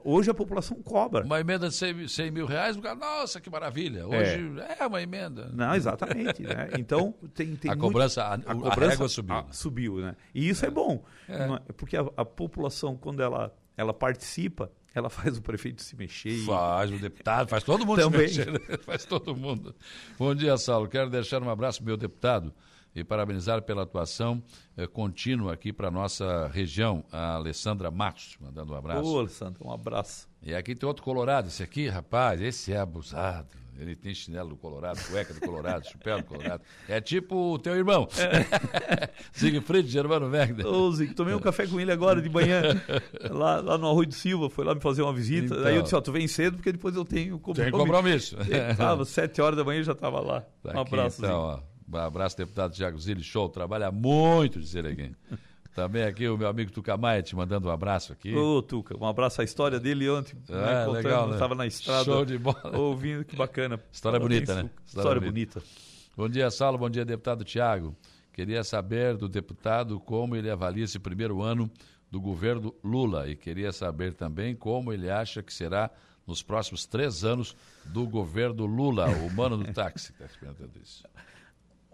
Hoje 0.03 0.30
a 0.30 0.34
população 0.34 0.81
cobra. 0.81 1.23
Uma 1.23 1.39
emenda 1.39 1.69
de 1.69 1.76
100, 1.76 2.07
100 2.07 2.31
mil 2.31 2.45
reais, 2.45 2.76
o 2.77 2.81
cara, 2.81 2.95
nossa, 2.95 3.39
que 3.39 3.49
maravilha. 3.49 4.07
Hoje 4.07 4.53
é, 4.67 4.84
é 4.84 4.88
uma 4.88 5.01
emenda. 5.01 5.49
Não, 5.53 5.76
exatamente. 5.76 6.41
né? 6.41 6.69
Então 6.77 7.13
tem, 7.34 7.55
tem 7.55 7.71
a, 7.71 7.76
muito, 7.76 7.88
cobrança, 7.88 8.23
a, 8.23 8.34
a, 8.34 8.55
cobrança, 8.55 8.81
a 8.81 8.89
régua 8.89 9.09
subiu. 9.09 9.45
subiu, 9.51 9.97
né? 9.97 10.15
E 10.34 10.49
isso 10.49 10.65
é, 10.65 10.67
é 10.67 10.71
bom. 10.71 11.03
É. 11.27 11.73
Porque 11.73 11.97
a, 11.97 12.01
a 12.17 12.26
população, 12.26 12.95
quando 12.95 13.21
ela, 13.21 13.53
ela 13.77 13.93
participa, 13.93 14.71
ela 14.93 15.09
faz 15.09 15.38
o 15.38 15.41
prefeito 15.41 15.81
se 15.81 15.95
mexer. 15.95 16.45
Faz, 16.45 16.91
o 16.91 16.97
deputado, 16.97 17.47
faz 17.49 17.63
todo 17.63 17.85
mundo 17.85 18.01
Também. 18.01 18.27
se 18.27 18.39
mexer. 18.39 18.51
Né? 18.51 18.77
faz 18.85 19.05
todo 19.05 19.35
mundo. 19.35 19.76
Bom 20.17 20.34
dia, 20.34 20.57
Saulo. 20.57 20.88
Quero 20.88 21.09
deixar 21.09 21.41
um 21.43 21.49
abraço 21.49 21.80
para 21.80 21.88
meu 21.88 21.97
deputado 21.97 22.53
e 22.95 23.03
parabenizar 23.03 23.61
pela 23.61 23.84
atuação 23.84 24.41
eh, 24.76 24.88
contínua 24.88 25.53
aqui 25.53 25.72
para 25.72 25.91
nossa 25.91 26.48
região, 26.48 27.03
a 27.11 27.36
Alessandra 27.36 27.91
Matos, 27.91 28.38
mandando 28.40 28.74
um 28.74 28.76
abraço. 28.76 29.10
Ô, 29.10 29.20
Alessandra, 29.20 29.60
um 29.66 29.72
abraço. 29.72 30.28
E 30.41 30.53
aqui 30.56 30.76
tem 30.76 30.88
outro 30.88 31.03
colorado, 31.03 31.48
esse 31.48 31.61
aqui, 31.61 31.88
rapaz, 31.88 32.41
esse 32.41 32.74
é 32.74 32.78
abusado. 32.78 33.60
Ele 33.80 33.95
tem 33.95 34.14
chinelo 34.14 34.49
do 34.49 34.57
Colorado, 34.57 34.99
cueca 35.10 35.34
do 35.34 35.40
Colorado, 35.40 35.86
chapéu 35.88 36.18
do 36.18 36.26
Colorado. 36.26 36.61
É 36.88 36.99
tipo 36.99 37.53
o 37.53 37.57
teu 37.57 37.76
irmão. 37.76 38.07
É. 38.18 39.10
Siegfried 39.32 39.88
Germano 39.88 40.30
Wegner. 40.30 40.68
Ô, 40.68 40.91
Zig, 40.91 41.14
tomei 41.14 41.34
um 41.34 41.40
café 41.40 41.66
com 41.66 41.80
ele 41.80 41.91
agora 41.91 42.22
de 42.22 42.30
manhã, 42.30 42.61
lá, 43.32 43.61
lá 43.61 43.78
no 43.78 43.88
Arroio 43.88 44.07
do 44.07 44.14
Silva, 44.14 44.49
foi 44.49 44.66
lá 44.66 44.76
me 44.76 44.82
fazer 44.82 45.02
uma 45.02 45.14
visita. 45.14 45.56
Então, 45.56 45.66
Aí 45.66 45.78
eu 45.78 45.82
disse, 45.82 45.95
ó, 45.95 46.02
tu 46.02 46.11
vem 46.11 46.28
cedo 46.28 46.57
porque 46.57 46.74
depois 46.74 46.94
eu 46.95 47.06
tenho 47.06 47.40
compromisso. 47.40 47.72
Tem 47.72 47.80
compromisso. 47.80 48.38
Estava, 48.72 49.06
sete 49.06 49.41
horas 49.41 49.57
da 49.57 49.64
manhã 49.64 49.82
já 49.82 49.94
estava 49.94 50.20
lá. 50.20 50.41
Tá 50.61 50.74
um 50.76 50.82
abraço, 50.82 51.22
então, 51.24 51.40
ó, 51.40 51.56
um 51.56 51.69
abraço, 51.98 52.38
deputado 52.38 52.74
Tiago 52.74 52.99
Zilli, 52.99 53.24
show, 53.24 53.49
trabalha 53.49 53.91
muito, 53.91 54.60
dizer 54.60 54.86
aqui. 54.86 55.11
Também 55.76 56.03
aqui 56.03 56.28
o 56.28 56.38
meu 56.38 56.48
amigo 56.48 56.72
Tuca 56.72 56.98
Maia 56.98 57.22
te 57.22 57.36
mandando 57.36 57.70
um 57.70 57.72
abraço 57.72 58.11
aqui. 58.11 58.36
Ô, 58.36 58.61
Tuca, 58.61 58.98
um 58.98 59.06
abraço. 59.06 59.40
A 59.40 59.44
história 59.44 59.80
dele 59.80 60.10
ontem, 60.10 60.36
né, 60.49 60.86
legal, 60.88 61.28
né? 61.28 61.34
estava 61.34 61.56
na 61.56 61.66
estrada. 61.66 62.03
Show 62.03 62.26
de 62.26 62.38
bola. 62.38 62.78
Ouvindo, 62.78 63.24
que 63.24 63.36
bacana. 63.36 63.80
História 63.91 64.20
bonita, 64.20 64.56
né? 64.56 64.61
História, 64.61 64.84
História 64.86 65.22
bonita. 65.22 65.60
bonita. 65.60 65.72
Bom 66.18 66.28
dia, 66.28 66.52
Saulo. 66.52 66.78
Bom 66.78 66.90
dia, 66.90 67.06
deputado 67.06 67.45
Tiago. 67.45 67.95
Queria 68.34 68.64
saber 68.64 69.16
do 69.16 69.30
deputado 69.30 69.99
como 69.99 70.36
ele 70.36 70.49
avalia 70.49 70.84
esse 70.84 70.99
primeiro 70.99 71.41
ano 71.41 71.72
do 72.10 72.20
governo 72.20 72.74
Lula 72.84 73.30
e 73.30 73.36
queria 73.36 73.72
saber 73.72 74.14
também 74.14 74.56
como 74.56 74.91
ele 74.91 75.10
acha 75.10 75.44
que 75.44 75.53
será 75.53 75.90
nos 76.26 76.44
próximos 76.44 76.86
três 76.86 77.24
anos 77.24 77.56
do 77.86 78.07
governo 78.07 78.66
Lula, 78.66 79.07
o 79.07 79.32
mano 79.32 79.57
do 79.57 79.72
táxi. 79.74 80.11
Está 80.11 80.28
perguntando 80.40 80.72
isso. 80.82 81.03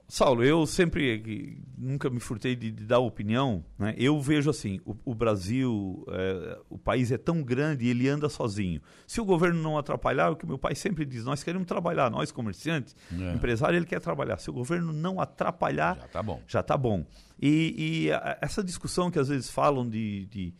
Saulo, 0.07 0.43
eu 0.43 0.67
sempre 0.67 1.59
nunca 1.75 2.11
me 2.11 2.19
furtei 2.19 2.55
de, 2.55 2.71
de 2.71 2.85
dar 2.85 2.99
opinião. 2.99 3.65
Né? 3.77 3.95
Eu 3.97 4.21
vejo 4.21 4.49
assim: 4.49 4.79
o, 4.85 4.95
o 5.03 5.15
Brasil, 5.15 6.05
é, 6.09 6.59
o 6.69 6.77
país 6.77 7.11
é 7.11 7.17
tão 7.17 7.41
grande 7.41 7.85
e 7.85 7.89
ele 7.89 8.07
anda 8.07 8.29
sozinho. 8.29 8.81
Se 9.07 9.19
o 9.19 9.25
governo 9.25 9.61
não 9.61 9.77
atrapalhar, 9.77 10.27
é 10.27 10.29
o 10.29 10.35
que 10.35 10.45
meu 10.45 10.59
pai 10.59 10.75
sempre 10.75 11.05
diz: 11.05 11.25
nós 11.25 11.43
queremos 11.43 11.67
trabalhar, 11.67 12.11
nós 12.11 12.31
comerciantes, 12.31 12.95
é. 13.11 13.33
empresário, 13.33 13.77
ele 13.77 13.85
quer 13.85 13.99
trabalhar. 13.99 14.37
Se 14.37 14.49
o 14.49 14.53
governo 14.53 14.93
não 14.93 15.19
atrapalhar, 15.19 15.97
já 15.97 16.05
está 16.05 16.23
bom. 16.23 16.43
Já 16.47 16.63
tá 16.63 16.77
bom. 16.77 17.05
E, 17.41 18.05
e 18.05 18.11
a, 18.11 18.37
essa 18.41 18.63
discussão 18.63 19.09
que 19.09 19.17
às 19.17 19.29
vezes 19.29 19.49
falam 19.49 19.89
de, 19.89 20.27
de, 20.27 20.53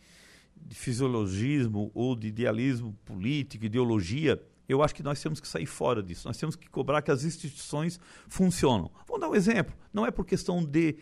de 0.56 0.74
fisiologismo 0.74 1.92
ou 1.94 2.16
de 2.16 2.26
idealismo 2.26 2.96
político, 3.04 3.64
ideologia, 3.64 4.42
eu 4.68 4.82
acho 4.82 4.94
que 4.94 5.02
nós 5.02 5.22
temos 5.22 5.40
que 5.40 5.48
sair 5.48 5.66
fora 5.66 6.02
disso. 6.02 6.26
Nós 6.26 6.36
temos 6.36 6.56
que 6.56 6.68
cobrar 6.68 7.02
que 7.02 7.10
as 7.10 7.24
instituições 7.24 8.00
funcionam. 8.28 8.90
Vou 9.06 9.18
dar 9.18 9.28
um 9.28 9.34
exemplo. 9.34 9.74
Não 9.92 10.04
é 10.04 10.10
por 10.10 10.24
questão 10.24 10.64
de, 10.64 10.96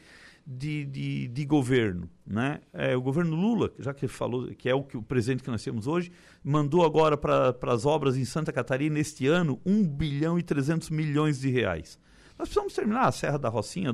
de, 0.47 0.85
de, 0.85 1.29
de 1.29 1.45
governo. 1.45 2.09
Né? 2.27 2.61
É, 2.73 2.97
o 2.97 3.01
governo 3.01 3.35
Lula, 3.35 3.73
já 3.79 3.95
que 3.95 4.07
falou, 4.07 4.49
que 4.49 4.69
é 4.69 4.75
o, 4.75 4.83
que, 4.83 4.97
o 4.97 5.03
que 5.03 5.51
nós 5.51 5.63
temos 5.63 5.87
hoje, 5.87 6.13
mandou 6.43 6.85
agora 6.85 7.17
para 7.17 7.73
as 7.73 7.87
obras 7.87 8.17
em 8.17 8.25
Santa 8.25 8.53
Catarina 8.53 8.99
este 8.99 9.27
ano 9.27 9.61
1 9.65 9.89
bilhão 9.89 10.39
e 10.39 10.43
300 10.43 10.91
milhões 10.91 11.41
de 11.41 11.51
reais. 11.51 11.99
Nós 12.39 12.49
precisamos 12.49 12.75
terminar 12.75 13.07
a 13.07 13.13
Serra 13.13 13.39
da 13.39 13.49
Rocinha, 13.49 13.91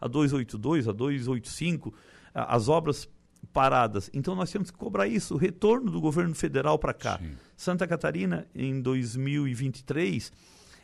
a 0.00 0.08
282, 0.08 0.88
a 0.88 0.92
285, 0.92 1.94
as 2.34 2.68
obras 2.68 3.08
paradas. 3.52 4.10
Então 4.12 4.34
nós 4.34 4.50
temos 4.50 4.70
que 4.70 4.78
cobrar 4.78 5.06
isso, 5.06 5.34
o 5.34 5.36
retorno 5.36 5.90
do 5.90 6.00
governo 6.00 6.34
federal 6.34 6.78
para 6.78 6.94
cá. 6.94 7.18
Sim. 7.18 7.32
Santa 7.56 7.86
Catarina, 7.86 8.46
em 8.54 8.80
2023, 8.80 10.32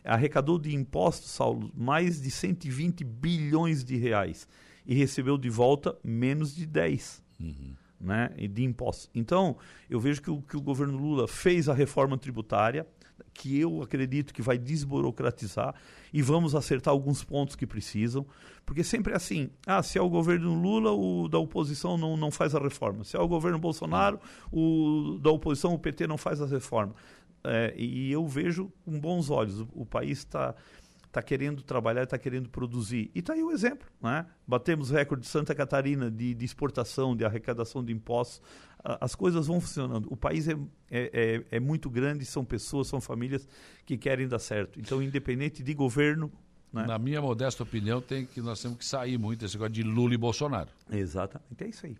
arrecadou 0.05 0.59
de 0.59 0.75
impostos, 0.75 1.31
Saulo, 1.31 1.71
mais 1.75 2.21
de 2.21 2.31
120 2.31 3.05
bilhões 3.05 3.83
de 3.83 3.97
reais 3.97 4.47
e 4.87 4.95
recebeu 4.95 5.37
de 5.37 5.51
volta 5.51 5.97
menos 6.03 6.55
de 6.55 6.67
10. 6.67 7.23
Uhum. 7.41 7.75
Né, 8.01 8.29
de 8.29 8.63
impostos. 8.63 9.11
Então, 9.13 9.57
eu 9.91 9.99
vejo 9.99 10.23
que 10.23 10.31
o, 10.31 10.41
que 10.41 10.57
o 10.57 10.61
governo 10.61 10.97
Lula 10.97 11.27
fez 11.27 11.69
a 11.69 11.75
reforma 11.75 12.17
tributária, 12.17 12.87
que 13.35 13.59
eu 13.59 13.83
acredito 13.83 14.33
que 14.33 14.43
vai 14.43 14.59
desburocratizar 14.59 15.75
e 16.13 16.23
vamos 16.23 16.55
acertar 16.55 16.93
alguns 16.93 17.23
pontos 17.25 17.57
que 17.57 17.67
precisam, 17.67 18.27
porque 18.65 18.85
sempre 18.85 19.13
é 19.13 19.17
assim, 19.17 19.51
ah, 19.67 19.83
se 19.83 19.99
é 19.99 20.03
o 20.03 20.09
governo 20.09 20.55
Lula, 20.61 20.93
o 20.93 21.29
da 21.29 21.39
oposição 21.39 21.97
não, 21.97 22.17
não 22.17 22.31
faz 22.31 22.55
a 22.55 22.59
reforma, 22.59 23.05
se 23.05 23.17
é 23.17 23.21
o 23.21 23.29
governo 23.29 23.59
Bolsonaro, 23.59 24.21
o 24.53 25.19
da 25.21 25.31
oposição, 25.31 25.75
o 25.75 25.79
PT 25.79 26.07
não 26.07 26.19
faz 26.19 26.41
a 26.41 26.47
reforma. 26.47 26.95
É, 27.45 27.73
e 27.77 28.11
eu 28.11 28.27
vejo 28.27 28.73
com 28.85 28.99
bons 28.99 29.31
olhos, 29.31 29.61
o, 29.61 29.69
o 29.73 29.87
país 29.87 30.19
está 30.19 30.55
está 31.09 31.23
querendo 31.23 31.63
trabalhar, 31.63 32.05
está 32.05 32.19
querendo 32.19 32.49
produzir. 32.49 33.11
E 33.15 33.19
está 33.19 33.33
aí 33.33 33.43
o 33.43 33.51
exemplo. 33.51 33.89
Né? 34.01 34.25
Batemos 34.47 34.91
recorde 34.91 35.25
de 35.25 35.29
Santa 35.29 35.55
Catarina 35.55 36.11
de, 36.11 36.35
de, 36.35 36.45
exportação, 36.45 37.17
de 37.17 37.25
arrecadação 37.25 37.85
de 37.85 37.93
impostos. 37.93 38.43
As 38.83 39.15
coisas 39.15 39.47
vão 39.47 39.61
funcionando. 39.61 40.07
O 40.11 40.17
país 40.17 40.47
é, 40.49 40.53
é, 40.91 41.11
é, 41.51 41.57
é, 41.57 41.61
muito 41.61 41.91
grande, 41.91 42.25
são 42.25 42.45
pessoas, 42.45 42.87
são 42.87 43.01
famílias 43.01 43.49
que 43.85 43.97
querem 43.97 44.29
dar 44.29 44.39
certo. 44.39 44.79
Então, 44.79 45.03
independente 45.03 45.63
de 45.63 45.75
governo. 45.75 46.31
Né? 46.73 46.87
Na 46.87 46.99
minha 46.99 47.21
modesta 47.21 47.63
opinião, 47.63 48.01
tem 48.01 48.27
que, 48.27 48.41
nós 48.41 48.61
temos 48.61 48.79
que 48.79 48.85
sair 48.85 49.19
muito 49.19 49.41
desse 49.41 49.55
negócio 49.55 49.73
de 49.73 49.83
Lula 49.83 50.15
e 50.15 50.19
Bolsonaro. 50.19 50.69
Exatamente, 50.91 51.65
é 51.65 51.69
isso 51.69 51.87
aí. 51.87 51.97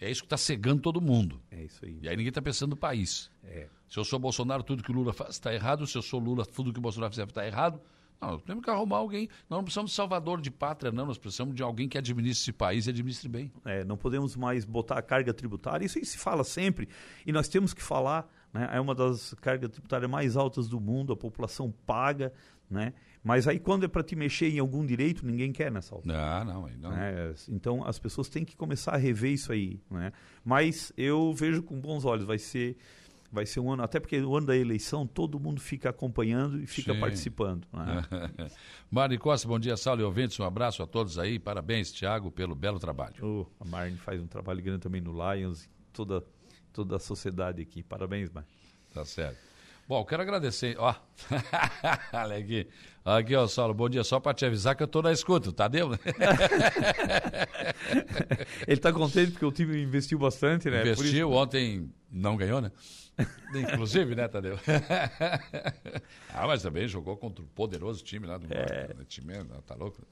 É 0.00 0.08
isso 0.10 0.20
que 0.20 0.26
está 0.26 0.36
cegando 0.36 0.80
todo 0.80 1.00
mundo. 1.00 1.40
É 1.50 1.64
isso 1.64 1.84
aí. 1.84 1.98
E 2.02 2.08
aí 2.08 2.16
ninguém 2.16 2.28
está 2.28 2.40
pensando 2.40 2.70
no 2.70 2.76
país. 2.76 3.30
É. 3.42 3.66
Se 3.88 3.98
eu 3.98 4.04
sou 4.04 4.18
Bolsonaro, 4.18 4.62
tudo 4.62 4.82
que 4.82 4.92
o 4.92 4.94
Lula 4.94 5.12
faz 5.12 5.30
está 5.30 5.52
errado. 5.52 5.86
Se 5.86 5.98
eu 5.98 6.02
sou 6.02 6.20
Lula, 6.20 6.46
tudo 6.46 6.72
que 6.72 6.78
o 6.78 6.82
Bolsonaro 6.82 7.10
fizer 7.10 7.26
está 7.26 7.44
errado. 7.44 7.80
Não, 8.20 8.38
temos 8.38 8.64
que 8.64 8.70
arrumar 8.70 8.98
alguém. 8.98 9.28
Nós 9.48 9.58
não 9.58 9.64
precisamos 9.64 9.92
de 9.92 9.96
salvador 9.96 10.40
de 10.40 10.50
pátria, 10.50 10.90
não. 10.90 11.06
Nós 11.06 11.18
precisamos 11.18 11.54
de 11.54 11.62
alguém 11.62 11.88
que 11.88 11.96
administre 11.96 12.42
esse 12.42 12.52
país 12.52 12.86
e 12.86 12.90
administre 12.90 13.28
bem. 13.28 13.52
É, 13.64 13.84
não 13.84 13.96
podemos 13.96 14.34
mais 14.34 14.64
botar 14.64 14.98
a 14.98 15.02
carga 15.02 15.32
tributária. 15.32 15.86
Isso 15.86 15.98
aí 15.98 16.04
se 16.04 16.18
fala 16.18 16.42
sempre. 16.42 16.88
E 17.24 17.32
nós 17.32 17.48
temos 17.48 17.72
que 17.72 17.82
falar. 17.82 18.28
Né? 18.52 18.68
É 18.72 18.80
uma 18.80 18.94
das 18.94 19.34
cargas 19.34 19.70
tributárias 19.70 20.10
mais 20.10 20.36
altas 20.36 20.68
do 20.68 20.80
mundo. 20.80 21.12
A 21.12 21.16
população 21.16 21.72
paga. 21.86 22.32
Né? 22.68 22.92
Mas 23.22 23.46
aí, 23.46 23.58
quando 23.58 23.84
é 23.84 23.88
para 23.88 24.02
te 24.02 24.16
mexer 24.16 24.48
em 24.48 24.58
algum 24.58 24.84
direito, 24.84 25.24
ninguém 25.24 25.52
quer 25.52 25.70
nessa 25.70 25.94
altura. 25.94 26.18
Ah, 26.18 26.44
não, 26.44 26.68
não. 26.80 26.92
É, 26.92 27.32
então, 27.48 27.84
as 27.86 27.98
pessoas 27.98 28.28
têm 28.28 28.44
que 28.44 28.56
começar 28.56 28.92
a 28.92 28.96
rever 28.96 29.32
isso 29.32 29.52
aí. 29.52 29.80
Né? 29.90 30.12
Mas 30.44 30.92
eu 30.96 31.32
vejo 31.32 31.62
com 31.62 31.80
bons 31.80 32.04
olhos. 32.04 32.24
Vai 32.24 32.38
ser 32.38 32.76
vai 33.30 33.46
ser 33.46 33.60
um 33.60 33.70
ano, 33.70 33.82
até 33.82 34.00
porque 34.00 34.20
o 34.20 34.36
ano 34.36 34.46
da 34.46 34.56
eleição 34.56 35.06
todo 35.06 35.38
mundo 35.38 35.60
fica 35.60 35.90
acompanhando 35.90 36.60
e 36.60 36.66
fica 36.66 36.94
Sim. 36.94 37.00
participando. 37.00 37.66
Né? 37.72 38.50
Mari 38.90 39.18
Costa, 39.18 39.46
bom 39.46 39.58
dia, 39.58 39.76
Saulo 39.76 40.00
e 40.00 40.04
ouvintes, 40.04 40.38
um 40.40 40.44
abraço 40.44 40.82
a 40.82 40.86
todos 40.86 41.18
aí, 41.18 41.38
parabéns, 41.38 41.92
Tiago, 41.92 42.30
pelo 42.30 42.54
belo 42.54 42.78
trabalho. 42.78 43.14
Oh, 43.22 43.46
a 43.60 43.64
Marne 43.68 43.96
faz 43.96 44.20
um 44.20 44.26
trabalho 44.26 44.62
grande 44.62 44.80
também 44.80 45.00
no 45.00 45.12
Lions, 45.12 45.68
toda, 45.92 46.24
toda 46.72 46.96
a 46.96 46.98
sociedade 46.98 47.60
aqui, 47.62 47.82
parabéns, 47.82 48.30
Marne. 48.30 48.48
Tá 48.92 49.04
certo. 49.04 49.47
Bom, 49.88 50.04
quero 50.04 50.20
agradecer, 50.20 50.76
ó, 50.78 50.94
olha 52.12 52.36
aqui, 52.36 52.68
aqui 53.02 53.34
ó, 53.34 53.46
Saulo, 53.46 53.72
bom 53.72 53.88
dia, 53.88 54.04
só 54.04 54.20
para 54.20 54.34
te 54.34 54.44
avisar 54.44 54.76
que 54.76 54.82
eu 54.82 54.86
tô 54.86 55.00
na 55.00 55.10
escuta, 55.10 55.50
tá 55.50 55.66
deu? 55.66 55.92
Ele 58.68 58.78
tá 58.78 58.92
contente 58.92 59.30
porque 59.30 59.46
o 59.46 59.50
time 59.50 59.82
investiu 59.82 60.18
bastante, 60.18 60.68
né? 60.68 60.82
Investiu, 60.82 61.32
ontem 61.32 61.90
não 62.12 62.36
ganhou, 62.36 62.60
né? 62.60 62.70
Inclusive, 63.54 64.14
né, 64.14 64.28
Tadeu? 64.28 64.58
ah, 66.34 66.46
mas 66.46 66.62
também 66.62 66.86
jogou 66.86 67.16
contra 67.16 67.42
o 67.42 67.48
poderoso 67.48 68.04
time 68.04 68.26
lá 68.26 68.36
do 68.36 68.46
é. 68.52 68.94
Né, 68.94 69.04
time, 69.08 69.32
tá 69.66 69.74
louco? 69.74 70.06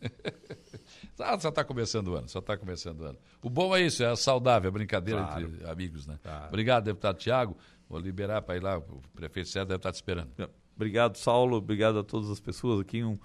ah, 1.18 1.38
só 1.38 1.50
tá 1.50 1.62
começando 1.62 2.08
o 2.08 2.16
ano, 2.16 2.28
só 2.28 2.40
tá 2.40 2.56
começando 2.56 3.02
o 3.02 3.04
ano. 3.04 3.18
O 3.42 3.50
bom 3.50 3.76
é 3.76 3.82
isso, 3.82 4.02
é 4.02 4.16
saudável, 4.16 4.68
a 4.68 4.72
brincadeira 4.72 5.22
claro. 5.22 5.46
entre 5.46 5.68
amigos, 5.68 6.06
né? 6.06 6.18
Claro. 6.22 6.48
Obrigado, 6.48 6.84
deputado 6.84 7.18
Tiago. 7.18 7.56
Vou 7.88 8.00
liberar 8.00 8.42
para 8.42 8.56
ir 8.56 8.62
lá, 8.62 8.78
o 8.78 9.00
prefeito 9.14 9.48
César 9.48 9.64
deve 9.64 9.76
estar 9.76 9.92
te 9.92 9.96
esperando. 9.96 10.30
Obrigado, 10.74 11.16
Saulo. 11.16 11.56
Obrigado 11.56 11.98
a 11.98 12.04
todas 12.04 12.30
as 12.30 12.40
pessoas 12.40 12.80
aqui. 12.80 13.02
Um, 13.02 13.18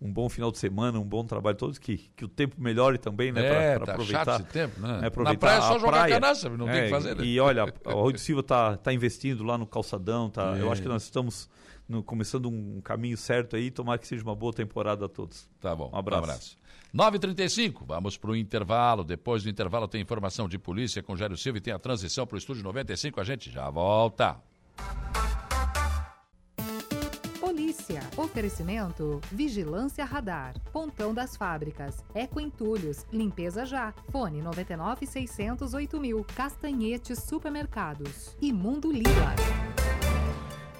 um 0.00 0.12
bom 0.12 0.28
final 0.28 0.50
de 0.50 0.58
semana, 0.58 0.98
um 0.98 1.04
bom 1.04 1.24
trabalho 1.24 1.56
todos, 1.56 1.78
que, 1.78 2.10
que 2.14 2.24
o 2.24 2.28
tempo 2.28 2.56
melhore 2.58 2.98
também, 2.98 3.32
né? 3.32 3.72
É, 3.72 3.76
para 3.76 3.86
tá 3.86 3.92
aproveitar. 3.92 4.24
chato 4.24 4.40
esse 4.42 4.50
tempo, 4.50 4.80
né? 4.80 5.00
né 5.00 5.06
aproveitar 5.06 5.32
Na 5.32 5.38
praia 5.38 5.58
é 5.58 5.60
só 5.60 5.78
jogar 5.78 5.92
praia. 5.92 6.14
canastra, 6.14 6.56
não 6.56 6.68
é, 6.68 6.72
tem 6.72 6.80
o 6.80 6.84
que 6.84 6.90
fazer. 6.90 7.16
Né? 7.16 7.24
E 7.24 7.40
olha, 7.40 7.72
o 7.84 8.02
Rui 8.02 8.16
Silva 8.18 8.40
está 8.40 8.76
tá 8.76 8.92
investindo 8.92 9.42
lá 9.42 9.56
no 9.56 9.66
calçadão, 9.66 10.30
tá? 10.30 10.56
É. 10.56 10.62
Eu 10.62 10.70
acho 10.70 10.82
que 10.82 10.88
nós 10.88 11.02
estamos 11.02 11.48
no, 11.88 12.02
começando 12.02 12.48
um 12.48 12.80
caminho 12.80 13.16
certo 13.16 13.56
aí, 13.56 13.70
tomara 13.70 13.98
que 13.98 14.06
seja 14.06 14.22
uma 14.22 14.34
boa 14.34 14.52
temporada 14.52 15.06
a 15.06 15.08
todos. 15.08 15.48
Tá 15.60 15.74
bom. 15.74 15.90
Um 15.92 15.96
abraço. 15.96 16.20
Um 16.20 16.24
abraço. 16.24 16.56
9h35, 16.94 17.84
vamos 17.86 18.16
para 18.16 18.30
o 18.30 18.36
intervalo. 18.36 19.02
Depois 19.02 19.42
do 19.42 19.50
intervalo 19.50 19.88
tem 19.88 20.00
informação 20.00 20.48
de 20.48 20.58
polícia 20.58 21.02
com 21.02 21.16
Jairo 21.16 21.36
Silva 21.36 21.58
e 21.58 21.60
tem 21.60 21.74
a 21.74 21.78
transição 21.78 22.26
para 22.26 22.36
o 22.36 22.38
estúdio 22.38 22.62
95. 22.62 23.20
A 23.20 23.24
gente 23.24 23.50
já 23.50 23.68
volta. 23.68 24.36
Polícia. 27.40 28.00
Oferecimento: 28.16 29.20
Vigilância 29.30 30.04
Radar. 30.04 30.54
Pontão 30.72 31.12
das 31.12 31.36
Fábricas. 31.36 32.04
Eco 32.14 32.40
Entulhos. 32.40 33.04
Limpeza 33.12 33.66
Já. 33.66 33.92
Fone 34.10 34.40
99 34.40 35.06
608 35.06 36.00
mil. 36.00 36.24
Castanhetes 36.36 37.24
Supermercados. 37.24 38.36
E 38.40 38.52
Mundo 38.52 38.90
Lila. 38.90 39.34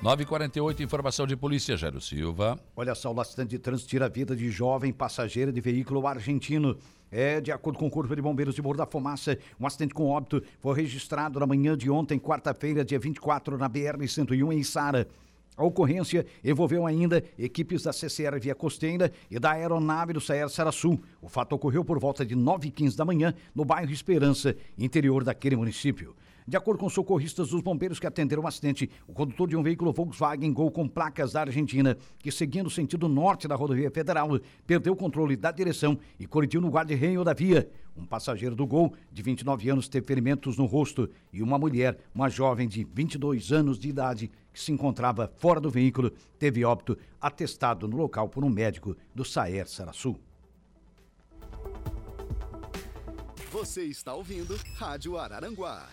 948, 0.04 0.82
informação 0.82 1.26
de 1.26 1.34
polícia, 1.34 1.78
Jairo 1.78 1.98
Silva. 1.98 2.60
Olha 2.76 2.94
só, 2.94 3.10
o 3.10 3.18
acidente 3.18 3.48
de 3.48 3.58
trânsito 3.58 3.88
tira 3.88 4.04
a 4.04 4.08
vida 4.10 4.36
de 4.36 4.50
jovem 4.50 4.92
passageira 4.92 5.50
de 5.50 5.62
veículo 5.62 6.06
argentino. 6.06 6.76
É, 7.10 7.40
de 7.40 7.50
acordo 7.50 7.78
com 7.78 7.86
o 7.86 7.90
Corpo 7.90 8.14
de 8.14 8.20
Bombeiros 8.20 8.54
de 8.54 8.60
Morro 8.60 8.76
da 8.76 8.84
Fumaça, 8.84 9.38
um 9.58 9.66
acidente 9.66 9.94
com 9.94 10.10
óbito 10.10 10.42
foi 10.60 10.76
registrado 10.76 11.40
na 11.40 11.46
manhã 11.46 11.74
de 11.74 11.88
ontem, 11.88 12.18
quarta-feira, 12.18 12.84
dia 12.84 12.98
24, 12.98 13.56
na 13.56 13.66
BR-101, 13.66 14.52
em 14.52 14.62
Sara. 14.62 15.08
A 15.56 15.64
ocorrência 15.64 16.26
envolveu 16.44 16.84
ainda 16.84 17.24
equipes 17.38 17.84
da 17.84 17.92
CCR 17.92 18.38
Via 18.38 18.54
Costeira 18.54 19.10
e 19.30 19.38
da 19.38 19.52
aeronave 19.52 20.12
do 20.12 20.20
Saer 20.20 20.50
Saraçu. 20.50 21.00
O 21.22 21.30
fato 21.30 21.54
ocorreu 21.54 21.82
por 21.82 21.98
volta 21.98 22.26
de 22.26 22.36
9h15 22.36 22.94
da 22.94 23.06
manhã 23.06 23.32
no 23.54 23.64
bairro 23.64 23.90
Esperança, 23.90 24.54
interior 24.76 25.24
daquele 25.24 25.56
município. 25.56 26.14
De 26.46 26.58
acordo 26.58 26.78
com 26.78 26.90
socorristas 26.90 27.48
dos 27.48 27.62
bombeiros 27.62 27.98
que 27.98 28.06
atenderam 28.06 28.42
o 28.42 28.46
acidente, 28.46 28.90
o 29.08 29.14
condutor 29.14 29.48
de 29.48 29.56
um 29.56 29.62
veículo 29.62 29.94
Volkswagen 29.94 30.52
Gol 30.52 30.70
com 30.70 30.86
placas 30.86 31.32
da 31.32 31.40
Argentina, 31.40 31.96
que 32.18 32.30
seguindo 32.30 32.66
o 32.66 32.70
sentido 32.70 33.08
norte 33.08 33.48
da 33.48 33.54
rodovia 33.54 33.90
federal, 33.90 34.38
perdeu 34.66 34.92
o 34.92 34.96
controle 34.96 35.36
da 35.36 35.50
direção 35.50 35.98
e 36.20 36.26
colidiu 36.26 36.60
no 36.60 36.68
guarda-reio 36.68 37.24
da 37.24 37.32
via. 37.32 37.66
Um 37.96 38.04
passageiro 38.04 38.54
do 38.54 38.66
Gol, 38.66 38.92
de 39.10 39.22
29 39.22 39.70
anos, 39.70 39.88
teve 39.88 40.06
ferimentos 40.06 40.58
no 40.58 40.66
rosto 40.66 41.08
e 41.32 41.42
uma 41.42 41.58
mulher, 41.58 41.96
uma 42.14 42.28
jovem 42.28 42.68
de 42.68 42.84
22 42.84 43.50
anos 43.50 43.78
de 43.78 43.88
idade, 43.88 44.30
que 44.52 44.60
se 44.60 44.70
encontrava 44.70 45.32
fora 45.38 45.58
do 45.58 45.70
veículo, 45.70 46.10
teve 46.38 46.62
óbito 46.62 46.98
atestado 47.18 47.88
no 47.88 47.96
local 47.96 48.28
por 48.28 48.44
um 48.44 48.50
médico 48.50 48.94
do 49.14 49.24
Saer 49.24 49.66
Saraçu. 49.66 50.14
Você 53.50 53.84
está 53.84 54.12
ouvindo 54.12 54.58
Rádio 54.76 55.16
Araranguá. 55.16 55.88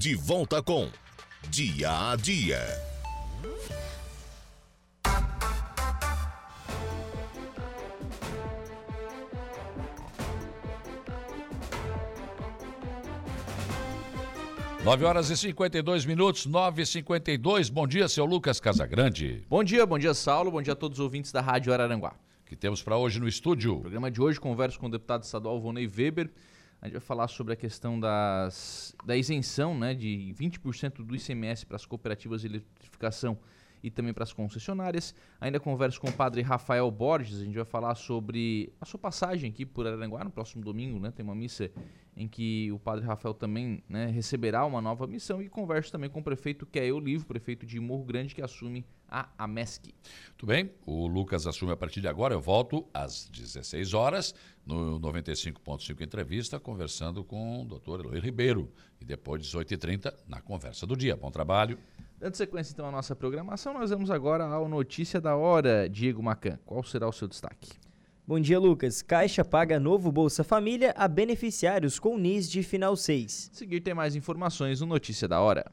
De 0.00 0.14
volta 0.14 0.62
com 0.62 0.88
Dia 1.50 2.12
a 2.12 2.16
Dia. 2.16 2.58
Nove 14.82 15.04
horas 15.04 15.28
e 15.28 15.36
52 15.36 16.06
minutos, 16.06 16.46
nove 16.46 16.80
e 16.80 16.86
52 16.86 17.68
Bom 17.68 17.86
dia, 17.86 18.08
seu 18.08 18.24
Lucas 18.24 18.58
Casagrande. 18.58 19.44
Bom 19.50 19.62
dia, 19.62 19.84
bom 19.84 19.98
dia, 19.98 20.14
Saulo. 20.14 20.50
Bom 20.50 20.62
dia 20.62 20.72
a 20.72 20.76
todos 20.76 20.98
os 20.98 21.04
ouvintes 21.04 21.30
da 21.30 21.42
Rádio 21.42 21.74
Araranguá. 21.74 22.14
que 22.46 22.56
temos 22.56 22.82
para 22.82 22.96
hoje 22.96 23.20
no 23.20 23.28
estúdio? 23.28 23.74
No 23.74 23.80
programa 23.80 24.10
de 24.10 24.22
hoje, 24.22 24.40
converso 24.40 24.80
com 24.80 24.86
o 24.86 24.90
deputado 24.90 25.24
estadual 25.24 25.60
Vonei 25.60 25.86
Weber. 25.86 26.30
A 26.82 26.86
gente 26.86 26.94
vai 26.94 27.00
falar 27.00 27.28
sobre 27.28 27.52
a 27.52 27.56
questão 27.56 28.00
das, 28.00 28.94
da 29.04 29.14
isenção 29.14 29.78
né, 29.78 29.92
de 29.92 30.34
20% 30.38 31.04
do 31.04 31.14
ICMS 31.14 31.66
para 31.66 31.76
as 31.76 31.84
cooperativas 31.84 32.40
de 32.40 32.46
eletrificação 32.46 33.38
e 33.82 33.90
também 33.90 34.12
para 34.12 34.24
as 34.24 34.32
concessionárias. 34.32 35.14
Ainda 35.40 35.58
converso 35.58 36.00
com 36.00 36.08
o 36.08 36.12
padre 36.12 36.42
Rafael 36.42 36.90
Borges, 36.90 37.40
a 37.40 37.44
gente 37.44 37.56
vai 37.56 37.64
falar 37.64 37.94
sobre 37.94 38.72
a 38.80 38.84
sua 38.84 38.98
passagem 38.98 39.50
aqui 39.50 39.64
por 39.64 39.86
Aranguá 39.86 40.24
no 40.24 40.30
próximo 40.30 40.62
domingo, 40.62 40.98
né? 40.98 41.10
Tem 41.10 41.24
uma 41.24 41.34
missa 41.34 41.70
em 42.16 42.28
que 42.28 42.70
o 42.72 42.78
padre 42.78 43.06
Rafael 43.06 43.32
também 43.32 43.82
né, 43.88 44.06
receberá 44.06 44.64
uma 44.64 44.80
nova 44.80 45.06
missão 45.06 45.40
e 45.40 45.48
converso 45.48 45.90
também 45.90 46.10
com 46.10 46.20
o 46.20 46.22
prefeito 46.22 46.66
Keio 46.66 46.96
Olivo, 46.96 47.26
prefeito 47.26 47.64
de 47.64 47.80
Morro 47.80 48.04
Grande, 48.04 48.34
que 48.34 48.42
assume 48.42 48.84
a 49.08 49.28
AMESC. 49.38 49.94
Tudo 50.36 50.50
bem, 50.50 50.70
o 50.86 51.06
Lucas 51.06 51.46
assume 51.46 51.72
a 51.72 51.76
partir 51.76 52.00
de 52.00 52.08
agora, 52.08 52.34
eu 52.34 52.40
volto 52.40 52.86
às 52.94 53.28
16 53.28 53.94
horas 53.94 54.34
no 54.64 55.00
95.5 55.00 56.00
Entrevista, 56.00 56.60
conversando 56.60 57.24
com 57.24 57.62
o 57.62 57.64
doutor 57.64 58.00
Eloy 58.00 58.20
Ribeiro 58.20 58.70
e 59.00 59.04
depois 59.04 59.42
18h30 59.42 60.14
na 60.28 60.40
Conversa 60.40 60.86
do 60.86 60.96
Dia. 60.96 61.16
Bom 61.16 61.30
trabalho. 61.30 61.78
Dando 62.20 62.34
sequência 62.34 62.74
então 62.74 62.86
à 62.86 62.90
nossa 62.90 63.16
programação, 63.16 63.72
nós 63.72 63.88
vamos 63.88 64.10
agora 64.10 64.44
ao 64.44 64.68
Notícia 64.68 65.18
da 65.18 65.36
Hora. 65.36 65.88
Diego 65.88 66.22
Macan, 66.22 66.58
qual 66.66 66.82
será 66.82 67.08
o 67.08 67.12
seu 67.12 67.26
destaque? 67.26 67.70
Bom 68.26 68.38
dia, 68.38 68.60
Lucas. 68.60 69.00
Caixa 69.00 69.42
paga 69.42 69.80
novo 69.80 70.12
Bolsa 70.12 70.44
Família 70.44 70.92
a 70.98 71.08
beneficiários 71.08 71.98
com 71.98 72.18
NIS 72.18 72.50
de 72.50 72.62
final 72.62 72.94
6. 72.94 73.52
Seguir 73.54 73.80
tem 73.80 73.94
mais 73.94 74.14
informações 74.14 74.82
no 74.82 74.86
Notícia 74.86 75.26
da 75.26 75.40
Hora. 75.40 75.72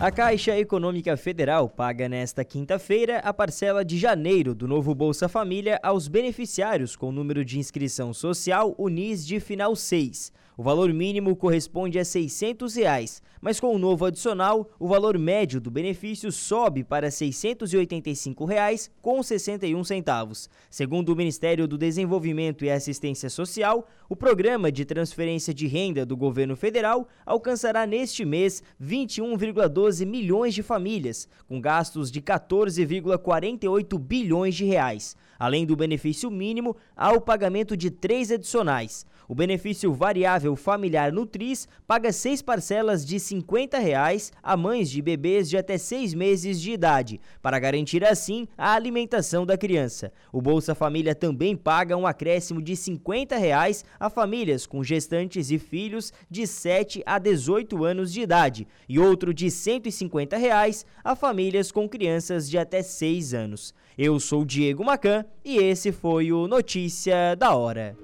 A 0.00 0.10
Caixa 0.10 0.56
Econômica 0.56 1.14
Federal 1.14 1.68
paga 1.68 2.08
nesta 2.08 2.42
quinta-feira 2.42 3.18
a 3.18 3.34
parcela 3.34 3.84
de 3.84 3.98
janeiro 3.98 4.54
do 4.54 4.66
novo 4.66 4.94
Bolsa 4.94 5.28
Família 5.28 5.78
aos 5.82 6.08
beneficiários 6.08 6.96
com 6.96 7.12
número 7.12 7.44
de 7.44 7.58
inscrição 7.58 8.14
social 8.14 8.74
UNIS 8.78 9.26
de 9.26 9.38
final 9.38 9.76
6. 9.76 10.32
O 10.60 10.62
valor 10.62 10.92
mínimo 10.92 11.34
corresponde 11.34 11.98
a 11.98 12.04
600 12.04 12.74
reais, 12.74 13.22
mas 13.40 13.58
com 13.58 13.74
o 13.74 13.78
novo 13.78 14.04
adicional, 14.04 14.70
o 14.78 14.86
valor 14.86 15.18
médio 15.18 15.58
do 15.58 15.70
benefício 15.70 16.30
sobe 16.30 16.84
para 16.84 17.06
R$ 17.06 17.12
685,61. 17.12 18.46
Reais 18.46 18.90
com 19.00 19.22
61 19.22 19.82
centavos. 19.84 20.50
Segundo 20.68 21.14
o 21.14 21.16
Ministério 21.16 21.66
do 21.66 21.78
Desenvolvimento 21.78 22.62
e 22.62 22.70
Assistência 22.70 23.30
Social, 23.30 23.88
o 24.06 24.14
programa 24.14 24.70
de 24.70 24.84
transferência 24.84 25.54
de 25.54 25.66
renda 25.66 26.04
do 26.04 26.14
governo 26.14 26.54
federal 26.54 27.08
alcançará 27.24 27.86
neste 27.86 28.26
mês 28.26 28.62
21,12 28.78 30.04
milhões 30.04 30.52
de 30.52 30.62
famílias, 30.62 31.26
com 31.48 31.58
gastos 31.58 32.10
de 32.10 32.20
14,48 32.20 33.98
bilhões 33.98 34.54
de 34.54 34.66
reais. 34.66 35.16
Além 35.38 35.64
do 35.64 35.74
benefício 35.74 36.30
mínimo, 36.30 36.76
há 36.94 37.14
o 37.14 37.20
pagamento 37.22 37.74
de 37.74 37.90
três 37.90 38.30
adicionais. 38.30 39.06
O 39.30 39.34
benefício 39.36 39.92
variável 39.92 40.56
familiar 40.56 41.12
Nutris 41.12 41.68
paga 41.86 42.10
seis 42.10 42.42
parcelas 42.42 43.06
de 43.06 43.20
50 43.20 43.78
reais 43.78 44.32
a 44.42 44.56
mães 44.56 44.90
de 44.90 45.00
bebês 45.00 45.48
de 45.48 45.56
até 45.56 45.78
seis 45.78 46.12
meses 46.12 46.60
de 46.60 46.72
idade, 46.72 47.20
para 47.40 47.60
garantir 47.60 48.04
assim 48.04 48.48
a 48.58 48.74
alimentação 48.74 49.46
da 49.46 49.56
criança. 49.56 50.12
O 50.32 50.42
Bolsa 50.42 50.74
Família 50.74 51.14
também 51.14 51.56
paga 51.56 51.96
um 51.96 52.08
acréscimo 52.08 52.60
de 52.60 52.74
50 52.74 53.36
reais 53.36 53.84
a 54.00 54.10
famílias 54.10 54.66
com 54.66 54.82
gestantes 54.82 55.52
e 55.52 55.60
filhos 55.60 56.12
de 56.28 56.44
7 56.44 57.00
a 57.06 57.16
18 57.16 57.84
anos 57.84 58.12
de 58.12 58.22
idade 58.22 58.66
e 58.88 58.98
outro 58.98 59.32
de 59.32 59.48
150 59.48 60.36
reais 60.36 60.84
a 61.04 61.14
famílias 61.14 61.70
com 61.70 61.88
crianças 61.88 62.50
de 62.50 62.58
até 62.58 62.82
6 62.82 63.32
anos. 63.32 63.72
Eu 63.96 64.18
sou 64.18 64.44
Diego 64.44 64.84
Macan 64.84 65.24
e 65.44 65.58
esse 65.58 65.92
foi 65.92 66.32
o 66.32 66.48
Notícia 66.48 67.36
da 67.36 67.54
Hora. 67.54 67.96